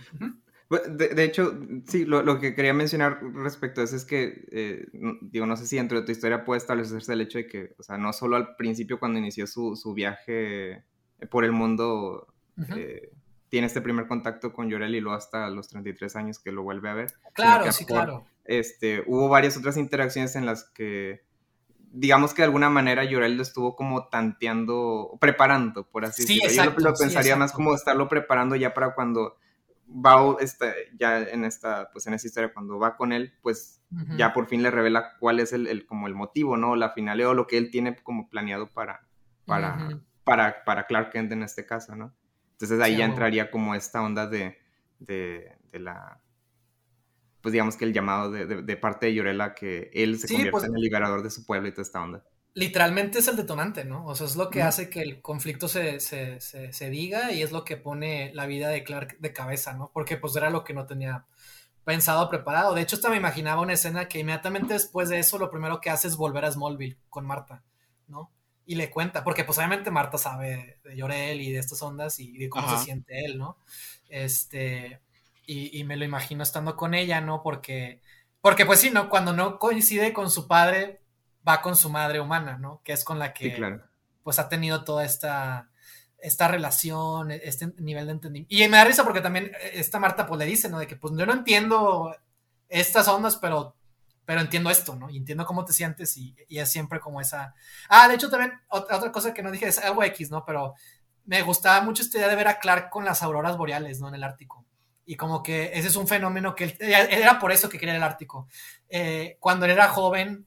De, 0.70 1.24
hecho, 1.24 1.60
sí, 1.88 2.06
lo, 2.06 2.40
que 2.40 2.54
quería 2.54 2.74
mencionar 2.76 3.20
respecto 3.34 3.82
a 3.82 3.86
eso 3.86 3.96
es 3.96 4.06
que, 4.06 4.46
eh, 4.52 4.86
digo, 5.22 5.48
no 5.48 5.58
sé 5.58 5.66
si 5.66 5.78
dentro 5.78 6.00
de 6.00 6.06
tu 6.06 6.12
historia 6.12 6.46
puede 6.46 6.60
establecerse 6.60 7.14
el 7.14 7.22
hecho 7.22 7.40
de 7.40 7.48
que, 7.48 7.76
o 7.80 7.84
sea, 7.84 7.98
no 7.98 8.14
solo 8.14 8.36
al 8.36 8.56
principio 8.56 9.00
cuando 9.00 9.18
inició 9.18 9.48
su, 9.48 9.76
su 9.76 9.96
viaje 9.96 10.72
eh, 10.74 10.84
por 11.30 11.44
el 11.44 11.54
mundo, 11.54 12.28
eh, 12.76 13.12
tiene 13.50 13.66
este 13.66 13.82
primer 13.82 14.08
contacto 14.08 14.54
con 14.54 14.70
Llorel 14.70 14.94
y 14.94 15.00
luego 15.00 15.18
hasta 15.18 15.50
los 15.50 15.70
33 15.70 16.16
años 16.16 16.38
que 16.38 16.52
lo 16.52 16.62
vuelve 16.62 16.90
a 16.90 16.94
ver. 16.94 17.14
Claro, 17.34 17.72
sí, 17.72 17.86
claro. 17.86 18.26
Este, 18.46 19.04
hubo 19.08 19.28
varias 19.28 19.58
otras 19.58 19.76
interacciones 19.76 20.36
en 20.36 20.46
las 20.46 20.66
que, 20.66 21.24
digamos 21.92 22.36
que 22.36 22.44
de 22.44 22.48
alguna 22.48 22.70
manera 22.70 23.04
Llorel 23.06 23.38
lo 23.38 23.42
estuvo 23.42 23.76
como 23.76 24.08
tanteando, 24.08 25.18
preparando, 25.20 25.88
por 25.88 26.06
así 26.06 26.22
decirlo. 26.40 26.76
Yo 26.78 26.90
lo, 26.90 26.94
pensaría 26.94 27.36
más 27.36 27.54
como 27.54 27.74
estarlo 27.74 28.08
preparando 28.08 28.56
ya 28.56 28.76
para 28.76 28.94
cuando 28.94 29.38
va 29.90 30.36
este, 30.40 30.74
ya 30.98 31.20
en 31.20 31.44
esta, 31.44 31.90
pues 31.92 32.08
en 32.08 32.14
esta 32.14 32.28
historia, 32.28 32.54
cuando 32.54 32.80
va 32.80 32.96
con 32.96 33.12
él, 33.12 33.34
pues 33.42 33.82
ya 34.18 34.34
por 34.34 34.48
fin 34.48 34.62
le 34.62 34.70
revela 34.70 35.18
cuál 35.20 35.40
es 35.40 35.52
el, 35.52 35.86
como 35.88 36.08
el 36.08 36.14
motivo, 36.14 36.58
¿no? 36.58 36.76
La 36.76 36.92
finalidad 36.92 37.32
o 37.32 37.34
lo 37.34 37.48
que 37.48 37.58
él 37.58 37.72
tiene 37.72 37.96
como 37.96 38.30
planeado 38.30 38.68
para, 38.68 39.08
para, 39.46 40.00
para, 40.24 40.64
para 40.64 40.86
Clark 40.86 41.10
Kent 41.12 41.32
en 41.32 41.44
este 41.44 41.66
caso, 41.66 41.96
¿no? 41.96 42.14
Entonces 42.52 42.80
ahí 42.82 42.98
ya 42.98 43.06
entraría 43.06 43.50
como 43.50 43.74
esta 43.74 44.02
onda 44.04 44.28
de, 44.28 44.58
de, 45.00 45.58
de, 45.72 45.80
la, 45.80 46.22
pues 47.42 47.54
digamos 47.54 47.78
que 47.78 47.86
el 47.86 47.94
llamado 47.94 48.30
de, 48.30 48.46
de 48.46 48.78
parte 48.78 49.08
de 49.08 49.16
Llorela 49.16 49.56
que 49.56 49.90
él 49.94 50.20
se 50.20 50.28
convierta 50.28 50.52
pues 50.52 50.64
en 50.66 50.76
el 50.76 50.82
liberador 50.82 51.24
de 51.24 51.32
su 51.32 51.46
pueblo 51.46 51.68
y 51.68 51.72
toda 51.72 51.84
esta 51.84 52.04
onda 52.04 52.24
literalmente 52.54 53.20
es 53.20 53.28
el 53.28 53.36
detonante, 53.36 53.86
¿no? 53.86 54.06
O 54.06 54.16
sea, 54.16 54.28
es 54.28 54.36
lo 54.36 54.50
que 54.50 54.62
hace 54.62 54.90
que 54.90 55.02
el 55.02 55.22
conflicto 55.22 55.68
se, 55.68 56.00
se, 56.00 56.40
se, 56.40 56.90
diga 56.90 57.32
y 57.32 57.42
es 57.42 57.52
lo 57.52 57.64
que 57.64 57.78
pone 57.78 58.32
la 58.34 58.46
vida 58.46 58.70
de 58.70 58.84
Clark 58.84 59.18
de 59.20 59.34
cabeza, 59.34 59.74
¿no? 59.74 59.92
Porque 59.94 60.18
pues 60.18 60.36
era 60.36 60.50
lo 60.50 60.64
que 60.64 60.74
no 60.74 60.86
tenía 60.86 61.26
pensado, 61.84 62.30
preparado. 62.30 62.74
De 62.74 62.82
hecho, 62.82 62.96
hasta 62.96 63.10
me 63.10 63.18
imaginaba 63.18 63.62
una 63.62 63.74
escena 63.74 64.08
que 64.08 64.20
inmediatamente 64.20 64.74
después 64.74 65.10
de 65.10 65.20
eso 65.20 65.38
lo 65.38 65.50
primero 65.50 65.80
que 65.82 65.90
hace 65.90 66.08
es 66.08 66.18
volver 66.18 66.46
a 66.46 66.52
Smallville 66.52 66.98
con 67.10 67.26
Marta, 67.26 67.64
¿no? 68.08 68.32
Y 68.66 68.76
le 68.76 68.92
cuenta, 68.92 69.24
porque 69.24 69.44
pues 69.44 69.58
obviamente 69.58 69.90
Marta 69.90 70.18
sabe 70.18 70.80
de 70.84 70.96
Llorel 70.96 71.42
y 71.42 71.52
de 71.52 71.60
estas 71.60 71.82
ondas 71.82 72.20
y 72.20 72.38
de 72.38 72.50
cómo 72.50 72.70
se 72.78 72.84
siente 72.84 73.26
él, 73.26 73.38
¿no? 73.38 73.58
Este, 74.10 75.02
y, 75.46 75.80
y, 75.80 75.84
me 75.84 75.98
lo 75.98 76.06
imagino 76.06 76.44
estando 76.44 76.76
con 76.76 76.94
ella, 76.94 77.22
¿no? 77.22 77.42
Porque, 77.42 78.02
porque 78.42 78.68
pues 78.68 78.80
sí, 78.80 78.92
¿no? 78.92 79.10
Cuando 79.10 79.34
no 79.34 79.58
coincide 79.58 80.14
con 80.14 80.30
su 80.30 80.48
padre, 80.48 81.02
va 81.50 81.62
con 81.62 81.76
su 81.76 81.90
madre 81.90 82.20
humana, 82.20 82.58
¿no? 82.58 82.82
Que 82.84 82.94
es 82.94 83.04
con 83.04 83.20
la 83.20 83.34
que 83.34 83.82
pues 84.24 84.38
ha 84.38 84.48
tenido 84.48 84.84
toda 84.84 85.04
esta, 85.04 85.70
esta 86.20 86.48
relación, 86.48 87.32
este 87.32 87.74
nivel 87.78 88.06
de 88.06 88.12
entendimiento. 88.14 88.54
Y 88.54 88.68
me 88.68 88.78
da 88.78 88.84
risa 88.84 89.04
porque 89.04 89.22
también 89.22 89.46
eh, 89.46 89.72
esta 89.74 90.00
Marta 90.00 90.26
pues 90.26 90.38
le 90.40 90.46
dice, 90.46 90.70
¿no? 90.70 90.80
De 90.80 90.88
que 90.88 90.96
pues 90.96 91.14
yo 91.18 91.26
no 91.26 91.34
entiendo 91.34 92.16
estas 92.68 93.08
ondas, 93.08 93.38
pero, 93.38 93.76
pero 94.26 94.42
entiendo 94.42 94.70
esto, 94.70 94.96
¿no? 94.96 95.10
Y 95.10 95.18
entiendo 95.18 95.46
cómo 95.46 95.66
te 95.66 95.74
sientes 95.74 96.16
y, 96.18 96.36
es 96.50 96.70
siempre 96.72 97.00
como 97.00 97.22
esa... 97.22 97.56
Ah, 97.90 98.08
de 98.08 98.16
hecho 98.16 98.30
también 98.30 98.54
otra, 98.70 99.12
cosa 99.12 99.34
que 99.34 99.42
no 99.42 99.52
dije 99.52 99.68
es 99.68 99.80
algo 99.80 100.04
X, 100.04 100.30
¿no? 100.30 100.46
Pero 100.46 100.76
me 101.26 101.42
gustaba 101.42 101.82
mucho 101.82 102.04
esta 102.04 102.18
idea 102.18 102.30
de 102.30 102.36
ver 102.36 102.48
a 102.48 102.60
Clark 102.60 102.90
con 102.90 103.06
las 103.06 103.24
auroras 103.24 103.58
boreales, 103.58 104.00
¿no? 104.00 104.10
En 104.10 104.16
el 104.16 104.24
Ártico. 104.24 104.66
Y 105.06 105.16
como 105.16 105.42
que 105.42 105.72
ese 105.74 105.88
es 105.88 105.96
un 105.96 106.08
fenómeno 106.08 106.54
que 106.54 106.66
él, 106.66 106.78
era 106.80 107.40
por 107.40 107.52
eso 107.52 107.68
que 107.68 107.80
quería 107.80 107.96
el 107.96 108.04
Ártico. 108.04 108.48
Eh, 108.90 109.38
cuando 109.40 109.66
él 109.66 109.72
era 109.72 109.88
joven, 109.88 110.46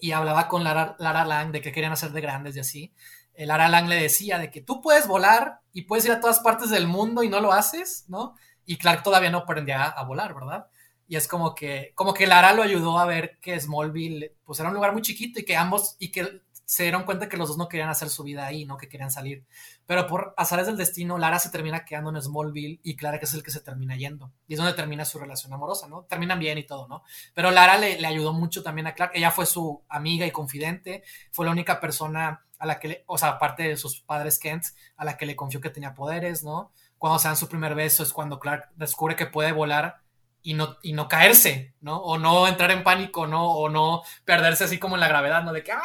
y 0.00 0.12
hablaba 0.12 0.48
con 0.48 0.64
Lara, 0.64 0.96
Lang 0.98 1.52
de 1.52 1.60
que 1.60 1.72
querían 1.72 1.92
hacer 1.92 2.10
de 2.12 2.20
grandes 2.20 2.56
y 2.56 2.60
así. 2.60 2.94
Eh, 3.34 3.46
Lara 3.46 3.68
Lang 3.68 3.88
le 3.88 3.96
decía 3.96 4.38
de 4.38 4.50
que 4.50 4.60
tú 4.60 4.80
puedes 4.80 5.06
volar 5.06 5.60
y 5.72 5.82
puedes 5.82 6.04
ir 6.04 6.12
a 6.12 6.20
todas 6.20 6.40
partes 6.40 6.70
del 6.70 6.86
mundo 6.86 7.22
y 7.22 7.28
no 7.28 7.40
lo 7.40 7.52
haces, 7.52 8.04
¿no? 8.08 8.34
Y 8.64 8.76
Clark 8.76 9.02
todavía 9.02 9.30
no 9.30 9.38
aprendía 9.38 9.84
a, 9.84 10.04
volar, 10.04 10.34
¿verdad? 10.34 10.66
Y 11.08 11.16
es 11.16 11.26
como 11.26 11.54
que, 11.54 11.92
como 11.94 12.14
que 12.14 12.26
Lara 12.26 12.52
lo 12.52 12.62
ayudó 12.62 12.98
a 12.98 13.06
ver 13.06 13.38
que 13.40 13.58
Smallville, 13.58 14.36
pues 14.44 14.60
era 14.60 14.68
un 14.68 14.74
lugar 14.74 14.92
muy 14.92 15.02
chiquito 15.02 15.40
y 15.40 15.44
que 15.44 15.56
ambos, 15.56 15.96
y 15.98 16.12
que 16.12 16.42
se 16.70 16.84
dieron 16.84 17.02
cuenta 17.02 17.28
que 17.28 17.36
los 17.36 17.48
dos 17.48 17.58
no 17.58 17.68
querían 17.68 17.88
hacer 17.88 18.08
su 18.10 18.22
vida 18.22 18.46
ahí, 18.46 18.64
¿no? 18.64 18.76
Que 18.76 18.88
querían 18.88 19.10
salir. 19.10 19.44
Pero 19.86 20.06
por 20.06 20.34
azares 20.36 20.66
del 20.66 20.76
destino, 20.76 21.18
Lara 21.18 21.40
se 21.40 21.50
termina 21.50 21.84
quedando 21.84 22.10
en 22.10 22.22
Smallville 22.22 22.78
y 22.84 22.94
Clara 22.94 23.18
que 23.18 23.24
es 23.24 23.34
el 23.34 23.42
que 23.42 23.50
se 23.50 23.58
termina 23.60 23.96
yendo. 23.96 24.30
Y 24.46 24.52
es 24.52 24.58
donde 24.58 24.74
termina 24.74 25.04
su 25.04 25.18
relación 25.18 25.52
amorosa, 25.52 25.88
¿no? 25.88 26.02
Terminan 26.04 26.38
bien 26.38 26.58
y 26.58 26.62
todo, 26.62 26.86
¿no? 26.86 27.02
Pero 27.34 27.50
Lara 27.50 27.76
le, 27.76 28.06
ayudó 28.06 28.32
mucho 28.32 28.62
también 28.62 28.86
a 28.86 28.94
Clara. 28.94 29.10
Ella 29.16 29.32
fue 29.32 29.46
su 29.46 29.82
amiga 29.88 30.24
y 30.28 30.30
confidente. 30.30 31.02
Fue 31.32 31.44
la 31.44 31.50
única 31.50 31.80
persona 31.80 32.44
a 32.60 32.66
la 32.66 32.78
que, 32.78 32.86
le, 32.86 33.04
o 33.08 33.18
sea, 33.18 33.30
aparte 33.30 33.64
de 33.64 33.76
sus 33.76 34.02
padres 34.02 34.38
Kent, 34.38 34.66
a 34.96 35.04
la 35.04 35.16
que 35.16 35.26
le 35.26 35.34
confió 35.34 35.60
que 35.60 35.70
tenía 35.70 35.92
poderes, 35.92 36.44
¿no? 36.44 36.70
Cuando 36.98 37.18
se 37.18 37.26
dan 37.26 37.36
su 37.36 37.48
primer 37.48 37.74
beso 37.74 38.04
es 38.04 38.12
cuando 38.12 38.38
Clark 38.38 38.70
descubre 38.76 39.16
que 39.16 39.26
puede 39.26 39.50
volar 39.50 39.99
y 40.42 40.54
no, 40.54 40.76
y 40.82 40.92
no 40.92 41.08
caerse, 41.08 41.74
¿no? 41.80 41.98
O 41.98 42.18
no 42.18 42.48
entrar 42.48 42.70
en 42.70 42.82
pánico, 42.82 43.26
¿no? 43.26 43.50
O 43.52 43.68
no 43.68 44.02
perderse 44.24 44.64
así 44.64 44.78
como 44.78 44.96
en 44.96 45.00
la 45.00 45.08
gravedad, 45.08 45.42
¿no? 45.42 45.52
De 45.52 45.62
que, 45.62 45.72
¡ah! 45.72 45.80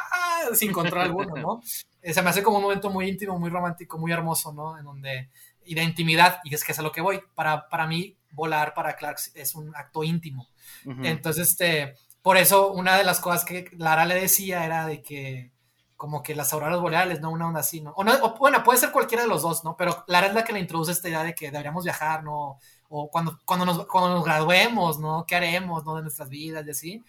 Sin 0.53 0.72
control 0.72 1.02
alguno, 1.03 1.36
¿no? 1.36 1.61
Eh, 2.02 2.14
se 2.14 2.22
me 2.22 2.30
hace 2.30 2.44
como 2.44 2.57
un 2.57 2.64
momento 2.64 2.90
muy 2.90 3.10
íntimo, 3.10 3.40
muy 3.40 3.49
romántico, 3.49 3.98
muy 3.98 4.11
hermoso, 4.11 4.53
¿no? 4.53 4.77
En 4.77 4.86
donde, 4.86 5.30
y 5.65 5.76
de 5.76 5.84
intimidad, 5.84 6.40
y 6.44 6.53
es 6.53 6.64
que 6.64 6.72
es 6.72 6.80
a 6.80 6.84
lo 6.84 6.91
que 6.91 7.02
voy. 7.02 7.22
Para, 7.34 7.68
para 7.68 7.88
mí, 7.88 8.15
volar 8.32 8.73
para 8.73 8.95
Clark 8.95 9.18
es 9.34 9.56
un 9.56 9.76
acto 9.76 10.03
íntimo. 10.03 10.48
Entonces, 10.86 11.49
este, 11.49 11.95
por 12.22 12.38
eso, 12.38 12.72
una 12.72 12.98
de 12.98 13.03
las 13.03 13.19
cosas 13.19 13.44
que 13.44 13.69
Lara 13.77 14.06
le 14.06 14.15
decía 14.15 14.65
era 14.65 14.86
de 14.86 15.02
que, 15.02 15.52
como 15.98 16.22
que 16.22 16.36
las 16.36 16.53
auroras 16.53 16.80
boreales, 16.80 17.22
¿no? 17.22 17.32
Una 17.32 17.48
onda 17.48 17.61
así, 17.61 17.82
¿no? 17.82 17.91
O, 17.91 18.03
no, 18.03 18.14
o, 18.14 18.38
bueno, 18.38 18.64
puede 18.64 18.80
ser 18.80 18.91
cualquiera 18.91 19.23
de 19.23 19.30
los 19.30 19.41
dos, 19.41 19.64
¿no? 19.64 19.76
Pero 19.77 20.03
Lara 20.07 20.27
es 20.27 20.34
la 20.34 20.44
que 20.44 20.53
le 20.53 20.60
introduce 20.60 20.91
esta 20.91 21.10
idea 21.10 21.23
de 21.23 21.34
que 21.34 21.52
deberíamos 21.52 21.84
viajar, 21.84 22.23
¿no? 22.23 22.60
O 22.97 23.09
cuando, 23.09 23.39
cuando, 23.43 23.65
nos, 23.65 23.85
cuando 23.88 24.15
nos 24.15 24.23
graduemos, 24.23 24.99
¿no? 24.99 25.26
¿Qué 25.27 25.35
haremos, 25.35 25.84
¿no? 25.85 25.97
De 25.97 26.01
nuestras 26.01 26.30
vidas 26.30 26.65
y 26.65 26.69
así. 26.69 27.03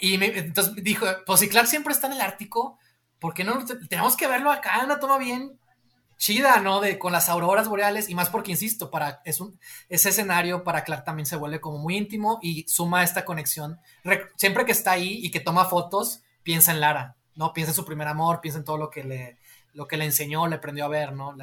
Y 0.00 0.22
entonces 0.22 0.74
dijo, 0.82 1.06
pues 1.26 1.40
si 1.40 1.48
Clark 1.48 1.66
siempre 1.66 1.92
está 1.92 2.06
en 2.06 2.14
el 2.14 2.20
Ártico, 2.22 2.78
¿por 3.18 3.34
qué 3.34 3.44
no? 3.44 3.62
Tenemos 3.88 4.16
que 4.16 4.26
verlo 4.26 4.50
acá, 4.50 4.80
una 4.84 4.98
toma 4.98 5.18
bien 5.18 5.58
chida, 6.16 6.60
¿no? 6.60 6.80
De, 6.80 6.98
con 6.98 7.12
las 7.12 7.28
auroras 7.28 7.68
boreales 7.68 8.08
y 8.08 8.14
más 8.14 8.30
porque, 8.30 8.50
insisto, 8.50 8.90
para, 8.90 9.20
es 9.24 9.40
un, 9.40 9.58
ese 9.90 10.08
escenario 10.08 10.64
para 10.64 10.84
Clark 10.84 11.04
también 11.04 11.26
se 11.26 11.36
vuelve 11.36 11.60
como 11.60 11.78
muy 11.78 11.96
íntimo 11.96 12.38
y 12.40 12.66
suma 12.66 13.04
esta 13.04 13.26
conexión. 13.26 13.78
siempre 14.36 14.64
que 14.64 14.72
está 14.72 14.92
ahí 14.92 15.20
y 15.22 15.30
que 15.30 15.40
toma 15.40 15.66
fotos, 15.66 16.22
piensa 16.42 16.72
en 16.72 16.80
Lara, 16.80 17.16
¿no? 17.34 17.52
Piensa 17.52 17.72
en 17.72 17.76
su 17.76 17.84
primer 17.84 18.08
amor, 18.08 18.40
piensa 18.40 18.58
en 18.58 18.64
todo 18.64 18.78
lo 18.78 18.88
que 18.88 19.04
le, 19.04 19.38
lo 19.74 19.86
que 19.86 19.98
le 19.98 20.06
enseñó, 20.06 20.46
le 20.46 20.56
aprendió 20.56 20.86
a 20.86 20.88
ver, 20.88 21.12
¿no? 21.12 21.36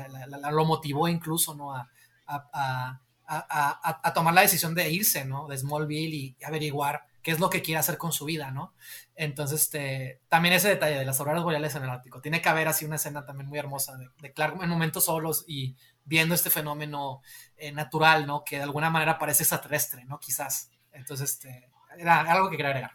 lo 0.52 0.66
motivó 0.66 1.08
incluso, 1.08 1.54
¿no? 1.54 1.74
a, 1.74 1.88
a, 2.28 3.02
tomar 4.14 4.34
la 4.34 4.42
decisión 4.42 4.76
de 4.76 4.90
irse, 4.90 5.26
¿no? 5.26 5.48
De 5.48 5.58
Smallville 5.58 6.16
y 6.16 6.38
averiguar 6.44 7.06
qué 7.22 7.32
es 7.32 7.40
lo 7.40 7.50
que 7.50 7.62
quiere 7.62 7.80
hacer 7.80 7.98
con 7.98 8.12
su 8.12 8.26
vida, 8.26 8.52
¿no? 8.52 8.74
Entonces, 9.16 9.62
este, 9.62 10.22
también 10.28 10.54
ese 10.54 10.70
detalle 10.70 11.00
de 11.00 11.06
las 11.06 11.20
auroras 11.20 11.44
boreales 11.44 11.74
en 11.76 11.84
el 11.84 11.90
Ártico. 11.90 12.22
Tiene 12.22 12.42
que 12.42 12.50
haber 12.50 12.68
así 12.68 12.86
una 12.86 12.98
escena 12.98 13.26
también 13.26 13.50
muy 13.50 13.58
hermosa 13.58 13.98
de, 13.98 14.32
Clark 14.34 14.62
en 14.62 14.70
momentos 14.70 15.06
solos 15.06 15.44
y 15.48 15.76
viendo 16.04 16.36
este 16.36 16.50
fenómeno 16.50 17.22
eh, 17.58 17.72
natural, 17.72 18.28
¿no? 18.28 18.44
Que 18.44 18.58
de 18.58 18.64
alguna 18.64 18.90
manera 18.90 19.18
parece 19.18 19.44
extraterrestre, 19.44 20.06
¿no? 20.06 20.20
Quizás. 20.20 20.70
Entonces, 20.92 21.32
este, 21.32 21.70
era 21.98 22.22
algo 22.22 22.50
que 22.50 22.58
quería 22.58 22.72
agregar. 22.72 22.92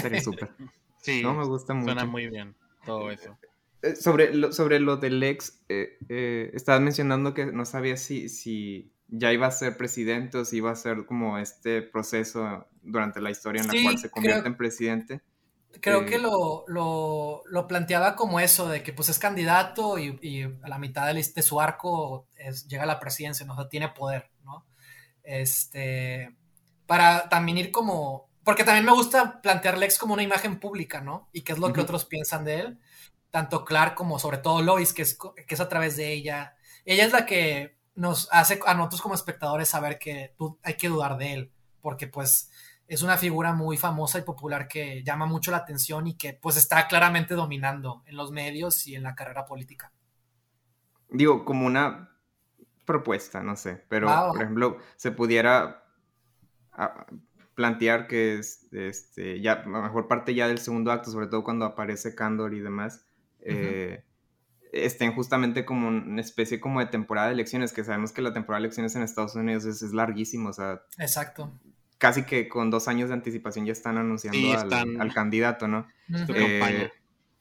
Sería 0.00 0.20
súper. 0.20 0.50
Sí, 1.02 1.22
no 1.22 1.34
me 1.34 1.44
gusta 1.44 1.72
mucho. 1.72 1.92
Suena 1.92 2.04
muy 2.04 2.26
bien 2.28 2.56
todo 2.84 3.12
eso. 3.12 3.38
Eh, 3.82 3.94
sobre 3.94 4.34
lo, 4.34 4.52
sobre 4.52 4.80
lo 4.80 4.96
del 4.96 5.22
ex, 5.22 5.60
eh, 5.68 5.98
eh, 6.08 6.50
estabas 6.52 6.80
mencionando 6.80 7.32
que 7.32 7.46
no 7.46 7.64
sabía 7.64 7.96
si, 7.96 8.28
si 8.28 8.90
ya 9.08 9.32
iba 9.32 9.46
a 9.46 9.50
ser 9.50 9.76
presidente 9.76 10.38
o 10.38 10.44
si 10.44 10.58
iba 10.58 10.70
a 10.70 10.76
ser 10.76 11.06
como 11.06 11.38
este 11.38 11.82
proceso 11.82 12.66
durante 12.82 13.20
la 13.20 13.30
historia 13.30 13.62
en 13.62 13.68
la 13.68 13.82
cual 13.82 13.98
se 13.98 14.10
convierte 14.10 14.48
en 14.48 14.56
presidente. 14.56 15.20
Creo 15.80 16.06
que 16.06 16.18
lo, 16.18 16.64
lo, 16.68 17.42
lo, 17.46 17.66
planteaba 17.66 18.16
como 18.16 18.40
eso, 18.40 18.68
de 18.68 18.82
que 18.82 18.94
pues 18.94 19.10
es 19.10 19.18
candidato 19.18 19.98
y, 19.98 20.18
y 20.22 20.42
a 20.44 20.68
la 20.68 20.78
mitad 20.78 21.06
de, 21.06 21.14
de 21.14 21.42
su 21.42 21.60
arco 21.60 22.26
es, 22.36 22.66
llega 22.66 22.84
a 22.84 22.86
la 22.86 22.98
presidencia, 22.98 23.44
¿no? 23.44 23.52
O 23.52 23.56
sea, 23.56 23.68
tiene 23.68 23.90
poder, 23.90 24.30
¿no? 24.42 24.64
Este, 25.22 26.34
para 26.86 27.28
también 27.28 27.58
ir 27.58 27.72
como, 27.72 28.30
porque 28.42 28.64
también 28.64 28.86
me 28.86 28.92
gusta 28.92 29.42
plantear 29.42 29.76
Lex 29.76 29.98
como 29.98 30.14
una 30.14 30.22
imagen 30.22 30.58
pública, 30.60 31.02
¿no? 31.02 31.28
Y 31.32 31.42
qué 31.42 31.52
es 31.52 31.58
lo 31.58 31.72
que 31.74 31.82
otros 31.82 32.06
piensan 32.06 32.44
de 32.44 32.60
él, 32.60 32.78
tanto 33.30 33.64
Clark 33.64 33.94
como 33.94 34.18
sobre 34.18 34.38
todo 34.38 34.62
Lois, 34.62 34.94
que 34.94 35.02
es, 35.02 35.18
que 35.46 35.54
es 35.54 35.60
a 35.60 35.68
través 35.68 35.96
de 35.96 36.10
ella. 36.12 36.56
Ella 36.86 37.04
es 37.04 37.12
la 37.12 37.26
que 37.26 37.75
nos 37.96 38.28
hace 38.30 38.60
a 38.66 38.74
nosotros 38.74 39.02
como 39.02 39.14
espectadores 39.14 39.68
saber 39.68 39.98
que 39.98 40.34
hay 40.62 40.74
que 40.74 40.88
dudar 40.88 41.16
de 41.16 41.32
él, 41.32 41.52
porque 41.80 42.06
pues 42.06 42.50
es 42.86 43.02
una 43.02 43.16
figura 43.16 43.52
muy 43.52 43.76
famosa 43.76 44.18
y 44.18 44.22
popular 44.22 44.68
que 44.68 45.02
llama 45.02 45.26
mucho 45.26 45.50
la 45.50 45.56
atención 45.58 46.06
y 46.06 46.16
que 46.16 46.34
pues 46.34 46.56
está 46.56 46.86
claramente 46.86 47.34
dominando 47.34 48.02
en 48.06 48.16
los 48.16 48.30
medios 48.30 48.86
y 48.86 48.94
en 48.94 49.02
la 49.02 49.14
carrera 49.14 49.44
política. 49.44 49.92
Digo, 51.08 51.44
como 51.44 51.66
una 51.66 52.10
propuesta, 52.84 53.42
no 53.42 53.56
sé, 53.56 53.84
pero 53.88 54.06
por 54.32 54.42
ejemplo, 54.42 54.78
se 54.96 55.10
pudiera 55.10 55.84
ah, 56.72 57.06
plantear 57.54 58.06
que 58.06 58.38
es, 58.38 58.72
este, 58.72 59.40
ya, 59.40 59.54
a 59.54 59.66
lo 59.66 59.82
mejor 59.82 60.06
parte 60.06 60.34
ya 60.34 60.46
del 60.46 60.58
segundo 60.58 60.92
acto, 60.92 61.10
sobre 61.10 61.26
todo 61.26 61.42
cuando 61.42 61.64
aparece 61.64 62.14
Candor 62.14 62.54
y 62.54 62.60
demás, 62.60 63.06
eh, 63.40 64.04
estén 64.84 65.14
justamente 65.14 65.64
como 65.64 65.88
una 65.88 66.20
especie 66.20 66.60
como 66.60 66.80
de 66.80 66.86
temporada 66.86 67.28
de 67.28 67.34
elecciones, 67.34 67.72
que 67.72 67.84
sabemos 67.84 68.12
que 68.12 68.22
la 68.22 68.32
temporada 68.32 68.60
de 68.60 68.66
elecciones 68.66 68.94
en 68.96 69.02
Estados 69.02 69.34
Unidos 69.34 69.64
es, 69.64 69.82
es 69.82 69.92
larguísimo, 69.92 70.50
o 70.50 70.52
sea... 70.52 70.82
Exacto. 70.98 71.52
Casi 71.98 72.24
que 72.24 72.48
con 72.48 72.70
dos 72.70 72.88
años 72.88 73.08
de 73.08 73.14
anticipación 73.14 73.64
ya 73.64 73.72
están 73.72 73.96
anunciando 73.96 74.38
al, 75.00 75.14
candidato, 75.14 75.66
¿no? 75.66 75.86
Eh, 76.28 76.90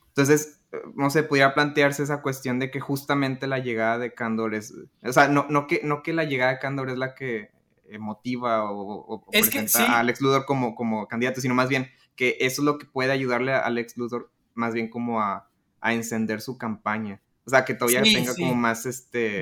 entonces, 0.08 0.62
no 0.96 1.10
sé, 1.10 1.24
pudiera 1.24 1.54
plantearse 1.54 2.04
esa 2.04 2.22
cuestión 2.22 2.60
de 2.60 2.72
que 2.72 2.80
justamente 2.80 3.48
la 3.48 3.60
llegada 3.60 3.98
de 3.98 4.14
Candor 4.14 4.56
es, 4.56 4.74
o 5.04 5.12
sea, 5.12 5.28
no, 5.28 5.46
no, 5.50 5.68
que, 5.68 5.82
no 5.84 6.04
que 6.04 6.14
la 6.14 6.24
llegada 6.24 6.54
de 6.54 6.60
Candor 6.60 6.90
es 6.90 6.98
la 6.98 7.16
que 7.16 7.52
motiva 8.00 8.72
o, 8.72 9.26
presenta 9.30 9.96
a 9.96 10.00
Alex 10.00 10.22
Luthor 10.22 10.46
como, 10.46 10.74
como 10.76 11.08
candidato, 11.08 11.42
sino 11.42 11.54
más 11.54 11.70
bien 11.70 11.90
que 12.16 12.38
eso 12.40 12.62
es 12.62 12.66
lo 12.66 12.78
que 12.78 12.86
puede 12.86 13.12
ayudarle 13.12 13.54
a 13.54 13.60
Alex 13.60 13.98
Luthor 13.98 14.32
más 14.54 14.74
bien 14.74 14.90
como 14.90 15.22
a, 15.22 15.50
a 15.82 15.94
encender 15.94 16.42
su 16.42 16.58
campaña. 16.58 17.22
O 17.46 17.50
sea, 17.50 17.64
que 17.64 17.76
todavía 17.76 18.02
tenga 18.02 18.34
como 18.34 18.56
más 18.56 18.86
este 18.86 19.42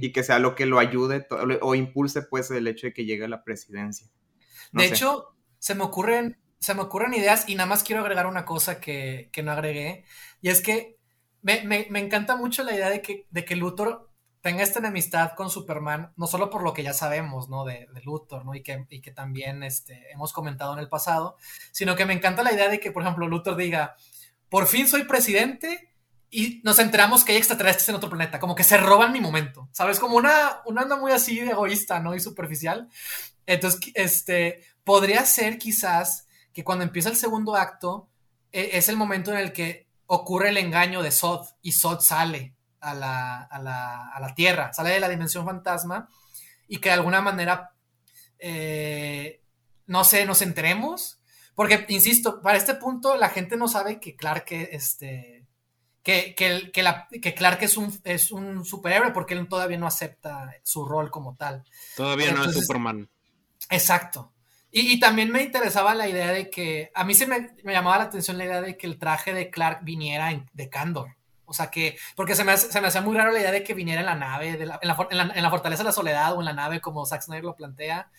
y 0.00 0.12
que 0.12 0.24
sea 0.24 0.40
lo 0.40 0.54
que 0.54 0.66
lo 0.66 0.80
ayude 0.80 1.26
o 1.60 1.74
impulse 1.74 2.22
pues 2.22 2.50
el 2.50 2.66
hecho 2.66 2.88
de 2.88 2.92
que 2.92 3.04
llegue 3.04 3.24
a 3.24 3.28
la 3.28 3.44
presidencia. 3.44 4.08
de 4.72 4.86
hecho, 4.86 5.28
se 5.58 5.74
me 5.74 5.84
ocurren 5.84 6.38
se 6.58 6.74
me 6.74 6.82
ocurren 6.82 7.14
ideas 7.14 7.48
y 7.48 7.56
nada 7.56 7.68
más 7.68 7.82
quiero 7.82 8.02
agregar 8.02 8.28
una 8.28 8.44
cosa 8.44 8.80
que, 8.80 9.30
que 9.32 9.42
no 9.42 9.50
agregué 9.50 10.04
y 10.40 10.48
es 10.48 10.60
que 10.60 10.96
me, 11.42 11.64
me, 11.64 11.88
me, 11.90 11.98
encanta 11.98 12.36
mucho 12.36 12.62
la 12.62 12.72
idea 12.72 12.88
de 12.88 13.02
que, 13.02 13.26
de 13.30 13.44
que 13.44 13.56
Luthor 13.56 14.12
tenga 14.42 14.62
esta 14.62 14.78
enemistad 14.78 15.32
con 15.36 15.50
Superman, 15.50 16.12
no 16.16 16.26
solo 16.26 16.50
por 16.50 16.62
lo 16.62 16.72
que 16.72 16.82
ya 16.82 16.92
sabemos, 16.92 17.48
¿no? 17.48 17.64
De, 17.64 17.88
de 17.92 18.02
Luthor, 18.02 18.44
¿no? 18.44 18.54
Y 18.54 18.62
que, 18.62 18.86
y 18.90 19.00
que 19.00 19.10
también 19.10 19.62
este, 19.62 20.10
hemos 20.12 20.32
comentado 20.32 20.72
en 20.72 20.78
el 20.78 20.88
pasado, 20.88 21.36
sino 21.70 21.96
que 21.96 22.06
me 22.06 22.12
encanta 22.12 22.42
la 22.42 22.52
idea 22.52 22.68
de 22.68 22.80
que, 22.80 22.92
por 22.92 23.02
ejemplo, 23.02 23.26
Luthor 23.26 23.56
diga, 23.56 23.96
por 24.48 24.66
fin 24.66 24.88
soy 24.88 25.04
presidente 25.04 25.91
y 26.34 26.62
nos 26.64 26.78
enteramos 26.78 27.24
que 27.24 27.32
hay 27.32 27.38
extraterrestres 27.38 27.90
en 27.90 27.94
otro 27.94 28.08
planeta, 28.08 28.40
como 28.40 28.54
que 28.54 28.64
se 28.64 28.78
roban 28.78 29.12
mi 29.12 29.20
momento, 29.20 29.68
¿sabes? 29.70 30.00
Como 30.00 30.16
una, 30.16 30.62
una 30.64 30.82
onda 30.82 30.96
muy 30.96 31.12
así 31.12 31.38
de 31.38 31.50
egoísta, 31.50 32.00
¿no? 32.00 32.14
Y 32.14 32.20
superficial. 32.20 32.88
Entonces, 33.44 33.92
este, 33.92 34.64
podría 34.82 35.26
ser 35.26 35.58
quizás 35.58 36.26
que 36.54 36.64
cuando 36.64 36.84
empieza 36.84 37.10
el 37.10 37.16
segundo 37.16 37.54
acto, 37.54 38.08
e, 38.50 38.78
es 38.78 38.88
el 38.88 38.96
momento 38.96 39.30
en 39.30 39.40
el 39.40 39.52
que 39.52 39.86
ocurre 40.06 40.48
el 40.48 40.56
engaño 40.56 41.02
de 41.02 41.10
Sod 41.10 41.46
y 41.60 41.72
Sod 41.72 42.00
sale 42.00 42.54
a 42.80 42.94
la, 42.94 43.42
a 43.42 43.58
la, 43.58 44.08
a 44.08 44.18
la 44.18 44.34
Tierra, 44.34 44.72
sale 44.72 44.88
de 44.88 45.00
la 45.00 45.10
dimensión 45.10 45.44
fantasma 45.44 46.08
y 46.66 46.78
que 46.78 46.88
de 46.88 46.94
alguna 46.94 47.20
manera, 47.20 47.74
eh, 48.38 49.42
no 49.86 50.02
sé, 50.02 50.24
nos 50.24 50.40
enteremos 50.40 51.22
porque, 51.54 51.84
insisto, 51.88 52.40
para 52.40 52.56
este 52.56 52.74
punto 52.74 53.16
la 53.16 53.28
gente 53.28 53.56
no 53.56 53.68
sabe 53.68 54.00
que 54.00 54.16
Clark, 54.16 54.46
este, 54.50 55.31
que, 56.02 56.34
que, 56.34 56.70
que, 56.72 56.82
la, 56.82 57.06
que 57.08 57.34
Clark 57.34 57.62
es 57.62 57.76
un, 57.76 57.98
es 58.04 58.32
un 58.32 58.64
superhéroe 58.64 59.12
porque 59.12 59.34
él 59.34 59.48
todavía 59.48 59.78
no 59.78 59.86
acepta 59.86 60.52
su 60.62 60.84
rol 60.84 61.10
como 61.10 61.36
tal. 61.36 61.64
Todavía 61.96 62.32
no 62.32 62.44
es 62.44 62.54
Superman. 62.54 63.08
Exacto. 63.70 64.32
Y, 64.70 64.92
y, 64.92 65.00
también 65.00 65.30
me 65.30 65.42
interesaba 65.42 65.94
la 65.94 66.08
idea 66.08 66.32
de 66.32 66.48
que, 66.48 66.90
a 66.94 67.04
mí 67.04 67.14
se 67.14 67.26
me, 67.26 67.50
me, 67.62 67.72
llamaba 67.72 67.98
la 67.98 68.04
atención 68.04 68.38
la 68.38 68.46
idea 68.46 68.62
de 68.62 68.76
que 68.76 68.86
el 68.86 68.98
traje 68.98 69.34
de 69.34 69.50
Clark 69.50 69.80
viniera 69.82 70.32
en, 70.32 70.48
de 70.54 70.70
Candor. 70.70 71.16
O 71.44 71.52
sea 71.52 71.70
que, 71.70 71.98
porque 72.16 72.34
se 72.34 72.44
me, 72.44 72.56
se 72.56 72.80
me 72.80 72.88
hacía 72.88 73.02
muy 73.02 73.14
raro 73.14 73.30
la 73.30 73.40
idea 73.40 73.52
de 73.52 73.62
que 73.62 73.74
viniera 73.74 74.00
en 74.00 74.06
la 74.06 74.14
nave, 74.14 74.56
de 74.56 74.64
la, 74.64 74.78
en, 74.80 74.88
la, 74.88 75.06
en, 75.10 75.18
la, 75.18 75.34
en, 75.34 75.42
la, 75.42 75.50
Fortaleza 75.50 75.82
de 75.82 75.88
la 75.88 75.92
Soledad 75.92 76.34
o 76.34 76.40
en 76.40 76.46
la 76.46 76.54
nave 76.54 76.80
como 76.80 77.04
Zack 77.04 77.20
Snyder 77.20 77.44
lo 77.44 77.54
plantea. 77.54 78.10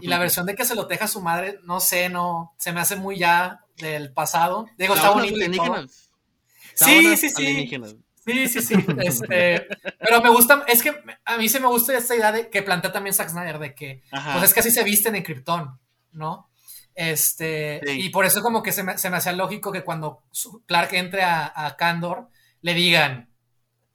Y 0.00 0.06
la 0.06 0.18
versión 0.20 0.46
de 0.46 0.54
que 0.54 0.64
se 0.64 0.76
lo 0.76 0.86
teja 0.86 1.08
su 1.08 1.20
madre, 1.20 1.58
no 1.64 1.80
sé, 1.80 2.08
no, 2.08 2.54
se 2.56 2.72
me 2.72 2.80
hace 2.80 2.94
muy 2.94 3.18
ya 3.18 3.64
del 3.76 4.12
pasado. 4.12 4.66
Digo, 4.78 4.94
está 4.94 5.10
bonito. 5.10 5.36
Sí, 6.76 7.16
sí, 7.16 7.30
sí. 7.30 7.70
Sí, 8.26 8.48
sí, 8.48 8.60
sí. 8.60 8.74
Este, 8.98 9.66
pero 10.00 10.20
me 10.20 10.30
gusta, 10.30 10.64
es 10.66 10.82
que 10.82 10.92
a 11.24 11.38
mí 11.38 11.48
sí 11.48 11.60
me 11.60 11.68
gusta 11.68 11.96
esta 11.96 12.16
idea 12.16 12.32
de 12.32 12.50
que 12.50 12.62
plantea 12.62 12.92
también 12.92 13.14
Zack 13.14 13.28
Snyder, 13.28 13.58
de 13.60 13.74
que, 13.74 14.02
pues 14.10 14.44
es 14.44 14.54
que 14.54 14.60
así 14.60 14.70
se 14.72 14.82
visten 14.82 15.14
en 15.14 15.22
Krypton, 15.22 15.78
¿no? 16.12 16.50
Este, 16.94 17.80
y 17.86 18.08
por 18.08 18.24
eso 18.24 18.42
como 18.42 18.62
que 18.62 18.72
se 18.72 18.82
me, 18.82 18.98
se 18.98 19.10
me 19.10 19.18
hacía 19.18 19.32
lógico 19.32 19.70
que 19.70 19.84
cuando 19.84 20.24
Clark 20.66 20.92
entre 20.94 21.22
a, 21.22 21.52
a 21.54 21.76
Candor, 21.76 22.30
le 22.62 22.74
digan, 22.74 23.30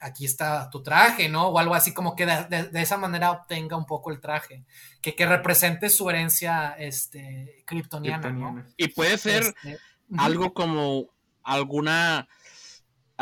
aquí 0.02 0.24
está 0.24 0.70
tu 0.70 0.82
traje, 0.82 1.28
¿no? 1.28 1.48
O 1.48 1.58
algo 1.58 1.74
así 1.74 1.92
como 1.92 2.16
que 2.16 2.26
de, 2.26 2.70
de, 2.70 2.82
esa 2.82 2.96
manera 2.96 3.32
obtenga 3.32 3.76
un 3.76 3.86
poco 3.86 4.10
el 4.10 4.20
traje, 4.20 4.64
que, 5.00 5.14
que 5.14 5.26
represente 5.26 5.90
su 5.90 6.08
herencia 6.08 6.74
este, 6.78 7.62
kryptoniana, 7.66 8.30
¿no? 8.30 8.64
Y 8.76 8.88
puede 8.88 9.18
ser 9.18 9.42
este, 9.42 9.78
algo 10.16 10.54
como 10.54 11.08
alguna 11.42 12.28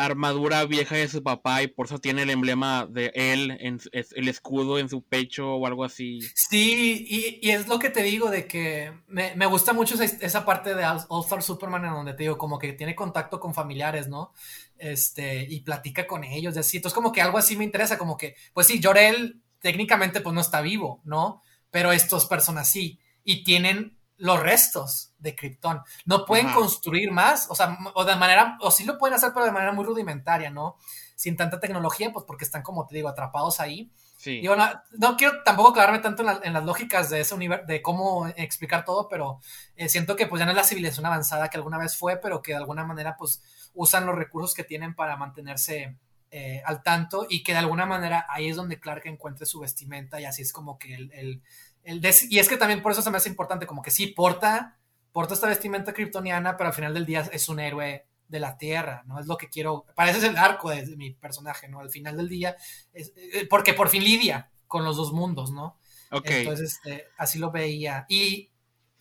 armadura 0.05 0.65
vieja 0.65 0.97
de 0.97 1.09
su 1.09 1.23
papá 1.23 1.63
y 1.63 1.69
por 1.69 1.87
eso 1.87 1.99
tiene 1.99 2.23
el 2.23 2.31
emblema 2.31 2.87
de 2.87 3.13
él, 3.15 3.57
en, 3.61 3.81
el 3.93 4.29
escudo 4.29 4.79
en 4.79 4.89
su 4.89 5.03
pecho 5.03 5.55
o 5.55 5.67
algo 5.67 5.85
así. 5.85 6.21
Sí, 6.35 7.39
y, 7.43 7.51
es 7.51 7.69
lo 7.69 7.79
que 7.79 7.91
te 7.91 8.03
digo 8.03 8.31
de 8.31 8.47
que 8.47 8.93
me, 9.07 9.35
me 9.37 9.47
gusta 9.47 9.73
mucho 9.73 10.01
esa, 10.03 10.45
parte 10.45 10.75
de 10.75 10.85
All 10.85 11.25
Star 11.25 11.43
Superman 11.43 11.85
en 11.85 11.93
donde 11.93 12.15
te 12.15 12.25
digo 12.25 12.39
como 12.39 12.59
que 12.59 12.73
tiene 12.73 12.95
contacto 12.95 13.41
con 13.41 13.55
familiares, 13.55 14.09
¿no? 14.09 14.33
Este, 14.79 15.47
y 15.49 15.61
platica 15.61 16.07
con 16.07 16.25
ellos, 16.25 16.57
y 16.57 16.61
así. 16.61 16.77
Entonces 16.79 16.95
como 16.95 17.13
que 17.13 17.23
algo 17.23 17.39
así 17.39 17.57
me 17.57 17.65
interesa, 17.65 17.99
como 17.99 18.17
que, 18.17 18.35
pues 18.53 18.67
sí, 18.67 18.81
Jorel 18.83 19.41
técnicamente 19.61 20.21
pues 20.21 20.35
no 20.35 20.41
está 20.41 20.61
vivo, 20.61 21.01
¿no? 21.05 21.43
Pero 21.71 21.93
estos 21.93 22.27
personas 22.27 22.71
sí, 22.71 22.99
y 23.25 23.45
tienen 23.45 24.00
los 24.21 24.41
restos 24.41 25.13
de 25.19 25.35
Krypton. 25.35 25.83
No 26.05 26.25
pueden 26.25 26.47
Ajá. 26.47 26.57
construir 26.57 27.11
más, 27.11 27.47
o 27.51 27.55
sea, 27.55 27.77
o 27.95 28.05
de 28.05 28.17
manera, 28.17 28.59
o 28.61 28.71
sí 28.71 28.85
lo 28.85 28.99
pueden 28.99 29.15
hacer, 29.17 29.33
pero 29.33 29.47
de 29.47 29.53
manera 29.53 29.73
muy 29.73 29.85
rudimentaria, 29.85 30.51
¿no? 30.51 30.77
Sin 31.17 31.37
tanta 31.37 31.59
tecnología, 31.59 32.13
pues 32.13 32.25
porque 32.27 32.45
están, 32.45 32.63
como 32.63 32.87
te 32.87 32.95
digo, 32.95 33.09
atrapados 33.09 33.61
ahí. 33.61 33.91
Sí. 34.19 34.41
Digo, 34.43 34.55
no, 34.57 34.69
no, 34.99 35.17
quiero 35.17 35.43
tampoco 35.43 35.73
clavarme 35.73 36.01
tanto 36.01 36.23
en, 36.23 36.27
la, 36.27 36.41
en, 36.45 36.53
las 36.53 36.65
lógicas 36.65 37.09
de 37.09 37.21
ese 37.21 37.35
universo, 37.35 37.67
de 37.67 37.81
cómo 37.81 38.27
explicar 38.29 38.85
todo, 38.85 39.09
pero 39.09 39.41
eh, 39.77 39.89
siento 39.89 40.15
que 40.15 40.27
pues 40.27 40.39
ya 40.39 40.45
no 40.45 40.53
es 40.53 40.57
la 40.57 40.65
civilización 40.65 41.07
avanzada 41.07 41.49
que 41.49 41.57
alguna 41.57 41.79
vez 41.79 41.97
fue, 41.97 42.19
pero 42.19 42.43
que 42.43 42.53
de 42.53 42.59
alguna 42.59 42.85
manera 42.85 43.17
pues 43.19 43.43
usan 43.73 44.05
los 44.05 44.15
recursos 44.15 44.55
que 44.55 44.65
tienen 44.65 44.95
para 44.95 45.17
mantenerse 45.17 45.97
eh, 46.31 46.63
al 46.67 46.83
tanto 46.83 47.27
y 47.29 47.43
que 47.43 47.53
de 47.53 47.59
alguna 47.59 47.87
manera 47.87 48.27
ahí 48.29 48.49
es 48.49 48.57
donde 48.57 48.79
Clark 48.79 49.03
encuentre 49.07 49.47
su 49.47 49.59
vestimenta 49.59 50.21
y 50.21 50.27
así 50.27 50.43
es 50.43 50.53
como 50.53 50.79
que 50.79 50.95
el, 50.95 51.11
el 51.13 51.43
el 51.85 52.01
y 52.29 52.39
es 52.39 52.49
que 52.49 52.57
también 52.57 52.83
por 52.83 52.93
eso 52.93 53.03
se 53.03 53.11
me 53.11 53.17
hace 53.17 53.29
importante, 53.29 53.67
como 53.67 53.83
que 53.83 53.91
sí, 53.91 54.09
porta, 54.09 54.79
porta 55.13 55.35
esta 55.35 55.49
vestimenta 55.49 55.93
kryptoniana, 55.93 56.57
pero 56.57 56.69
al 56.69 56.75
final 56.75 56.95
del 56.95 57.07
día 57.07 57.29
es 57.33 57.49
un 57.49 57.61
héroe 57.61 58.07
de 58.31 58.41
la 58.41 58.57
Tierra, 58.57 59.03
¿no? 59.07 59.19
Es 59.19 59.27
lo 59.27 59.37
que 59.37 59.49
quiero, 59.49 59.87
es 59.97 60.23
el 60.23 60.37
arco 60.37 60.71
de, 60.71 60.87
mi 60.97 61.11
personaje, 61.11 61.69
¿no? 61.69 61.81
Al 61.81 61.91
final 61.91 62.17
del 62.17 62.29
día, 62.29 62.57
es, 62.93 63.13
eh, 63.17 63.47
porque 63.51 63.75
por 63.75 63.89
fin 63.89 64.05
lidia 64.05 64.51
con 64.69 64.85
los 64.85 64.97
dos 64.97 65.13
mundos, 65.13 65.51
¿no? 65.51 65.79
Ok. 66.13 66.27
Entonces, 66.31 66.75
este, 66.75 67.09
así 67.19 67.39
lo 67.39 67.51
veía. 67.51 68.07
Y, 68.09 68.51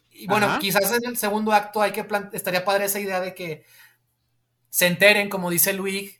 y 0.10 0.26
bueno, 0.26 0.48
Ajá. 0.48 0.60
quizás 0.60 0.92
en 0.92 1.08
el 1.08 1.18
segundo 1.18 1.54
acto 1.54 1.82
hay 1.82 1.92
que 1.92 2.06
estaría 2.34 2.66
padre 2.66 2.86
esa 2.86 3.00
idea 3.00 3.20
de 3.20 3.36
que 3.36 3.66
se 4.70 4.88
enteren, 4.88 5.30
como 5.30 5.52
dice 5.52 5.74
Luis, 5.74 6.20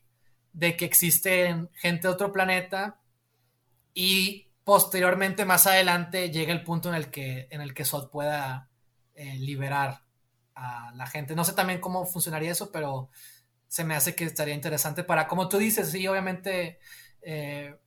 de 0.54 0.78
que 0.78 0.86
existen 0.86 1.70
gente 1.74 2.08
de 2.08 2.14
otro 2.14 2.32
planeta 2.32 3.00
y 3.96 4.49
posteriormente, 4.70 5.46
más 5.46 5.66
adelante, 5.66 6.30
llega 6.30 6.54
el 6.54 6.64
punto 6.64 6.90
en 6.90 6.96
el 6.96 7.10
que, 7.10 7.48
en 7.50 7.62
el 7.62 7.74
que 7.74 7.86
Sod 7.86 8.12
pueda 8.12 8.70
eh, 9.16 9.34
liberar 9.40 10.04
a 10.54 10.92
la 10.94 11.08
gente. 11.08 11.36
No 11.36 11.44
sé 11.44 11.54
también 11.54 11.82
cómo 11.82 12.06
funcionaría 12.06 12.52
eso, 12.52 12.72
pero 12.72 13.10
se 13.68 13.84
me 13.84 13.96
hace 13.96 14.14
que 14.14 14.26
estaría 14.26 14.54
interesante 14.54 15.04
para, 15.04 15.28
como 15.28 15.50
tú 15.50 15.58
dices, 15.58 15.90
sí, 15.90 16.08
obviamente, 16.08 16.78
eh, 17.24 17.78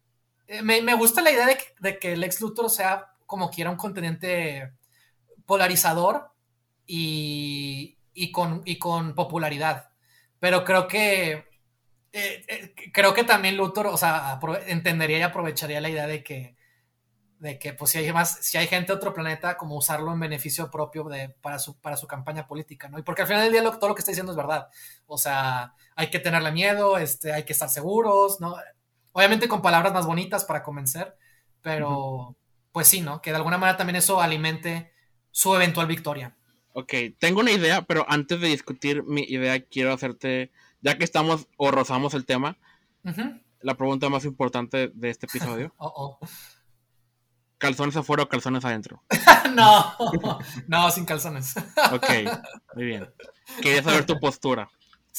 me, 0.64 0.82
me, 0.82 0.94
gusta 0.94 1.22
la 1.22 1.30
idea 1.30 1.46
de 1.46 1.98
que, 2.00 2.14
el 2.14 2.24
ex 2.24 2.40
Luthor 2.40 2.68
sea 2.68 3.12
como 3.26 3.52
quiera 3.52 3.70
un 3.70 3.76
continente 3.76 4.72
polarizador 5.46 6.32
y, 6.84 7.96
y, 8.12 8.32
con, 8.32 8.62
y 8.64 8.80
con 8.80 9.14
popularidad. 9.14 9.90
Pero 10.40 10.64
creo 10.64 10.88
que 10.88 11.44
eh, 12.12 12.74
creo 12.92 13.14
que 13.14 13.22
también 13.22 13.56
Luthor, 13.56 13.86
o 13.86 13.96
sea, 13.96 14.40
entendería 14.66 15.18
y 15.18 15.22
aprovecharía 15.22 15.80
la 15.80 15.88
idea 15.88 16.08
de 16.08 16.24
que 16.24 16.56
de 17.42 17.58
que 17.58 17.72
pues 17.72 17.90
si 17.90 17.98
hay 17.98 18.12
más, 18.12 18.38
si 18.40 18.56
hay 18.56 18.68
gente 18.68 18.92
de 18.92 18.96
otro 18.96 19.12
planeta, 19.12 19.56
como 19.56 19.74
usarlo 19.74 20.12
en 20.12 20.20
beneficio 20.20 20.70
propio 20.70 21.02
de, 21.02 21.28
para, 21.28 21.58
su, 21.58 21.76
para 21.76 21.96
su 21.96 22.06
campaña 22.06 22.46
política, 22.46 22.88
¿no? 22.88 23.00
Y 23.00 23.02
porque 23.02 23.22
al 23.22 23.28
final 23.28 23.42
del 23.42 23.50
día 23.50 23.62
lo, 23.62 23.76
todo 23.80 23.88
lo 23.88 23.96
que 23.96 23.98
está 23.98 24.12
diciendo 24.12 24.30
es 24.30 24.36
verdad. 24.36 24.68
O 25.08 25.18
sea, 25.18 25.74
hay 25.96 26.08
que 26.08 26.20
tenerle 26.20 26.52
miedo, 26.52 26.98
este, 26.98 27.32
hay 27.32 27.42
que 27.42 27.52
estar 27.52 27.68
seguros, 27.68 28.40
¿no? 28.40 28.54
Obviamente 29.10 29.48
con 29.48 29.60
palabras 29.60 29.92
más 29.92 30.06
bonitas 30.06 30.44
para 30.44 30.62
convencer, 30.62 31.16
pero 31.62 31.90
uh 31.90 32.28
-huh. 32.28 32.36
pues 32.70 32.86
sí, 32.86 33.00
¿no? 33.00 33.20
Que 33.20 33.30
de 33.30 33.38
alguna 33.38 33.58
manera 33.58 33.76
también 33.76 33.96
eso 33.96 34.20
alimente 34.20 34.92
su 35.32 35.52
eventual 35.56 35.88
victoria. 35.88 36.36
Ok, 36.74 36.94
tengo 37.18 37.40
una 37.40 37.50
idea, 37.50 37.82
pero 37.82 38.06
antes 38.08 38.40
de 38.40 38.46
discutir 38.46 39.02
mi 39.02 39.22
idea, 39.22 39.60
quiero 39.64 39.92
hacerte, 39.92 40.52
ya 40.80 40.96
que 40.96 41.02
estamos 41.02 41.48
o 41.56 41.72
rozamos 41.72 42.14
el 42.14 42.24
tema, 42.24 42.56
uh 43.02 43.10
-huh. 43.10 43.42
la 43.62 43.74
pregunta 43.74 44.08
más 44.08 44.24
importante 44.24 44.92
de 44.94 45.10
este 45.10 45.26
episodio. 45.26 45.74
oh, 45.78 45.92
oh. 46.20 46.28
¿Calzones 47.62 47.96
afuera 47.96 48.24
o 48.24 48.28
calzones 48.28 48.64
adentro? 48.64 49.04
no, 49.54 49.94
no, 50.66 50.90
sin 50.90 51.04
calzones. 51.04 51.54
ok, 51.92 52.10
muy 52.74 52.84
bien. 52.86 53.08
Quería 53.62 53.84
saber 53.84 54.04
tu 54.04 54.18
postura. 54.18 54.68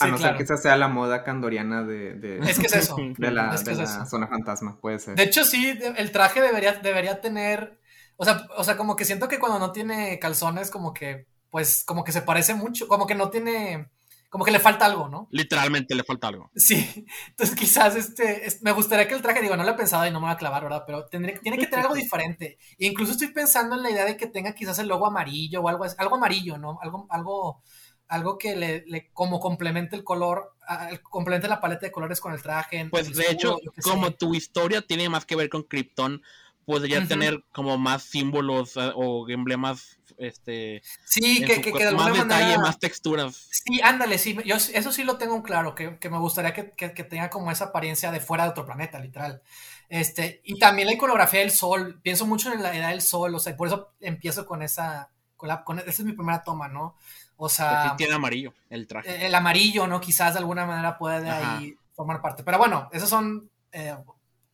a 0.02 0.08
no 0.08 0.18
ser 0.18 0.36
que 0.36 0.44
esa 0.44 0.58
sea 0.58 0.76
la 0.76 0.90
moda 0.90 1.24
candoriana 1.24 1.84
de, 1.84 2.16
de 2.16 2.40
es 2.40 2.60
que 2.60 2.66
es 2.66 2.76
eso. 2.76 2.98
de 3.18 3.32
la, 3.32 3.58
zona 4.06 4.28
fantasma, 4.28 4.78
puede 4.78 5.00
ser. 5.00 5.16
De 5.16 5.24
hecho, 5.24 5.46
sí, 5.46 5.80
el 5.96 6.12
traje 6.12 6.42
debería, 6.42 6.74
debería 6.74 7.22
tener, 7.22 7.80
o 8.18 8.26
sea, 8.26 8.46
o 8.58 8.66
sea, 8.66 8.76
como 8.76 8.98
que 8.98 9.06
siento 9.06 9.30
que 9.30 9.40
cuando 9.40 9.58
no 9.58 9.72
tiene 9.72 10.20
calzones, 10.20 10.70
como 10.70 10.94
que, 10.94 11.28
pues, 11.50 11.86
como 11.86 12.04
que 12.04 12.12
se 12.12 12.24
parece 12.24 12.56
mucho, 12.56 12.90
como 12.90 13.08
que 13.08 13.16
no 13.16 13.30
tiene 13.30 13.90
como 14.34 14.46
que 14.46 14.52
le 14.52 14.60
falta 14.60 14.88
algo, 14.88 15.08
¿no? 15.10 15.28
Literalmente 15.30 15.94
le 15.94 16.04
falta 16.04 16.30
algo. 16.30 16.50
Sí, 16.56 17.06
entonces 17.28 17.56
quizás 17.56 17.96
este, 17.96 18.48
me 18.62 18.72
gustaría 18.72 19.08
que 19.08 19.14
el 19.14 19.22
traje, 19.22 19.44
digo, 19.44 19.56
no 19.56 19.64
lo 19.64 19.70
he 19.70 19.76
pensado 19.76 20.08
y 20.08 20.12
no 20.12 20.20
me 20.20 20.26
va 20.26 20.32
a 20.32 20.38
clavar, 20.38 20.64
¿verdad? 20.64 20.86
Pero 20.88 21.06
tendría, 21.06 21.40
tiene 21.40 21.60
que 21.60 21.68
tener 21.68 21.86
algo 21.86 21.94
diferente. 21.94 22.58
E 22.80 22.88
incluso 22.88 23.12
estoy 23.12 23.28
pensando 23.28 23.76
en 23.76 23.84
la 23.84 23.92
idea 23.92 24.06
de 24.06 24.18
que 24.18 24.26
tenga 24.26 24.56
quizás 24.56 24.80
el 24.80 24.88
logo 24.88 25.06
amarillo 25.06 25.62
o 25.62 25.70
algo, 25.70 25.86
algo 26.00 26.16
amarillo, 26.16 26.58
¿no? 26.58 26.80
Algo, 26.82 27.06
algo, 27.12 27.62
algo 28.08 28.40
que 28.40 28.56
le, 28.56 29.12
como 29.14 29.40
complemente 29.40 29.96
el 29.96 30.04
color, 30.04 30.56
complemente 31.04 31.48
la 31.48 31.62
paleta 31.62 31.86
de 31.86 31.92
colores 31.92 32.20
con 32.20 32.34
el 32.34 32.42
traje. 32.42 32.88
Pues 32.90 33.16
de 33.16 33.30
hecho, 33.30 33.60
como 33.84 34.16
tu 34.16 34.34
historia 34.34 34.82
tiene 34.82 35.10
más 35.10 35.26
que 35.26 35.36
ver 35.36 35.50
con 35.50 35.62
Krypton, 35.62 36.24
podría 36.66 37.08
tener 37.08 37.44
como 37.52 37.78
más 37.78 38.02
símbolos 38.02 38.78
eh, 38.78 38.92
o 38.96 39.30
emblemas 39.30 40.00
este 40.24 40.82
sí 41.06 41.44
que, 41.46 41.62
que, 41.62 41.72
de 41.72 41.88
alguna 41.88 42.10
más 42.10 42.24
detalle 42.24 42.58
más 42.58 42.80
texturas 42.80 43.50
sí 43.52 43.82
ándale 43.82 44.18
sí 44.18 44.38
yo 44.46 44.56
eso 44.56 44.92
sí 44.92 45.04
lo 45.04 45.18
tengo 45.18 45.42
claro 45.44 45.76
que, 45.76 45.98
me 46.10 46.18
gustaría 46.18 46.54
que, 46.54 47.04
tenga 47.04 47.30
como 47.30 47.52
esa 47.52 47.66
apariencia 47.66 48.12
de 48.12 48.20
fuera 48.20 48.44
de 48.44 48.52
otro 48.52 48.66
planeta 48.66 49.00
literal. 49.00 49.42
Este 49.90 50.42
y 50.44 50.58
también 50.58 50.88
la 50.88 50.94
iconografía 50.94 51.42
del 51.42 51.52
sol 51.52 52.00
pienso 52.02 52.26
mucho 52.26 52.52
en 52.52 52.64
la 52.64 52.76
edad 52.76 52.90
del 52.90 53.02
sol 53.02 53.36
o 53.36 53.40
sea 53.40 53.56
por 53.56 53.68
eso 53.68 53.92
empiezo 54.00 54.46
con 54.46 54.64
esa 54.64 55.10
con 55.38 55.50
la 55.50 55.64
con, 55.64 55.80
esa 55.80 55.90
es 55.90 56.04
mi 56.04 56.14
primera 56.14 56.44
toma 56.44 56.68
no 56.68 56.96
o 57.38 57.50
sea 57.50 57.96
tiene 57.98 58.14
amarillo 58.14 58.54
el 58.70 58.88
traje. 58.88 59.10
eh, 59.10 59.26
el 59.28 59.36
amarillo 59.36 59.86
no 59.88 60.02
quizás 60.02 60.34
de 60.34 60.40
alguna 60.40 60.66
manera 60.66 60.98
puede 60.98 61.30
ahí 61.30 61.76
formar 61.96 62.22
parte. 62.22 62.44
Pero 62.44 62.58
bueno 62.58 62.90
esos 62.92 63.10
son 63.10 63.50
eh, 63.72 63.96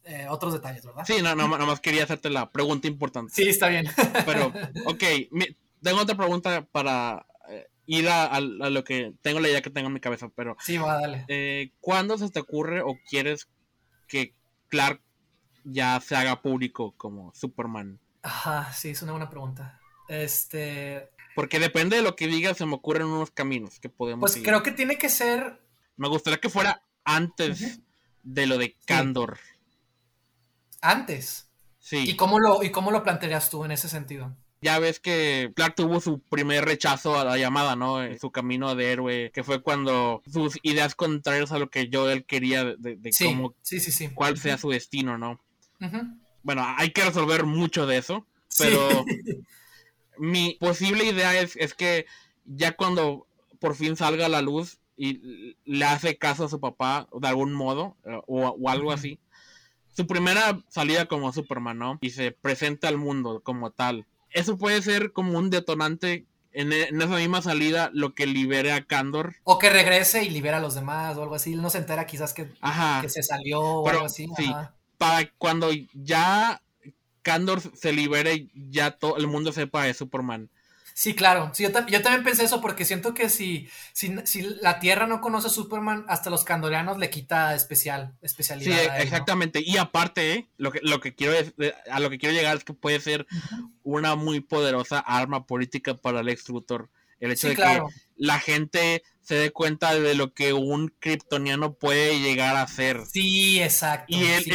eh, 0.10 0.26
otros 0.28 0.54
detalles, 0.54 0.84
¿verdad? 0.84 1.04
Sí, 1.06 1.22
no, 1.22 1.36
no, 1.36 1.48
más 1.48 1.80
quería 1.80 2.04
hacerte 2.04 2.32
la 2.32 2.50
pregunta 2.50 2.88
importante. 2.88 3.32
Sí, 3.32 3.48
está 3.48 3.68
bien. 3.68 3.86
Pero, 4.26 4.52
ok, 4.86 5.04
tengo 5.84 6.02
otra 6.02 6.18
pregunta 6.18 6.66
para 6.72 7.28
eh, 7.48 7.70
ir 7.86 8.10
a, 8.10 8.40
lo 8.40 8.84
que 8.84 9.14
tengo 9.22 9.40
la 9.40 9.50
idea 9.50 9.62
que 9.62 9.70
tengo 9.70 9.86
en 9.86 9.94
mi 9.94 10.00
cabeza, 10.00 10.30
pero... 10.36 10.58
Sí, 10.62 10.78
va, 10.78 11.00
dale. 11.00 11.26
Eh, 11.28 11.74
¿Cuándo 11.80 12.18
se 12.18 12.30
te 12.32 12.40
ocurre 12.40 12.82
o 12.82 12.98
quieres 13.08 13.50
que 14.08 14.34
Clark 14.68 15.00
ya 15.64 16.00
se 16.00 16.16
haga 16.16 16.42
público 16.42 16.96
como 16.98 17.32
Superman? 17.36 18.00
Ajá, 18.24 18.74
sí, 18.74 18.90
es 18.90 19.04
una 19.04 19.12
buena 19.12 19.30
pregunta. 19.30 19.80
Este... 20.08 21.08
Porque 21.36 21.60
depende 21.60 21.98
de 21.98 22.02
lo 22.02 22.16
que 22.16 22.26
digas, 22.26 22.58
se 22.58 22.66
me 22.66 22.74
ocurren 22.74 23.06
unos 23.06 23.30
caminos 23.30 23.80
que 23.80 23.90
podemos 23.90 24.22
Pues 24.22 24.44
creo 24.44 24.64
que 24.64 24.72
tiene 24.72 24.98
que 24.98 25.10
ser... 25.10 25.62
Me 25.98 26.08
gustaría 26.08 26.40
que 26.40 26.50
fuera 26.50 26.82
antes 27.04 27.80
de 28.24 28.48
lo 28.48 28.58
de 28.58 28.76
Candor 28.86 29.38
antes. 30.82 31.50
Sí. 31.80 32.04
¿Y 32.08 32.16
cómo, 32.16 32.40
lo, 32.40 32.64
¿Y 32.64 32.72
cómo 32.72 32.92
lo 32.92 33.04
plantearías 33.04 33.50
tú 33.50 33.66
en 33.66 33.72
ese 33.72 33.90
sentido? 33.90 34.36
Ya 34.62 34.78
ves 34.80 35.00
que 35.00 35.52
Clark 35.56 35.76
tuvo 35.76 36.02
su 36.02 36.20
primer 36.20 36.66
rechazo 36.66 37.18
a 37.18 37.24
la 37.24 37.38
llamada, 37.38 37.76
¿no? 37.78 38.04
En 38.04 38.20
su 38.20 38.30
camino 38.30 38.76
de 38.76 38.92
héroe, 38.92 39.32
que 39.34 39.44
fue 39.44 39.62
cuando 39.62 40.22
sus 40.30 40.60
ideas 40.64 40.96
contrarias 40.96 41.54
a 41.54 41.60
lo 41.60 41.70
que 41.70 41.88
yo 41.88 42.10
él 42.10 42.26
quería 42.26 42.66
de, 42.66 43.00
cómo, 43.24 43.56
sí, 43.62 43.80
sí, 43.80 43.92
sí. 43.92 44.10
cuál 44.10 44.38
sea 44.38 44.58
su 44.58 44.70
destino, 44.70 45.18
¿no? 45.18 45.40
Bueno, 46.44 46.64
hay 46.78 46.92
que 46.92 47.06
resolver 47.06 47.46
mucho 47.46 47.88
de 47.88 47.98
eso, 47.98 48.26
pero 48.58 48.90
mi 50.18 50.58
posible 50.60 51.06
idea 51.06 51.40
es, 51.40 51.56
es 51.56 51.74
que 51.74 52.06
ya 52.44 52.74
cuando 52.74 53.28
por 53.60 53.76
fin 53.76 53.96
salga 53.96 54.26
a 54.26 54.30
la 54.30 54.42
luz 54.42 54.80
y 54.98 55.56
le 55.64 55.86
hace 55.86 56.18
caso 56.18 56.46
a 56.46 56.50
su 56.50 56.60
papá 56.60 57.08
de 57.14 57.28
algún 57.28 57.54
modo 57.54 57.96
eh, 58.04 58.20
o, 58.28 58.70
algo 58.70 58.92
así, 58.92 59.20
su 60.00 60.08
primera 60.08 60.58
salida 60.70 61.08
como 61.08 61.34
Superman, 61.34 61.78
¿no? 61.78 61.98
Y 62.00 62.12
se 62.12 62.32
presenta 62.32 62.88
al 62.88 62.96
mundo 62.96 63.42
como 63.44 63.72
tal. 63.72 64.06
Eso 64.30 64.58
puede 64.58 64.82
ser 64.82 65.12
como 65.12 65.38
un 65.38 65.50
detonante 65.50 66.26
en, 66.54 66.72
e, 66.72 66.84
esa 66.84 67.18
misma 67.18 67.42
salida 67.42 67.90
lo 67.92 68.16
que 68.16 68.26
libere 68.26 68.72
a 68.72 68.86
Candor. 68.86 69.36
O 69.44 69.60
que 69.60 69.70
regrese 69.70 70.24
y 70.24 70.30
libera 70.30 70.60
a 70.60 70.62
los 70.62 70.76
demás 70.76 71.18
o 71.18 71.24
algo 71.24 71.36
así. 71.36 71.52
Él 71.52 71.62
no 71.62 71.70
se 71.70 71.80
entera 71.80 72.08
quizás 72.08 72.34
que, 72.34 72.50
que 73.02 73.10
se 73.10 73.24
salió 73.24 73.60
o 73.60 73.90
algo 73.90 74.06
así. 74.06 74.30
Sí, 74.38 74.50
para 74.98 75.30
cuando 75.38 75.70
ya 75.94 76.62
Candor 77.22 77.60
se 77.60 77.92
libere, 77.92 78.48
ya 78.54 78.92
todo 78.92 79.18
el 79.18 79.28
mundo 79.28 79.52
sepa 79.52 79.84
de 79.84 79.94
Superman. 79.94 80.50
Sí, 81.00 81.16
claro. 81.16 81.50
Sí, 81.54 81.64
yo, 81.64 81.72
también 81.72 82.26
pensé 82.26 82.44
eso 82.44 82.60
porque 82.60 82.84
siento 82.84 83.14
que 83.14 83.30
si, 83.30 83.70
si, 83.94 84.12
la 84.60 84.82
Tierra 84.82 85.08
no 85.08 85.22
conoce 85.22 85.48
a 85.48 85.50
Superman, 85.50 86.04
hasta 86.10 86.30
los 86.30 86.44
candorianos 86.44 86.98
le 86.98 87.10
quita 87.10 87.56
especial, 87.56 88.18
especialidad. 88.22 88.78
Sí, 88.78 88.88
exactamente. 89.00 89.62
Y 89.66 89.78
aparte, 89.78 90.34
¿eh? 90.34 90.50
lo, 90.58 90.74
que, 90.74 90.82
lo 90.84 91.00
que 91.00 91.16
quiero 91.16 91.36
a 91.90 92.02
lo 92.02 92.10
que 92.10 92.18
quiero 92.18 92.36
llegar 92.36 92.58
es 92.58 92.66
que 92.66 92.74
puede 92.74 93.00
ser 93.00 93.26
una 93.82 94.18
muy 94.18 94.42
poderosa 94.42 95.00
arma 95.00 95.48
política 95.48 95.96
para 95.96 96.20
el 96.20 96.38
Luthor. 96.50 96.90
El 97.22 97.32
hecho 97.32 97.48
de 97.48 97.56
que 97.56 97.82
la 98.18 98.38
gente 98.42 99.02
se 99.30 99.36
dé 99.36 99.52
cuenta 99.52 99.94
de 99.94 100.16
lo 100.16 100.34
que 100.34 100.54
un 100.54 100.92
kryptoniano 101.00 101.76
puede 101.76 102.20
llegar 102.20 102.56
a 102.56 102.68
ser. 102.68 103.06
Sí, 103.06 103.62
exacto. 103.62 104.08
Y 104.08 104.24
es 104.24 104.48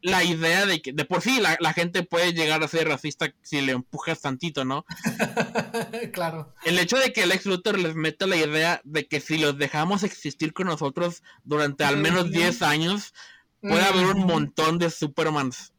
la 0.00 0.24
idea 0.24 0.66
de 0.66 0.82
que 0.82 0.92
de 0.92 1.04
por 1.04 1.22
sí 1.22 1.40
la, 1.40 1.72
gente 1.72 2.02
puede 2.02 2.32
llegar 2.32 2.64
a 2.64 2.66
ser 2.66 2.88
racista 2.88 3.32
si 3.42 3.60
le 3.60 3.70
empujas 3.70 4.20
tantito, 4.20 4.64
¿no? 4.64 4.84
claro. 6.12 6.52
El 6.64 6.80
hecho 6.80 6.96
de 6.96 7.12
que 7.12 7.22
el 7.22 7.30
ex 7.30 7.46
Luthor 7.46 7.78
les 7.78 7.94
meta 7.94 8.26
la 8.26 8.34
idea 8.34 8.80
de 8.82 9.06
que 9.06 9.20
si 9.20 9.38
los 9.38 9.56
dejamos 9.56 10.02
existir 10.02 10.52
con 10.52 10.66
nosotros 10.66 11.22
durante 11.44 11.84
al 11.84 11.96
menos 11.96 12.32
10 12.32 12.60
años, 12.62 13.14
puede 13.60 13.82
haber 13.82 14.06
un 14.06 14.26
montón 14.26 14.80
de 14.80 14.90
Supermans. 14.90 15.74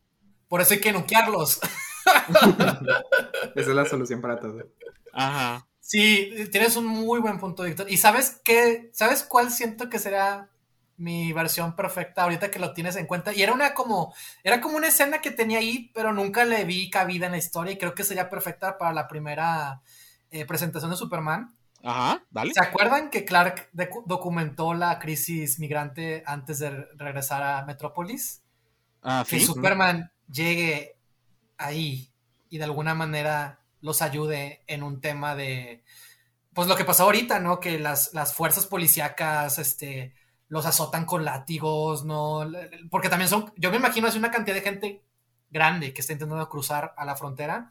Por 0.47 0.61
eso 0.61 0.75
hay 0.75 0.79
que 0.79 0.93
noquearlos. 0.93 1.59
Esa 3.55 3.69
es 3.69 3.75
la 3.75 3.83
solución 3.83 4.21
para 4.21 4.39
todo. 4.39 4.63
Ajá. 5.11 5.67
Sí, 5.85 6.31
tienes 6.49 6.77
un 6.77 6.85
muy 6.85 7.19
buen 7.19 7.39
punto, 7.39 7.63
Víctor. 7.63 7.91
¿Y 7.91 7.97
sabes 7.97 8.39
qué? 8.45 8.89
¿Sabes 8.93 9.21
cuál 9.21 9.51
siento 9.51 9.89
que 9.89 9.99
será 9.99 10.49
mi 10.95 11.33
versión 11.33 11.75
perfecta 11.75 12.23
ahorita 12.23 12.49
que 12.49 12.57
lo 12.57 12.73
tienes 12.73 12.95
en 12.95 13.05
cuenta? 13.05 13.33
Y 13.33 13.41
era 13.41 13.51
una 13.51 13.73
como, 13.73 14.15
era 14.45 14.61
como 14.61 14.77
una 14.77 14.87
escena 14.87 15.19
que 15.19 15.29
tenía 15.29 15.57
ahí, 15.57 15.91
pero 15.93 16.13
nunca 16.13 16.45
le 16.45 16.63
vi 16.63 16.89
cabida 16.89 17.25
en 17.25 17.33
la 17.33 17.37
historia 17.37 17.73
y 17.73 17.77
creo 17.77 17.93
que 17.93 18.05
sería 18.05 18.29
perfecta 18.29 18.77
para 18.77 18.93
la 18.93 19.09
primera 19.09 19.81
eh, 20.31 20.45
presentación 20.45 20.89
de 20.89 20.95
Superman. 20.95 21.53
Ajá, 21.83 22.23
dale. 22.31 22.53
¿Se 22.53 22.63
acuerdan 22.63 23.09
que 23.09 23.25
Clark 23.25 23.69
documentó 24.05 24.73
la 24.73 24.99
crisis 24.99 25.59
migrante 25.59 26.23
antes 26.25 26.59
de 26.59 26.87
regresar 26.95 27.43
a 27.43 27.65
Metrópolis? 27.65 28.41
Ah, 29.01 29.25
que 29.29 29.41
Superman 29.41 30.13
llegue 30.31 30.95
ahí 31.57 32.09
y 32.49 32.57
de 32.57 32.63
alguna 32.63 32.95
manera 32.95 33.59
los 33.83 34.01
ayude 34.01 34.63
en 34.65 34.81
un 34.81 35.01
tema 35.01 35.35
de, 35.35 35.83
pues 36.53 36.67
lo 36.69 36.75
que 36.75 36.85
pasó 36.85 37.03
ahorita, 37.03 37.39
¿no? 37.39 37.59
Que 37.59 37.77
las, 37.77 38.13
las 38.13 38.33
fuerzas 38.33 38.65
policíacas, 38.65 39.59
este, 39.59 40.15
los 40.47 40.65
azotan 40.65 41.05
con 41.05 41.25
látigos, 41.25 42.05
¿no? 42.05 42.49
Porque 42.89 43.09
también 43.09 43.29
son, 43.29 43.51
yo 43.57 43.71
me 43.71 43.77
imagino 43.77 44.07
es 44.07 44.15
una 44.15 44.31
cantidad 44.31 44.55
de 44.55 44.61
gente 44.61 45.03
grande 45.49 45.93
que 45.93 45.99
está 45.99 46.13
intentando 46.13 46.47
cruzar 46.47 46.93
a 46.95 47.03
la 47.03 47.17
frontera. 47.17 47.69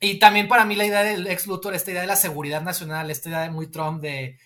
Y 0.00 0.18
también 0.18 0.48
para 0.48 0.64
mí 0.64 0.74
la 0.76 0.86
idea 0.86 1.02
del 1.02 1.26
ex 1.26 1.46
Luthor, 1.46 1.74
esta 1.74 1.90
idea 1.90 2.00
de 2.00 2.06
la 2.06 2.16
seguridad 2.16 2.62
nacional, 2.62 3.10
esta 3.10 3.28
idea 3.28 3.42
de 3.42 3.50
muy 3.50 3.66
Trump 3.66 4.00
de 4.00 4.38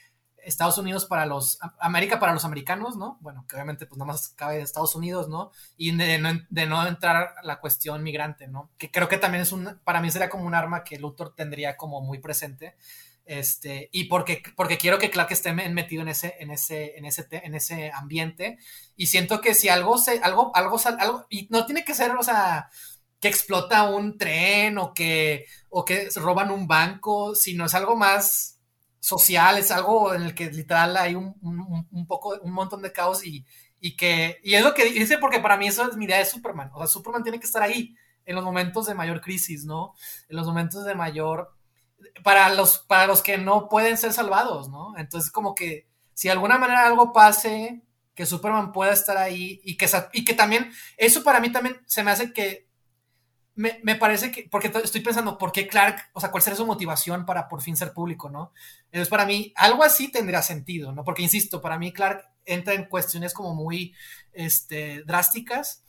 Estados 0.47 0.79
Unidos 0.79 1.05
para 1.07 1.27
los, 1.27 1.59
América 1.81 2.21
para 2.21 2.33
los 2.33 2.45
americanos, 2.45 2.97
¿no? 2.97 3.19
Bueno, 3.21 3.45
que 3.49 3.57
obviamente 3.57 3.87
pues 3.87 3.99
nada 3.99 4.13
más 4.13 4.29
cabe 4.31 4.61
Estados 4.61 4.95
Unidos, 4.95 5.29
¿no? 5.29 5.51
Y 5.77 5.95
de 5.97 6.19
no, 6.19 6.31
de 6.49 6.67
no 6.67 6.87
entrar 6.87 7.35
la 7.43 7.61
cuestión 7.61 8.03
migrante, 8.03 8.47
¿no? 8.47 8.71
Que 8.79 8.91
creo 8.91 9.09
que 9.09 9.19
también 9.19 9.43
es 9.43 9.53
un, 9.53 9.81
para 9.85 10.01
mí 10.01 10.11
sería 10.11 10.31
como 10.31 10.45
un 10.45 10.55
arma 10.55 10.85
que 10.85 10.99
Luthor 10.99 11.35
tendría 11.35 11.77
como 11.77 12.01
muy 12.01 12.19
presente. 12.19 12.77
Este, 13.27 13.89
y 13.91 14.05
porque, 14.05 14.41
porque 14.55 14.79
quiero 14.79 15.01
que 15.01 15.11
Clark 15.11 15.33
esté 15.33 15.53
metido 15.53 16.03
en 16.03 16.09
ese, 16.09 16.37
en 16.39 16.53
ese, 16.53 16.97
en 16.97 17.05
ese, 17.05 17.27
en 17.31 17.55
ese 17.57 17.91
ambiente. 17.93 18.59
Y 18.97 19.07
siento 19.07 19.41
que 19.41 19.55
si 19.55 19.69
algo 19.69 19.99
se, 19.99 20.21
algo, 20.21 20.53
algo, 20.55 20.79
algo, 20.99 21.27
y 21.29 21.49
no 21.51 21.67
tiene 21.67 21.85
que 21.85 21.95
ser, 21.95 22.13
o 22.13 22.23
sea, 22.23 22.71
que 23.21 23.29
explota 23.29 23.83
un 23.85 24.17
tren 24.17 24.79
o 24.79 24.95
que, 24.95 25.47
o 25.71 25.85
que 25.85 26.09
roban 26.17 26.51
un 26.53 26.69
banco, 26.69 27.35
sino 27.35 27.67
es 27.67 27.75
algo 27.75 27.97
más, 27.97 28.56
social, 29.07 29.57
es 29.57 29.71
algo 29.71 30.13
en 30.15 30.23
el 30.23 30.35
que 30.35 30.51
literal 30.51 30.97
hay 30.97 31.15
un, 31.15 31.33
un, 31.93 32.07
poco, 32.09 32.37
un 32.43 32.53
montón 32.53 32.83
de 32.83 32.91
caos 32.91 33.25
y, 33.25 33.47
y, 33.79 33.95
que, 33.95 34.41
y 34.43 34.55
es 34.55 34.65
lo 34.65 34.75
que 34.75 34.87
dice 34.87 35.19
porque 35.19 35.39
para 35.39 35.57
mí 35.57 35.69
eso 35.69 35.89
es 35.89 35.97
mi 35.97 36.07
idea 36.07 36.19
de 36.19 36.25
Superman, 36.25 36.73
o 36.75 36.79
sea, 36.79 36.89
Superman 36.89 37.23
tiene 37.23 37.39
que 37.39 37.47
estar 37.47 37.63
ahí 37.63 37.95
en 38.25 38.35
los 38.35 38.43
momentos 38.43 38.85
de 38.87 38.95
mayor 38.95 39.21
crisis, 39.21 39.65
¿no? 39.65 39.95
En 40.29 40.35
los 40.35 40.45
momentos 40.49 40.85
de 40.85 40.97
mayor, 40.97 41.55
para 42.25 42.53
los, 42.53 42.81
para 42.81 43.07
los 43.07 43.23
que 43.23 43.39
no 43.39 43.69
pueden 43.69 43.97
ser 43.97 44.13
salvados, 44.13 44.69
¿no? 44.69 44.99
Entonces 44.99 45.31
como 45.31 45.55
que 45.55 45.87
si 46.13 46.27
de 46.27 46.33
alguna 46.33 46.59
manera 46.59 46.85
algo 46.85 47.13
pase, 47.13 47.83
que 48.13 48.27
Superman 48.27 48.73
pueda 48.73 48.93
estar 48.93 49.17
ahí 49.19 49.61
y 49.63 49.77
que, 49.77 49.89
y 50.15 50.25
que 50.25 50.35
también, 50.35 50.73
eso 50.97 51.23
para 51.23 51.39
mí 51.39 51.53
también 51.53 51.81
se 51.87 52.03
me 52.03 52.11
hace 52.11 52.33
que 52.33 52.66
me, 53.57 53.81
me, 53.83 53.97
parece 53.97 54.31
que, 54.31 54.49
porque 54.51 54.71
estoy 54.85 55.01
pensando, 55.01 55.39
¿por 55.39 55.51
qué 55.51 55.67
Clark, 55.67 56.11
o 56.13 56.21
sea, 56.21 56.31
cuál 56.31 56.43
sería 56.43 56.57
su 56.57 56.67
motivación 56.67 57.27
para 57.27 57.49
por 57.49 57.63
fin 57.63 57.77
ser 57.77 57.93
público, 57.93 58.31
¿no? 58.31 58.53
Entonces, 58.87 59.09
para 59.09 59.25
mí, 59.25 59.53
algo 59.57 59.83
así 59.83 60.13
tendría 60.13 60.43
sentido, 60.43 60.93
¿no? 60.93 61.05
Porque, 61.05 61.23
insisto, 61.23 61.61
para 61.61 61.79
mí 61.79 61.93
Clark 61.93 62.23
entra 62.45 62.75
en 62.75 62.85
cuestiones 62.85 63.35
como 63.35 63.55
muy 63.55 63.95
este, 64.33 65.03
drásticas 65.05 65.83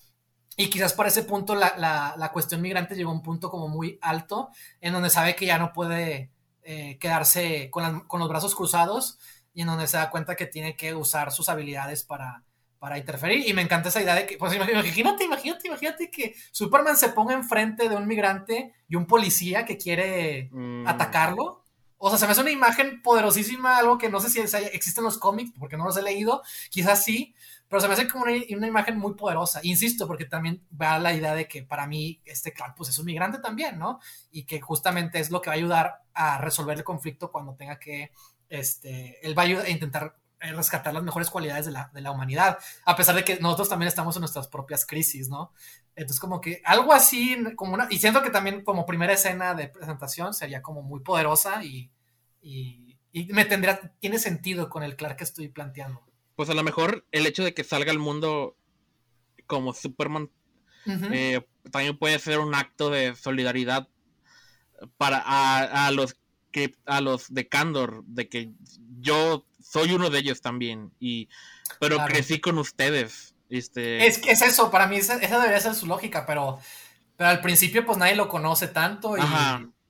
y 0.56 0.70
quizás 0.70 0.94
por 0.94 1.06
ese 1.06 1.24
punto 1.24 1.54
la, 1.54 1.76
la, 1.78 2.16
la, 2.18 2.32
cuestión 2.32 2.62
migrante 2.62 2.96
llegó 2.96 3.12
a 3.12 3.14
un 3.14 3.22
punto 3.22 3.52
como 3.52 3.68
muy 3.68 4.00
alto, 4.02 4.50
en 4.82 4.94
donde 4.94 5.10
sabe 5.10 5.36
que 5.36 5.46
ya 5.46 5.60
no 5.60 5.72
puede 5.72 6.32
eh, 6.64 6.98
quedarse 7.00 7.70
con, 7.70 8.08
con 8.08 8.20
los 8.20 8.30
brazos 8.30 8.56
cruzados 8.56 9.20
y 9.54 9.62
en 9.62 9.68
donde 9.68 9.88
se 9.88 9.98
da 9.98 10.10
cuenta 10.10 10.36
que 10.36 10.48
tiene 10.48 10.76
que 10.76 10.96
usar 10.96 11.32
sus 11.32 11.50
habilidades 11.50 12.04
para 12.04 12.44
para 12.80 12.98
interferir. 12.98 13.48
Y 13.48 13.54
me 13.54 13.62
encanta 13.62 13.90
esa 13.90 14.02
idea 14.02 14.16
de 14.16 14.26
que, 14.26 14.38
pues 14.38 14.54
imagínate, 14.54 15.24
imagínate, 15.24 15.68
imagínate 15.68 16.12
que 16.12 16.36
Superman 16.52 16.98
se 16.98 17.10
ponga 17.10 17.34
enfrente 17.34 17.90
de 17.90 17.96
un 17.96 18.08
migrante 18.08 18.74
y 18.88 18.96
un 18.96 19.06
policía 19.06 19.66
que 19.66 19.78
quiere 19.78 20.50
mm. 20.52 20.88
atacarlo. 20.88 21.64
O 21.98 22.10
sea, 22.10 22.20
se 22.20 22.26
me 22.26 22.34
hace 22.34 22.42
una 22.42 22.52
imagen 22.52 23.02
poderosísima, 23.02 23.78
algo 23.78 23.98
que 23.98 24.10
no 24.10 24.20
sé 24.20 24.30
si 24.30 24.40
existe 24.40 25.00
en 25.00 25.06
los 25.06 25.18
cómics, 25.18 25.52
porque 25.58 25.78
no 25.78 25.86
los 25.86 25.98
he 25.98 26.04
leído, 26.04 26.44
quizás 26.70 27.04
sí, 27.04 27.34
pero 27.68 27.82
se 27.82 27.88
me 27.88 27.96
hace 27.96 28.08
como 28.08 28.26
una, 28.26 28.34
una, 28.56 28.68
imagen 28.68 28.98
muy 29.00 29.16
poderosa. 29.16 29.60
Insisto, 29.64 30.06
porque 30.06 30.26
también 30.26 30.64
va 30.80 31.00
la 31.00 31.14
idea 31.14 31.34
de 31.34 31.48
que 31.48 31.64
para 31.64 31.88
mí 31.88 32.22
este 32.24 32.54
Clark 32.54 32.76
pues 32.76 32.90
es 32.90 33.00
un 33.00 33.06
migrante 33.06 33.40
también, 33.40 33.80
¿no? 33.80 34.00
Y 34.32 34.44
que 34.44 34.62
justamente 34.62 35.20
es 35.20 35.32
lo 35.32 35.42
que 35.42 35.50
va 35.50 35.56
a 35.56 35.58
ayudar 35.58 36.04
a 36.14 36.38
resolver 36.38 36.78
el 36.78 36.84
conflicto 36.84 37.32
cuando 37.32 37.56
tenga 37.56 37.80
que, 37.80 38.12
este, 38.50 39.26
él 39.26 39.38
va 39.38 39.44
a 39.44 39.70
intentar 39.70 40.16
rescatar 40.40 40.94
las 40.94 41.04
mejores 41.04 41.30
cualidades 41.30 41.66
de 41.66 41.72
la, 41.72 41.90
de 41.94 42.02
la, 42.02 42.12
humanidad, 42.12 42.60
a 42.86 42.96
pesar 42.96 43.16
de 43.16 43.24
que 43.24 43.40
nosotros 43.40 43.70
también 43.70 43.88
estamos 43.88 44.16
en 44.16 44.22
nuestras 44.22 44.48
propias 44.48 44.86
crisis, 44.86 45.30
¿no? 45.30 45.52
Entonces, 45.96 46.20
como 46.20 46.42
que 46.42 46.62
algo 46.64 46.94
así, 46.94 47.38
como 47.56 47.74
una, 47.74 47.88
y 47.90 47.98
siento 47.98 48.22
que 48.22 48.30
también 48.30 48.64
como 48.64 48.86
primera 48.86 49.14
escena 49.14 49.56
de 49.56 49.68
presentación 49.68 50.34
sería 50.34 50.62
como 50.62 50.84
muy 50.84 51.00
poderosa 51.00 51.64
y, 51.64 51.90
y, 52.42 52.98
y 53.12 53.26
me 53.34 53.46
tendría, 53.46 53.80
tiene 54.00 54.20
sentido 54.20 54.70
con 54.70 54.84
el 54.84 54.96
Clark 54.96 55.18
que 55.18 55.24
estoy 55.24 55.48
planteando. 55.48 56.04
Pues 56.36 56.50
a 56.52 56.54
lo 56.54 56.64
mejor 56.64 57.06
el 57.12 57.26
hecho 57.26 57.44
de 57.44 57.56
que 57.56 57.64
salga 57.64 57.92
al 57.92 58.00
mundo 58.00 58.56
como 59.48 59.74
Superman 59.74 60.30
eh, 61.12 61.42
también 61.72 61.98
puede 61.98 62.20
ser 62.20 62.40
un 62.40 62.56
acto 62.56 62.90
de 62.90 63.16
solidaridad 63.16 63.90
para 64.98 65.22
a, 65.26 65.88
a 65.88 65.92
los 65.92 66.18
que 66.52 66.76
a 66.86 67.02
los 67.02 67.34
de 67.34 67.48
Candor, 67.48 68.04
de 68.06 68.30
que 68.30 68.52
yo 69.00 69.46
soy 69.70 69.94
uno 69.94 70.10
de 70.10 70.20
ellos 70.20 70.42
también. 70.42 70.92
Y, 71.00 71.30
pero 71.80 71.98
crecí 72.06 72.40
con 72.40 72.58
ustedes. 72.58 73.36
Este... 73.50 74.06
Es 74.06 74.18
que 74.18 74.32
es 74.32 74.42
eso, 74.42 74.72
para 74.72 74.88
mí 74.88 74.98
esa, 74.98 75.18
debería 75.18 75.60
ser 75.60 75.76
su 75.76 75.88
lógica, 75.88 76.26
pero, 76.26 76.60
pero 77.16 77.30
al 77.30 77.42
principio 77.42 77.86
pues 77.86 77.98
nadie 77.98 78.16
lo 78.16 78.28
conoce 78.28 78.68
tanto 78.68 79.18
y, 79.18 79.22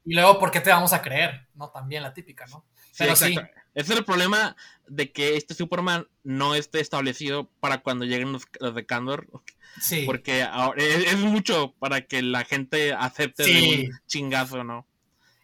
y, 0.05 0.13
luego 0.13 0.39
¿por 0.39 0.51
qué 0.51 0.61
te 0.61 0.69
vamos 0.69 0.93
a 0.93 1.01
creer? 1.01 1.47
No, 1.55 1.69
también 1.69 2.03
la 2.03 2.13
típica, 2.13 2.45
¿no? 2.47 2.65
Pero 2.97 3.15
sí. 3.15 3.35
Ese 3.73 3.93
es 3.93 3.99
el 3.99 4.05
problema 4.05 4.55
de 4.87 5.11
que 5.11 5.37
este 5.37 5.53
Superman 5.53 6.07
no 6.23 6.55
esté 6.55 6.79
establecido 6.79 7.47
para 7.59 7.79
cuando 7.79 8.05
lleguen 8.05 8.31
los, 8.31 8.47
de 8.73 8.85
Candor. 8.87 9.27
Sí. 9.79 10.01
Porque 10.07 10.41
ahora 10.41 10.83
es, 10.83 11.17
mucho 11.17 11.75
para 11.77 12.01
que 12.01 12.23
la 12.23 12.43
gente 12.43 12.93
acepte 12.93 13.43
de 13.43 13.85
un 13.85 13.99
chingazo, 14.07 14.63
¿no? 14.63 14.87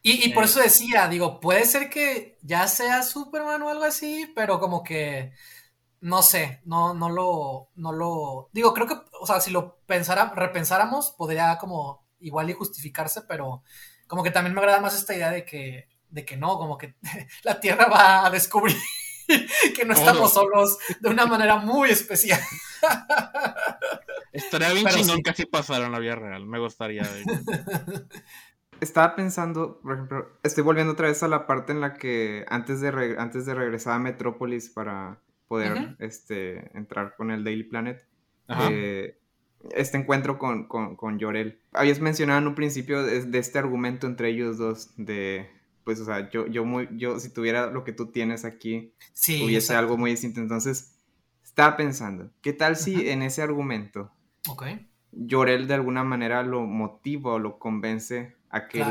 Y, 0.06 0.30
por 0.34 0.44
eso 0.44 0.60
decía, 0.60 1.08
digo, 1.08 1.40
puede 1.40 1.64
ser 1.66 1.90
que 1.90 2.38
ya 2.42 2.68
sea 2.68 3.04
Superman 3.04 3.62
o 3.62 3.70
algo 3.70 3.86
así, 3.86 4.30
pero 4.36 4.60
como 4.60 4.84
que 4.84 5.32
no 6.02 6.22
sé, 6.22 6.62
no, 6.66 6.94
no 6.94 7.10
lo, 7.10 7.70
no 7.76 7.94
lo, 7.94 8.50
digo, 8.52 8.74
creo 8.74 8.88
que, 8.88 8.96
o 9.22 9.26
sea, 9.26 9.40
si 9.40 9.52
lo 9.52 9.78
pensara, 9.86 10.34
repensáramos, 10.36 11.12
podría 11.12 11.58
como 11.58 12.06
igual 12.20 12.50
y 12.50 12.54
justificarse, 12.54 13.22
pero 13.22 13.64
como 14.06 14.22
que 14.22 14.32
también 14.32 14.54
me 14.54 14.60
agrada 14.60 14.82
más 14.82 14.94
esta 14.94 15.16
idea 15.16 15.32
de 15.32 15.46
que, 15.46 15.88
de 16.10 16.26
que 16.26 16.36
no, 16.36 16.58
como 16.58 16.78
que 16.78 16.96
la 17.44 17.62
Tierra 17.62 17.86
va 17.86 18.26
a 18.26 18.30
descubrir 18.30 18.76
que 19.76 19.86
no 19.86 19.94
estamos 19.94 20.34
solos 20.34 20.78
de 21.00 21.10
una 21.10 21.26
manera 21.26 21.56
muy 21.56 21.92
especial. 21.92 22.42
Estaría 24.34 24.74
bien 24.74 24.88
chingón 24.88 25.24
que 25.24 25.30
así 25.30 25.46
pasara 25.46 25.86
en 25.86 25.94
la 25.94 26.00
vida 26.00 26.16
real, 26.16 26.46
me 26.46 26.60
gustaría 26.60 27.04
estaba 28.84 29.16
pensando, 29.16 29.80
por 29.82 29.94
ejemplo, 29.94 30.30
estoy 30.44 30.64
volviendo 30.64 30.94
otra 30.94 31.08
vez 31.08 31.24
a 31.24 31.28
la 31.28 31.48
parte 31.48 31.72
en 31.72 31.82
la 31.82 31.94
que 31.94 32.46
antes 32.50 32.82
de, 32.82 33.16
antes 33.18 33.46
de 33.46 33.56
regresar 33.56 33.94
a 33.94 34.00
Metrópolis 34.00 34.70
para 34.70 35.22
poder 35.48 35.96
este, 36.00 36.76
entrar 36.78 37.16
con 37.16 37.32
el 37.32 37.44
Daily 37.44 37.64
Planet, 37.64 38.06
eh, 38.48 39.20
este 39.72 39.98
encuentro 39.98 40.38
con, 40.38 40.68
con, 40.68 40.96
con, 40.96 41.20
Llorel. 41.20 41.60
Habías 41.72 42.00
mencionado 42.00 42.40
en 42.40 42.48
un 42.48 42.56
principio 42.56 43.04
de, 43.04 43.38
este 43.38 43.60
argumento 43.60 44.08
entre 44.08 44.30
ellos 44.30 44.58
dos 44.58 44.94
de, 44.98 45.50
pues, 45.84 46.00
o 46.00 46.06
sea, 46.06 46.30
yo, 46.30 46.48
yo, 46.48 46.66
muy, 46.66 46.90
yo 46.94 47.20
si 47.20 47.30
tuviera 47.30 47.68
lo 47.68 47.84
que 47.84 47.94
tú 47.94 48.08
tienes 48.08 48.46
aquí, 48.46 48.94
sí, 49.14 49.44
hubiese 49.44 49.76
algo 49.76 49.98
muy 49.98 50.12
distinto. 50.12 50.42
Entonces, 50.42 50.96
estaba 51.44 51.78
pensando, 51.78 52.32
¿qué 52.42 52.52
tal 52.54 52.76
si 52.76 53.10
en 53.10 53.22
ese 53.22 53.42
argumento 53.42 54.12
okay. 54.50 54.90
De 55.12 55.74
alguna 55.74 56.04
manera 56.04 56.42
lo 56.42 56.62
motiva 56.62 57.34
o 57.34 57.40
lo 57.40 57.60
convence 57.60 58.36
a 58.54 58.68
que, 58.68 58.84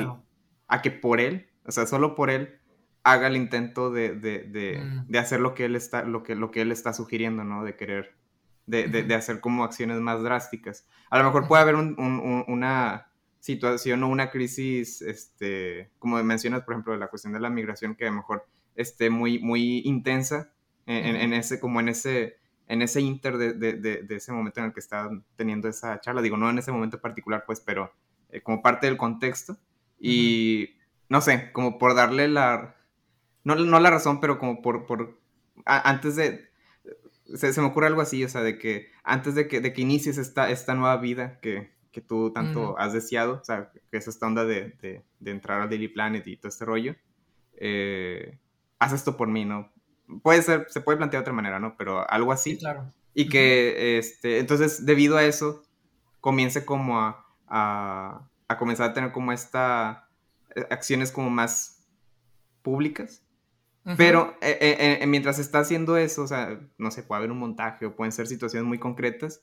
a 0.67 0.83
que 0.83 0.91
por 0.91 1.21
él, 1.21 1.49
o 1.65 1.71
sea, 1.71 1.87
solo 1.87 2.15
por 2.17 2.31
él, 2.31 2.59
haga 3.05 3.29
el 3.29 3.37
intento 3.37 3.91
de, 3.91 4.15
de, 4.15 4.41
de, 4.41 4.81
mm. 4.81 5.07
de, 5.07 5.19
hacer 5.19 5.41
lo 5.41 5.55
que 5.55 5.65
él 5.65 5.77
está, 5.77 6.03
lo 6.03 6.23
que, 6.25 6.35
lo 6.35 6.51
que 6.51 6.61
él 6.63 6.73
está 6.73 6.93
sugiriendo, 6.93 7.45
¿no? 7.45 7.65
De 7.65 7.77
querer, 7.77 8.17
de, 8.67 8.89
de, 8.89 9.15
hacer 9.15 9.41
como 9.41 9.63
acciones 9.63 10.01
más 10.01 10.23
drásticas. 10.23 10.87
A 11.11 11.19
lo 11.19 11.25
mejor 11.25 11.47
puede 11.47 11.63
haber 11.63 11.77
un, 11.77 11.95
un, 11.99 12.45
una 12.49 13.07
situación 13.39 14.03
o 14.03 14.09
una 14.09 14.31
crisis, 14.31 15.01
este, 15.01 15.91
como 16.01 16.23
mencionas, 16.25 16.63
por 16.63 16.75
ejemplo, 16.75 16.97
la 16.97 17.09
cuestión 17.09 17.33
de 17.33 17.41
la 17.41 17.51
migración, 17.51 17.95
que 17.95 18.07
a 18.07 18.11
lo 18.11 18.17
mejor 18.17 18.47
esté 18.75 19.11
muy, 19.11 19.39
muy 19.39 19.83
intensa 19.85 20.53
en, 20.87 21.17
en, 21.17 21.33
ese, 21.33 21.61
como 21.61 21.79
en 21.79 21.89
ese, 21.89 22.37
en 22.67 22.83
ese 22.83 23.01
inter 23.01 23.39
de, 23.39 23.53
de, 23.53 23.75
de, 23.75 24.17
ese 24.17 24.33
momento 24.33 24.61
en 24.61 24.67
el 24.67 24.73
que 24.73 24.81
está 24.81 25.09
teniendo 25.37 25.69
esa 25.69 26.01
charla. 26.01 26.21
Digo, 26.21 26.37
no 26.37 26.51
en 26.51 26.59
ese 26.59 26.73
momento 26.73 27.01
particular, 27.01 27.45
pues, 27.47 27.61
pero 27.61 27.93
eh, 28.33 28.43
como 28.43 28.63
parte 28.63 28.87
del 28.87 28.97
contexto. 28.97 29.57
Y 30.01 30.75
no 31.09 31.21
sé, 31.21 31.53
como 31.53 31.79
por 31.79 31.95
darle 31.95 32.27
la... 32.27 32.77
No, 33.45 33.55
no 33.55 33.79
la 33.79 33.91
razón, 33.91 34.21
pero 34.21 34.39
como 34.39 34.63
por... 34.63 34.87
por 34.87 35.21
antes 35.65 36.17
de... 36.17 36.51
Se, 37.35 37.61
me 37.61 37.69
ocurre 37.69 37.87
algo 37.87 38.01
así, 38.01 38.25
o 38.25 38.29
sea, 38.29 38.43
de 38.43 38.59
que 38.59 38.91
antes 39.05 39.35
de 39.35 39.49
que, 39.49 39.61
de 39.61 39.73
que 39.73 39.83
inicies 39.83 40.19
esta, 40.19 40.51
esta 40.51 40.75
nueva 40.75 40.97
vida 40.97 41.39
que, 41.41 41.71
que 41.93 42.01
tú 42.01 42.33
tanto 42.33 42.79
has 42.79 42.93
deseado, 42.93 43.41
o 43.41 43.45
sea, 43.45 43.71
que 43.91 43.97
es 43.97 44.09
esta 44.09 44.27
onda 44.27 44.45
de, 44.45 44.75
de, 44.83 45.03
de, 45.21 45.31
entrar 45.31 45.61
al 45.61 45.71
Daily 45.71 45.89
Planet 45.89 46.27
y 46.27 46.37
todo 46.37 46.49
este 46.49 46.65
rollo, 46.67 46.95
eh, 47.57 48.39
haz 48.79 48.93
esto 48.93 49.17
por 49.17 49.29
mí, 49.29 49.45
¿no? 49.45 49.73
Puede 50.23 50.43
ser, 50.43 50.67
se 50.69 50.81
puede 50.81 50.99
plantear 50.99 51.21
de 51.21 51.25
otra 51.25 51.33
manera, 51.33 51.59
¿no? 51.59 51.77
Pero 51.79 52.09
algo 52.11 52.33
así. 52.33 52.59
claro. 52.59 52.93
Y 53.15 53.29
que, 53.29 53.99
este, 53.99 54.39
entonces, 54.39 54.87
debido 54.87 55.17
a 55.17 55.25
eso, 55.25 55.63
comience 56.21 56.65
como 56.65 57.01
a, 57.01 57.22
a, 57.53 58.29
comenzar 58.59 58.91
a 58.91 58.93
tener 58.93 59.13
como 59.13 59.33
esta 59.33 60.09
eh, 60.55 60.67
acciones 60.71 61.13
como 61.13 61.31
más 61.31 61.87
públicas. 62.63 63.23
Pero 63.97 64.37
eh, 64.41 64.99
eh, 65.01 65.07
mientras 65.09 65.41
está 65.41 65.59
haciendo 65.59 65.97
eso, 65.97 66.23
o 66.23 66.27
sea, 66.29 66.61
no 66.79 66.93
sé, 66.93 67.03
puede 67.03 67.19
haber 67.19 67.33
un 67.33 67.39
montaje 67.39 67.85
o 67.85 67.97
pueden 67.97 68.13
ser 68.13 68.29
situaciones 68.29 68.65
muy 68.65 68.79
concretas, 68.79 69.43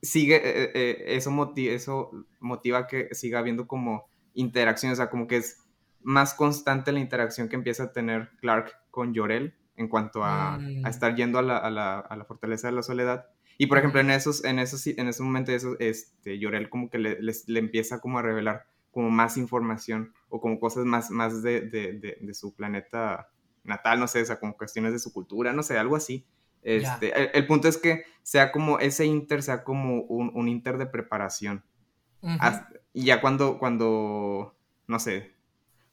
sigue, 0.00 1.14
eso, 1.14 1.30
motiva, 1.30 1.74
eso 1.74 2.10
motiva 2.40 2.86
que 2.86 3.14
siga 3.14 3.40
habiendo 3.40 3.66
como 3.66 4.08
interacción, 4.32 4.92
o 4.92 4.96
sea, 4.96 5.10
como 5.10 5.26
que 5.26 5.36
es 5.36 5.58
más 6.00 6.32
constante 6.32 6.90
la 6.90 7.00
interacción 7.00 7.50
que 7.50 7.56
empieza 7.56 7.82
a 7.82 7.92
tener 7.92 8.30
Clark 8.40 8.72
con 8.90 9.12
Llorel 9.12 9.54
en 9.76 9.88
cuanto 9.88 10.24
a, 10.24 10.58
mm. 10.58 10.86
estar 10.86 11.14
yendo 11.14 11.38
a 11.38 11.42
la, 11.42 11.58
a, 11.58 11.70
la, 11.70 11.98
a 11.98 12.16
la, 12.16 12.24
fortaleza 12.24 12.68
de 12.68 12.74
la 12.74 12.82
soledad. 12.82 13.26
Y 13.58 13.66
por 13.66 13.78
ejemplo, 13.78 14.00
en 14.00 14.10
esos, 14.10 14.44
en 14.44 14.58
esos, 14.58 14.86
en 14.86 15.08
ese 15.08 15.22
momento, 15.22 15.52
eso, 15.52 15.76
este, 15.78 16.38
Llorel 16.38 16.68
como 16.68 16.90
que 16.90 16.98
le, 16.98 17.18
le, 17.20 17.58
empieza 17.58 18.00
como 18.00 18.18
a 18.18 18.22
revelar 18.22 18.66
como 18.90 19.10
más 19.10 19.36
información 19.36 20.12
o 20.28 20.40
como 20.40 20.60
cosas 20.60 20.84
más, 20.84 21.10
más 21.10 21.42
de, 21.42 21.62
de, 21.62 22.18
de, 22.20 22.34
su 22.34 22.54
planeta 22.54 23.28
natal, 23.64 24.00
no 24.00 24.08
sé, 24.08 24.22
o 24.22 24.24
sea, 24.24 24.38
como 24.38 24.56
cuestiones 24.56 24.92
de 24.92 24.98
su 24.98 25.12
cultura, 25.12 25.52
no 25.52 25.62
sé, 25.62 25.78
algo 25.78 25.96
así. 25.96 26.24
Este, 26.62 27.36
el, 27.36 27.46
punto 27.46 27.68
es 27.68 27.78
que 27.78 28.04
sea 28.22 28.50
como 28.50 28.78
ese 28.78 29.06
inter, 29.06 29.42
sea 29.42 29.64
como 29.64 30.02
un, 30.02 30.32
un 30.34 30.48
inter 30.48 30.78
de 30.78 30.86
preparación. 30.86 31.64
y 32.92 33.04
ya 33.04 33.20
cuando, 33.20 33.58
cuando, 33.58 34.56
no 34.86 34.98
sé, 34.98 35.32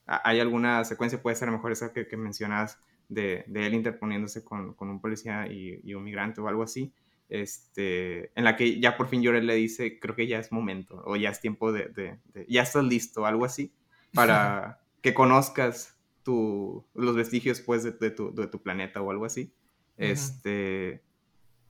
hay 0.05 0.39
alguna 0.39 0.83
secuencia, 0.83 1.21
puede 1.21 1.35
ser 1.35 1.51
mejor 1.51 1.71
esa 1.71 1.93
que, 1.93 2.07
que 2.07 2.17
mencionas 2.17 2.79
de, 3.09 3.43
de, 3.47 3.67
él 3.67 3.73
interponiéndose 3.73 4.43
con, 4.43 4.73
con 4.73 4.89
un 4.89 4.99
policía 4.99 5.47
y, 5.47 5.79
y, 5.83 5.93
un 5.93 6.03
migrante 6.03 6.41
o 6.41 6.47
algo 6.47 6.63
así, 6.63 6.93
este, 7.29 8.31
en 8.37 8.43
la 8.43 8.55
que 8.55 8.79
ya 8.79 8.97
por 8.97 9.07
fin 9.07 9.21
Llorel 9.21 9.47
le 9.47 9.55
dice, 9.55 9.99
creo 9.99 10.15
que 10.15 10.27
ya 10.27 10.39
es 10.39 10.51
momento, 10.51 11.01
o 11.05 11.15
ya 11.15 11.29
es 11.29 11.39
tiempo 11.39 11.71
de, 11.71 11.87
de, 11.89 12.19
ya 12.47 12.63
estás 12.63 12.83
listo, 12.83 13.25
algo 13.25 13.45
así, 13.45 13.73
para 14.13 14.81
que 15.01 15.13
conozcas 15.13 15.97
tu, 16.23 16.85
los 16.93 17.15
vestigios 17.15 17.61
pues 17.61 17.83
de, 17.83 18.11
tu, 18.11 18.33
de 18.33 18.47
tu 18.47 18.61
planeta 18.61 19.01
o 19.01 19.11
algo 19.11 19.25
así. 19.25 19.53
Este, 19.97 21.01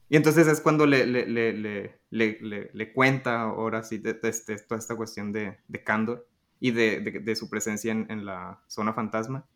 Y 0.08 0.16
entonces 0.16 0.46
es 0.46 0.60
cuando 0.60 0.86
le, 0.86 1.06
le, 1.06 1.26
le, 1.26 2.70
le 2.72 2.92
cuenta 2.92 3.42
ahora 3.42 3.82
sí 3.82 3.98
de, 3.98 4.18
este, 4.22 4.56
toda 4.58 4.78
esta 4.78 4.96
cuestión 4.96 5.32
de, 5.32 5.58
de 5.68 5.82
Candor 5.82 6.26
y 6.60 6.70
de, 6.70 7.36
su 7.36 7.50
presencia 7.50 7.92
en, 7.92 8.06
en, 8.10 8.24
la 8.24 8.62
zona 8.68 8.94
fantasma. 8.94 9.46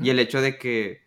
Y 0.00 0.10
el 0.10 0.18
hecho 0.18 0.40
de 0.40 0.58
que 0.58 1.02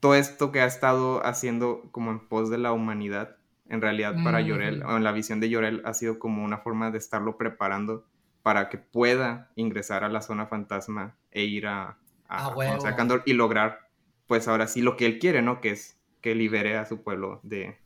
todo 0.00 0.14
esto 0.14 0.52
que 0.52 0.60
ha 0.60 0.66
estado 0.66 1.24
haciendo 1.24 1.88
como 1.90 2.10
en 2.10 2.28
pos 2.28 2.50
de 2.50 2.58
la 2.58 2.72
humanidad, 2.72 3.38
en 3.68 3.80
realidad 3.80 4.14
para 4.22 4.40
Llorel, 4.40 4.82
o 4.82 4.96
en 4.96 5.04
la 5.04 5.12
visión 5.12 5.40
de 5.40 5.48
Llorel, 5.48 5.82
ha 5.84 5.94
sido 5.94 6.18
como 6.18 6.44
una 6.44 6.58
forma 6.58 6.90
de 6.90 6.98
estarlo 6.98 7.36
preparando 7.36 8.06
para 8.42 8.68
que 8.68 8.78
pueda 8.78 9.50
ingresar 9.56 10.04
a 10.04 10.08
la 10.08 10.20
zona 10.20 10.46
fantasma 10.46 11.16
e 11.30 11.44
ir 11.44 11.66
a, 11.66 11.96
a, 12.28 12.48
a 12.48 12.96
Candor 12.96 13.22
y 13.24 13.32
lograr, 13.32 13.88
pues 14.26 14.48
ahora 14.48 14.66
sí, 14.66 14.82
lo 14.82 14.96
que 14.96 15.06
él 15.06 15.18
quiere, 15.18 15.40
¿no? 15.40 15.60
Que 15.60 15.70
es 15.70 15.98
que 16.20 16.34
libere 16.34 16.76
a 16.76 16.86
su 16.86 17.02
pueblo 17.02 17.40
de, 17.42 17.78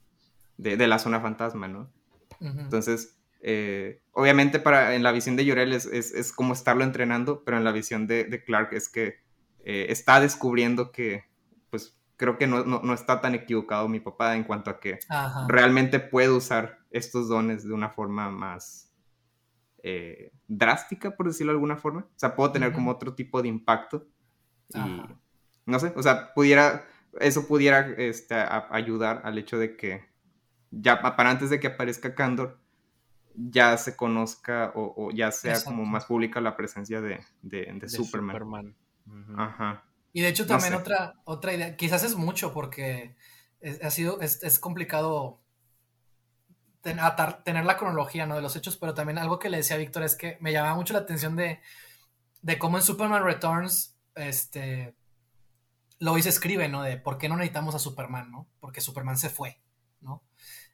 de, 0.57 0.87
la 0.87 0.99
zona 0.99 1.21
fantasma, 1.21 1.69
¿no? 1.69 1.91
Entonces, 2.41 3.17
eh, 3.41 4.01
obviamente 4.13 4.61
para, 4.61 4.95
en 4.95 5.03
la 5.03 5.13
visión 5.13 5.37
de 5.37 5.45
Llorel 5.45 5.73
es, 5.73 5.87
es, 5.87 6.33
como 6.33 6.53
estarlo 6.53 6.85
entrenando, 6.85 7.45
pero 7.45 7.57
en 7.57 7.65
la 7.65 7.73
visión 7.73 8.07
de, 8.07 8.25
de 8.25 8.45
Clark 8.45 8.73
es 8.73 8.89
que 8.89 9.19
eh, 9.65 9.87
está 9.91 10.21
descubriendo 10.21 10.93
que, 10.93 11.25
pues 11.71 11.98
creo 12.19 12.37
que 12.37 12.47
no, 12.47 12.65
no, 12.65 12.83
no, 12.83 12.93
está 12.93 13.21
tan 13.21 13.35
equivocado 13.35 13.89
mi 13.89 14.01
papá 14.01 14.37
en 14.37 14.45
cuanto 14.45 14.71
a 14.71 14.81
que 14.81 14.99
realmente 15.47 16.01
puede 16.01 16.31
usar 16.31 16.81
estos 16.91 17.29
dones 17.29 17.65
de 17.65 17.73
una 17.73 17.89
forma 17.91 18.31
más 18.31 18.93
eh, 19.85 20.33
drástica, 20.49 21.17
por 21.17 21.29
decirlo 21.29 21.53
de 21.53 21.57
alguna 21.57 21.77
forma. 21.77 22.01
O 22.01 22.19
sea, 22.19 22.35
puedo 22.35 22.51
tener 22.51 22.73
como 22.73 22.91
otro 22.91 23.15
tipo 23.15 23.41
de 23.41 23.49
impacto. 23.49 24.07
Y 24.75 25.03
no 25.65 25.79
sé, 25.79 25.93
o 25.97 26.03
sea, 26.03 26.35
pudiera, 26.35 26.85
eso 27.21 27.47
pudiera 27.47 27.87
este, 27.97 28.35
ayudar 28.35 29.23
al 29.25 29.39
hecho 29.39 29.57
de 29.57 29.77
que 29.77 30.05
ya 30.71 31.01
para 31.01 31.31
antes 31.31 31.51
de 31.51 31.61
que 31.61 31.69
aparezca 31.69 32.15
Candor, 32.15 32.59
ya 33.35 33.77
se 33.79 33.97
conozca 33.97 34.73
o, 34.75 35.11
ya 35.13 35.31
sea 35.31 35.63
como 35.63 35.85
más 35.85 36.07
pública 36.07 36.41
la 36.41 36.57
presencia 36.57 37.01
de, 37.01 37.21
de, 37.43 37.89
Superman. 37.89 38.75
Ajá. 39.37 39.85
Y 40.13 40.23
de 40.23 40.29
hecho 40.29 40.47
también 40.47 40.75
otra, 40.75 41.15
otra 41.25 41.53
idea, 41.53 41.77
quizás 41.77 42.03
es 42.03 42.15
mucho 42.15 42.53
porque 42.53 43.17
es, 43.61 43.83
ha 43.83 43.91
sido, 43.91 44.21
es, 44.21 44.59
complicado 44.59 45.41
tener 46.83 47.65
la 47.65 47.77
cronología 47.77 48.27
¿no? 48.27 48.35
de 48.37 48.43
los 48.43 48.57
hechos, 48.57 48.77
pero 48.77 48.95
también 48.95 49.19
algo 49.19 49.39
que 49.39 49.51
le 49.51 49.59
decía 49.59 49.77
a 49.77 49.79
Víctor 49.79 50.05
es 50.05 50.17
que 50.17 50.39
me 50.41 50.53
llamaba 50.53 50.75
mucho 50.75 50.95
la 50.95 51.01
atención 51.01 51.37
de, 51.37 51.61
de 52.41 52.59
cómo 52.59 52.79
en 52.79 52.83
Superman 52.83 53.25
Returns, 53.25 53.97
este, 54.15 54.95
Lois 55.99 56.27
escribe, 56.27 56.69
¿no? 56.69 56.83
De 56.83 56.97
por 56.97 57.19
qué 57.19 57.29
no 57.29 57.37
necesitamos 57.37 57.75
a 57.75 57.79
Superman, 57.79 58.31
¿no? 58.31 58.49
Porque 58.61 58.81
Superman 58.81 59.19
se 59.19 59.31
fue, 59.31 59.61
¿no? 60.01 60.23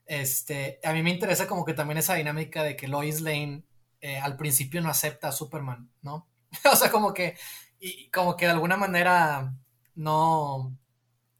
Este, 0.06 0.80
a 0.84 0.92
mí 0.92 1.02
me 1.02 1.10
interesa 1.10 1.46
como 1.46 1.64
que 1.64 1.74
también 1.74 1.98
esa 1.98 2.14
dinámica 2.14 2.62
de 2.62 2.76
que 2.76 2.88
Lois 2.88 3.22
Lane 3.22 3.64
eh, 4.00 4.18
al 4.18 4.36
principio 4.36 4.82
no 4.82 4.90
acepta 4.90 5.28
a 5.28 5.32
Superman, 5.32 5.90
¿no? 6.02 6.28
o 6.70 6.76
sea, 6.76 6.90
como 6.90 7.14
que, 7.14 7.36
y 7.84 8.08
como 8.08 8.34
que 8.34 8.46
de 8.46 8.52
alguna 8.52 8.78
manera 8.78 9.52
no 9.94 10.74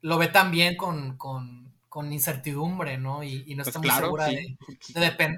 lo 0.03 0.19
ve 0.19 0.29
tan 0.29 0.51
bien 0.51 0.77
con, 0.77 1.17
con, 1.17 1.73
con 1.89 2.13
incertidumbre, 2.13 2.99
¿no? 2.99 3.23
Y, 3.23 3.55
no 3.55 3.65
pues 3.65 3.69
está 3.69 3.79
muy 3.79 3.91
segura 3.91 4.27
de, 4.27 4.57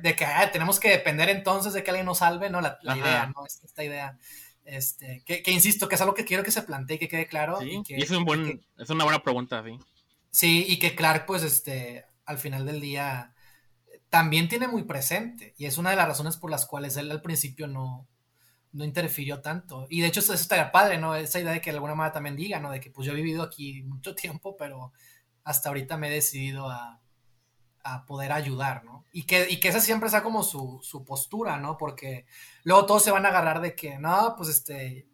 de, 0.02 0.16
que 0.16 0.26
tenemos 0.52 0.80
que 0.80 0.90
depender 0.90 1.28
entonces 1.28 1.74
de 1.74 1.84
que 1.84 1.90
alguien 1.90 2.06
nos 2.06 2.18
salve, 2.18 2.50
¿no? 2.50 2.60
La, 2.60 2.76
idea, 2.96 3.32
¿no? 3.34 3.46
Esta, 3.46 3.84
idea. 3.84 4.18
Este, 4.64 5.22
que, 5.24 5.44
que, 5.44 5.52
insisto, 5.52 5.88
que 5.88 5.94
es 5.94 6.00
algo 6.00 6.14
que 6.14 6.24
quiero 6.24 6.42
que 6.42 6.50
se 6.50 6.62
plantee, 6.62 6.98
que 6.98 7.06
quede 7.06 7.28
claro. 7.28 7.62
y, 7.62 7.84
que, 7.84 7.94
es, 7.94 8.10
un 8.10 8.24
buen, 8.24 8.66
es 8.76 8.90
una 8.90 9.04
buena 9.04 9.22
pregunta, 9.22 9.62
sí. 9.64 9.78
Sí, 10.32 10.66
y 10.68 10.80
que 10.80 10.96
Clark, 10.96 11.24
pues, 11.24 11.44
este, 11.44 12.04
al 12.24 12.38
final 12.38 12.66
del 12.66 12.80
día 12.80 13.32
también 14.10 14.48
tiene 14.48 14.66
muy 14.66 14.82
presente 14.82 15.54
y 15.56 15.66
es 15.66 15.78
una 15.78 15.90
de 15.90 15.96
las 15.96 16.08
razones 16.08 16.36
por 16.36 16.50
las 16.50 16.66
cuales 16.66 16.96
él 16.96 17.10
al 17.12 17.22
principio 17.22 17.68
no, 17.68 18.08
no 18.76 18.84
interfirió 18.84 19.40
tanto. 19.40 19.86
Y 19.90 20.00
de 20.00 20.08
hecho 20.08 20.20
eso, 20.20 20.34
estaría 20.34 20.70
padre, 20.70 20.98
¿no? 20.98 21.14
Esa 21.14 21.40
idea 21.40 21.52
de 21.52 21.60
que 21.60 21.70
de 21.70 21.76
alguna 21.76 21.94
manera 21.94 22.12
también 22.12 22.36
diga, 22.36 22.60
¿no? 22.60 22.70
De 22.70 22.80
que 22.80 22.90
pues 22.90 23.06
yo 23.06 23.12
he 23.12 23.16
vivido 23.16 23.42
aquí 23.42 23.82
mucho 23.82 24.14
tiempo, 24.14 24.56
pero 24.56 24.92
hasta 25.44 25.68
ahorita 25.68 25.96
me 25.96 26.08
he 26.08 26.10
decidido 26.10 26.68
a, 26.68 27.00
a 27.82 28.04
poder 28.06 28.32
ayudar, 28.32 28.84
¿no? 28.84 29.06
Y 29.12 29.24
que, 29.24 29.48
y 29.48 29.60
que 29.60 29.68
esa 29.68 29.80
siempre 29.80 30.10
sea 30.10 30.22
como 30.22 30.42
su, 30.42 30.80
su, 30.82 31.04
postura, 31.04 31.56
¿no? 31.56 31.76
Porque 31.76 32.26
luego 32.64 32.86
todos 32.86 33.02
se 33.04 33.10
van 33.10 33.26
a 33.26 33.30
agarrar 33.30 33.60
de 33.60 33.74
que, 33.74 33.98
no, 33.98 34.34
pues 34.36 34.48
este, 34.50 35.08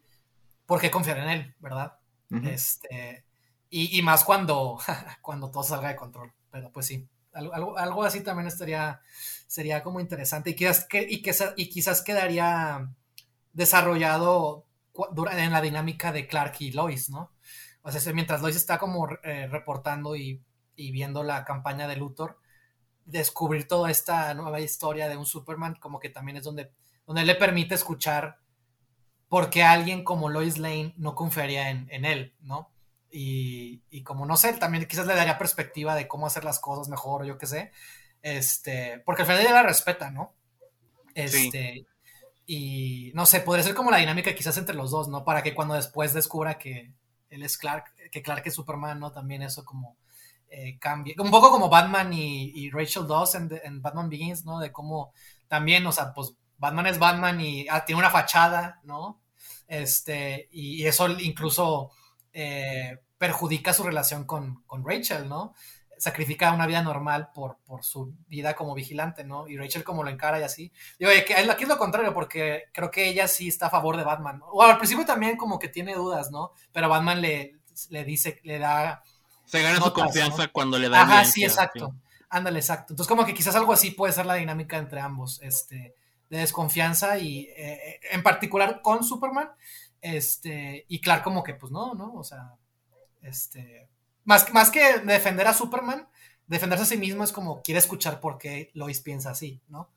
¿por 0.65 0.81
qué 0.81 0.91
confiar 0.91 1.19
en 1.19 1.29
él, 1.29 1.55
verdad? 1.59 1.97
Este, 2.45 3.25
y, 3.69 3.97
y, 3.97 4.01
más 4.01 4.23
cuando, 4.23 4.79
cuando 5.21 5.51
todo 5.51 5.61
salga 5.61 5.89
de 5.89 5.95
control 5.95 6.33
pero 6.53 6.71
pues 6.71 6.85
sí, 6.85 7.09
algo, 7.33 7.75
algo, 7.79 8.03
así 8.03 8.21
también 8.21 8.47
estaría, 8.47 9.01
sería 9.47 9.81
como 9.81 9.99
interesante 9.99 10.51
y 10.51 10.55
quizás, 10.55 10.85
que, 10.85 11.01
y, 11.01 11.23
que, 11.23 11.33
y 11.57 11.67
quizás 11.67 12.03
quedaría 12.03 12.93
desarrollado 13.53 14.65
en 15.31 15.51
la 15.51 15.61
dinámica 15.61 16.11
de 16.11 16.27
Clark 16.27 16.55
y 16.59 16.71
Lois, 16.71 17.09
¿no? 17.09 17.31
O 17.81 17.91
sea, 17.91 18.13
mientras 18.13 18.41
Lois 18.41 18.55
está 18.55 18.77
como 18.77 19.07
eh, 19.23 19.47
reportando 19.47 20.15
y, 20.15 20.41
y, 20.75 20.91
viendo 20.91 21.23
la 21.23 21.43
campaña 21.43 21.87
de 21.87 21.97
Luthor, 21.97 22.39
descubrir 23.05 23.67
toda 23.67 23.91
esta 23.91 24.33
nueva 24.33 24.61
historia 24.61 25.09
de 25.09 25.17
un 25.17 25.25
Superman, 25.25 25.75
como 25.79 25.99
que 25.99 26.09
también 26.09 26.37
es 26.37 26.43
donde, 26.43 26.71
donde 27.05 27.25
le 27.25 27.35
permite 27.35 27.75
escuchar 27.75 28.39
por 29.27 29.49
qué 29.49 29.63
alguien 29.63 30.03
como 30.03 30.29
Lois 30.29 30.57
Lane 30.57 30.93
no 30.97 31.15
confiaría 31.15 31.69
en, 31.69 31.87
en 31.89 32.05
él, 32.05 32.35
¿no? 32.41 32.73
Y, 33.15 34.01
como 34.03 34.25
no 34.25 34.35
sé, 34.37 34.53
también 34.53 34.87
quizás 34.87 35.05
le 35.05 35.13
daría 35.15 35.37
perspectiva 35.37 35.93
de 35.93 36.07
cómo 36.07 36.25
hacer 36.25 36.43
las 36.43 36.59
cosas 36.59 36.89
mejor 36.89 37.25
yo 37.25 37.37
qué 37.37 37.45
sé. 37.45 37.71
Este, 38.23 39.03
porque 39.05 39.21
al 39.21 39.27
final 39.27 39.43
la 39.53 39.63
respeta, 39.63 40.09
¿no? 40.09 40.33
Este, 41.13 41.85
y 42.45 43.11
no 43.13 43.25
sé, 43.25 43.39
podría 43.41 43.63
ser 43.63 43.75
como 43.75 43.91
la 43.91 43.97
dinámica 43.97 44.35
quizás 44.35 44.57
entre 44.57 44.75
los 44.75 44.91
dos, 44.91 45.07
¿no? 45.07 45.23
Para 45.23 45.43
que 45.43 45.53
cuando 45.53 45.75
después 45.75 46.13
descubra 46.13 46.57
que 46.57 46.93
él 47.29 47.43
es 47.43 47.57
Clark, 47.57 47.85
que 48.11 48.21
Clark 48.21 48.43
es 48.45 48.55
Superman, 48.55 48.99
¿no? 48.99 49.11
También 49.11 49.41
eso 49.41 49.63
como 49.65 49.97
eh. 50.53 50.77
Un 51.17 51.31
poco 51.31 51.49
como 51.49 51.67
Batman 51.67 52.13
y, 52.13 52.69
Rachel 52.69 53.07
Dawes 53.07 53.33
en, 53.35 53.81
Batman 53.81 54.07
Begins, 54.07 54.45
¿no? 54.45 54.59
De 54.59 54.71
cómo 54.71 55.11
también, 55.47 55.85
o 55.87 55.91
sea, 55.91 56.13
pues 56.13 56.35
Batman 56.57 56.85
es 56.87 56.99
Batman 56.99 57.41
y 57.41 57.67
ah, 57.69 57.83
tiene 57.85 57.99
una 57.99 58.11
fachada, 58.11 58.79
¿no? 58.83 59.19
Este, 59.67 60.47
y 60.51 60.85
eso 60.85 61.09
incluso 61.19 61.91
eh, 62.33 62.99
perjudica 63.17 63.73
su 63.73 63.83
relación 63.83 64.25
con, 64.25 64.63
Rachel, 64.85 65.27
¿no? 65.27 65.55
Sacrifica 66.03 66.51
una 66.51 66.67
vida 66.67 66.81
normal 66.81 67.29
por, 67.33 67.59
por 67.65 67.85
su 67.85 68.13
vida 68.27 68.55
como 68.55 68.73
vigilante, 68.73 69.23
¿no? 69.23 69.47
Y 69.47 69.55
Rachel 69.55 69.85
como 69.85 70.03
lo 70.03 70.09
encara 70.09 70.37
y 70.37 70.43
así. 70.43 70.73
Digo, 70.99 71.11
que 71.25 71.33
aquí 71.33 71.63
es 71.63 71.69
lo 71.69 71.77
contrario, 71.77 72.13
porque 72.13 72.65
creo 72.73 72.91
que 72.91 73.07
ella 73.07 73.29
sí 73.29 73.47
está 73.47 73.67
a 73.67 73.69
favor 73.69 73.95
de 73.95 74.03
Batman. 74.03 74.41
O 74.51 74.61
al 74.61 74.77
principio 74.77 75.05
también 75.05 75.37
como 75.37 75.59
que 75.59 75.69
tiene 75.69 75.95
dudas, 75.95 76.29
¿no? 76.29 76.51
Pero 76.73 76.89
Batman 76.89 77.21
le, 77.21 77.55
le 77.87 78.03
dice, 78.03 78.41
le 78.43 78.59
da... 78.59 79.01
Se 79.45 79.61
gana 79.61 79.79
su 79.79 79.93
confianza 79.93 80.49
cuando 80.49 80.77
le 80.77 80.89
da... 80.89 81.03
Ajá, 81.03 81.23
sí, 81.23 81.45
exacto. 81.45 81.95
Ándale, 82.27 82.59
exacto. 82.59 82.91
Entonces 82.91 83.07
como 83.07 83.25
que 83.25 83.33
quizás 83.33 83.55
algo 83.55 83.71
así 83.71 83.91
puede 83.91 84.11
ser 84.11 84.25
la 84.25 84.33
dinámica 84.33 84.75
entre 84.75 84.99
ambos, 84.99 85.39
este, 85.41 85.95
de 86.29 86.37
desconfianza 86.37 87.17
y 87.17 87.47
eh, 87.55 88.01
en 88.11 88.23
particular 88.23 88.81
con 88.81 89.05
Superman 89.05 89.51
este, 90.01 90.85
y 90.89 90.99
Clark 90.99 91.23
como 91.23 91.43
que, 91.43 91.53
pues 91.53 91.71
no, 91.71 91.93
¿no? 91.93 92.13
O 92.15 92.25
sea, 92.25 92.55
este, 93.21 93.87
más, 94.25 94.51
más 94.53 94.71
que 94.71 94.99
defender 94.99 95.47
a 95.47 95.53
Superman, 95.53 96.07
defenderse 96.47 96.83
a 96.83 96.87
sí 96.87 96.97
mismo 96.97 97.23
es 97.23 97.31
como 97.31 97.61
quiere 97.61 97.79
escuchar 97.79 98.19
por 98.19 98.37
qué 98.37 98.71
Lois 98.73 99.01
piensa 99.01 99.31
así, 99.31 99.61
¿no? 99.67 99.89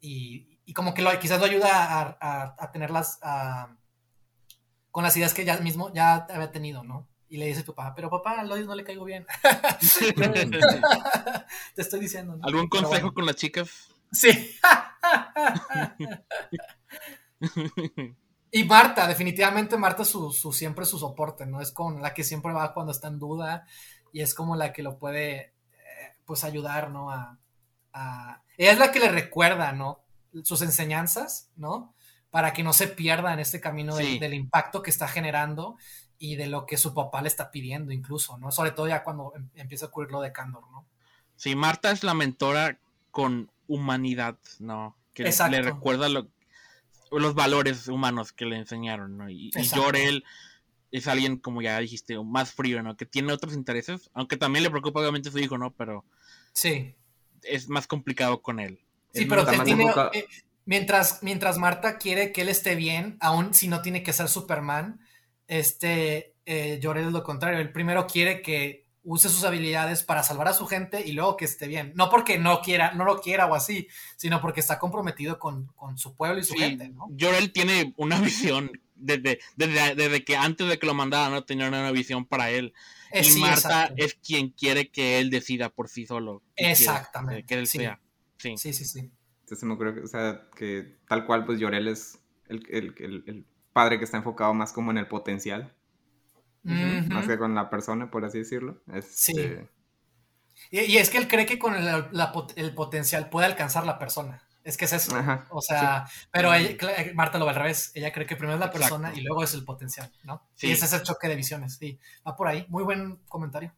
Y, 0.00 0.58
y 0.64 0.72
como 0.72 0.94
que 0.94 1.02
lo, 1.02 1.18
quizás 1.18 1.40
lo 1.40 1.46
ayuda 1.46 1.68
a, 1.70 2.54
a, 2.58 2.72
tenerlas 2.72 3.18
con 4.90 5.04
las 5.04 5.16
ideas 5.16 5.34
que 5.34 5.44
ya 5.44 5.58
mismo 5.58 5.92
ya 5.92 6.26
había 6.30 6.52
tenido, 6.52 6.84
¿no? 6.84 7.08
Y 7.28 7.36
le 7.36 7.46
dice 7.46 7.62
tu 7.62 7.74
papá, 7.74 7.94
pero 7.94 8.10
papá, 8.10 8.40
a 8.40 8.44
Lois 8.44 8.66
no 8.66 8.74
le 8.74 8.82
caigo 8.82 9.04
bien. 9.04 9.24
Te 11.74 11.82
estoy 11.82 12.00
diciendo. 12.00 12.36
¿no? 12.36 12.44
¿Algún 12.44 12.68
consejo 12.68 13.14
con 13.14 13.24
las 13.24 13.36
chicas? 13.36 13.70
Sí. 14.10 14.58
Y 18.52 18.64
Marta, 18.64 19.06
definitivamente 19.06 19.76
Marta 19.76 20.04
su, 20.04 20.32
su, 20.32 20.52
siempre 20.52 20.84
su 20.84 20.98
soporte, 20.98 21.46
¿no? 21.46 21.60
Es 21.60 21.70
como 21.70 21.98
la 22.00 22.14
que 22.14 22.24
siempre 22.24 22.52
va 22.52 22.74
cuando 22.74 22.92
está 22.92 23.08
en 23.08 23.18
duda 23.18 23.64
y 24.12 24.22
es 24.22 24.34
como 24.34 24.56
la 24.56 24.72
que 24.72 24.82
lo 24.82 24.98
puede, 24.98 25.36
eh, 25.38 25.52
pues, 26.24 26.42
ayudar, 26.42 26.90
¿no? 26.90 27.10
A, 27.10 27.38
Ella 28.56 28.72
es 28.72 28.78
la 28.78 28.90
que 28.90 29.00
le 29.00 29.10
recuerda, 29.10 29.72
¿no? 29.72 30.00
Sus 30.42 30.62
enseñanzas, 30.62 31.48
¿no? 31.56 31.94
Para 32.30 32.52
que 32.52 32.62
no 32.62 32.72
se 32.72 32.88
pierda 32.88 33.32
en 33.32 33.40
este 33.40 33.60
camino 33.60 33.96
del 33.96 34.34
impacto 34.34 34.82
que 34.82 34.90
está 34.90 35.08
generando 35.08 35.76
y 36.18 36.36
de 36.36 36.46
lo 36.46 36.66
que 36.66 36.76
su 36.76 36.92
papá 36.92 37.22
le 37.22 37.28
está 37.28 37.50
pidiendo 37.50 37.92
incluso, 37.92 38.36
¿no? 38.38 38.52
Sobre 38.52 38.72
todo 38.72 38.86
ya 38.86 39.02
cuando 39.02 39.32
em, 39.34 39.48
empieza 39.54 39.86
a 39.86 39.88
ocurrir 39.88 40.12
lo 40.12 40.20
de 40.20 40.32
Candor, 40.32 40.62
¿no? 40.70 40.86
Sí, 41.36 41.56
Marta 41.56 41.90
es 41.90 42.04
la 42.04 42.14
mentora 42.14 42.78
con 43.10 43.50
humanidad, 43.66 44.36
¿no? 44.58 44.96
Que 45.14 45.24
le 45.24 45.62
recuerda 45.62 46.08
lo, 46.08 46.28
los 47.10 47.34
valores 47.34 47.88
humanos 47.88 48.32
que 48.32 48.46
le 48.46 48.56
enseñaron, 48.56 49.16
¿no? 49.16 49.28
Y, 49.30 49.50
y 49.54 49.68
Jorel 49.68 50.24
es 50.90 51.06
alguien, 51.06 51.36
como 51.38 51.62
ya 51.62 51.78
dijiste, 51.78 52.18
más 52.22 52.52
frío, 52.52 52.82
¿no? 52.82 52.96
Que 52.96 53.06
tiene 53.06 53.32
otros 53.32 53.54
intereses, 53.54 54.10
aunque 54.14 54.36
también 54.36 54.62
le 54.62 54.70
preocupa 54.70 55.00
obviamente 55.00 55.30
su 55.30 55.38
hijo, 55.38 55.58
¿no? 55.58 55.72
Pero... 55.72 56.04
Sí. 56.52 56.94
es 57.42 57.68
más 57.68 57.86
complicado 57.86 58.42
con 58.42 58.60
él. 58.60 58.80
Sí, 59.12 59.26
pero 59.26 59.46
tiene, 59.46 59.86
eh, 60.12 60.26
mientras, 60.64 61.22
mientras 61.22 61.58
Marta 61.58 61.98
quiere 61.98 62.32
que 62.32 62.42
él 62.42 62.48
esté 62.48 62.74
bien, 62.74 63.16
aún 63.20 63.54
si 63.54 63.68
no 63.68 63.82
tiene 63.82 64.02
que 64.02 64.12
ser 64.12 64.28
Superman, 64.28 65.00
este 65.48 66.34
eh, 66.46 66.80
Jorel 66.82 67.06
es 67.06 67.12
lo 67.12 67.22
contrario. 67.22 67.60
El 67.60 67.72
primero 67.72 68.06
quiere 68.06 68.42
que 68.42 68.86
use 69.10 69.28
sus 69.28 69.42
habilidades 69.42 70.04
para 70.04 70.22
salvar 70.22 70.46
a 70.46 70.52
su 70.52 70.66
gente 70.66 71.02
y 71.04 71.12
luego 71.12 71.36
que 71.36 71.44
esté 71.44 71.66
bien. 71.66 71.92
No 71.96 72.10
porque 72.10 72.38
no 72.38 72.60
quiera, 72.62 72.92
no 72.92 73.04
lo 73.04 73.20
quiera 73.20 73.46
o 73.46 73.56
así, 73.56 73.88
sino 74.16 74.40
porque 74.40 74.60
está 74.60 74.78
comprometido 74.78 75.38
con, 75.38 75.68
su 75.96 76.14
pueblo 76.14 76.38
y 76.38 76.44
su 76.44 76.54
gente, 76.54 76.88
¿no? 76.90 77.08
Jorel 77.18 77.52
tiene 77.52 77.92
una 77.96 78.20
visión 78.20 78.70
desde, 78.94 79.40
desde, 79.56 80.24
que 80.24 80.36
antes 80.36 80.68
de 80.68 80.78
que 80.78 80.86
lo 80.86 80.94
mandara, 80.94 81.28
no 81.28 81.44
tenía 81.44 81.66
una 81.66 81.90
visión 81.90 82.24
para 82.24 82.50
él. 82.50 82.72
Eh, 83.10 83.22
y 83.26 83.40
Marta 83.40 83.92
es 83.96 84.14
quien 84.14 84.50
quiere 84.50 84.90
que 84.90 85.18
él 85.18 85.30
decida 85.30 85.70
por 85.70 85.88
sí 85.88 86.06
solo. 86.06 86.42
Exactamente. 86.54 87.44
que 87.44 87.54
él 87.54 87.66
sea. 87.66 88.00
Sí, 88.36 88.56
sí, 88.58 88.72
sí. 88.72 88.84
sí. 88.84 89.10
Entonces 89.40 89.64
me 89.64 89.76
creo 89.76 89.92
que, 89.92 90.00
o 90.02 90.06
sea, 90.06 90.46
que 90.54 90.98
tal 91.08 91.26
cual, 91.26 91.44
pues 91.44 91.58
Llorel 91.58 91.88
es 91.88 92.20
el, 92.48 92.62
el 92.68 93.44
padre 93.72 93.98
que 93.98 94.04
está 94.04 94.18
enfocado 94.18 94.54
más 94.54 94.72
como 94.72 94.92
en 94.92 94.98
el 94.98 95.08
potencial 95.08 95.74
más 96.62 97.26
que 97.26 97.38
con 97.38 97.54
la 97.54 97.70
persona, 97.70 98.10
por 98.10 98.24
así 98.24 98.38
decirlo. 98.38 98.82
Sí. 99.02 99.32
Este 99.32 99.68
y, 100.70 100.98
es 100.98 101.10
que 101.10 101.18
él 101.18 101.28
cree 101.28 101.46
que 101.46 101.58
con 101.58 101.74
el, 101.74 102.74
potencial 102.74 103.30
puede 103.30 103.46
alcanzar 103.46 103.86
la 103.86 103.98
persona. 103.98 104.42
Es 104.62 104.76
que 104.76 104.84
es 104.84 104.92
eso. 104.92 105.16
o 105.50 105.62
sea, 105.62 106.06
pero 106.30 106.50
Marta 107.14 107.38
lo 107.38 107.46
ve 107.46 107.52
al 107.52 107.56
revés. 107.56 107.92
Ella 107.94 108.12
cree 108.12 108.26
que 108.26 108.36
primero 108.36 108.54
es 108.54 108.60
la 108.60 108.70
persona 108.70 109.12
y 109.14 109.22
luego 109.22 109.42
es 109.42 109.54
el 109.54 109.64
potencial, 109.64 110.12
¿no? 110.24 110.42
Sí. 110.54 110.68
Y 110.68 110.72
ese 110.72 110.84
es 110.84 110.92
el 110.92 111.02
choque 111.02 111.28
de 111.28 111.36
visiones. 111.36 111.76
Sí, 111.76 111.98
va 112.26 112.36
por 112.36 112.46
ahí. 112.46 112.66
Muy 112.68 112.84
buen 112.84 113.16
comentario. 113.28 113.72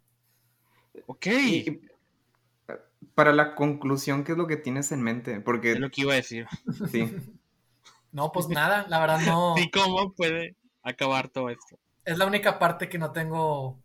Ok. 1.06 1.26
para 3.14 3.32
la 3.32 3.54
conclusión, 3.54 4.24
¿qué 4.24 4.32
es 4.32 4.38
lo 4.38 4.46
que 4.46 4.56
tienes 4.56 4.92
en 4.92 5.02
mente? 5.02 5.40
Porque... 5.40 5.72
Es 5.72 5.78
lo 5.78 5.90
que 5.90 6.02
iba 6.02 6.12
a 6.12 6.16
decir. 6.16 6.46
Sí. 6.90 7.14
no, 8.12 8.32
pues 8.32 8.48
nada, 8.48 8.86
la 8.88 9.00
verdad 9.00 9.20
no. 9.20 9.54
¿Y 9.58 9.70
cómo 9.70 10.12
puede 10.12 10.56
acabar 10.82 11.28
todo 11.28 11.48
esto? 11.48 11.78
Es 12.04 12.18
la 12.18 12.26
única 12.26 12.58
parte 12.58 12.88
que 12.88 12.98
no 12.98 13.12
tengo 13.12 13.80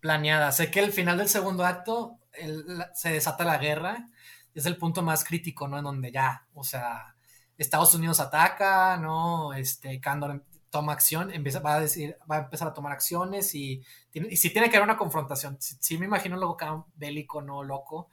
planeada. 0.00 0.52
Sé 0.52 0.70
que 0.70 0.80
el 0.80 0.92
final 0.92 1.18
del 1.18 1.28
segundo 1.28 1.64
acto 1.64 2.18
se 2.94 3.12
desata 3.12 3.44
la 3.44 3.58
guerra. 3.58 4.08
Es 4.54 4.66
el 4.66 4.76
punto 4.76 5.02
más 5.02 5.24
crítico, 5.24 5.66
¿no? 5.66 5.78
En 5.78 5.84
donde 5.84 6.12
ya, 6.12 6.46
o 6.54 6.62
sea, 6.62 7.16
Estados 7.58 7.94
Unidos 7.94 8.20
ataca, 8.20 8.96
¿no? 8.96 9.52
Este, 9.52 10.00
Candor 10.00 10.44
toma 10.70 10.92
acción, 10.92 11.30
va 11.64 11.74
a 11.76 11.80
decir, 11.80 12.16
va 12.28 12.36
a 12.36 12.40
empezar 12.40 12.66
a 12.66 12.74
tomar 12.74 12.90
acciones 12.92 13.54
y, 13.54 13.80
y 14.12 14.36
si 14.36 14.50
tiene 14.50 14.68
que 14.68 14.76
haber 14.76 14.88
una 14.88 14.98
confrontación. 14.98 15.56
Si, 15.60 15.98
me 15.98 16.06
imagino 16.06 16.36
luego 16.36 16.56
bélico, 16.96 17.42
¿no? 17.42 17.62
Loco. 17.62 18.08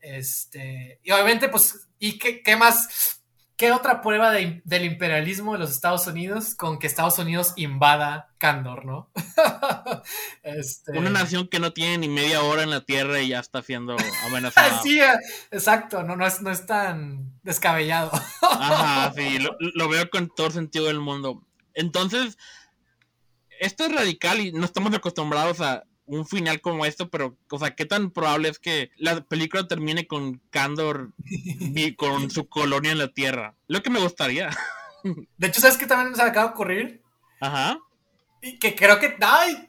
Este, 0.00 0.98
y 1.02 1.10
obviamente, 1.10 1.48
pues, 1.50 1.88
¿y 1.98 2.18
qué, 2.18 2.42
qué 2.42 2.56
más? 2.56 3.22
¿Qué 3.56 3.72
otra 3.72 4.02
prueba 4.02 4.32
del 4.32 4.84
imperialismo 4.84 5.54
de 5.54 5.58
los 5.60 5.70
Estados 5.70 6.06
Unidos 6.06 6.54
con 6.54 6.78
que 6.78 6.86
Estados 6.86 7.18
Unidos 7.18 7.54
invada 7.56 8.28
Candor, 8.36 8.84
no? 8.84 9.10
Este 10.42 10.92
Una 10.92 11.08
nación 11.08 11.48
que 11.48 11.58
no 11.58 11.72
tiene 11.72 11.96
ni 11.96 12.08
media 12.10 12.42
hora 12.42 12.62
en 12.62 12.70
la 12.70 12.82
Tierra 12.82 13.20
y 13.22 13.28
ya 13.28 13.40
está 13.40 13.62
siendo 13.62 13.96
amenazada. 14.26 14.78
sí, 14.82 15.00
eh, 15.00 15.18
exacto, 15.50 16.02
no, 16.02 16.16
no, 16.16 16.26
es, 16.26 16.42
no 16.42 16.50
es 16.50 16.66
tan 16.66 17.32
descabellado. 17.42 18.10
Ajá, 18.42 19.12
sí, 19.16 19.38
lo, 19.38 19.56
lo, 19.58 19.88
veo 19.88 20.10
con 20.10 20.28
todo 20.28 20.50
sentido 20.50 20.86
del 20.86 21.00
mundo. 21.00 21.42
Entonces, 21.72 22.36
esto 23.58 23.86
es 23.86 23.94
radical 23.94 24.38
y 24.38 24.52
no 24.52 24.66
estamos 24.66 24.92
acostumbrados 24.92 25.62
a, 25.62 25.84
un 26.06 26.26
final 26.26 26.60
como 26.60 26.86
esto, 26.86 27.10
pero, 27.10 27.36
o 27.50 27.58
sea, 27.58 27.74
¿qué 27.74 27.84
tan 27.84 28.10
probable 28.10 28.48
es 28.48 28.58
que 28.58 28.90
la 28.96 29.20
película 29.22 29.66
termine 29.66 30.06
con 30.06 30.40
Candor 30.50 31.12
y 31.24 31.94
con 31.96 32.30
su 32.30 32.48
colonia 32.48 32.92
en 32.92 32.98
la 32.98 33.08
Tierra? 33.08 33.54
Lo 33.66 33.82
que 33.82 33.90
me 33.90 34.00
gustaría. 34.00 34.50
De 35.36 35.46
hecho, 35.46 35.60
¿sabes 35.60 35.76
qué 35.76 35.86
también 35.86 36.14
se 36.14 36.22
acaba 36.22 36.46
de 36.46 36.52
ocurrir? 36.52 37.02
Ajá. 37.40 37.78
Y 38.40 38.58
que 38.58 38.74
creo 38.74 38.98
que, 38.98 39.16
ay, 39.20 39.68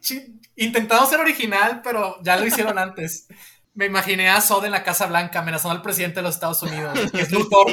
intentamos 0.55 1.09
ser 1.09 1.19
original, 1.19 1.81
pero 1.84 2.22
ya 2.23 2.38
lo 2.38 2.45
hicieron 2.45 2.77
antes. 2.77 3.27
Me 3.73 3.85
imaginé 3.85 4.30
a 4.30 4.41
Sod 4.41 4.65
en 4.65 4.72
la 4.72 4.84
Casa 4.84 5.05
Blanca 5.05 5.39
amenazando 5.39 5.76
al 5.76 5.81
presidente 5.81 6.18
de 6.18 6.23
los 6.23 6.35
Estados 6.35 6.61
Unidos, 6.64 6.97
que 7.11 7.22
es 7.22 7.31
Luthor, 7.34 7.68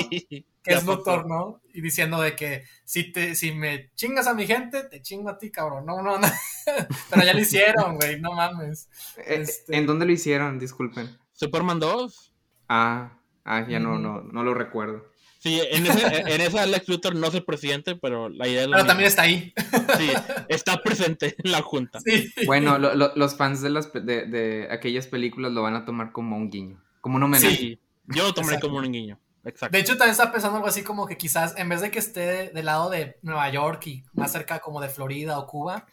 que 0.65 0.73
es 0.73 0.85
Luthor, 0.85 1.29
¿no? 1.29 1.61
Y 1.75 1.83
diciendo 1.83 2.21
de 2.21 2.35
que 2.35 2.65
si 2.85 3.13
te, 3.13 3.35
si 3.35 3.53
me 3.53 3.91
chingas 3.95 4.27
a 4.27 4.35
mi 4.35 4.47
gente, 4.47 4.83
te 4.85 5.03
chingo 5.03 5.29
a 5.29 5.37
ti, 5.37 5.51
cabrón. 5.51 5.85
No, 5.85 6.03
no, 6.03 6.19
no. 6.19 6.27
Pero 7.11 7.23
ya 7.23 7.35
lo 7.35 7.41
hicieron, 7.41 7.97
güey, 7.97 8.19
no 8.19 8.33
mames. 8.33 8.89
Eh, 9.19 9.43
este 9.43 9.77
¿En 9.77 9.87
dónde 9.87 10.07
lo 10.07 10.13
hicieron? 10.13 10.59
Disculpen. 10.59 11.19
Superman 11.35 11.79
2. 11.79 12.33
Ah, 12.71 13.19
ah, 13.45 13.67
ya 13.69 13.79
no, 13.79 13.99
no, 13.99 14.23
no 14.23 14.43
lo 14.43 14.55
recuerdo. 14.55 15.05
Sí, 15.39 15.61
en, 15.63 15.87
esa 15.87 16.65
Lex 16.67 16.89
Luthor 16.89 17.15
no 17.15 17.27
es 17.27 17.35
el 17.35 17.45
presidente, 17.45 17.97
pero 17.97 18.31
la 18.31 18.49
idea 18.49 18.63
es 18.63 18.69
Pero 18.69 18.87
también 18.87 19.09
está 19.09 19.23
ahí. 19.23 19.53
Sí, 19.99 20.11
está 20.49 20.83
presente 20.83 21.35
en 21.45 21.53
la 21.53 21.61
junta. 21.61 21.99
Bueno, 22.47 22.79
los 22.79 23.37
fans 23.37 23.61
de, 23.61 23.69
las, 23.69 23.93
de, 23.93 24.69
aquellas 24.71 25.07
películas 25.07 25.53
lo 25.53 25.61
van 25.61 25.75
a 25.75 25.85
tomar 25.85 26.13
como 26.13 26.39
un 26.39 26.49
guiño, 26.49 26.83
como 27.03 27.17
un 27.17 27.25
homenaje. 27.25 27.55
Sí, 27.55 27.79
yo 28.07 28.23
lo 28.23 28.33
tomaré 28.33 28.59
como 28.59 28.79
un 28.79 28.91
guiño. 28.91 29.21
Exacto. 29.45 29.77
De 29.77 29.81
hecho, 29.81 29.97
también 29.97 30.13
está 30.13 30.33
pensando 30.33 30.57
algo 30.57 30.69
así 30.69 30.83
como 30.83 31.07
que 31.07 31.17
quizás 31.17 31.55
en 31.57 31.69
vez 31.69 31.81
de 31.81 31.91
que 31.91 31.99
esté 31.99 32.51
del 32.51 32.67
lado 32.67 32.91
de 32.91 33.19
Nueva 33.23 33.49
York 33.51 33.87
y 33.87 34.05
más 34.13 34.33
cerca 34.33 34.61
como 34.61 34.81
de 34.81 34.89
Florida 34.89 35.39
o 35.39 35.47
Cuba, 35.47 35.87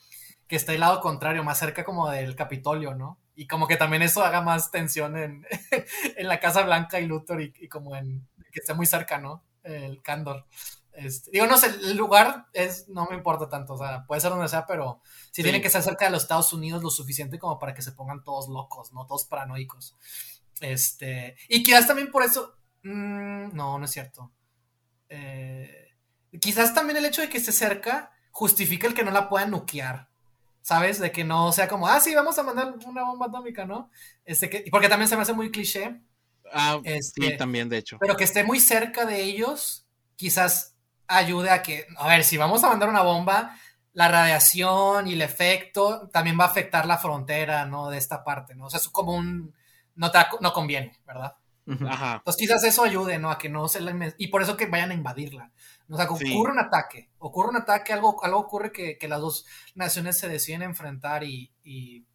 que 0.48 0.56
esté 0.56 0.73
del 0.73 0.82
lado 0.82 1.02
contrario, 1.02 1.44
más 1.44 1.60
cerca 1.60 1.84
como 1.84 2.10
del 2.10 2.36
Capitolio, 2.36 2.94
¿no? 2.94 3.19
Y 3.36 3.48
como 3.48 3.68
que 3.68 3.78
también 3.78 4.02
eso 4.02 4.23
haga 4.23 4.41
más 4.41 4.72
tensión 4.72 5.18
en, 5.18 5.45
en 6.18 6.28
la 6.28 6.40
Casa 6.40 6.64
Blanca 6.64 6.99
y 6.99 7.06
Luthor 7.06 7.41
y 7.41 7.68
como 7.68 7.95
en 7.95 8.28
que 8.52 8.60
esté 8.60 8.73
muy 8.73 8.86
cerca, 8.86 9.18
¿no? 9.18 9.44
El 9.64 10.02
Candor. 10.02 10.45
Este, 10.94 11.32
digo, 11.32 11.48
no 11.48 11.57
sé, 11.57 11.68
el 11.68 11.95
lugar 11.95 12.48
es, 12.53 12.90
no 12.90 13.07
me 13.10 13.15
importa 13.15 13.48
tanto, 13.48 13.73
o 13.73 13.78
sea, 13.78 14.06
puede 14.06 14.19
ser 14.19 14.32
donde 14.32 14.49
sea, 14.49 14.65
pero 14.65 15.02
si 15.32 15.41
tiene 15.41 15.61
que 15.61 15.69
ser 15.69 15.82
cerca 15.82 16.06
de 16.06 16.11
los 16.11 16.23
Estados 16.23 16.52
Unidos 16.52 16.84
lo 16.84 16.90
suficiente 16.90 17.40
como 17.40 17.57
para 17.57 17.73
que 17.73 17.82
se 17.82 17.94
pongan 17.94 18.23
todos 18.23 18.49
locos, 18.49 18.91
¿no? 18.91 19.06
Todos 19.06 19.23
paranoicos. 19.26 19.95
Este, 20.60 21.38
y 21.48 21.64
quizás 21.64 21.88
también 21.88 22.11
por 22.11 22.23
eso, 22.23 22.57
mm, 22.84 23.56
no, 23.56 23.80
no 23.80 23.86
es 23.86 23.91
cierto. 23.91 24.32
Eh, 25.10 25.90
quizás 26.40 26.74
también 26.74 26.98
el 26.98 27.06
hecho 27.06 27.22
de 27.22 27.30
que 27.30 27.38
esté 27.38 27.52
cerca 27.52 28.12
justifica 28.32 28.88
el 28.88 28.94
que 28.94 29.03
no 29.03 29.12
la 29.12 29.30
puedan 29.30 29.52
nuquear, 29.52 30.10
¿sabes? 30.62 30.99
De 30.99 31.12
que 31.12 31.24
no 31.24 31.52
sea 31.52 31.68
como, 31.68 31.88
ah, 31.88 31.99
sí, 31.99 32.16
vamos 32.16 32.38
a 32.40 32.44
mandar 32.44 32.74
una 32.86 33.03
bomba 33.03 33.28
atómica, 33.28 33.66
¿no? 33.66 33.91
Este, 34.26 34.49
que, 34.49 34.66
porque 34.72 34.90
también 34.90 35.10
se 35.10 35.16
me 35.16 35.24
hace 35.24 35.34
muy 35.34 35.52
cliché 35.52 36.02
Ah, 36.53 36.80
sí, 36.84 36.91
este, 36.91 37.38
también, 37.38 37.70
de 37.70 37.78
hecho. 37.78 37.98
Pero 37.99 38.16
que 38.16 38.24
esté 38.24 38.44
muy 38.44 38.60
cerca 38.60 39.06
de 39.06 39.22
ellos, 39.22 39.86
quizás 40.16 40.76
ayude 41.08 41.49
a 41.49 41.62
que, 41.62 41.88
a 41.98 42.08
ver, 42.08 42.24
si 42.24 42.38
vamos 42.38 42.64
a 42.64 42.70
mandar 42.70 42.90
una 42.90 43.02
bomba, 43.02 43.58
la 43.94 44.08
radiación 44.08 45.08
y 45.08 45.14
el 45.14 45.22
efecto 45.22 46.10
también 46.10 46.40
va 46.40 46.45
a 46.45 46.48
afectar 46.48 46.86
la 46.86 46.98
frontera, 46.98 47.66
¿no? 47.66 47.90
De 47.90 47.98
esta 47.98 48.24
parte, 48.24 48.56
¿no? 48.56 48.66
O 48.66 48.70
sea, 48.70 48.80
es 48.80 48.88
como 48.90 49.14
un, 49.14 49.53
no, 49.95 50.12
no 50.40 50.53
conviene, 50.53 50.98
¿verdad? 51.06 51.36
Ajá. 51.67 52.15
Entonces 52.17 52.39
quizás 52.39 52.63
eso 52.63 52.83
ayude, 52.83 53.19
¿no? 53.19 53.31
A 53.31 53.38
que 53.38 53.49
no 53.49 53.67
se 53.67 53.81
la... 53.81 54.13
Y 54.17 54.27
por 54.27 54.41
eso 54.41 54.57
que 54.57 54.65
vayan 54.65 54.91
a 54.91 54.95
invadirla. 54.95 55.51
O 55.89 55.95
sea, 55.95 56.07
que 56.07 56.13
ocurre 56.13 56.51
un 56.53 56.59
ataque, 56.59 57.09
ocurre 57.19 57.49
un 57.49 57.57
ataque, 57.57 57.93
algo, 57.93 58.23
algo 58.23 58.39
ocurre 58.39 58.71
que, 58.71 58.97
que 58.97 59.07
las 59.07 59.21
dos 59.21 59.45
naciones 59.75 60.17
se 60.17 60.29
deciden 60.29 60.61
enfrentar 60.61 61.23
y, 61.23 61.51
y, 61.63 62.05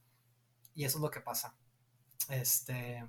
y 0.74 0.85
eso 0.85 0.98
es 0.98 1.02
lo 1.02 1.10
que 1.10 1.20
pasa. 1.20 1.55
Este... 2.28 3.05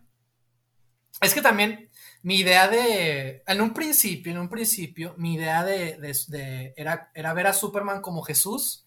Es 1.19 1.33
que 1.33 1.41
también 1.41 1.89
mi 2.21 2.35
idea 2.35 2.67
de, 2.67 3.41
en 3.47 3.61
un 3.61 3.73
principio, 3.73 4.31
en 4.31 4.37
un 4.37 4.49
principio, 4.49 5.15
mi 5.17 5.33
idea 5.33 5.63
de, 5.63 5.97
de, 5.97 6.73
era, 6.77 7.09
era 7.15 7.33
ver 7.33 7.47
a 7.47 7.53
Superman 7.53 8.01
como 8.01 8.21
Jesús, 8.21 8.85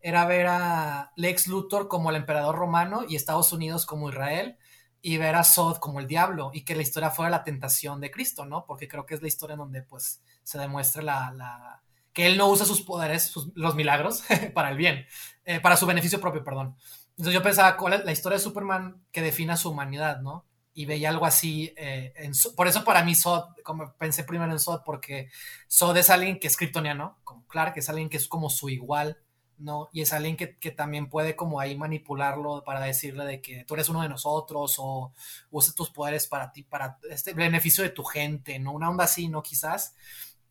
era 0.00 0.24
ver 0.26 0.46
a 0.48 1.12
Lex 1.16 1.48
Luthor 1.48 1.88
como 1.88 2.10
el 2.10 2.16
emperador 2.16 2.54
romano 2.54 3.04
y 3.08 3.16
Estados 3.16 3.52
Unidos 3.52 3.84
como 3.84 4.10
Israel, 4.10 4.58
y 5.02 5.18
ver 5.18 5.34
a 5.34 5.44
Sod 5.44 5.78
como 5.78 6.00
el 6.00 6.06
diablo, 6.06 6.50
y 6.54 6.64
que 6.64 6.74
la 6.74 6.82
historia 6.82 7.10
fuera 7.10 7.30
la 7.30 7.44
tentación 7.44 8.00
de 8.00 8.10
Cristo, 8.10 8.46
¿no? 8.46 8.64
Porque 8.64 8.88
creo 8.88 9.04
que 9.04 9.14
es 9.14 9.22
la 9.22 9.28
historia 9.28 9.54
en 9.54 9.58
donde, 9.58 9.82
pues, 9.82 10.22
se 10.42 10.58
demuestra 10.58 11.02
la, 11.02 11.32
la 11.32 11.82
que 12.12 12.26
él 12.26 12.38
no 12.38 12.48
usa 12.48 12.64
sus 12.64 12.82
poderes, 12.82 13.34
los 13.54 13.74
milagros, 13.74 14.22
para 14.54 14.70
el 14.70 14.76
bien, 14.76 15.06
eh, 15.44 15.60
para 15.60 15.76
su 15.76 15.86
beneficio 15.86 16.20
propio, 16.20 16.44
perdón. 16.44 16.76
Entonces 17.10 17.34
yo 17.34 17.42
pensaba, 17.42 17.76
¿cuál 17.76 17.94
es 17.94 18.04
la 18.04 18.12
historia 18.12 18.38
de 18.38 18.44
Superman 18.44 19.02
que 19.12 19.22
defina 19.22 19.56
su 19.56 19.70
humanidad, 19.70 20.20
¿no? 20.20 20.46
y 20.74 20.86
veía 20.86 21.10
algo 21.10 21.26
así. 21.26 21.72
Eh, 21.76 22.12
por 22.56 22.68
eso 22.68 22.84
para 22.84 23.04
mí 23.04 23.14
Sod, 23.14 23.44
como 23.62 23.92
pensé 23.94 24.24
primero 24.24 24.52
en 24.52 24.58
Sod, 24.58 24.82
porque 24.84 25.30
Sod 25.68 25.96
es 25.96 26.10
alguien 26.10 26.38
que 26.38 26.46
es 26.46 26.56
kryptoniano, 26.56 27.18
como 27.24 27.46
Clark, 27.46 27.74
es 27.76 27.88
alguien 27.88 28.08
que 28.08 28.16
es 28.16 28.28
como 28.28 28.50
su 28.50 28.68
igual, 28.68 29.18
¿no? 29.62 29.88
Y 29.92 30.02
es 30.02 30.12
alguien 30.12 30.36
que, 30.36 30.46
también 30.70 31.08
puede 31.08 31.36
como 31.36 31.60
ahí 31.60 31.76
manipularlo 31.76 32.62
para 32.64 32.80
decirle 32.80 33.24
de 33.24 33.40
que 33.40 33.64
tú 33.64 33.74
eres 33.74 33.88
uno 33.88 34.02
de 34.02 34.08
nosotros 34.08 34.76
o 34.78 35.12
usa 35.50 35.74
tus 35.74 35.90
poderes 35.90 36.26
para 36.26 36.52
ti, 36.52 36.62
para 36.62 36.98
este 37.08 37.32
beneficio 37.32 37.84
de 37.84 37.90
tu 37.90 38.04
gente, 38.04 38.58
¿no? 38.58 38.72
Una 38.72 38.90
onda 38.90 39.04
así, 39.04 39.28
¿no? 39.28 39.42
Quizás. 39.42 39.94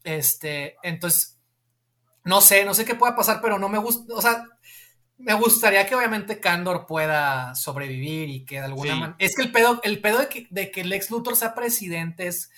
Este, 0.04 0.78
entonces, 0.84 1.38
no 2.24 2.42
sé, 2.42 2.66
no 2.66 2.74
sé 2.74 2.86
qué 2.86 2.96
pueda 2.96 3.16
pasar, 3.16 3.40
pero 3.42 3.60
no 3.60 3.70
me 3.70 3.78
gusta, 3.78 4.14
o 4.16 4.22
sea, 4.22 4.46
me 5.18 5.34
gustaría 5.36 5.86
que 5.86 5.96
obviamente 5.96 6.40
Candor 6.40 6.88
pueda 6.88 7.54
sobrevivir 7.56 8.30
y 8.30 8.46
que 8.46 8.56
de 8.56 8.66
alguna 8.66 8.94
Sí. 8.94 9.00
manera. 9.00 9.16
Es 9.20 9.36
que 9.36 9.44
el 9.44 9.52
pedo, 9.52 9.80
el 9.84 10.02
pedo 10.02 10.20
de 10.20 10.28
que, 10.30 10.48
de 10.50 10.72
que 10.72 10.84
Lex 10.84 11.12
Luthor 11.12 11.36
sea 11.36 11.54
presidente 11.54 12.28
es, 12.28 12.50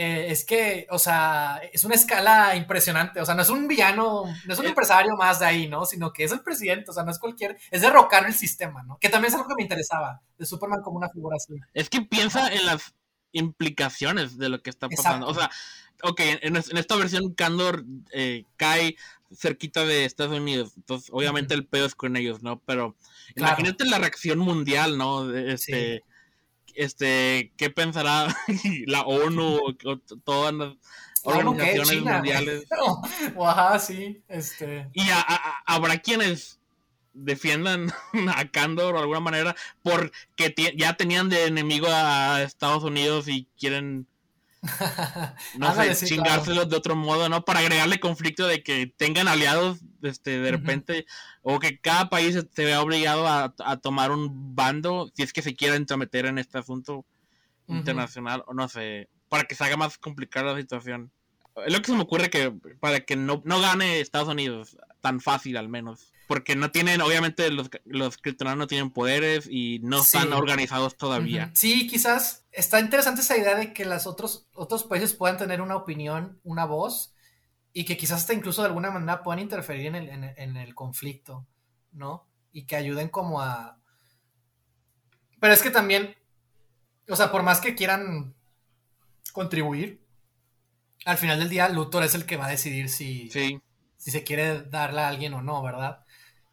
eh, 0.00 0.30
es 0.30 0.44
que, 0.44 0.86
o 0.90 0.98
sea, 0.98 1.60
es 1.72 1.82
una 1.84 1.96
escala 1.96 2.54
impresionante. 2.54 3.20
O 3.20 3.26
sea, 3.26 3.34
no 3.34 3.42
es 3.42 3.48
un 3.48 3.66
villano, 3.66 4.24
no 4.46 4.52
es 4.52 4.58
un 4.58 4.66
Eh. 4.66 4.68
empresario 4.68 5.16
más 5.16 5.40
de 5.40 5.46
ahí, 5.46 5.68
¿no? 5.68 5.84
Sino 5.86 6.12
que 6.12 6.22
es 6.22 6.30
el 6.30 6.40
presidente, 6.40 6.90
o 6.90 6.94
sea, 6.94 7.02
no 7.02 7.10
es 7.10 7.18
cualquier. 7.18 7.58
Es 7.72 7.80
derrocar 7.82 8.24
el 8.26 8.32
sistema, 8.34 8.84
¿no? 8.84 8.96
Que 9.00 9.08
también 9.08 9.30
es 9.32 9.34
algo 9.34 9.48
que 9.48 9.54
me 9.56 9.62
interesaba, 9.62 10.20
de 10.38 10.46
Superman 10.46 10.82
como 10.82 10.98
una 10.98 11.08
figura 11.08 11.36
así. 11.36 11.54
Es 11.74 11.90
que 11.90 12.02
piensa 12.02 12.46
en 12.52 12.64
las 12.66 12.94
implicaciones 13.32 14.38
de 14.38 14.48
lo 14.48 14.62
que 14.62 14.70
está 14.70 14.88
pasando. 14.88 15.28
Exacto. 15.30 15.52
O 16.00 16.04
sea, 16.04 16.10
ok, 16.10 16.20
en, 16.42 16.56
en 16.56 16.76
esta 16.78 16.96
versión 16.96 17.34
Candor 17.34 17.84
eh, 18.12 18.44
cae 18.56 18.96
cerquita 19.36 19.84
de 19.84 20.04
Estados 20.04 20.38
Unidos. 20.38 20.72
Entonces, 20.76 21.10
obviamente 21.12 21.54
el 21.54 21.66
pedo 21.66 21.86
es 21.86 21.94
con 21.94 22.16
ellos, 22.16 22.42
¿no? 22.42 22.60
Pero 22.66 22.94
Claro. 23.34 23.54
imagínate 23.54 23.84
la 23.84 23.98
reacción 23.98 24.38
mundial, 24.38 24.96
¿no? 24.96 25.30
Este, 25.36 26.02
este, 26.78 27.52
¿qué 27.56 27.70
pensará 27.70 28.34
la 28.86 29.02
ONU 29.02 29.58
todas 30.24 30.54
las 30.54 30.74
organizaciones 31.24 31.88
China. 31.90 32.14
mundiales? 32.14 32.64
o 33.36 33.48
ajá, 33.48 33.78
sí, 33.78 34.22
este. 34.28 34.88
Y 34.94 35.08
a- 35.10 35.20
a- 35.20 35.62
habrá 35.66 35.98
quienes 35.98 36.60
defiendan 37.12 37.92
a 38.34 38.48
Candor 38.48 38.94
de 38.94 39.00
alguna 39.00 39.20
manera 39.20 39.56
porque 39.82 40.54
ya 40.76 40.94
tenían 40.96 41.28
de 41.28 41.46
enemigo 41.46 41.88
a 41.90 42.42
Estados 42.42 42.84
Unidos 42.84 43.26
y 43.28 43.48
quieren, 43.58 44.06
no 45.58 45.74
sé, 45.74 45.94
sí, 45.94 46.06
chingárselos 46.06 46.68
de 46.68 46.76
otro 46.76 46.96
modo, 46.96 47.28
¿no? 47.28 47.44
Para 47.44 47.60
agregarle 47.60 48.00
conflicto 48.00 48.46
de 48.46 48.62
que 48.62 48.92
tengan 48.96 49.28
aliados 49.28 49.78
este, 50.02 50.40
de 50.40 50.50
repente 50.50 51.06
o 51.42 51.58
que 51.58 51.78
cada 51.80 52.08
país 52.08 52.34
se 52.52 52.64
vea 52.64 52.82
obligado 52.82 53.26
a, 53.26 53.54
a 53.58 53.76
tomar 53.76 54.10
un 54.10 54.54
bando 54.54 55.10
si 55.14 55.22
es 55.22 55.32
que 55.32 55.42
se 55.42 55.54
quiera 55.54 55.76
entrometer 55.76 56.26
en 56.26 56.38
este 56.38 56.58
asunto 56.58 57.04
internacional 57.68 58.42
o 58.46 58.54
no 58.54 58.68
sé, 58.68 59.08
para 59.28 59.44
que 59.44 59.54
se 59.54 59.64
haga 59.64 59.76
más 59.76 59.98
complicada 59.98 60.52
la 60.52 60.58
situación. 60.58 61.10
Es 61.66 61.72
lo 61.72 61.80
que 61.80 61.86
se 61.86 61.92
me 61.92 62.02
ocurre 62.02 62.30
que 62.30 62.52
para 62.80 63.00
que 63.00 63.16
no, 63.16 63.42
no 63.44 63.60
gane 63.60 64.00
Estados 64.00 64.28
Unidos 64.28 64.76
tan 65.00 65.20
fácil 65.20 65.56
al 65.56 65.68
menos. 65.68 66.12
Porque 66.26 66.56
no 66.56 66.70
tienen, 66.70 67.00
obviamente 67.00 67.50
los, 67.50 67.70
los 67.86 68.18
no 68.56 68.66
tienen 68.66 68.90
poderes 68.90 69.48
y 69.50 69.78
no 69.82 70.02
Sí. 70.02 70.18
están 70.18 70.32
organizados 70.34 70.96
todavía. 70.96 71.50
Sí, 71.54 71.86
quizás 71.86 72.44
está 72.52 72.80
interesante 72.80 73.22
esa 73.22 73.38
idea 73.38 73.54
de 73.54 73.72
que 73.72 73.86
los 73.86 74.06
otros, 74.06 74.46
otros 74.52 74.84
países 74.84 75.14
puedan 75.14 75.38
tener 75.38 75.62
una 75.62 75.76
opinión, 75.76 76.38
una 76.44 76.66
voz, 76.66 77.14
y 77.72 77.84
que 77.84 77.96
quizás 77.96 78.20
hasta 78.20 78.34
incluso 78.34 78.60
de 78.62 78.68
alguna 78.68 78.90
manera 78.90 79.22
puedan 79.22 79.38
interferir 79.38 79.86
en 79.86 79.94
el, 79.94 80.08
en 80.10 80.24
el- 80.24 80.34
en 80.38 80.56
el 80.56 80.74
conflicto, 80.74 81.46
¿no? 81.92 82.26
Y 82.52 82.66
que 82.66 82.76
ayuden 82.76 83.08
como 83.08 83.40
a... 83.40 83.78
Pero 85.40 85.54
es 85.54 85.62
que 85.62 85.70
también, 85.70 86.14
o 87.08 87.16
sea, 87.16 87.30
por 87.30 87.42
más 87.42 87.60
que 87.60 87.74
quieran 87.74 88.34
contribuir, 89.32 90.04
al 91.04 91.16
final 91.16 91.38
del 91.38 91.48
día 91.48 91.68
Luthor 91.68 92.02
es 92.02 92.14
el 92.14 92.26
que 92.26 92.36
va 92.36 92.46
a 92.46 92.50
decidir 92.50 92.88
si, 92.88 93.30
Sí, 93.30 93.60
si 93.98 94.10
se 94.12 94.24
quiere 94.24 94.62
darle 94.64 95.02
a 95.02 95.08
alguien 95.08 95.34
o 95.34 95.42
no, 95.42 95.62
¿verdad? 95.62 96.04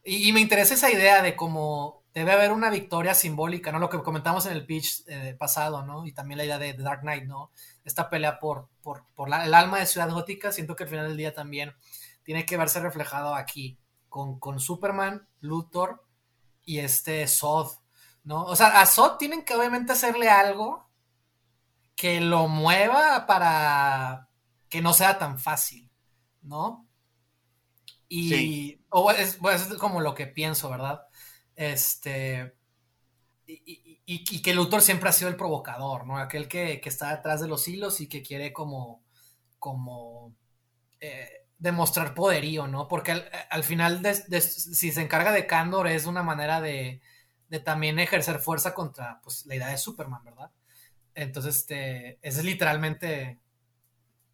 Y, 0.04 0.32
me 0.34 0.42
interesa 0.42 0.76
esa 0.76 0.92
idea 0.92 1.22
de 1.24 1.36
cómo 1.36 2.04
debe 2.14 2.32
haber 2.34 2.52
una 2.52 2.70
victoria 2.70 3.16
simbólica, 3.16 3.72
¿no? 3.72 3.80
Lo 3.80 3.90
que 3.90 4.02
comentamos 4.04 4.46
en 4.46 4.54
el 4.54 4.66
pitch 4.66 5.04
eh, 5.08 5.36
pasado, 5.38 5.84
¿no? 5.84 6.06
Y 6.06 6.14
también 6.14 6.38
la 6.38 6.46
idea 6.46 6.60
de 6.60 6.74
The 6.74 6.84
Dark 6.84 7.02
Knight, 7.02 7.26
¿no? 7.26 7.52
Esta 7.86 8.10
pelea 8.10 8.40
por, 8.40 8.70
por, 8.84 9.06
por 9.16 9.30
la- 9.30 9.46
el 9.46 9.54
alma 9.54 9.80
de 9.80 9.88
Ciudad 9.88 10.10
Gótica, 10.12 10.52
siento 10.52 10.76
que 10.76 10.84
al 10.84 10.90
final 10.90 11.08
del 11.08 11.18
día 11.18 11.34
también 11.34 11.74
tiene 12.24 12.46
que 12.46 12.58
verse 12.58 12.80
reflejado 12.80 13.36
aquí, 13.36 13.80
con, 14.10 14.40
con 14.40 14.60
Superman, 14.60 15.28
Luthor 15.42 16.04
y 16.66 16.80
este 16.80 17.28
Zod, 17.28 17.72
¿no? 18.24 18.44
O 18.46 18.56
sea, 18.56 18.82
a 18.82 18.86
Zod 18.86 19.18
tienen 19.18 19.44
que 19.46 19.56
obviamente 19.56 19.94
hacerle 19.94 20.30
algo 20.30 20.88
que 21.96 22.22
lo 22.22 22.48
mueva 22.48 23.26
para 23.26 24.30
que 24.70 24.82
no 24.82 24.94
sea 24.94 25.18
tan 25.18 25.40
fácil, 25.40 25.90
¿no? 26.42 26.85
Y 28.10 28.82
o 28.90 29.12
es, 29.12 29.38
como 29.80 30.02
lo 30.02 30.14
que 30.16 30.28
pienso, 30.28 30.70
¿verdad? 30.70 31.02
Este. 31.56 32.54
Y, 33.48 34.02
y- 34.06 34.42
que 34.42 34.54
Luthor 34.54 34.82
siempre 34.82 35.10
ha 35.10 35.14
sido 35.14 35.30
el 35.30 35.36
provocador, 35.38 36.06
¿no? 36.08 36.18
Aquel 36.18 36.48
que, 36.48 36.82
que 36.82 36.90
está 36.90 37.16
detrás 37.16 37.42
de 37.42 37.48
los 37.48 37.68
hilos 37.68 38.02
y 38.02 38.08
que 38.08 38.24
quiere 38.24 38.54
como. 38.54 39.04
como. 39.60 40.36
eh, 41.02 41.30
demostrar 41.60 42.14
poderío, 42.16 42.68
¿no? 42.68 42.88
Porque 42.88 43.14
al, 43.14 43.30
al 43.50 43.64
final, 43.64 44.02
si 44.42 44.92
se 44.92 45.02
encarga 45.02 45.32
de 45.32 45.48
Candor, 45.48 45.88
es 45.88 46.06
una 46.06 46.24
manera 46.24 46.62
de, 46.62 47.02
de 47.50 47.60
también 47.62 48.00
ejercer 48.00 48.40
fuerza 48.40 48.74
contra 48.76 49.22
pues, 49.24 49.46
la 49.48 49.56
idea 49.56 49.68
de 49.70 49.78
Superman, 49.78 50.24
¿verdad? 50.26 50.52
Entonces, 51.16 51.58
este, 51.58 52.20
es 52.22 52.44
literalmente 52.44 53.40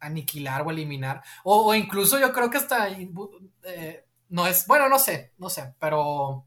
aniquilar 0.02 0.62
o 0.62 0.70
eliminar. 0.70 1.22
O, 1.44 1.70
o 1.70 1.74
incluso 1.74 2.18
yo 2.18 2.32
creo 2.32 2.50
que 2.50 2.58
hasta 2.58 2.90
eh, 2.90 4.04
no 4.28 4.46
es, 4.46 4.66
bueno, 4.66 4.88
no 4.88 4.98
sé, 4.98 5.32
no 5.38 5.48
sé, 5.48 5.74
pero 5.78 6.44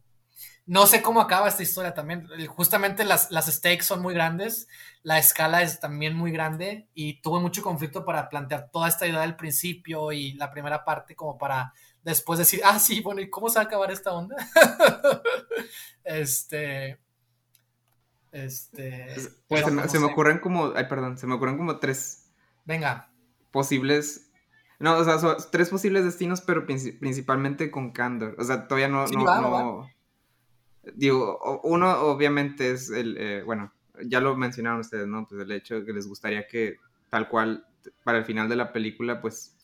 no 0.67 0.87
sé 0.87 1.01
cómo 1.01 1.21
acaba 1.21 1.47
esta 1.47 1.63
historia 1.63 1.93
también. 1.93 2.27
Justamente 2.47 3.05
las, 3.05 3.31
las 3.31 3.47
stakes 3.47 3.85
son 3.85 4.01
muy 4.01 4.13
grandes, 4.13 4.67
la 5.03 5.17
escala 5.17 5.61
es 5.61 5.79
también 5.79 6.15
muy 6.15 6.31
grande 6.31 6.87
y 6.93 7.21
tuve 7.21 7.39
mucho 7.39 7.63
conflicto 7.63 8.03
para 8.05 8.29
plantear 8.29 8.69
toda 8.71 8.87
esta 8.87 9.07
idea 9.07 9.21
del 9.21 9.35
principio 9.35 10.11
y 10.11 10.33
la 10.33 10.51
primera 10.51 10.83
parte 10.83 11.15
como 11.15 11.37
para 11.37 11.73
después 12.03 12.37
decir, 12.37 12.61
ah, 12.63 12.77
sí, 12.77 13.01
bueno, 13.01 13.21
¿y 13.21 13.29
cómo 13.29 13.49
se 13.49 13.55
va 13.55 13.63
a 13.63 13.65
acabar 13.65 13.91
esta 13.91 14.11
onda? 14.11 14.35
este... 16.03 16.99
Este... 18.31 19.15
Pues 19.47 19.63
se, 19.63 19.71
me, 19.71 19.87
se 19.87 19.97
ocurren 19.99 20.39
como, 20.39 20.73
ay, 20.75 20.87
perdón, 20.89 21.17
se 21.17 21.25
me 21.25 21.35
ocurren 21.35 21.57
como 21.57 21.79
tres 21.79 22.25
Venga. 22.65 23.11
Posibles, 23.55 24.29
no, 24.79 24.97
o 24.97 25.03
sea, 25.05 25.17
son 25.17 25.37
tres 25.51 25.69
posibles 25.69 26.03
destinos, 26.03 26.41
pero 26.41 26.67
princi- 26.67 26.99
principalmente 26.99 27.71
con 27.71 27.91
Candor. 27.91 28.35
O 28.37 28.43
sea, 28.43 28.67
todavía 28.67 28.89
no, 28.89 29.07
Sí, 29.07 29.15
no, 29.15 29.23
va, 29.25 29.41
no- 29.41 29.51
va. 29.51 29.91
digo, 30.95 31.39
uno 31.63 31.91
obviamente 32.01 32.71
es 32.71 32.89
el, 32.89 33.17
eh, 33.17 33.43
bueno, 33.43 33.71
ya 34.05 34.19
lo 34.19 34.35
mencionaron 34.35 34.81
ustedes, 34.81 35.07
¿no? 35.07 35.25
Pues 35.27 35.41
el 35.41 35.51
hecho 35.51 35.79
de 35.79 35.85
que 35.85 35.93
les 35.93 36.07
gustaría 36.07 36.47
que 36.47 36.77
tal 37.09 37.29
cual 37.29 37.65
para 38.03 38.17
el 38.17 38.25
final 38.25 38.49
de 38.49 38.55
la 38.57 38.73
película, 38.73 39.21
pues 39.21 39.55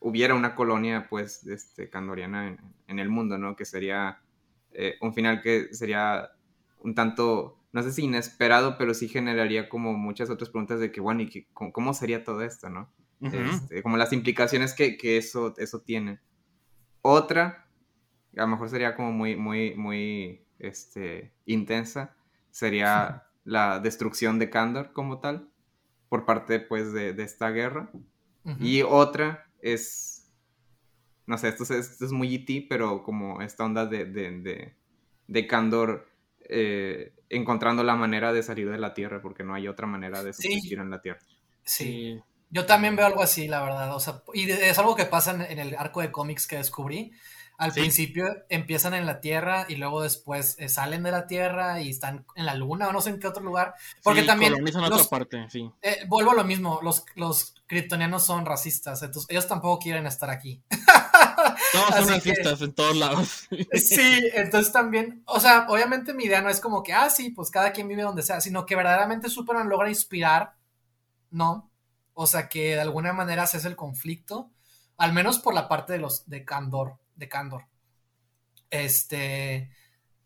hubiera 0.00 0.34
una 0.34 0.54
colonia, 0.54 1.06
pues, 1.08 1.46
este, 1.46 1.88
candoriana 1.88 2.48
en, 2.48 2.58
en 2.86 2.98
el 2.98 3.08
mundo, 3.08 3.38
¿no? 3.38 3.56
Que 3.56 3.64
sería 3.64 4.20
eh, 4.72 4.96
un 5.00 5.14
final 5.14 5.40
que 5.42 5.72
sería 5.74 6.30
un 6.80 6.94
tanto, 6.94 7.58
no 7.72 7.82
sé 7.82 7.90
si 7.92 8.04
inesperado, 8.04 8.76
pero 8.78 8.94
sí 8.94 9.08
generaría 9.08 9.68
como 9.68 9.94
muchas 9.94 10.30
otras 10.30 10.50
preguntas 10.50 10.78
de 10.80 10.92
que, 10.92 11.00
bueno, 11.00 11.22
¿y 11.22 11.30
qué- 11.30 11.46
cómo 11.52 11.94
sería 11.94 12.22
todo 12.24 12.42
esto, 12.42 12.68
no? 12.68 12.88
Este, 13.20 13.82
como 13.82 13.96
las 13.96 14.12
implicaciones 14.12 14.74
que, 14.74 14.96
que 14.96 15.16
eso, 15.16 15.54
eso 15.58 15.80
tiene. 15.80 16.20
Otra, 17.02 17.68
a 18.36 18.40
lo 18.42 18.46
mejor 18.48 18.68
sería 18.68 18.94
como 18.94 19.12
muy, 19.12 19.36
muy, 19.36 19.74
muy 19.74 20.44
este, 20.58 21.32
intensa, 21.46 22.16
sería 22.50 23.24
la 23.44 23.80
destrucción 23.80 24.38
de 24.38 24.50
Kandor 24.50 24.92
como 24.92 25.20
tal, 25.20 25.50
por 26.08 26.24
parte 26.24 26.60
pues 26.60 26.92
de, 26.92 27.12
de 27.12 27.22
esta 27.22 27.50
guerra. 27.50 27.90
Y 28.60 28.80
otra 28.82 29.50
es, 29.60 30.32
no 31.26 31.36
sé, 31.36 31.48
esto 31.48 31.64
es, 31.64 31.70
esto 31.70 32.04
es 32.06 32.12
muy 32.12 32.34
E.T., 32.34 32.66
pero 32.70 33.02
como 33.02 33.42
esta 33.42 33.64
onda 33.64 33.84
de, 33.84 34.06
de, 34.06 34.40
de, 34.40 34.74
de 35.26 35.46
Kandor 35.46 36.08
eh, 36.48 37.12
encontrando 37.28 37.84
la 37.84 37.94
manera 37.94 38.32
de 38.32 38.42
salir 38.42 38.70
de 38.70 38.78
la 38.78 38.94
Tierra, 38.94 39.20
porque 39.20 39.44
no 39.44 39.52
hay 39.52 39.68
otra 39.68 39.86
manera 39.86 40.22
de 40.22 40.32
Sí. 40.32 40.44
subsistir 40.44 40.78
en 40.78 40.88
la 40.90 41.02
Tierra. 41.02 41.20
Sí. 41.62 42.22
Yo 42.50 42.64
también 42.66 42.96
veo 42.96 43.06
algo 43.06 43.22
así, 43.22 43.46
la 43.48 43.62
verdad. 43.62 43.94
O 43.94 44.00
sea, 44.00 44.22
y 44.32 44.50
es 44.50 44.78
algo 44.78 44.96
que 44.96 45.04
pasa 45.04 45.32
en, 45.32 45.58
el 45.58 45.74
arco 45.76 46.00
de 46.00 46.10
cómics 46.12 46.46
que 46.46 46.56
descubrí. 46.56 47.12
Al 47.58 47.72
Sí. 47.72 47.80
principio 47.80 48.24
empiezan 48.48 48.94
en 48.94 49.04
la 49.04 49.20
Tierra 49.20 49.66
y 49.68 49.74
luego 49.74 50.00
después 50.02 50.54
eh, 50.60 50.68
salen 50.68 51.02
de 51.02 51.10
la 51.10 51.26
Tierra 51.26 51.80
y 51.80 51.90
están 51.90 52.24
en 52.36 52.46
la 52.46 52.54
Luna 52.54 52.86
o 52.88 52.92
no 52.92 53.00
sé 53.00 53.10
en 53.10 53.18
qué 53.18 53.26
otro 53.26 53.42
lugar. 53.42 53.74
Porque 54.02 54.20
Sí, 54.20 54.26
también 54.28 54.52
colonizan 54.52 54.82
los- 54.82 54.92
otra 54.92 55.04
parte, 55.10 55.46
sí. 55.50 55.68
Eh, 55.82 56.04
vuelvo 56.06 56.30
a 56.30 56.34
lo 56.34 56.44
mismo, 56.44 56.78
los, 56.84 57.04
los 57.16 57.54
kryptonianos 57.66 58.24
son 58.24 58.46
racistas, 58.46 59.02
entonces 59.02 59.28
ellos 59.28 59.48
tampoco 59.48 59.80
quieren 59.80 60.06
estar 60.06 60.30
aquí. 60.30 60.62
Todos 61.72 61.94
son 61.96 62.06
que- 62.06 62.30
racistas 62.30 62.62
en 62.62 62.72
todos 62.72 62.96
lados. 62.96 63.48
Sí, 63.74 64.30
entonces 64.34 64.72
también, 64.72 65.22
o 65.26 65.40
sea, 65.40 65.66
obviamente 65.68 66.14
mi 66.14 66.24
idea 66.24 66.40
no 66.40 66.48
es 66.50 66.60
como 66.60 66.82
que, 66.84 66.92
ah, 66.92 67.10
sí, 67.10 67.30
pues 67.30 67.50
cada 67.50 67.72
quien 67.72 67.88
vive 67.88 68.02
donde 68.02 68.22
sea, 68.22 68.40
sino 68.40 68.66
que 68.66 68.76
verdaderamente 68.76 69.28
Superman 69.28 69.68
logra 69.68 69.88
inspirar, 69.88 70.54
¿no? 71.30 71.67
O 72.20 72.26
sea, 72.26 72.48
que 72.48 72.74
de 72.74 72.80
alguna 72.80 73.12
manera 73.12 73.46
se 73.46 73.58
hace 73.58 73.68
el 73.68 73.76
conflicto, 73.76 74.50
al 74.96 75.12
menos 75.12 75.38
por 75.38 75.54
la 75.54 75.68
parte 75.68 75.92
de 75.92 76.00
los 76.00 76.28
de 76.28 76.44
Candor, 76.44 76.98
de 77.14 77.28
Candor. 77.28 77.68
Este, 78.70 79.70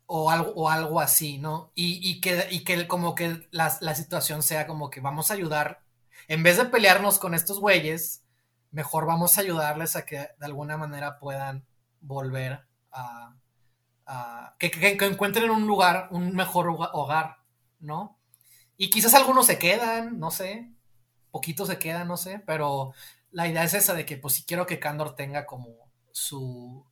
o 0.07 0.31
algo, 0.31 0.53
o 0.55 0.69
algo 0.71 0.99
así, 0.99 1.37
¿no? 1.37 1.71
Y, 1.75 1.99
y 2.01 2.19
que, 2.19 2.47
y 2.49 2.63
que 2.63 2.87
como 2.87 3.13
que 3.13 3.47
la, 3.51 3.77
la 3.79 3.93
situación 3.93 4.41
sea 4.41 4.65
como 4.65 4.89
que 4.89 5.01
vamos 5.01 5.29
a 5.29 5.35
ayudar, 5.35 5.83
en 6.27 6.41
vez 6.41 6.57
de 6.57 6.65
pelearnos 6.65 7.19
con 7.19 7.35
estos 7.35 7.59
güeyes, 7.59 8.23
mejor 8.71 9.05
vamos 9.05 9.37
a 9.37 9.41
ayudarles 9.41 9.95
a 9.95 10.03
que 10.03 10.17
de 10.17 10.45
alguna 10.47 10.77
manera 10.77 11.19
puedan 11.19 11.63
volver 12.01 12.65
a, 12.91 13.35
que, 14.57 14.71
que, 14.71 15.05
encuentren 15.05 15.51
un 15.51 15.67
lugar, 15.67 16.07
un 16.09 16.35
mejor 16.35 16.69
hogar, 16.69 17.37
¿no? 17.79 18.17
Y 18.77 18.89
quizás 18.89 19.13
algunos 19.13 19.45
se 19.45 19.59
quedan, 19.59 20.17
no 20.17 20.31
sé, 20.31 20.73
poquitos 21.33 21.67
se 21.67 21.79
quedan, 21.79 22.07
no 22.07 22.15
sé, 22.15 22.43
pero 22.45 22.93
la 23.31 23.47
idea 23.47 23.63
es 23.63 23.73
esa 23.73 23.95
de 23.95 24.05
que 24.05 24.17
pues 24.17 24.35
si 24.35 24.43
quiero 24.43 24.67
que 24.67 24.79
Candor 24.79 25.15
tenga 25.15 25.47
como 25.47 25.89
su 26.11 26.85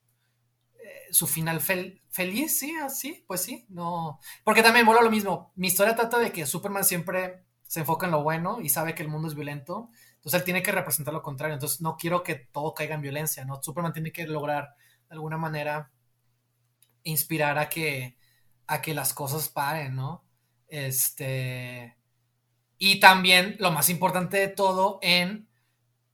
eh, 0.79 1.07
su 1.11 1.27
final 1.27 1.61
feliz, 1.61 2.57
sí, 2.57 2.75
así, 2.83 3.23
pues 3.27 3.43
sí, 3.43 3.67
no, 3.69 4.19
porque 4.43 4.63
también 4.63 4.87
mola 4.87 5.03
lo 5.03 5.11
mismo, 5.11 5.53
mi 5.55 5.67
historia 5.67 5.95
trata 5.95 6.17
de 6.17 6.31
que 6.31 6.47
Superman 6.47 6.83
siempre 6.83 7.45
se 7.67 7.81
enfoca 7.81 8.07
en 8.07 8.13
lo 8.13 8.23
bueno 8.23 8.59
y 8.61 8.69
sabe 8.69 8.95
que 8.95 9.03
el 9.03 9.09
mundo 9.09 9.27
es 9.27 9.35
violento, 9.35 9.91
entonces 10.15 10.39
él 10.39 10.43
tiene 10.43 10.63
que 10.63 10.71
representar 10.71 11.13
lo 11.13 11.21
contrario, 11.21 11.53
entonces 11.53 11.79
no 11.79 11.95
quiero 11.95 12.23
que 12.23 12.33
todo 12.33 12.73
caiga 12.73 12.95
en 12.95 13.01
violencia, 13.01 13.45
¿no? 13.45 13.61
Superman 13.61 13.93
tiene 13.93 14.11
que 14.11 14.25
lograr 14.25 14.73
de 15.07 15.13
alguna 15.13 15.37
manera 15.37 15.91
inspirar 17.03 17.59
a 17.59 17.69
que, 17.69 18.17
a 18.65 18.81
que 18.81 18.95
las 18.95 19.13
cosas 19.13 19.49
paren, 19.49 19.95
¿no? 19.95 20.25
Este, 20.67 21.95
y 22.83 22.99
también 22.99 23.57
lo 23.59 23.69
más 23.69 23.89
importante 23.89 24.37
de 24.37 24.47
todo 24.47 24.97
en 25.03 25.47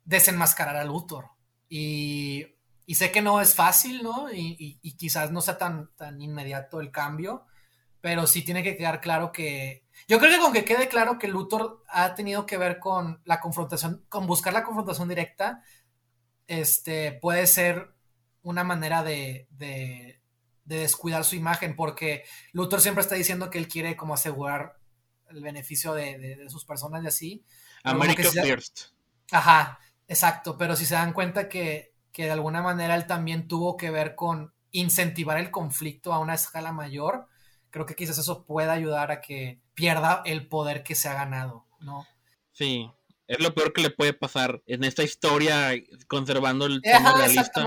desenmascarar 0.03 0.75
a 0.75 0.83
Luthor. 0.83 1.29
Y, 1.69 2.45
sé 2.89 3.09
que 3.09 3.21
no 3.21 3.39
es 3.39 3.55
fácil, 3.55 4.03
¿no? 4.03 4.27
Y, 4.33 4.77
quizás 4.97 5.31
no 5.31 5.39
sea 5.39 5.57
tan, 5.57 5.89
tan 5.95 6.21
inmediato 6.21 6.81
el 6.81 6.91
cambio, 6.91 7.45
pero 8.01 8.27
sí 8.27 8.41
tiene 8.41 8.63
que 8.63 8.75
quedar 8.75 8.99
claro 8.99 9.31
que... 9.31 9.85
Yo 10.09 10.19
creo 10.19 10.29
que 10.29 10.39
con 10.39 10.51
que 10.51 10.65
quede 10.65 10.89
claro 10.89 11.17
que 11.17 11.29
Luthor 11.29 11.85
ha 11.87 12.15
tenido 12.15 12.45
que 12.45 12.57
ver 12.57 12.79
con 12.79 13.21
la 13.23 13.39
confrontación, 13.39 14.03
con 14.09 14.27
buscar 14.27 14.51
la 14.51 14.65
confrontación 14.65 15.07
directa, 15.07 15.63
este, 16.47 17.13
puede 17.13 17.47
ser 17.47 17.93
una 18.41 18.65
manera 18.65 19.03
de, 19.03 19.47
de, 19.51 20.19
descuidar 20.65 21.23
su 21.23 21.37
imagen, 21.37 21.77
porque 21.77 22.25
Luthor 22.51 22.81
siempre 22.81 23.03
está 23.03 23.15
diciendo 23.15 23.49
que 23.49 23.57
él 23.57 23.69
quiere 23.69 23.95
como 23.95 24.15
asegurar 24.15 24.76
el 25.29 25.41
beneficio 25.41 25.93
de, 25.93 26.47
sus 26.49 26.65
personas 26.65 27.03
y 27.03 27.07
así. 27.07 27.45
America 27.83 28.29
First. 28.29 28.91
Ajá, 29.31 29.79
exacto, 30.07 30.57
pero 30.57 30.75
si 30.75 30.85
se 30.85 30.95
dan 30.95 31.13
cuenta 31.13 31.49
que, 31.49 31.93
que 32.11 32.25
de 32.25 32.31
alguna 32.31 32.61
manera 32.61 32.95
él 32.95 33.07
también 33.07 33.47
tuvo 33.47 33.77
que 33.77 33.91
ver 33.91 34.15
con 34.15 34.53
incentivar 34.71 35.37
el 35.37 35.51
conflicto 35.51 36.13
a 36.13 36.19
una 36.19 36.33
escala 36.35 36.71
mayor, 36.71 37.27
creo 37.69 37.85
que 37.85 37.95
quizás 37.95 38.17
eso 38.17 38.45
pueda 38.45 38.73
ayudar 38.73 39.11
a 39.11 39.21
que 39.21 39.59
pierda 39.73 40.21
el 40.25 40.47
poder 40.47 40.83
que 40.83 40.95
se 40.95 41.09
ha 41.09 41.13
ganado, 41.13 41.65
¿no? 41.79 42.05
Sí, 42.51 42.89
es 43.27 43.39
lo 43.39 43.53
peor 43.53 43.73
que 43.73 43.81
le 43.81 43.89
puede 43.89 44.13
pasar 44.13 44.61
en 44.65 44.83
esta 44.83 45.03
historia 45.03 45.71
conservando 46.07 46.65
el 46.65 46.81
tono 46.81 47.17
realista 47.17 47.65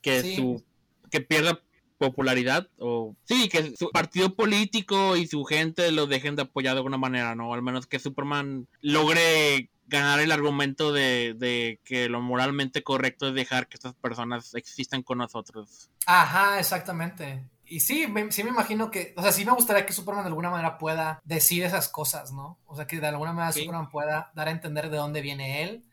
que 0.00 0.34
su 0.34 0.64
que 1.10 1.20
pierda 1.20 1.60
popularidad 1.98 2.68
o 2.78 3.14
sí 3.24 3.48
que 3.48 3.74
su 3.76 3.90
partido 3.90 4.34
político 4.34 5.16
y 5.16 5.26
su 5.26 5.44
gente 5.44 5.90
lo 5.92 6.06
dejen 6.06 6.36
de 6.36 6.42
apoyar 6.42 6.74
de 6.74 6.78
alguna 6.78 6.98
manera 6.98 7.34
no 7.34 7.52
al 7.52 7.62
menos 7.62 7.86
que 7.86 7.98
Superman 7.98 8.66
logre 8.80 9.70
ganar 9.86 10.20
el 10.20 10.32
argumento 10.32 10.92
de, 10.92 11.34
de, 11.34 11.80
que 11.82 12.08
lo 12.08 12.20
moralmente 12.20 12.82
correcto 12.82 13.28
es 13.28 13.34
dejar 13.34 13.68
que 13.68 13.76
estas 13.76 13.94
personas 13.94 14.54
existan 14.54 15.02
con 15.02 15.18
nosotros 15.18 15.90
ajá 16.06 16.58
exactamente 16.58 17.44
y 17.70 17.80
sí, 17.80 18.06
sí 18.30 18.44
me 18.44 18.50
imagino 18.50 18.90
que, 18.90 19.12
o 19.16 19.22
sea, 19.22 19.30
sí 19.30 19.44
me 19.44 19.52
gustaría 19.52 19.84
que 19.84 19.92
Superman 19.92 20.24
de 20.24 20.28
alguna 20.28 20.50
manera 20.50 20.78
pueda 20.78 21.20
decir 21.24 21.62
esas 21.64 21.88
cosas, 21.88 22.32
¿no? 22.32 22.58
O 22.64 22.74
sea, 22.74 22.86
que 22.86 22.98
de 22.98 23.06
alguna 23.06 23.32
manera 23.32 23.52
Superman 23.52 23.90
pueda 23.90 24.32
dar 24.34 24.48
a 24.48 24.52
entender 24.52 24.88
de 24.88 24.96
dónde 24.96 25.20
viene 25.20 25.62
él, 25.62 25.84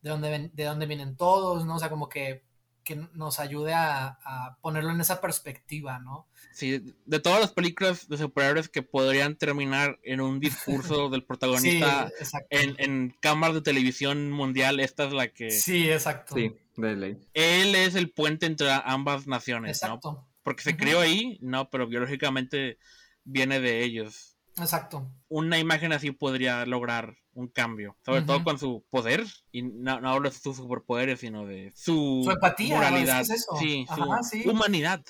de 0.00 0.10
dónde, 0.10 0.50
de 0.52 0.64
dónde 0.64 0.86
vienen 0.86 1.16
todos, 1.16 1.66
¿no? 1.66 1.76
O 1.76 1.78
sea, 1.78 1.90
como 1.90 2.08
que 2.08 2.44
que 2.88 2.96
nos 3.12 3.38
ayude 3.38 3.74
a, 3.74 4.56
ponerlo 4.62 4.92
en 4.92 5.02
esa 5.02 5.20
perspectiva, 5.20 5.98
¿no? 5.98 6.26
Sí, 6.52 6.94
de 7.04 7.20
todas 7.20 7.38
las 7.38 7.52
películas 7.52 8.08
de 8.08 8.16
superhéroes 8.16 8.70
que 8.70 8.82
podrían 8.82 9.36
terminar 9.36 9.98
en 10.02 10.22
un 10.22 10.40
discurso 10.40 11.08
del 11.10 11.22
protagonista 11.22 12.10
en, 12.48 12.76
en 12.78 13.14
cámaras 13.20 13.56
de 13.56 13.60
televisión 13.60 14.30
mundial, 14.30 14.80
esta 14.80 15.04
es 15.04 15.12
la 15.12 15.28
que... 15.28 15.50
Sí, 15.50 15.90
exacto. 15.90 16.34
Sí, 16.34 16.56
de 16.76 16.96
ley. 16.96 17.18
Él 17.34 17.74
es 17.74 17.94
el 17.94 18.10
puente 18.10 18.46
entre 18.46 18.70
ambas 18.72 19.26
naciones, 19.26 19.82
exacto. 19.82 20.12
¿no? 20.12 20.28
Porque 20.42 20.62
se 20.62 20.78
crió 20.78 21.00
ahí, 21.00 21.38
no, 21.42 21.68
pero 21.68 21.88
biológicamente 21.88 22.78
viene 23.22 23.60
de 23.60 23.84
ellos. 23.84 24.38
Exacto. 24.56 25.12
Una 25.28 25.58
imagen 25.58 25.92
así 25.92 26.10
podría 26.10 26.64
lograr 26.64 27.18
un 27.38 27.46
cambio, 27.48 27.96
sobre 28.04 28.22
todo 28.22 28.42
con 28.42 28.58
su 28.58 28.84
poder, 28.90 29.24
y 29.52 29.62
no, 29.62 30.00
no 30.00 30.10
hablo 30.10 30.28
de 30.28 30.34
sus 30.34 30.56
superpoderes, 30.56 31.20
sino 31.20 31.46
de 31.46 31.72
su, 31.76 32.22
su 32.24 32.30
empatía, 32.32 32.74
moralidad, 32.74 33.24
Sí, 33.58 33.86
su 33.88 34.50
humanidad. 34.50 35.04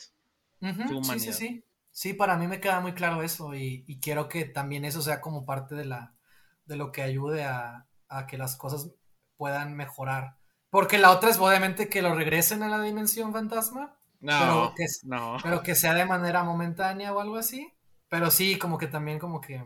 Sí, 0.61 1.19
sí, 1.19 1.33
sí. 1.33 1.65
Sí, 1.91 2.13
para 2.13 2.37
mí 2.37 2.47
me 2.47 2.61
queda 2.61 2.81
muy 2.81 2.93
claro 2.93 3.23
eso 3.23 3.55
y, 3.55 3.99
quiero 4.01 4.29
que 4.29 4.45
también 4.45 4.85
eso 4.85 5.01
sea 5.01 5.23
como 5.23 5.47
parte 5.47 5.75
de, 5.75 5.87
la, 5.87 6.15
de 6.67 6.77
lo 6.77 6.93
que 6.93 7.03
ayude 7.03 7.45
a, 7.45 7.89
a 8.09 8.27
que 8.27 8.37
las 8.37 8.57
cosas 8.57 8.91
puedan 9.37 9.75
mejorar. 9.75 10.37
Porque 10.69 10.99
la 10.99 11.11
otra 11.11 11.31
es 11.31 11.39
obviamente 11.39 11.89
que 11.89 12.03
lo 12.03 12.15
regresen 12.15 12.63
a 12.63 12.69
la 12.69 12.83
dimensión 12.83 13.33
fantasma. 13.33 13.97
No, 14.21 14.39
pero 14.39 14.75
que, 14.77 14.85
no. 15.05 15.39
Pero 15.43 15.63
que 15.63 15.75
sea 15.75 15.95
de 15.95 16.05
manera 16.05 16.45
momentánea 16.45 17.13
o 17.15 17.21
algo 17.21 17.37
así. 17.37 17.73
Pero 18.09 18.31
sí, 18.31 18.59
como 18.59 18.77
que 18.77 18.87
también 18.87 19.19
como 19.19 19.41
que 19.41 19.65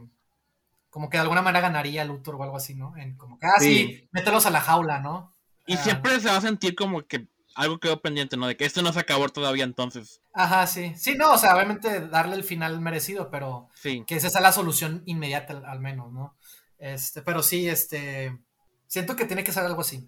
como 0.93 1.09
que 1.09 1.16
de 1.16 1.23
alguna 1.23 1.40
manera 1.40 1.62
ganaría 1.62 2.05
Luthor 2.05 2.35
o 2.35 2.43
algo 2.43 2.59
así, 2.59 2.74
¿no? 2.74 2.94
En 2.98 3.16
como 3.16 3.39
que, 3.39 3.47
ah, 3.47 3.59
sí, 3.59 4.10
mételos 4.12 4.44
a 4.44 4.51
la 4.51 4.60
jaula, 4.60 5.01
¿no? 5.01 5.35
Y 5.66 5.73
ah. 5.73 5.78
siempre 5.78 6.20
se 6.20 6.28
va 6.28 6.36
a 6.36 6.43
sentir 6.43 6.74
como 6.74 7.01
que 7.06 7.28
algo 7.55 7.78
quedó 7.78 8.02
pendiente, 8.02 8.36
¿no? 8.36 8.47
De 8.47 8.59
que 8.59 8.66
esto 8.66 8.82
no 8.82 8.93
se 8.93 9.01
acabó 9.01 9.27
todavía 9.31 9.64
entonces. 9.64 10.20
Ajá, 10.35 10.66
sí. 10.66 10.93
Sí, 10.94 11.14
no, 11.16 11.32
o 11.32 11.39
sea, 11.39 11.56
obviamente 11.56 12.09
darle 12.09 12.36
el 12.36 12.44
final 12.44 12.78
merecido, 12.82 13.31
pero 13.31 13.70
sí. 13.73 14.05
que 14.06 14.16
esa 14.16 14.28
sea 14.28 14.43
la 14.43 14.52
solución 14.52 15.02
inmediata 15.06 15.62
al, 15.64 15.81
menos, 15.81 16.12
¿no? 16.12 16.36
Este, 16.78 17.23
pero 17.23 17.43
sí, 17.43 17.70
este, 17.70 18.39
siento 18.86 19.16
que 19.16 19.24
tiene 19.24 19.44
que 19.44 19.52
ser 19.52 19.64
algo 19.64 19.81
así. 19.81 20.06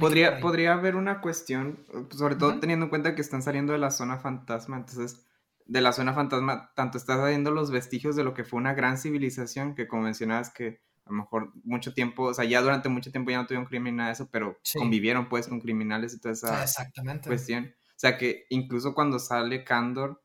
Podría, 0.00 0.40
podría 0.40 0.72
haber 0.72 0.96
una 0.96 1.20
cuestión, 1.20 1.86
sobre 2.10 2.34
todo 2.34 2.58
teniendo 2.58 2.86
en 2.86 2.90
cuenta 2.90 3.14
que 3.14 3.22
están 3.22 3.42
saliendo 3.42 3.74
de 3.74 3.78
la 3.78 3.92
zona 3.92 4.18
fantasma, 4.18 4.76
entonces 4.76 5.24
de 5.66 5.80
la 5.80 5.92
zona 5.92 6.14
fantasma, 6.14 6.72
tanto 6.74 6.96
estás 6.96 7.26
viendo 7.28 7.50
los 7.50 7.70
vestigios 7.70 8.16
de 8.16 8.24
lo 8.24 8.34
que 8.34 8.44
fue 8.44 8.58
una 8.58 8.74
gran 8.74 8.98
civilización, 8.98 9.74
que 9.74 9.88
como 9.88 10.02
mencionabas 10.02 10.50
que 10.50 10.80
a 11.04 11.10
lo 11.10 11.18
mejor 11.18 11.52
mucho 11.64 11.94
tiempo, 11.94 12.24
o 12.24 12.34
sea, 12.34 12.44
ya 12.44 12.60
durante 12.62 12.88
mucho 12.88 13.12
tiempo 13.12 13.30
ya 13.30 13.38
no 13.38 13.46
tuvieron 13.46 13.66
crimen 13.66 13.96
nada 13.96 14.08
de 14.08 14.14
eso, 14.14 14.28
pero 14.30 14.58
convivieron 14.74 15.28
pues 15.28 15.46
con 15.46 15.60
criminales 15.60 16.14
y 16.14 16.20
toda 16.20 16.34
esa 16.34 16.90
cuestión. 17.24 17.74
O 17.90 17.98
sea, 17.98 18.18
que 18.18 18.46
incluso 18.50 18.94
cuando 18.94 19.18
sale 19.18 19.64
Candor, 19.64 20.22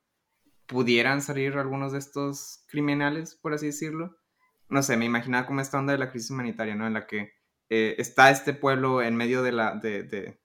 pudieran 0.65 1.21
salir 1.21 1.57
algunos 1.57 1.91
de 1.91 1.99
estos 1.99 2.63
criminales, 2.67 3.35
por 3.35 3.53
así 3.53 3.67
decirlo. 3.67 4.17
No 4.69 4.81
sé, 4.81 4.95
me 4.95 5.05
imaginaba 5.05 5.45
como 5.45 5.61
esta 5.61 5.77
onda 5.77 5.93
de 5.93 5.99
la 5.99 6.09
crisis 6.09 6.31
humanitaria, 6.31 6.75
¿no? 6.75 6.87
En 6.87 6.93
la 6.93 7.05
que 7.05 7.33
eh, 7.69 7.95
está 7.97 8.31
este 8.31 8.53
pueblo 8.53 9.01
en 9.01 9.15
medio 9.15 9.43
de 9.43 9.51
la, 9.51 9.75
de, 9.75 10.03
de 10.03 10.41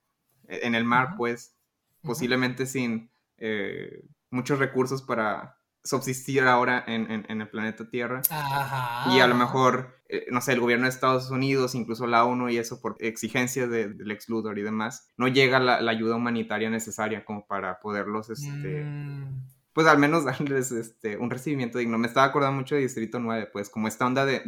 en 0.47 0.75
el 0.75 0.83
mar, 0.83 1.15
pues, 1.17 1.57
posiblemente 2.01 2.65
sin 2.65 3.09
eh, 3.37 4.03
muchos 4.31 4.59
recursos 4.59 5.01
para 5.01 5.57
subsistir 5.87 6.43
ahora 6.43 6.83
en, 6.85 7.25
el 7.29 7.49
planeta 7.49 7.89
Tierra. 7.89 8.21
Y 9.11 9.19
a 9.19 9.27
lo 9.27 9.35
mejor, 9.35 10.01
eh, 10.09 10.25
no 10.31 10.41
sé, 10.41 10.53
el 10.53 10.59
gobierno 10.59 10.83
de 10.83 10.89
Estados 10.89 11.31
Unidos, 11.31 11.75
incluso 11.75 12.05
la 12.07 12.25
ONU 12.25 12.49
y 12.49 12.57
eso 12.57 12.81
por 12.81 12.95
exigencias 12.99 13.69
del 13.69 14.11
ex 14.11 14.29
Luthor 14.29 14.59
y 14.59 14.63
demás, 14.63 15.13
no 15.17 15.27
llega 15.27 15.59
la, 15.59 15.77
ayuda 15.89 16.15
humanitaria 16.15 16.69
necesaria 16.69 17.25
como 17.25 17.47
para 17.47 17.79
poderlos, 17.79 18.29
este... 18.29 18.83
Mm. 18.83 19.57
Pues 19.73 19.85
al 19.85 19.99
menos 19.99 20.25
darles 20.25 20.71
este, 20.71 21.17
un 21.17 21.29
recibimiento 21.29 21.77
digno. 21.77 21.99
Me 21.99 22.07
estaba 22.07 22.25
acordando 22.25 22.57
mucho 22.57 22.73
de 22.73 22.81
Distrito 22.81 23.19
9, 23.19 23.49
pues, 23.53 23.69
como 23.69 23.87
esta 23.87 24.07
onda 24.07 24.25
de, 24.25 24.41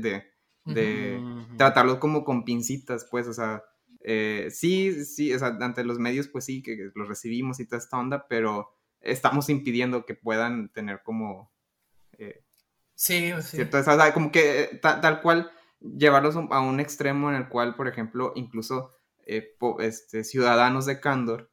de, 0.65 1.21
tratarlos 1.57 1.99
como 1.99 2.23
con 2.23 2.43
pincitas, 2.43 3.07
pues, 3.09 3.27
o 3.27 3.33
sea, 3.33 3.63
eh, 4.01 4.47
sí, 4.49 5.05
sí, 5.05 5.31
o 5.33 5.39
sea, 5.39 5.49
ante 5.61 5.83
los 5.83 5.99
medios, 5.99 6.27
pues 6.27 6.45
sí, 6.45 6.63
que 6.63 6.89
los 6.95 7.07
recibimos 7.07 7.59
y 7.59 7.67
toda 7.67 7.77
esta 7.77 7.99
onda, 7.99 8.25
pero 8.27 8.78
estamos 9.01 9.49
impidiendo 9.49 10.05
que 10.05 10.15
puedan 10.15 10.69
tener 10.69 11.01
como... 11.03 11.51
Eh, 12.17 12.43
sí, 12.95 13.31
sí. 13.41 13.57
¿cierto? 13.57 13.79
como 14.13 14.31
que 14.31 14.63
eh, 14.63 14.79
tal 14.81 15.21
cual 15.21 15.51
llevarlos 15.79 16.35
a 16.35 16.59
un 16.59 16.79
extremo 16.79 17.29
en 17.29 17.35
el 17.35 17.49
cual, 17.49 17.75
por 17.75 17.87
ejemplo, 17.87 18.33
incluso 18.35 18.91
eh, 19.25 19.55
este, 19.79 20.23
ciudadanos 20.23 20.85
de 20.85 20.99
Candor 20.99 21.51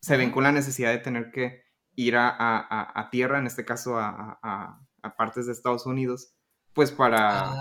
se 0.00 0.16
ven 0.16 0.30
con 0.30 0.44
la 0.44 0.52
necesidad 0.52 0.90
de 0.90 0.98
tener 0.98 1.30
que 1.30 1.62
ir 1.94 2.14
a, 2.16 3.08
tierra, 3.10 3.38
en 3.38 3.46
este 3.46 3.64
caso 3.64 3.98
a, 3.98 4.80
partes 5.16 5.46
de 5.46 5.52
Estados 5.52 5.86
Unidos, 5.86 6.34
pues 6.72 6.92
para 6.92 7.52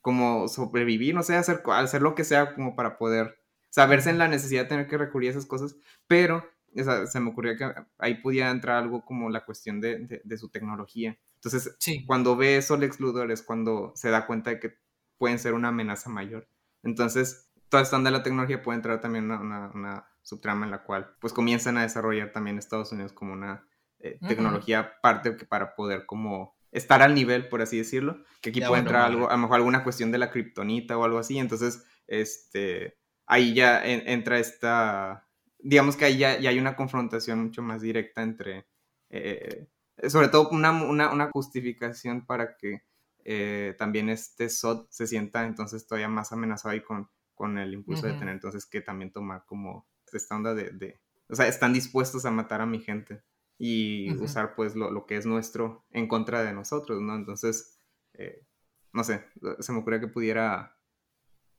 como 0.00 0.46
sobrevivir, 0.48 1.14
no 1.14 1.22
sé, 1.22 1.34
hacer, 1.34 1.62
hacer 1.72 2.02
lo 2.02 2.14
que 2.14 2.24
sea 2.24 2.54
como 2.54 2.76
para 2.76 2.98
poder 2.98 3.42
saberse 3.70 4.10
en 4.10 4.18
la 4.18 4.28
necesidad 4.28 4.62
de 4.62 4.68
tener 4.68 4.86
que 4.86 4.98
recurrir 4.98 5.28
a 5.28 5.32
esas 5.32 5.46
cosas, 5.46 5.76
pero 6.06 6.48
se 6.74 7.20
me 7.20 7.30
ocurrió 7.30 7.56
que 7.56 7.72
ahí 7.98 8.20
podía 8.22 8.50
entrar 8.50 8.82
algo 8.82 9.04
como 9.04 9.30
la 9.30 9.44
cuestión 9.44 9.80
de, 9.80 10.20
su 10.36 10.48
tecnología. 10.48 11.18
Entonces, 11.34 11.76
cuando 12.06 12.36
ve 12.36 12.56
eso 12.56 12.76
Lex 12.76 13.00
Luthor 13.00 13.30
es 13.30 13.42
cuando 13.42 13.92
se 13.94 14.10
da 14.10 14.26
cuenta 14.26 14.50
de 14.50 14.60
que 14.60 14.74
pueden 15.16 15.38
ser 15.38 15.54
una 15.54 15.68
amenaza 15.68 16.10
mayor. 16.10 16.48
Entonces, 16.82 17.50
toda 17.68 17.82
esta 17.82 17.96
onda 17.96 18.10
de 18.10 18.16
la 18.18 18.22
tecnología 18.22 18.62
puede 18.62 18.76
entrar 18.76 19.00
también 19.00 19.30
una, 19.30 19.70
una, 19.74 20.08
subtrama 20.22 20.66
en 20.66 20.70
la 20.70 20.82
cual 20.82 21.14
pues 21.20 21.32
comienzan 21.32 21.78
a 21.78 21.82
desarrollar 21.82 22.32
también 22.32 22.58
Estados 22.58 22.92
Unidos 22.92 23.14
como 23.14 23.32
una 23.32 23.66
eh, 23.98 24.18
tecnología 24.28 25.00
parte 25.00 25.32
para 25.32 25.74
poder 25.74 26.04
como 26.04 26.54
estar 26.70 27.00
al 27.02 27.14
nivel, 27.14 27.48
por 27.48 27.62
así 27.62 27.78
decirlo, 27.78 28.22
que 28.42 28.50
aquí 28.50 28.60
puede 28.60 28.80
entrar 28.80 29.06
algo, 29.06 29.30
a 29.30 29.32
lo 29.32 29.38
mejor 29.38 29.56
alguna 29.56 29.84
cuestión 29.84 30.12
de 30.12 30.18
la 30.18 30.30
kriptonita 30.30 30.98
o 30.98 31.04
algo 31.04 31.18
así, 31.18 31.38
entonces, 31.38 31.84
este, 32.06 32.98
ahí 33.26 33.54
ya 33.54 33.84
entra 33.84 34.38
esta, 34.38 35.27
digamos 35.58 35.96
que 35.96 36.04
ahí 36.04 36.18
ya, 36.18 36.30
hay 36.32 36.58
una 36.58 36.76
confrontación 36.76 37.42
mucho 37.42 37.62
más 37.62 37.82
directa 37.82 38.22
entre, 38.22 38.66
eh, 39.10 39.68
sobre 40.08 40.28
todo 40.28 40.50
una, 40.50 40.70
una, 40.72 41.30
justificación 41.30 42.24
para 42.26 42.56
que 42.56 42.82
eh, 43.24 43.74
también 43.78 44.08
este 44.08 44.48
SOT 44.48 44.88
se 44.90 45.06
sienta 45.06 45.44
entonces 45.44 45.86
todavía 45.86 46.08
más 46.08 46.32
amenazado 46.32 46.72
ahí 46.72 46.82
con, 46.82 47.08
con 47.34 47.58
el 47.58 47.74
impulso 47.74 48.06
de 48.06 48.14
tener 48.14 48.34
entonces 48.34 48.66
que 48.66 48.80
también 48.80 49.12
tomar 49.12 49.44
como 49.46 49.86
esta 50.12 50.36
onda 50.36 50.54
de, 50.54 50.70
de, 50.70 51.00
o 51.28 51.34
sea, 51.34 51.46
están 51.46 51.72
dispuestos 51.72 52.24
a 52.24 52.30
matar 52.30 52.60
a 52.60 52.66
mi 52.66 52.80
gente 52.80 53.22
y 53.58 54.12
usar 54.12 54.54
pues 54.54 54.76
lo, 54.76 54.90
lo, 54.90 55.04
que 55.04 55.16
es 55.16 55.26
nuestro 55.26 55.84
en 55.90 56.06
contra 56.06 56.44
de 56.44 56.52
nosotros, 56.52 57.02
¿no? 57.02 57.16
Entonces, 57.16 57.80
eh, 58.14 58.46
no 58.92 59.02
sé, 59.02 59.24
se 59.58 59.72
me 59.72 59.78
ocurre 59.78 60.00
que 60.00 60.06
pudiera 60.06 60.76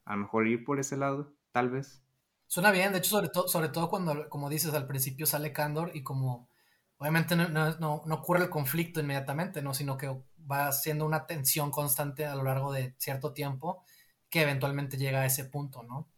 a 0.05 0.15
lo 0.15 0.21
mejor 0.21 0.47
ir 0.47 0.63
por 0.63 0.79
ese 0.79 0.97
lado, 0.97 1.33
tal 1.51 1.69
vez. 1.69 2.01
Suena 2.49 2.71
bien, 2.71 2.91
de 2.91 2.97
hecho, 2.97 3.11
sobre, 3.11 3.29
todo 3.29 3.47
sobre 3.47 3.69
todo 3.69 3.89
cuando, 3.89 4.27
como 4.27 4.49
dices, 4.49 4.73
al 4.73 4.87
principio 4.87 5.25
sale 5.25 5.53
Candor 5.53 5.91
y 5.93 6.03
como, 6.03 6.49
obviamente 6.97 7.37
no, 7.37 7.47
no, 7.47 7.77
no, 7.79 8.15
ocurre 8.15 8.43
el 8.43 8.49
conflicto 8.49 8.99
inmediatamente, 8.99 9.61
¿no? 9.61 9.73
Sino 9.73 9.97
que 9.97 10.13
va 10.51 10.73
siendo 10.73 11.05
una 11.05 11.25
tensión 11.25 11.71
constante 11.71 12.25
a 12.25 12.35
lo 12.35 12.43
largo 12.43 12.73
de 12.73 12.93
cierto 12.97 13.31
tiempo 13.31 13.85
que 14.29 14.41
eventualmente 14.41 14.97
llega 14.97 15.21
a 15.21 15.25
ese 15.25 15.45
punto, 15.45 15.83
¿no? 15.83 16.09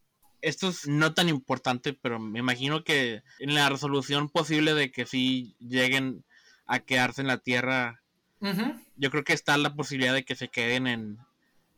esto 0.41 0.69
es 0.69 0.87
no 0.87 1.13
tan 1.13 1.29
importante, 1.29 1.93
pero 1.93 2.19
me 2.19 2.39
imagino 2.39 2.83
que 2.83 3.21
en 3.39 3.53
la 3.53 3.69
resolución 3.69 4.29
posible 4.29 4.73
de 4.73 4.91
que 4.91 5.05
sí 5.05 5.55
lleguen 5.59 6.25
a 6.65 6.79
quedarse 6.79 7.21
en 7.21 7.27
la 7.27 7.37
Tierra, 7.37 8.01
yo 8.95 9.11
creo 9.11 9.23
que 9.23 9.33
está 9.33 9.55
la 9.57 9.75
posibilidad 9.75 10.13
de 10.13 10.25
que 10.25 10.35
se 10.35 10.47
queden 10.47 10.87
en, 10.87 11.19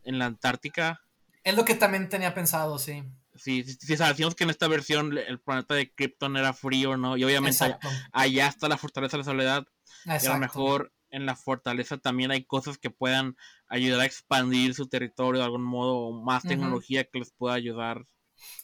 la 0.05 0.25
Antártica. 0.25 1.01
Es 1.43 1.55
lo 1.55 1.65
que 1.65 1.75
también 1.75 2.09
tenía 2.09 2.33
pensado, 2.33 2.79
sí. 2.79 3.03
Sí, 3.43 3.65
sí, 3.65 3.97
sabemos 3.97 4.35
que 4.35 4.45
en 4.45 4.51
esta 4.51 4.69
versión 4.69 5.17
el 5.17 5.41
planeta 5.41 5.75
de 5.75 5.91
Krypton 5.91 6.37
era 6.37 6.53
frío, 6.53 6.95
¿no? 6.95 7.17
Y 7.17 7.25
obviamente 7.25 7.75
allá 8.13 8.47
está 8.47 8.69
la 8.69 8.77
fortaleza 8.77 9.17
de 9.17 9.23
la 9.23 9.25
soledad. 9.25 9.65
Y 10.05 10.25
a 10.25 10.33
lo 10.33 10.39
mejor 10.39 10.93
en 11.09 11.25
la 11.25 11.35
fortaleza 11.35 11.97
también 11.97 12.31
hay 12.31 12.45
cosas 12.45 12.77
que 12.77 12.89
puedan 12.89 13.35
ayudar 13.67 13.99
a 13.99 14.05
expandir 14.05 14.73
su 14.75 14.87
territorio 14.87 15.41
de 15.41 15.45
algún 15.45 15.63
modo, 15.63 15.97
o 15.97 16.23
más 16.23 16.43
tecnología 16.43 17.03
que 17.03 17.19
les 17.19 17.33
pueda 17.33 17.55
ayudar 17.55 18.05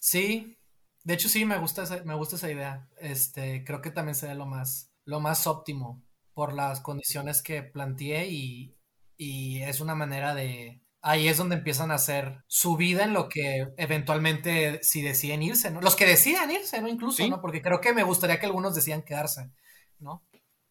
Sí, 0.00 0.58
de 1.04 1.14
hecho 1.14 1.28
sí, 1.28 1.44
me 1.44 1.58
gusta 1.58 1.82
esa, 1.82 2.02
me 2.04 2.14
gusta 2.14 2.36
esa 2.36 2.50
idea. 2.50 2.88
Este, 2.98 3.64
creo 3.64 3.82
que 3.82 3.90
también 3.90 4.14
sería 4.14 4.34
lo 4.34 4.46
más, 4.46 4.90
lo 5.04 5.20
más 5.20 5.46
óptimo 5.46 6.02
por 6.32 6.54
las 6.54 6.80
condiciones 6.80 7.42
que 7.42 7.62
planteé 7.62 8.30
y, 8.30 8.78
y 9.18 9.60
es 9.60 9.80
una 9.80 9.94
manera 9.94 10.34
de, 10.34 10.82
ahí 11.02 11.28
es 11.28 11.38
donde 11.38 11.56
empiezan 11.56 11.90
a 11.90 11.94
hacer 11.94 12.44
su 12.46 12.76
vida 12.76 13.04
en 13.04 13.12
lo 13.12 13.28
que 13.28 13.68
eventualmente 13.76 14.80
si 14.82 15.02
deciden 15.02 15.42
irse, 15.42 15.70
¿no? 15.70 15.80
Los 15.80 15.96
que 15.96 16.06
deciden 16.06 16.50
irse, 16.50 16.80
¿no? 16.80 16.88
Incluso, 16.88 17.26
¿no? 17.28 17.40
Porque 17.40 17.62
creo 17.62 17.80
que 17.80 17.92
me 17.92 18.02
gustaría 18.02 18.38
que 18.38 18.46
algunos 18.46 18.74
decidan 18.74 19.02
quedarse, 19.02 19.50
¿no? 19.98 20.24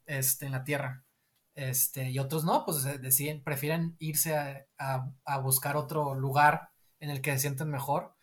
Este, 0.06 0.46
en 0.46 0.52
la 0.52 0.64
tierra. 0.64 1.04
Este, 1.56 2.10
y 2.10 2.20
otros 2.20 2.46
no, 2.46 2.64
pues 2.66 2.84
deciden, 3.02 3.44
prefieren 3.44 3.96
irse 4.00 4.36
a, 4.78 5.12
a 5.26 5.38
buscar 5.40 5.76
otro 5.76 6.16
lugar 6.16 6.70
en 7.00 7.10
el 7.10 7.22
que 7.22 7.32
se 7.34 7.40
sienten 7.40 7.70
mejor 7.70 8.16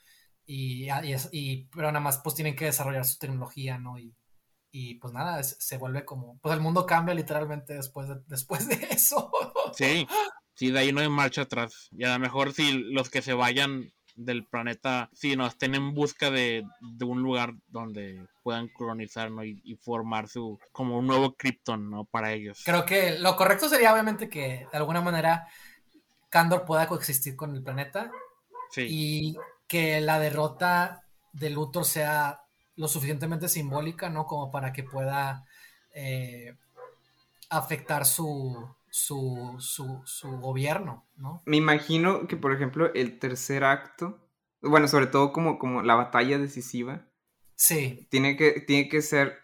y, 0.47 0.89
y, 1.33 1.65
pero 1.66 1.89
nada 1.89 2.01
más 2.01 2.19
pues 2.19 2.37
tienen 2.37 2.55
que 2.55 2.66
desarrollar 2.66 3.05
su 3.05 3.19
tecnología, 3.19 3.78
¿no? 3.78 3.99
Y, 3.99 4.15
y 4.70 4.95
pues 4.97 5.12
nada, 5.12 5.43
se 5.43 5.77
vuelve 5.77 6.05
como, 6.05 6.39
pues 6.39 6.55
el 6.55 6.61
mundo 6.61 6.87
cambia 6.87 7.15
literalmente 7.15 7.74
después 7.74 8.09
de, 8.09 8.16
después 8.27 8.69
de 8.69 8.74
eso. 8.91 9.31
Sí, 9.74 10.07
sí, 10.57 10.70
de 10.73 10.81
ahí 10.81 10.93
no 10.93 11.01
hay 11.01 11.09
marcha 11.09 11.43
atrás. 11.43 11.89
Y 11.93 12.05
a 12.05 12.12
lo 12.12 12.19
mejor 12.19 12.53
si 12.53 12.73
los 12.73 13.09
que 13.09 13.23
se 13.23 13.35
vayan 13.35 13.93
del 14.16 14.45
planeta, 14.45 15.11
si 15.12 15.37
no 15.37 15.47
estén 15.47 15.74
en 15.74 15.95
busca 15.95 16.31
de, 16.31 16.65
de 16.81 17.05
un 17.05 17.23
lugar 17.23 17.53
donde 17.69 18.27
puedan 18.43 18.69
colonizar, 18.69 19.31
¿no? 19.31 19.45
Y, 19.45 19.78
formar 19.83 20.28
su, 20.28 20.59
como 20.73 20.99
un 20.99 21.07
nuevo 21.07 21.35
Krypton, 21.35 21.91
¿no? 21.91 22.05
Para 22.05 22.33
ellos. 22.33 22.62
Creo 22.65 22.85
que 22.87 23.19
lo 23.19 23.37
correcto 23.37 23.69
sería 23.69 23.93
obviamente 23.93 24.28
que 24.28 24.66
de 24.70 24.78
alguna 24.78 25.01
manera 25.01 25.47
Kandor 26.31 26.65
pueda 26.65 26.89
coexistir 26.89 27.37
con 27.37 27.55
el 27.55 27.62
planeta. 27.62 28.11
Sí. 28.70 28.87
Y 28.89 29.37
que 29.69 30.01
la 30.01 30.19
derrota 30.19 31.03
de 31.33 31.51
Luthor 31.51 31.85
sea 31.85 32.41
lo 32.77 32.89
suficientemente 32.89 33.49
simbólica, 33.49 34.09
¿no? 34.11 34.27
Como 34.27 34.51
para 34.51 34.73
que 34.73 34.83
pueda 34.83 35.45
eh, 35.93 36.55
afectar 37.51 38.05
su, 38.07 38.69
su, 38.97 40.02
su, 40.06 40.31
gobierno, 40.39 41.06
¿no? 41.16 41.43
Me 41.44 41.59
imagino 41.59 42.27
que, 42.27 42.39
por 42.39 42.55
ejemplo, 42.55 42.90
el 42.94 43.18
tercer 43.18 43.62
acto, 43.62 44.27
bueno, 44.62 44.89
sobre 44.89 45.06
todo 45.06 45.35
como, 45.35 45.59
como 45.59 45.82
la 45.82 45.97
batalla 45.97 46.39
decisiva, 46.39 47.06
sí. 47.56 48.06
tiene 48.10 48.39
que, 48.39 48.62
tiene 48.62 48.89
que 48.89 49.02
ser 49.02 49.39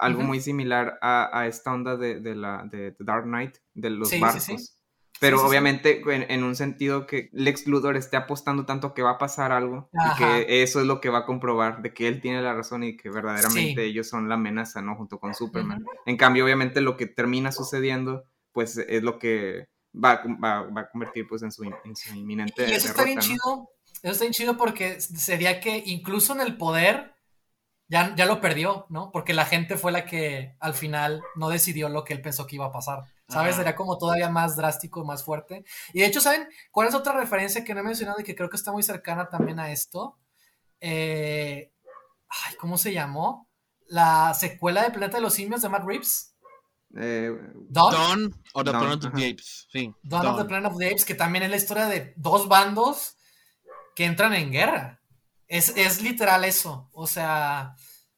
algo 0.00 0.22
muy 0.22 0.40
similar 0.40 0.98
a, 1.00 1.46
esta 1.46 1.72
onda 1.72 1.96
de, 1.96 2.34
la 2.34 2.64
de 2.64 2.96
Dark 2.98 3.26
Knight, 3.26 3.58
de 3.74 3.90
los 3.90 4.10
barcos. 4.18 4.76
Pero 5.18 5.46
obviamente 5.46 6.02
En, 6.04 6.42
un 6.42 6.56
sentido 6.56 7.06
que 7.06 7.30
Lex 7.32 7.66
Luthor 7.68 7.96
esté 7.96 8.16
apostando 8.16 8.66
tanto 8.66 8.92
que 8.92 9.02
va 9.02 9.12
a 9.12 9.18
pasar 9.18 9.52
algo 9.52 9.88
y 9.92 10.18
que 10.18 10.62
eso 10.62 10.80
es 10.80 10.86
lo 10.86 11.00
que 11.00 11.10
va 11.10 11.18
a 11.18 11.26
comprobar 11.26 11.80
de 11.80 11.94
que 11.94 12.08
él 12.08 12.20
tiene 12.20 12.42
la 12.42 12.54
razón 12.54 12.82
y 12.82 12.96
que 12.96 13.08
verdaderamente 13.08 13.84
ellos 13.84 14.08
son 14.08 14.28
la 14.28 14.34
amenaza, 14.34 14.82
¿no? 14.82 14.96
Junto 14.96 15.20
con 15.20 15.32
Superman. 15.32 15.86
En 16.06 16.16
cambio, 16.16 16.44
obviamente 16.44 16.80
lo 16.80 16.96
que 16.96 17.06
termina 17.06 17.52
sucediendo, 17.52 18.24
pues 18.56 18.78
es 18.78 19.02
lo 19.02 19.18
que 19.18 19.68
va, 19.94 20.22
va, 20.42 20.80
a 20.80 20.88
convertir 20.88 21.28
pues 21.28 21.42
en 21.42 21.52
su, 21.52 21.62
inminente 22.14 22.66
y 22.66 22.72
eso 22.72 22.88
está 22.88 23.04
bien 23.04 23.18
chido, 23.18 23.68
eso 24.02 24.12
está 24.12 24.24
bien 24.24 24.32
chido 24.32 24.56
porque 24.56 24.98
sería 24.98 25.60
que 25.60 25.82
incluso 25.84 26.32
en 26.32 26.40
el 26.40 26.56
poder 26.56 27.12
ya, 27.86 28.14
ya 28.16 28.24
lo 28.24 28.40
perdió, 28.40 28.86
¿no? 28.88 29.10
Porque 29.12 29.34
la 29.34 29.44
gente 29.44 29.76
fue 29.76 29.92
la 29.92 30.06
que 30.06 30.56
al 30.58 30.72
final 30.72 31.22
no 31.34 31.50
decidió 31.50 31.90
lo 31.90 32.02
que 32.02 32.14
él 32.14 32.22
pensó 32.22 32.46
que 32.46 32.56
iba 32.56 32.64
a 32.64 32.72
pasar. 32.72 33.04
¿Sabes? 33.28 33.56
Sería 33.56 33.76
como 33.76 33.98
todavía 33.98 34.30
más 34.30 34.56
drástico, 34.56 35.04
más 35.04 35.22
fuerte. 35.22 35.64
Y 35.92 36.00
de 36.00 36.06
hecho, 36.06 36.22
¿saben 36.22 36.48
cuál 36.70 36.88
es 36.88 36.94
otra 36.94 37.12
referencia 37.12 37.62
que 37.62 37.74
no 37.74 37.80
he 37.80 37.82
mencionado 37.82 38.20
y 38.20 38.24
que 38.24 38.34
creo 38.36 38.48
que 38.48 38.56
está 38.56 38.72
muy 38.72 38.82
cercana 38.82 39.28
también 39.28 39.60
a 39.60 39.70
esto? 39.70 40.16
Eh, 40.80 41.72
ay, 42.28 42.54
¿cómo 42.56 42.78
se 42.78 42.94
llamó? 42.94 43.50
La 43.86 44.32
secuela 44.32 44.82
de 44.82 44.92
Planeta 44.92 45.18
de 45.18 45.22
los 45.22 45.34
Simios 45.34 45.60
de 45.60 45.68
Matt 45.68 45.84
Reeves. 45.84 46.35
Eh, 46.98 47.30
Dawn, 47.68 48.34
o 48.54 48.64
The 48.64 48.70
Planet 48.70 49.04
of 49.04 49.14
the 49.14 49.30
Apes. 49.30 49.68
Sí. 49.70 49.94
Dawn, 50.02 50.26
of 50.26 50.38
the 50.38 50.44
Planet 50.44 50.72
of 50.72 50.78
the 50.78 50.86
Apes, 50.86 51.04
que 51.04 51.14
también 51.14 51.44
es 51.44 51.50
la 51.50 51.56
historia 51.56 51.86
de 51.86 52.14
dos 52.16 52.48
bandos 52.48 53.16
que 53.94 54.04
entran 54.04 54.34
en 54.34 54.50
guerra. 54.50 55.00
Es, 55.46 55.76
es 55.76 56.02
literal 56.02 56.44
eso. 56.44 56.88
O 56.92 57.06
sea, 57.06 57.76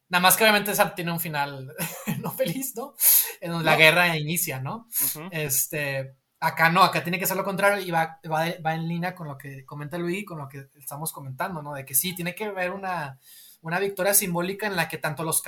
Nada 0.09 0.22
más 0.22 0.36
que 0.36 0.44
obviamente 0.44 0.70
esa 0.70 0.94
tiene 0.94 1.12
un 1.12 1.20
final 1.20 1.74
no 2.20 2.32
feliz, 2.32 2.74
¿no? 2.74 2.94
En 3.40 3.50
donde 3.50 3.64
la 3.64 3.76
guerra 3.76 4.16
inicia, 4.16 4.59
¿no? 4.59 4.88
Este, 5.30 6.16
acá 6.40 6.70
no, 6.70 6.82
acá 6.82 7.02
tiene 7.02 7.18
que 7.18 7.26
ser 7.26 7.36
lo 7.36 7.44
contrario 7.44 7.84
y 7.84 7.90
va, 7.90 8.18
va, 8.30 8.74
en 8.74 8.88
línea 8.88 9.14
con 9.14 9.28
lo 9.28 9.36
que 9.36 9.66
comenta 9.66 9.98
Luis, 9.98 10.24
con 10.24 10.38
lo 10.38 10.48
que 10.48 10.68
estamos 10.76 11.12
comentando, 11.12 11.62
¿no? 11.62 11.74
De 11.74 11.84
que 11.84 11.94
sí, 11.94 12.14
tiene 12.14 12.34
que 12.34 12.44
haber 12.44 12.70
una, 12.70 13.18
una 13.60 13.78
victoria 13.78 14.14
simbólica 14.14 14.66
en 14.66 14.76
la 14.76 14.89
que 14.89 14.98
tanto 14.98 15.24
los, 15.24 15.43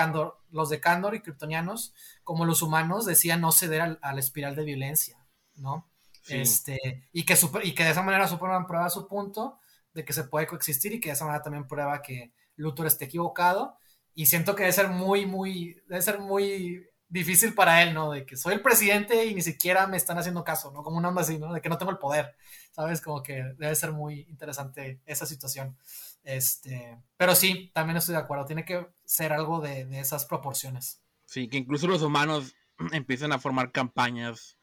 los 0.50 0.68
de 0.68 0.80
Candor 0.80 1.14
y 1.14 1.20
kryptonianos 1.20 1.94
como 2.24 2.44
los 2.44 2.62
humanos 2.62 3.06
decían 3.06 3.40
no 3.40 3.52
ceder 3.52 3.80
al, 3.80 3.98
a 4.02 4.12
la 4.12 4.20
espiral 4.20 4.56
de 4.56 4.64
violencia, 4.64 5.18
¿no? 5.54 5.88
Este, 6.28 7.08
y 7.12 7.24
que, 7.24 7.36
y 7.64 7.74
que 7.74 7.84
de 7.84 7.90
esa 7.90 8.02
manera 8.02 8.28
Superman 8.28 8.66
prueba 8.66 8.90
su 8.90 9.08
punto 9.08 9.58
de 9.94 10.04
que 10.04 10.12
se 10.12 10.24
puede 10.24 10.46
coexistir 10.46 10.92
y 10.92 11.00
que 11.00 11.08
de 11.08 11.14
esa 11.14 11.24
manera 11.24 11.42
también 11.42 11.66
prueba 11.66 12.02
que 12.02 12.32
Luthor 12.56 12.86
esté 12.86 13.06
equivocado 13.06 13.76
y 14.14 14.26
siento 14.26 14.54
que 14.54 14.64
debe 14.64 14.72
ser 14.72 14.88
muy, 14.88 15.26
muy, 15.26 15.82
debe 15.88 16.02
ser 16.02 16.18
muy 16.18 16.86
difícil 17.08 17.54
para 17.54 17.82
él, 17.82 17.94
¿no? 17.94 18.12
De 18.12 18.24
que 18.24 18.36
soy 18.36 18.54
el 18.54 18.62
presidente 18.62 19.24
y 19.24 19.34
ni 19.34 19.42
siquiera 19.42 19.86
me 19.86 19.96
están 19.96 20.18
haciendo 20.18 20.44
caso, 20.44 20.70
¿no? 20.70 20.82
Como 20.82 20.98
una 20.98 21.08
onda 21.08 21.22
así, 21.22 21.38
¿no? 21.38 21.52
De 21.52 21.60
que 21.60 21.68
no 21.68 21.78
tengo 21.78 21.90
el 21.90 21.98
poder, 21.98 22.36
¿sabes? 22.70 23.00
Como 23.00 23.22
que 23.22 23.42
debe 23.58 23.74
ser 23.74 23.92
muy 23.92 24.26
interesante 24.28 25.00
esa 25.06 25.26
situación. 25.26 25.76
Este, 26.22 26.98
pero 27.16 27.34
sí, 27.34 27.70
también 27.72 27.96
estoy 27.96 28.14
de 28.14 28.20
acuerdo, 28.20 28.46
tiene 28.46 28.64
que 28.64 28.86
ser 29.04 29.32
algo 29.32 29.60
de, 29.60 29.88
esas 29.98 30.24
proporciones. 30.24 31.00
Sí, 31.24 31.48
que 31.48 31.56
incluso 31.56 31.86
los 31.86 32.02
humanos 32.02 32.54
empiecen 32.92 33.32
a 33.32 33.38
formar 33.38 33.72
campañas 33.72 34.58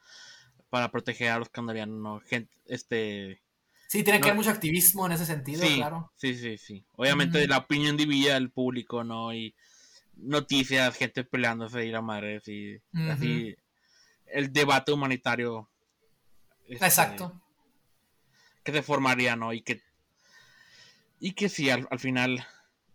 para 0.70 0.90
proteger 0.90 1.30
a 1.30 1.38
los 1.38 1.48
candorianos, 1.48 2.00
¿no? 2.00 2.20
Gente, 2.20 2.54
este, 2.66 3.40
Sí, 3.88 4.04
tiene 4.04 4.20
que 4.20 4.26
haber 4.26 4.36
mucho 4.36 4.50
activismo 4.50 5.06
en 5.06 5.12
ese 5.12 5.24
sentido, 5.24 5.66
claro. 5.66 6.12
Sí, 6.14 6.34
sí, 6.34 6.58
sí. 6.58 6.84
Obviamente 6.96 7.48
la 7.48 7.56
opinión 7.56 7.96
divide 7.96 8.34
al 8.34 8.50
público, 8.50 9.02
¿no? 9.02 9.32
Y 9.32 9.54
noticias, 10.14 10.94
gente 10.94 11.24
peleándose 11.24 11.86
y 11.86 11.90
la 11.90 12.02
madre, 12.02 12.40
sí. 12.40 12.78
Así, 13.10 13.56
el 14.26 14.52
debate 14.52 14.92
humanitario. 14.92 15.70
Este, 16.68 16.84
Exacto. 16.84 17.40
Que 18.62 18.72
se 18.72 18.82
formaría, 18.82 19.36
¿no? 19.36 19.54
Y 19.54 19.62
que. 19.62 19.80
Y 21.20 21.32
que 21.32 21.48
sí, 21.48 21.70
al, 21.70 21.86
al 21.90 21.98
final, 21.98 22.46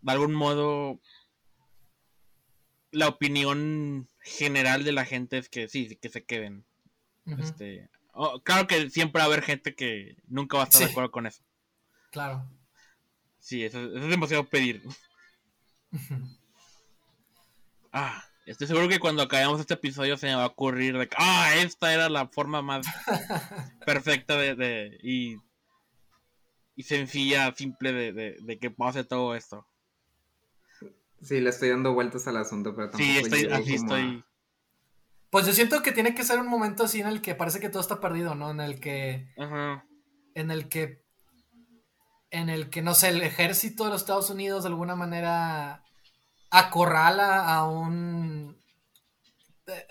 de 0.01 0.11
algún 0.11 0.33
modo, 0.33 0.99
la 2.91 3.07
opinión 3.07 4.07
general 4.21 4.83
de 4.83 4.91
la 4.91 5.03
gente 5.03 5.37
es 5.37 5.49
que 5.49 5.67
sí, 5.67 5.97
que 6.01 6.09
se 6.09 6.23
queden. 6.23 6.65
este, 7.25 7.89
oh, 8.13 8.41
claro 8.41 8.67
que 8.67 8.89
siempre 8.89 9.19
va 9.19 9.25
a 9.25 9.27
haber 9.27 9.41
gente 9.41 9.75
que 9.75 10.15
nunca 10.27 10.57
va 10.57 10.63
a 10.63 10.67
estar 10.67 10.81
de 10.81 10.91
acuerdo 10.91 11.11
con 11.11 11.25
eso. 11.25 11.43
Claro. 12.11 12.47
Sí, 13.39 13.63
eso, 13.63 13.83
es 13.83 14.07
demasiado 14.07 14.45
pedir. 14.45 14.83
ah, 17.91 18.23
estoy 18.45 18.67
seguro 18.67 18.87
que 18.87 18.99
cuando 18.99 19.23
acabemos 19.23 19.59
este 19.59 19.73
episodio 19.73 20.15
se 20.15 20.27
me 20.27 20.35
va 20.35 20.43
a 20.43 20.47
ocurrir 20.47 20.97
de 20.97 21.09
que, 21.09 21.15
ah, 21.19 21.55
esta 21.57 21.93
era 21.93 22.07
la 22.09 22.27
forma 22.27 22.61
más 22.61 22.85
perfecta 23.85 24.37
de, 24.37 24.99
y, 25.01 25.37
y, 26.75 26.83
sencilla, 26.83 27.53
simple 27.55 27.93
de, 27.93 28.37
de 28.39 28.59
que 28.59 28.71
pase 28.71 29.03
todo 29.03 29.35
esto. 29.35 29.67
Sí, 31.23 31.39
le 31.39 31.49
estoy 31.49 31.69
dando 31.69 31.93
vueltas 31.93 32.27
al 32.27 32.37
asunto, 32.37 32.75
pero 32.75 32.89
tampoco. 32.89 33.03
Sí, 33.03 33.17
estoy, 33.17 33.45
así 33.45 33.75
estoy. 33.75 34.23
Pues 35.29 35.47
yo 35.47 35.53
siento 35.53 35.81
que 35.81 35.93
tiene 35.93 36.13
que 36.13 36.23
ser 36.23 36.39
un 36.39 36.47
momento 36.47 36.83
así 36.83 36.99
en 36.99 37.07
el 37.07 37.21
que 37.21 37.33
parece 37.33 37.59
que 37.59 37.69
todo 37.69 37.81
está 37.81 37.99
perdido, 37.99 38.35
¿no? 38.35 38.51
En 38.51 38.59
el 38.59 38.79
que. 38.79 39.33
Ajá. 39.37 39.85
En 40.35 40.51
el 40.51 40.67
que. 40.67 41.01
En 42.29 42.49
el 42.49 42.69
que, 42.69 42.81
no 42.81 42.93
sé, 42.93 43.09
el 43.09 43.21
ejército 43.21 43.85
de 43.85 43.91
los 43.91 44.01
Estados 44.01 44.29
Unidos 44.29 44.63
de 44.63 44.69
alguna 44.69 44.95
manera 44.95 45.83
acorrala 46.49 47.47
a 47.47 47.67
un. 47.69 48.57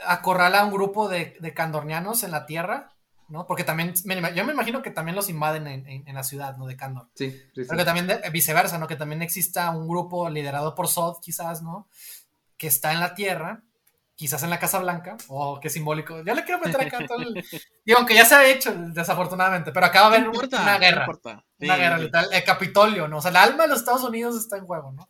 acorrala 0.04 0.60
a 0.60 0.64
un 0.66 0.72
grupo 0.72 1.08
de, 1.08 1.36
de 1.40 1.54
candornianos 1.54 2.24
en 2.24 2.30
la 2.30 2.44
tierra 2.44 2.92
¿no? 3.28 3.46
Porque 3.46 3.64
también, 3.64 3.94
yo 3.94 4.44
me 4.44 4.52
imagino 4.52 4.82
que 4.82 4.90
también 4.90 5.16
los 5.16 5.28
invaden 5.28 5.66
en, 5.66 6.14
la 6.14 6.22
ciudad, 6.22 6.56
¿no? 6.56 6.66
De 6.66 6.76
Kandor. 6.76 7.08
Sí, 7.14 7.30
sí, 7.30 7.38
sí. 7.54 7.62
Pero 7.68 7.78
que 7.78 7.84
también 7.84 8.20
viceversa, 8.32 8.78
¿no? 8.78 8.86
Que 8.86 8.96
también 8.96 9.22
exista 9.22 9.70
un 9.70 9.88
grupo 9.88 10.28
liderado 10.28 10.74
por 10.74 10.88
Sod, 10.88 11.20
quizás, 11.20 11.62
¿no? 11.62 11.88
Que 12.56 12.66
está 12.66 12.92
en 12.92 13.00
la 13.00 13.14
Tierra, 13.14 13.62
quizás 14.14 14.42
en 14.42 14.50
la 14.50 14.58
Casa 14.58 14.78
Blanca, 14.78 15.16
o 15.28 15.54
oh, 15.54 15.60
qué 15.60 15.70
simbólico. 15.70 16.22
Ya 16.22 16.34
le 16.34 16.44
quiero 16.44 16.60
meter 16.60 16.80
acá 16.80 17.06
todo 17.06 17.22
el... 17.22 17.34
Digo, 17.84 17.98
aunque 17.98 18.14
ya 18.14 18.24
se 18.24 18.34
ha 18.34 18.46
hecho, 18.46 18.72
desafortunadamente, 18.72 19.72
pero 19.72 19.86
acaba 19.86 20.10
de 20.10 20.18
haber 20.18 20.28
una 20.28 20.78
guerra. 20.78 21.06
una 21.58 21.76
guerra, 21.76 22.26
el 22.30 22.44
Capitolio, 22.44 23.08
¿no? 23.08 23.18
O 23.18 23.22
sea, 23.22 23.30
el 23.30 23.36
alma 23.38 23.64
de 23.64 23.70
los 23.70 23.80
Estados 23.80 24.04
Unidos 24.04 24.36
está 24.36 24.56
en 24.58 24.66
juego, 24.66 24.92
¿no? 24.92 25.08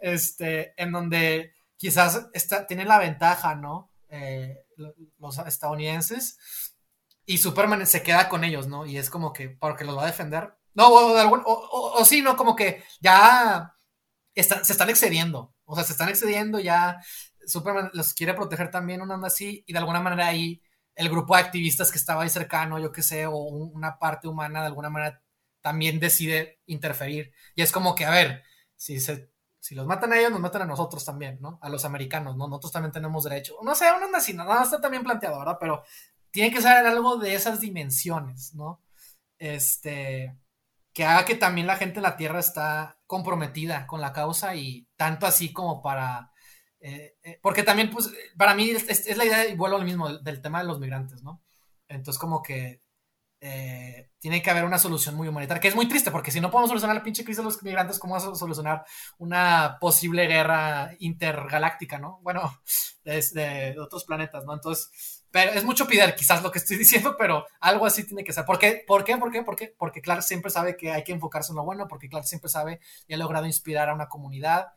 Este, 0.00 0.72
en 0.80 0.92
donde 0.92 1.52
quizás 1.76 2.28
está, 2.32 2.66
tienen 2.66 2.88
la 2.88 2.98
ventaja, 2.98 3.54
¿no? 3.54 3.90
Eh, 4.08 4.64
los 5.18 5.38
estadounidenses 5.38 6.38
y 7.26 7.38
Superman 7.38 7.86
se 7.86 8.02
queda 8.02 8.28
con 8.28 8.44
ellos, 8.44 8.68
¿no? 8.68 8.86
Y 8.86 8.96
es 8.96 9.10
como 9.10 9.32
que, 9.32 9.50
porque 9.50 9.84
los 9.84 9.98
va 9.98 10.04
a 10.04 10.06
defender. 10.06 10.56
No, 10.74 10.88
o, 10.90 12.04
sí, 12.04 12.22
¿no? 12.22 12.36
Como 12.36 12.54
que 12.54 12.84
ya 13.00 13.74
se 14.34 14.72
están 14.72 14.90
excediendo. 14.90 15.54
O 15.64 15.74
sea, 15.74 15.84
se 15.84 15.92
están 15.92 16.08
excediendo, 16.08 16.60
ya 16.60 17.00
Superman 17.46 17.90
los 17.94 18.14
quiere 18.14 18.34
proteger 18.34 18.70
también, 18.70 19.02
una 19.02 19.14
onda 19.14 19.28
así, 19.28 19.64
y 19.66 19.72
de 19.72 19.78
alguna 19.78 20.00
manera 20.00 20.28
ahí 20.28 20.62
el 20.94 21.08
grupo 21.10 21.34
de 21.34 21.42
activistas 21.42 21.90
que 21.90 21.98
estaba 21.98 22.22
ahí 22.22 22.30
cercano, 22.30 22.78
yo 22.78 22.92
qué 22.92 23.02
sé, 23.02 23.26
o 23.26 23.36
una 23.36 23.98
parte 23.98 24.28
humana 24.28 24.60
de 24.60 24.66
alguna 24.66 24.90
manera 24.90 25.22
también 25.60 25.98
decide 25.98 26.60
interferir. 26.66 27.32
Y 27.54 27.62
es 27.62 27.72
como 27.72 27.94
que, 27.94 28.04
a 28.04 28.10
ver, 28.10 28.44
si 28.76 29.00
se 29.00 29.30
si 29.66 29.74
los 29.74 29.84
matan 29.84 30.12
a 30.12 30.18
ellos, 30.18 30.30
nos 30.30 30.38
matan 30.38 30.62
a 30.62 30.66
nosotros 30.66 31.04
también, 31.04 31.38
¿no? 31.40 31.58
A 31.60 31.68
los 31.68 31.84
americanos, 31.84 32.36
¿no? 32.36 32.46
Nosotros 32.46 32.70
también 32.70 32.92
tenemos 32.92 33.24
derecho. 33.24 33.56
No 33.64 33.74
sé, 33.74 33.86
una 33.90 34.06
onda 34.06 34.18
así, 34.18 34.32
no 34.32 34.62
está 34.62 34.80
también 34.80 35.02
planteado, 35.02 35.40
¿verdad? 35.40 35.56
Pero 35.58 35.82
tiene 36.36 36.50
que 36.50 36.60
ser 36.60 36.84
algo 36.84 37.16
de 37.16 37.34
esas 37.34 37.60
dimensiones, 37.60 38.52
¿no? 38.52 38.82
Este, 39.38 40.36
que 40.92 41.06
haga 41.06 41.24
que 41.24 41.34
también 41.34 41.66
la 41.66 41.76
gente 41.76 41.96
en 41.96 42.02
la 42.02 42.18
Tierra 42.18 42.40
está 42.40 42.98
comprometida 43.06 43.86
con 43.86 44.02
la 44.02 44.12
causa 44.12 44.54
y 44.54 44.86
tanto 44.96 45.24
así 45.24 45.54
como 45.54 45.80
para... 45.80 46.32
Eh, 46.78 47.16
eh, 47.22 47.38
porque 47.40 47.62
también, 47.62 47.88
pues, 47.88 48.10
para 48.36 48.54
mí 48.54 48.68
es, 48.68 49.16
la 49.16 49.24
idea, 49.24 49.48
y 49.48 49.56
vuelvo 49.56 49.78
al 49.78 49.86
mismo, 49.86 50.12
del, 50.12 50.42
tema 50.42 50.58
de 50.58 50.66
los 50.66 50.78
migrantes, 50.78 51.22
¿no? 51.22 51.42
Entonces, 51.88 52.20
como 52.20 52.42
que 52.42 52.82
eh, 53.40 54.10
tiene 54.18 54.42
que 54.42 54.50
haber 54.50 54.66
una 54.66 54.78
solución 54.78 55.14
muy 55.14 55.28
humanitaria, 55.28 55.62
que 55.62 55.68
es 55.68 55.74
muy 55.74 55.88
triste, 55.88 56.10
porque 56.10 56.30
si 56.30 56.42
no 56.42 56.50
podemos 56.50 56.68
solucionar 56.68 56.96
la 56.96 57.02
pinche 57.02 57.24
crisis 57.24 57.38
de 57.38 57.44
los 57.44 57.62
migrantes, 57.62 57.98
¿cómo 57.98 58.12
vamos 58.12 58.28
a 58.28 58.38
solucionar 58.38 58.84
una 59.16 59.78
posible 59.80 60.26
guerra 60.26 60.90
intergaláctica, 60.98 61.98
¿no? 61.98 62.20
Bueno, 62.22 62.60
de 63.04 63.74
otros 63.80 64.04
planetas, 64.04 64.44
¿no? 64.44 64.52
Entonces, 64.52 65.15
es 65.44 65.64
mucho 65.64 65.86
pedir, 65.86 66.14
quizás 66.14 66.42
lo 66.42 66.50
que 66.50 66.58
estoy 66.58 66.76
diciendo, 66.78 67.16
pero 67.18 67.46
algo 67.60 67.86
así 67.86 68.04
tiene 68.04 68.24
que 68.24 68.32
ser. 68.32 68.44
¿Por 68.44 68.58
qué? 68.58 68.84
¿Por 68.86 69.04
qué? 69.04 69.16
¿Por 69.16 69.30
qué? 69.30 69.42
¿Por 69.42 69.56
qué? 69.56 69.74
Porque 69.78 70.00
Clark 70.00 70.22
siempre 70.22 70.50
sabe 70.50 70.76
que 70.76 70.92
hay 70.92 71.04
que 71.04 71.12
enfocarse 71.12 71.52
en 71.52 71.56
lo 71.56 71.64
bueno, 71.64 71.88
porque 71.88 72.08
Clark 72.08 72.26
siempre 72.26 72.50
sabe 72.50 72.80
y 73.06 73.14
ha 73.14 73.16
logrado 73.16 73.46
inspirar 73.46 73.88
a 73.88 73.94
una 73.94 74.08
comunidad 74.08 74.68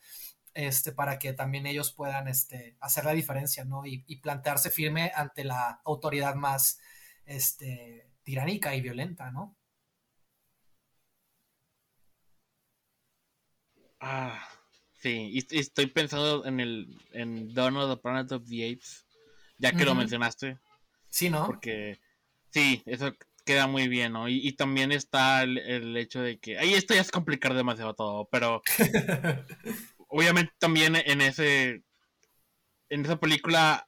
este, 0.53 0.91
para 0.91 1.19
que 1.19 1.33
también 1.33 1.65
ellos 1.65 1.91
puedan 1.93 2.27
este, 2.27 2.75
hacer 2.79 3.05
la 3.05 3.13
diferencia, 3.13 3.65
¿no? 3.65 3.85
Y, 3.85 3.99
plantearse 4.17 4.69
firme 4.69 5.11
ante 5.15 5.43
la 5.43 5.81
autoridad 5.85 6.35
más 6.35 6.79
este, 7.25 8.09
tiránica 8.23 8.75
y 8.75 8.81
violenta, 8.81 9.31
¿no? 9.31 9.55
Ah, 14.01 14.39
sí, 15.01 15.29
y 15.33 15.57
estoy 15.59 15.87
pensando 15.87 16.45
en 16.45 16.59
el 16.59 16.97
en 17.11 17.57
of 17.57 17.89
the 17.95 18.01
Planet 18.01 18.31
of 18.31 18.47
the 18.47 18.71
Apes 18.71 19.05
ya 19.59 19.73
que 19.73 19.85
lo 19.85 19.93
mencionaste. 19.93 20.57
Sí, 21.09 21.29
¿no? 21.29 21.45
Porque 21.45 21.99
sí, 22.49 22.81
eso 22.85 23.13
queda 23.45 23.67
muy 23.67 23.87
bien, 23.87 24.13
¿no? 24.13 24.27
Y, 24.29 24.51
también 24.53 24.91
está 24.91 25.43
el, 25.43 25.97
hecho 25.97 26.21
de 26.21 26.39
que, 26.39 26.57
ahí 26.57 26.73
esto 26.73 26.93
ya 26.93 27.01
es 27.01 27.11
complicar 27.11 27.53
demasiado 27.53 27.93
todo, 27.95 28.27
pero 28.31 28.61
obviamente 30.07 30.53
también 30.59 30.95
en 30.95 31.21
ese, 31.21 31.83
en 32.89 33.05
esa 33.05 33.19
película, 33.19 33.87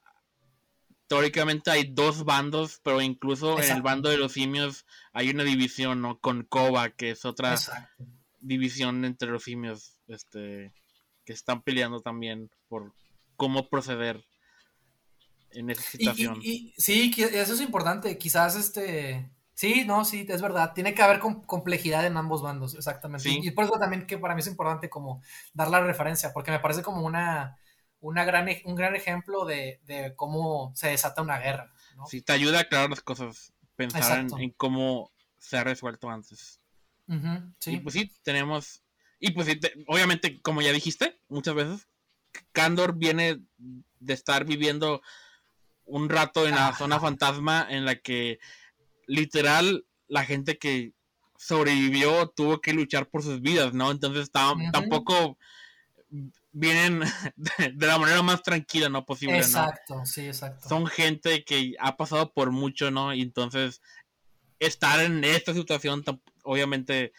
teóricamente 1.06 1.70
hay 1.70 1.84
dos 1.84 2.24
bandos, 2.24 2.80
pero 2.82 3.00
incluso 3.00 3.60
en 3.60 3.70
el 3.70 3.82
bando 3.82 4.10
de 4.10 4.18
los 4.18 4.32
simios 4.32 4.84
hay 5.12 5.30
una 5.30 5.44
división, 5.44 6.02
¿no? 6.02 6.18
Con 6.18 6.42
Koba, 6.42 6.90
que 6.90 7.10
es 7.10 7.24
otra 7.24 7.56
división 8.40 9.04
entre 9.04 9.30
los 9.30 9.44
simios, 9.44 10.00
este, 10.08 10.72
que 11.24 11.32
están 11.32 11.62
peleando 11.62 12.00
también 12.00 12.50
por 12.68 12.92
cómo 13.36 13.68
proceder 13.68 14.24
en 15.54 15.70
esa 15.70 15.82
situación. 15.82 16.38
Y, 16.42 16.74
sí, 16.76 17.12
eso 17.16 17.54
es 17.54 17.60
importante. 17.60 18.18
Quizás 18.18 18.56
este. 18.56 19.30
Sí, 19.54 19.84
no, 19.86 20.04
sí, 20.04 20.26
es 20.28 20.42
verdad. 20.42 20.72
Tiene 20.74 20.94
que 20.94 21.02
haber 21.02 21.20
complejidad 21.20 22.06
en 22.06 22.16
ambos 22.16 22.42
bandos, 22.42 22.74
exactamente. 22.74 23.28
Y 23.28 23.50
por 23.52 23.64
eso 23.64 23.74
también 23.78 24.06
que 24.06 24.18
para 24.18 24.34
mí 24.34 24.40
es 24.40 24.46
importante 24.46 24.88
como 24.88 25.22
dar 25.52 25.70
la 25.70 25.80
referencia, 25.80 26.32
porque 26.32 26.50
me 26.50 26.58
parece 26.58 26.82
como 26.82 27.02
una, 27.02 27.58
una 28.00 28.24
gran, 28.24 28.48
un 28.64 28.74
gran 28.74 28.96
ejemplo 28.96 29.44
de, 29.44 29.80
cómo 30.16 30.72
se 30.74 30.88
desata 30.88 31.22
una 31.22 31.38
guerra. 31.38 31.70
¿no? 31.96 32.06
Sí, 32.06 32.22
te 32.22 32.32
ayuda 32.32 32.58
a 32.58 32.62
aclarar 32.62 32.90
las 32.90 33.02
cosas, 33.02 33.52
pensar 33.76 34.26
en, 34.38 34.50
cómo 34.50 35.12
se 35.38 35.58
ha 35.58 35.64
resuelto 35.64 36.10
antes. 36.10 36.60
sí. 37.58 37.72
Y 37.72 37.80
pues 37.80 37.94
sí, 37.94 38.10
tenemos. 38.22 38.82
Y 39.20 39.30
pues 39.30 39.46
sí, 39.46 39.60
obviamente, 39.86 40.40
como 40.40 40.62
ya 40.62 40.72
dijiste 40.72 41.20
muchas 41.28 41.54
veces, 41.54 41.88
Candor 42.52 42.94
viene 42.94 43.40
de 43.58 44.12
estar 44.12 44.44
viviendo 44.44 45.02
un 45.84 46.08
rato 46.08 46.46
en 46.46 46.54
la 46.54 46.74
zona 46.74 47.00
fantasma 47.00 47.66
en 47.68 47.84
la 47.84 47.96
que 47.96 48.38
literal 49.06 49.84
la 50.08 50.24
gente 50.24 50.58
que 50.58 50.92
sobrevivió 51.36 52.28
tuvo 52.28 52.60
que 52.60 52.72
luchar 52.72 53.08
por 53.08 53.22
sus 53.22 53.40
vidas, 53.40 53.74
¿no? 53.74 53.90
Entonces 53.90 54.30
tampoco 54.30 55.38
vienen 56.52 57.00
de, 57.36 57.86
la 57.86 57.98
manera 57.98 58.22
más 58.22 58.42
tranquila, 58.42 58.88
¿no? 58.88 59.04
Posible, 59.04 59.38
exacto, 59.38 60.04
sí, 60.04 60.26
exacto. 60.26 60.68
Son 60.68 60.86
gente 60.86 61.44
que 61.44 61.74
ha 61.80 61.96
pasado 61.96 62.32
por 62.32 62.52
mucho, 62.52 62.90
¿no? 62.90 63.12
Y 63.12 63.22
entonces 63.22 63.80
estar 64.58 65.00
en 65.00 65.24
esta 65.24 65.52
situación 65.52 66.04
obviamente 66.44 67.12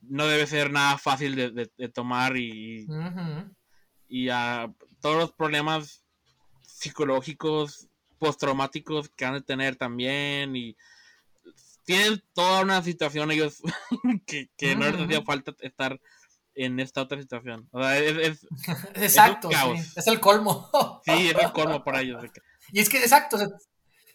no 0.00 0.26
debe 0.26 0.46
ser 0.46 0.72
nada 0.72 0.96
fácil 0.98 1.36
de, 1.36 1.88
tomar 1.88 2.36
y, 2.36 2.86
y 4.08 4.28
a 4.30 4.72
todos 5.00 5.16
los 5.16 5.32
problemas 5.32 6.01
psicológicos, 6.82 7.86
postraumáticos 8.18 9.08
que 9.08 9.24
han 9.24 9.34
de 9.34 9.42
tener 9.42 9.76
también 9.76 10.56
y 10.56 10.76
tienen 11.84 12.22
toda 12.32 12.62
una 12.62 12.82
situación 12.82 13.30
ellos 13.30 13.62
que, 14.26 14.76
no 14.76 14.90
les 14.90 15.00
hacía 15.00 15.22
falta 15.22 15.54
estar 15.60 16.00
en 16.54 16.80
esta 16.80 17.02
otra 17.02 17.20
situación. 17.20 17.68
es, 17.72 18.46
exacto, 18.94 19.48
es, 19.50 20.06
el 20.06 20.20
colmo. 20.20 20.68
sí, 21.04 21.30
es 21.30 21.36
el 21.36 21.52
colmo 21.52 21.84
para 21.84 22.00
ellos. 22.00 22.22
Y 22.72 22.80
es 22.80 22.88
que, 22.88 22.98
exacto, 22.98 23.38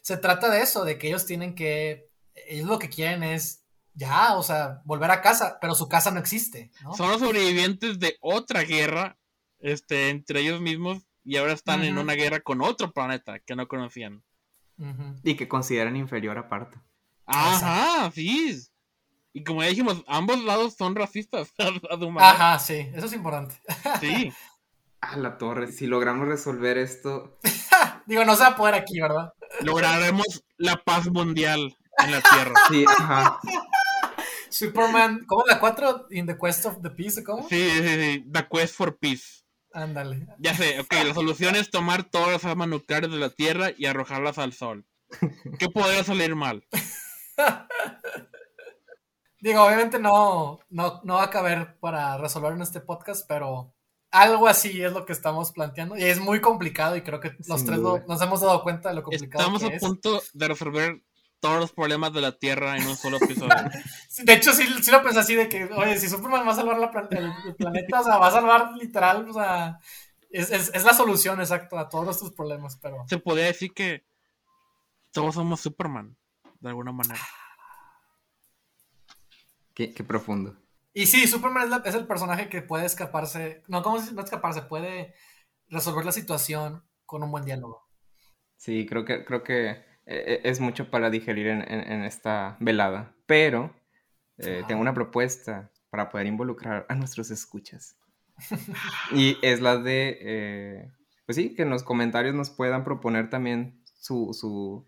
se, 0.02 0.16
trata 0.18 0.50
de 0.50 0.60
eso, 0.60 0.84
de 0.84 0.98
que 0.98 1.08
ellos 1.08 1.24
tienen 1.24 1.54
que, 1.54 2.10
ellos 2.34 2.68
lo 2.68 2.78
que 2.78 2.90
quieren 2.90 3.22
es 3.22 3.64
ya, 3.94 4.36
o 4.36 4.42
sea, 4.42 4.82
volver 4.84 5.10
a 5.10 5.22
casa, 5.22 5.58
pero 5.60 5.74
su 5.74 5.88
casa 5.88 6.10
no 6.10 6.20
existe. 6.20 6.70
Son 6.96 7.10
los 7.10 7.20
sobrevivientes 7.20 7.98
de 7.98 8.16
otra 8.20 8.62
guerra, 8.62 9.18
este, 9.58 10.10
entre 10.10 10.40
ellos 10.40 10.60
mismos, 10.60 11.07
y 11.24 11.36
ahora 11.36 11.52
están 11.52 11.84
en 11.84 11.98
una 11.98 12.14
guerra 12.14 12.40
con 12.40 12.60
otro 12.62 12.92
planeta 12.92 13.38
que 13.38 13.56
no 13.56 13.68
conocían. 13.68 14.22
Y 15.22 15.34
que 15.34 15.48
consideran 15.48 15.96
inferior 15.96 16.38
aparte. 16.38 16.78
Ajá, 17.26 18.10
sí. 18.12 18.58
Y 19.32 19.44
como 19.44 19.62
ya 19.62 19.68
dijimos, 19.68 20.04
ambos 20.06 20.42
lados 20.44 20.74
son 20.76 20.94
racistas. 20.94 21.52
Ajá, 22.18 22.58
sí, 22.58 22.88
eso 22.94 23.06
es 23.06 23.12
importante. 23.12 23.56
Sí. 24.00 24.32
A 25.00 25.16
la 25.16 25.38
torre, 25.38 25.70
si 25.70 25.86
logramos 25.86 26.26
resolver 26.26 26.76
esto, 26.76 27.38
Digo, 28.06 28.24
no 28.24 28.34
se 28.36 28.42
va 28.42 28.48
a 28.48 28.56
poder 28.56 28.74
aquí, 28.74 29.00
¿verdad? 29.00 29.34
Lograremos 29.60 30.42
la 30.56 30.76
paz 30.76 31.10
mundial 31.10 31.76
en 31.98 32.10
la 32.10 32.22
Tierra. 32.22 32.54
Sí, 32.70 32.84
ajá. 32.88 33.38
Superman, 34.48 35.24
¿cómo 35.26 35.44
la 35.46 35.60
4? 35.60 36.06
In 36.10 36.26
the 36.26 36.38
Quest 36.38 36.64
of 36.64 36.80
the 36.82 36.90
Peace, 36.90 37.22
¿cómo? 37.22 37.46
Sí, 37.48 37.70
sí, 37.70 37.82
sí. 37.82 38.24
The 38.32 38.46
Quest 38.48 38.74
for 38.74 38.96
Peace. 38.96 39.44
Ándale. 39.82 40.26
Ya 40.38 40.54
sé, 40.54 40.80
ok, 40.80 40.92
la 41.06 41.14
solución 41.14 41.54
es 41.56 41.70
tomar 41.70 42.04
todas 42.04 42.32
las 42.32 42.44
armas 42.44 42.68
nucleares 42.68 43.10
de 43.10 43.18
la 43.18 43.30
Tierra 43.30 43.70
y 43.76 43.86
arrojarlas 43.86 44.38
al 44.38 44.52
Sol. 44.52 44.86
¿Qué 45.58 45.68
podría 45.68 46.02
salir 46.04 46.34
mal? 46.34 46.66
Digo, 49.40 49.62
obviamente 49.62 50.00
no, 50.00 50.58
no, 50.68 51.00
no 51.04 51.14
va 51.14 51.24
a 51.24 51.30
caber 51.30 51.78
para 51.78 52.18
resolver 52.18 52.52
en 52.52 52.62
este 52.62 52.80
podcast, 52.80 53.24
pero 53.28 53.72
algo 54.10 54.48
así 54.48 54.82
es 54.82 54.92
lo 54.92 55.06
que 55.06 55.12
estamos 55.12 55.52
planteando. 55.52 55.96
Y 55.96 56.02
es 56.02 56.18
muy 56.18 56.40
complicado 56.40 56.96
y 56.96 57.02
creo 57.02 57.20
que 57.20 57.36
los 57.46 57.60
Sin 57.60 57.66
tres 57.68 57.78
nos 57.78 58.20
hemos 58.20 58.40
dado 58.40 58.62
cuenta 58.64 58.88
de 58.88 58.96
lo 58.96 59.02
complicado 59.04 59.42
Estamos 59.44 59.62
que 59.62 59.68
a 59.68 59.76
es. 59.76 59.80
punto 59.80 60.20
de 60.32 60.48
resolver 60.48 61.02
todos 61.40 61.60
los 61.60 61.72
problemas 61.72 62.12
de 62.12 62.20
la 62.20 62.32
Tierra 62.38 62.76
en 62.76 62.86
un 62.86 62.96
solo 62.96 63.18
episodio. 63.18 63.54
De 64.24 64.32
hecho, 64.32 64.52
sí, 64.52 64.64
sí 64.82 64.90
lo 64.90 65.02
pensé 65.02 65.20
así 65.20 65.34
de 65.34 65.48
que, 65.48 65.64
oye, 65.66 65.98
si 65.98 66.08
Superman 66.08 66.46
va 66.46 66.52
a 66.52 66.56
salvar 66.56 66.78
la 66.78 66.90
plan- 66.90 67.08
el, 67.12 67.32
el 67.46 67.54
planeta, 67.54 68.00
o 68.00 68.04
sea, 68.04 68.16
va 68.18 68.28
a 68.28 68.32
salvar 68.32 68.72
literal, 68.76 69.28
o 69.28 69.32
sea, 69.32 69.78
es, 70.30 70.50
es, 70.50 70.70
es 70.74 70.84
la 70.84 70.92
solución 70.94 71.40
exacta 71.40 71.78
a 71.80 71.88
todos 71.88 72.04
nuestros 72.06 72.32
problemas, 72.32 72.76
pero... 72.82 73.04
Se 73.08 73.18
podría 73.18 73.46
decir 73.46 73.72
que 73.72 74.04
todos 75.12 75.36
somos 75.36 75.60
Superman, 75.60 76.16
de 76.60 76.68
alguna 76.68 76.92
manera. 76.92 77.20
Qué, 79.74 79.94
qué 79.94 80.02
profundo. 80.02 80.56
Y 80.92 81.06
sí, 81.06 81.26
Superman 81.28 81.64
es, 81.64 81.70
la- 81.70 81.82
es 81.84 81.94
el 81.94 82.06
personaje 82.06 82.48
que 82.48 82.62
puede 82.62 82.84
escaparse, 82.86 83.62
no, 83.68 83.82
¿cómo 83.82 84.00
se- 84.00 84.12
no 84.12 84.22
escaparse? 84.22 84.62
Puede 84.62 85.14
resolver 85.68 86.04
la 86.04 86.12
situación 86.12 86.84
con 87.06 87.22
un 87.22 87.30
buen 87.30 87.44
diálogo. 87.44 87.86
Sí, 88.56 88.86
creo 88.86 89.04
que, 89.04 89.24
creo 89.24 89.44
que 89.44 89.84
eh, 90.08 90.40
es 90.44 90.60
mucho 90.60 90.90
para 90.90 91.10
digerir 91.10 91.48
en, 91.48 91.62
en- 91.62 91.92
en 91.92 92.04
esta 92.04 92.56
velada. 92.60 93.14
Pero 93.26 93.74
eh, 94.38 94.64
tengo 94.68 94.80
una 94.82 94.94
propuesta 94.94 95.70
para 95.90 96.08
poder 96.10 96.26
involucrar 96.26 96.86
a 96.88 96.94
nuestros 96.94 97.30
escuchas. 97.30 97.96
y 99.12 99.38
es 99.42 99.60
la 99.60 99.78
de, 99.78 100.18
eh, 100.20 100.92
pues 101.26 101.36
sí, 101.36 101.54
que 101.54 101.62
en 101.62 101.70
los 101.70 101.82
comentarios 101.82 102.34
nos 102.34 102.50
puedan 102.50 102.84
proponer 102.84 103.30
también 103.30 103.82
su, 104.00 104.32
su 104.32 104.86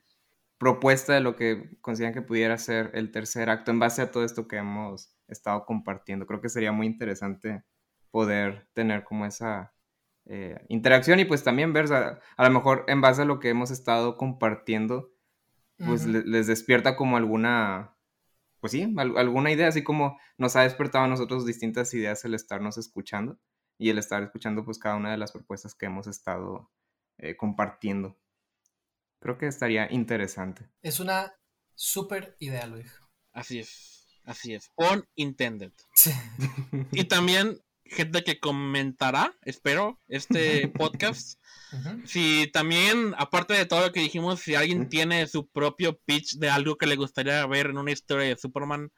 propuesta 0.58 1.14
de 1.14 1.20
lo 1.20 1.36
que 1.36 1.70
consideran 1.80 2.14
que 2.14 2.22
pudiera 2.22 2.58
ser 2.58 2.90
el 2.94 3.10
tercer 3.12 3.50
acto 3.50 3.70
en 3.70 3.78
base 3.78 4.02
a 4.02 4.10
todo 4.10 4.24
esto 4.24 4.48
que 4.48 4.56
hemos 4.58 5.14
estado 5.28 5.64
compartiendo. 5.66 6.26
Creo 6.26 6.40
que 6.40 6.48
sería 6.48 6.72
muy 6.72 6.86
interesante 6.86 7.64
poder 8.10 8.68
tener 8.74 9.04
como 9.04 9.26
esa 9.26 9.72
eh, 10.26 10.64
interacción 10.68 11.20
y 11.20 11.24
pues 11.24 11.44
también 11.44 11.72
ver, 11.72 11.92
a 11.92 12.44
lo 12.44 12.50
mejor 12.50 12.84
en 12.88 13.00
base 13.00 13.22
a 13.22 13.24
lo 13.24 13.40
que 13.40 13.50
hemos 13.50 13.70
estado 13.70 14.16
compartiendo, 14.16 15.09
pues 15.86 16.06
les 16.06 16.46
despierta 16.46 16.96
como 16.96 17.16
alguna, 17.16 17.96
pues 18.60 18.72
sí, 18.72 18.92
al- 18.96 19.16
alguna 19.16 19.50
idea, 19.50 19.68
así 19.68 19.82
como 19.82 20.18
nos 20.38 20.56
ha 20.56 20.62
despertado 20.62 21.04
a 21.04 21.08
nosotros 21.08 21.46
distintas 21.46 21.92
ideas 21.94 22.24
el 22.24 22.34
estarnos 22.34 22.76
escuchando 22.78 23.38
y 23.78 23.90
el 23.90 23.98
estar 23.98 24.22
escuchando 24.22 24.64
pues 24.64 24.78
cada 24.78 24.96
una 24.96 25.10
de 25.10 25.16
las 25.16 25.32
propuestas 25.32 25.74
que 25.74 25.86
hemos 25.86 26.06
estado 26.06 26.70
eh, 27.18 27.36
compartiendo. 27.36 28.18
Creo 29.20 29.38
que 29.38 29.46
estaría 29.46 29.90
interesante. 29.92 30.68
Es 30.82 31.00
una 31.00 31.32
súper 31.74 32.36
idea, 32.38 32.66
Luis. 32.66 32.92
Así 33.32 33.58
es, 33.60 34.06
así 34.24 34.54
es. 34.54 34.70
On 34.76 35.04
intended. 35.14 35.72
Sí. 35.94 36.10
Y 36.92 37.04
también 37.04 37.58
gente 37.90 38.22
que 38.24 38.38
comentará, 38.40 39.34
espero, 39.42 40.00
este 40.08 40.68
podcast. 40.74 41.38
Si 42.04 42.50
también, 42.52 43.14
aparte 43.16 43.54
de 43.54 43.66
todo 43.66 43.86
lo 43.86 43.92
que 43.92 44.00
dijimos, 44.00 44.40
si 44.40 44.54
alguien 44.56 44.88
tiene 44.88 45.26
su 45.28 45.46
propio 45.48 45.98
pitch 46.04 46.36
de 46.38 46.50
algo 46.50 46.76
que 46.76 46.86
le 46.86 46.96
gustaría 46.96 47.46
ver 47.46 47.66
en 47.66 47.78
una 47.78 47.92
historia 47.92 48.26
de 48.28 48.36
Superman, 48.36 48.90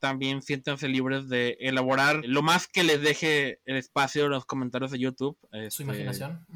también 0.00 0.42
siéntanse 0.42 0.88
libres 0.88 1.28
de 1.28 1.56
elaborar 1.60 2.20
lo 2.24 2.42
más 2.42 2.66
que 2.68 2.82
les 2.84 3.00
deje 3.02 3.60
el 3.64 3.76
espacio 3.76 4.24
en 4.26 4.30
los 4.30 4.46
comentarios 4.46 4.90
de 4.92 4.98
YouTube. 5.00 5.36
Su 5.50 5.56
Este, 5.58 5.82
imaginación. 5.84 6.46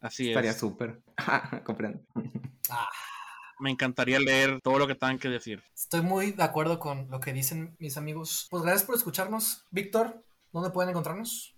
Así 0.00 0.28
Estaría 0.28 0.50
es. 0.52 0.58
súper. 0.58 1.02
Comprendo. 1.64 2.00
Ah, 2.70 2.88
Me 3.60 3.70
encantaría 3.70 4.18
leer 4.18 4.60
todo 4.62 4.78
lo 4.78 4.86
que 4.86 4.94
tengan 4.94 5.18
que 5.18 5.28
decir. 5.28 5.62
estoy 5.74 6.00
muy 6.02 6.32
de 6.32 6.42
acuerdo 6.42 6.78
con 6.78 7.08
lo 7.10 7.20
que 7.20 7.32
dicen 7.32 7.74
mis 7.78 7.96
amigos. 7.96 8.46
Pues 8.50 8.62
gracias 8.62 8.84
por 8.84 8.94
escucharnos. 8.96 9.64
Víctor, 9.70 10.24
¿dónde 10.56 10.70
pueden 10.70 10.90
encontrarnos? 10.90 11.54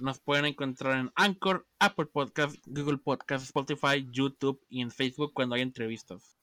Nos 0.00 0.20
pueden 0.20 0.46
encontrar 0.46 0.98
en 0.98 1.12
Anchor, 1.16 1.68
Apple 1.78 2.06
Podcast, 2.06 2.56
Google 2.64 2.98
Podcast, 2.98 3.44
Spotify, 3.44 4.08
YouTube 4.10 4.64
y 4.70 4.80
en 4.80 4.90
Facebook 4.90 5.32
cuando 5.34 5.54
hay 5.54 5.62
entrevistas. 5.62 6.38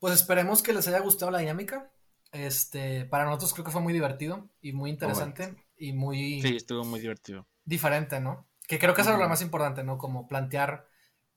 Pues 0.00 0.14
esperemos 0.14 0.62
que 0.62 0.72
les 0.72 0.88
haya 0.88 0.98
gustado 0.98 1.30
la 1.30 1.38
dinámica. 1.38 1.92
Este, 2.32 3.04
para 3.04 3.24
nosotros 3.26 3.52
creo 3.52 3.64
que 3.64 3.70
fue 3.70 3.80
muy 3.80 3.92
divertido 3.92 4.48
y 4.60 4.72
muy 4.72 4.90
interesante 4.90 5.54
y 5.76 5.92
muy 5.92 6.42
Sí, 6.42 6.56
estuvo 6.56 6.84
muy 6.84 7.00
divertido. 7.00 7.46
diferente, 7.64 8.18
¿no? 8.20 8.48
Que 8.66 8.78
creo 8.78 8.94
que 8.94 9.02
eso 9.02 9.12
es 9.12 9.18
lo 9.18 9.28
más 9.28 9.42
importante, 9.42 9.84
¿no? 9.84 9.98
Como 9.98 10.26
plantear 10.26 10.88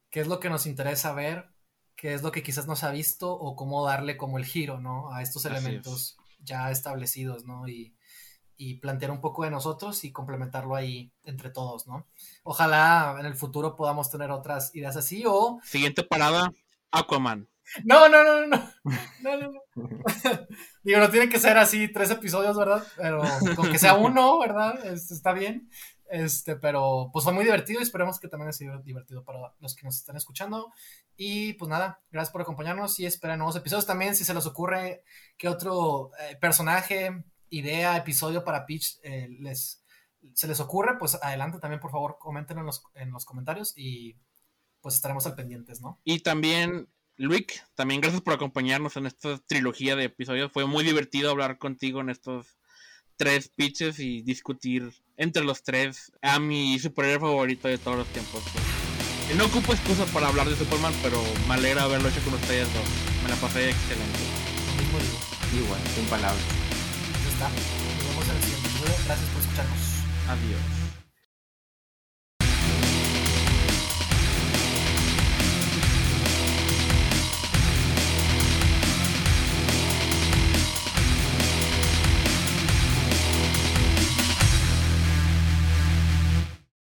qué 0.09 0.21
es 0.21 0.27
lo 0.27 0.39
que 0.39 0.49
nos 0.49 0.65
interesa 0.65 1.13
ver, 1.13 1.49
qué 1.95 2.13
es 2.13 2.23
lo 2.23 2.31
que 2.31 2.41
quizás 2.41 2.67
no 2.67 2.75
se 2.75 2.85
ha 2.85 2.91
visto 2.91 3.31
o 3.31 3.55
cómo 3.55 3.85
darle 3.85 4.17
como 4.17 4.39
el 4.39 4.45
giro, 4.45 4.79
¿no? 4.79 5.13
A 5.13 5.21
estos 5.21 5.45
elementos 5.45 6.17
ya 6.39 6.71
establecidos, 6.71 7.45
¿no? 7.45 7.67
Y, 7.67 7.95
y 8.57 8.75
plantear 8.75 9.11
un 9.11 9.21
poco 9.21 9.43
de 9.43 9.51
nosotros 9.51 10.03
y 10.03 10.11
complementarlo 10.11 10.75
ahí 10.75 11.11
entre 11.23 11.49
todos, 11.49 11.88
¿no? 11.88 12.07
Ojalá 12.43 13.15
en 13.19 13.25
el 13.25 13.35
futuro 13.35 13.75
podamos 13.75 14.09
tener 14.09 14.31
otras 14.31 14.73
ideas 14.75 14.95
así 14.95 15.23
o... 15.25 15.59
Siguiente 15.63 16.03
parada, 16.03 16.51
Aquaman. 16.91 17.49
No, 17.85 18.07
no, 18.09 18.23
no, 18.23 18.45
no, 18.45 18.71
no, 19.21 19.38
no, 19.38 19.51
no. 19.51 19.61
Digo, 20.84 20.99
no 20.99 21.09
tiene 21.09 21.30
que 21.30 21.39
ser 21.39 21.57
así 21.57 21.88
tres 21.91 22.11
episodios, 22.11 22.57
¿verdad? 22.57 22.85
Pero 22.97 23.23
con 23.55 23.71
que 23.71 23.80
sea 23.80 23.95
uno, 23.95 24.39
¿verdad? 24.39 24.85
Este, 24.85 25.13
está 25.13 25.34
bien. 25.34 25.69
Este, 26.09 26.55
pero 26.57 27.09
pues 27.11 27.23
fue 27.23 27.34
muy 27.34 27.43
divertido 27.43 27.80
y 27.80 27.84
esperemos 27.84 28.19
que 28.19 28.27
también 28.27 28.49
haya 28.49 28.57
sido 28.57 28.77
divertido 28.84 29.23
para 29.23 29.53
los 29.59 29.75
que 29.75 29.85
nos 29.85 29.97
están 29.97 30.15
escuchando. 30.15 30.71
Y 31.15 31.53
pues 31.53 31.69
nada, 31.69 32.01
gracias 32.11 32.31
por 32.31 32.41
acompañarnos 32.41 32.99
y 32.99 33.05
esperen 33.05 33.39
nuevos 33.39 33.55
episodios 33.55 33.88
también. 33.88 34.15
Si 34.15 34.23
se 34.23 34.34
les 34.34 34.45
ocurre 34.45 35.03
que 35.38 35.47
otro 35.47 36.11
eh, 36.19 36.35
personaje, 36.39 37.23
idea, 37.53 37.95
episodio 37.95 38.43
para 38.43 38.65
Pitch 38.65 38.99
eh, 39.03 39.30
les, 39.39 39.84
se 40.34 40.47
les 40.47 40.59
ocurre, 40.59 40.97
pues 40.97 41.15
adelante 41.21 41.59
también, 41.59 41.80
por 41.80 41.91
favor, 41.91 42.17
comenten 42.19 42.57
en 42.57 42.65
los, 42.65 42.84
en 42.95 43.11
los 43.11 43.25
comentarios 43.25 43.73
y 43.75 44.17
pues 44.81 44.95
estaremos 44.95 45.25
al 45.25 45.35
pendientes, 45.35 45.80
¿no? 45.80 45.99
Y 46.03 46.19
también, 46.19 46.89
Luik, 47.15 47.53
también 47.75 48.01
gracias 48.01 48.21
por 48.21 48.34
acompañarnos 48.34 48.97
en 48.97 49.05
esta 49.05 49.38
trilogía 49.38 49.95
de 49.95 50.05
episodios. 50.05 50.51
Fue 50.51 50.65
muy 50.65 50.84
divertido 50.84 51.30
hablar 51.30 51.57
contigo 51.57 52.01
en 52.01 52.09
estos 52.09 52.57
tres 53.15 53.49
pitches 53.49 53.99
y 53.99 54.23
discutir 54.23 54.91
entre 55.15 55.43
los 55.43 55.63
tres 55.63 56.11
a 56.21 56.39
mi 56.39 56.80
superhéroe 56.80 57.19
favorito 57.19 57.67
de 57.67 57.77
todos 57.77 57.97
los 57.97 58.07
tiempos. 58.07 58.43
Y 59.31 59.38
No 59.38 59.45
ocupo 59.45 59.73
excusa 59.73 60.05
para 60.07 60.27
hablar 60.27 60.49
de 60.49 60.55
Superman, 60.55 60.93
pero 61.01 61.21
me 61.47 61.53
alegra 61.53 61.84
haberlo 61.84 62.09
hecho 62.09 62.21
con 62.23 62.34
ustedes 62.34 62.67
dos. 62.73 62.84
Me 63.23 63.30
la 63.30 63.35
pasé 63.35 63.69
excelente. 63.69 64.19
Igual, 65.55 65.80
sin 65.95 66.05
palabras. 66.05 66.62
Está. 67.34 67.49
Nos 67.49 68.07
vemos 68.07 68.30
en 68.30 68.35
el 68.35 68.43
siguiente 68.43 68.68
episodio. 68.68 68.93
Gracias 69.05 69.30
por 69.31 69.41
escucharnos. 69.41 69.80
Adiós. 70.30 70.82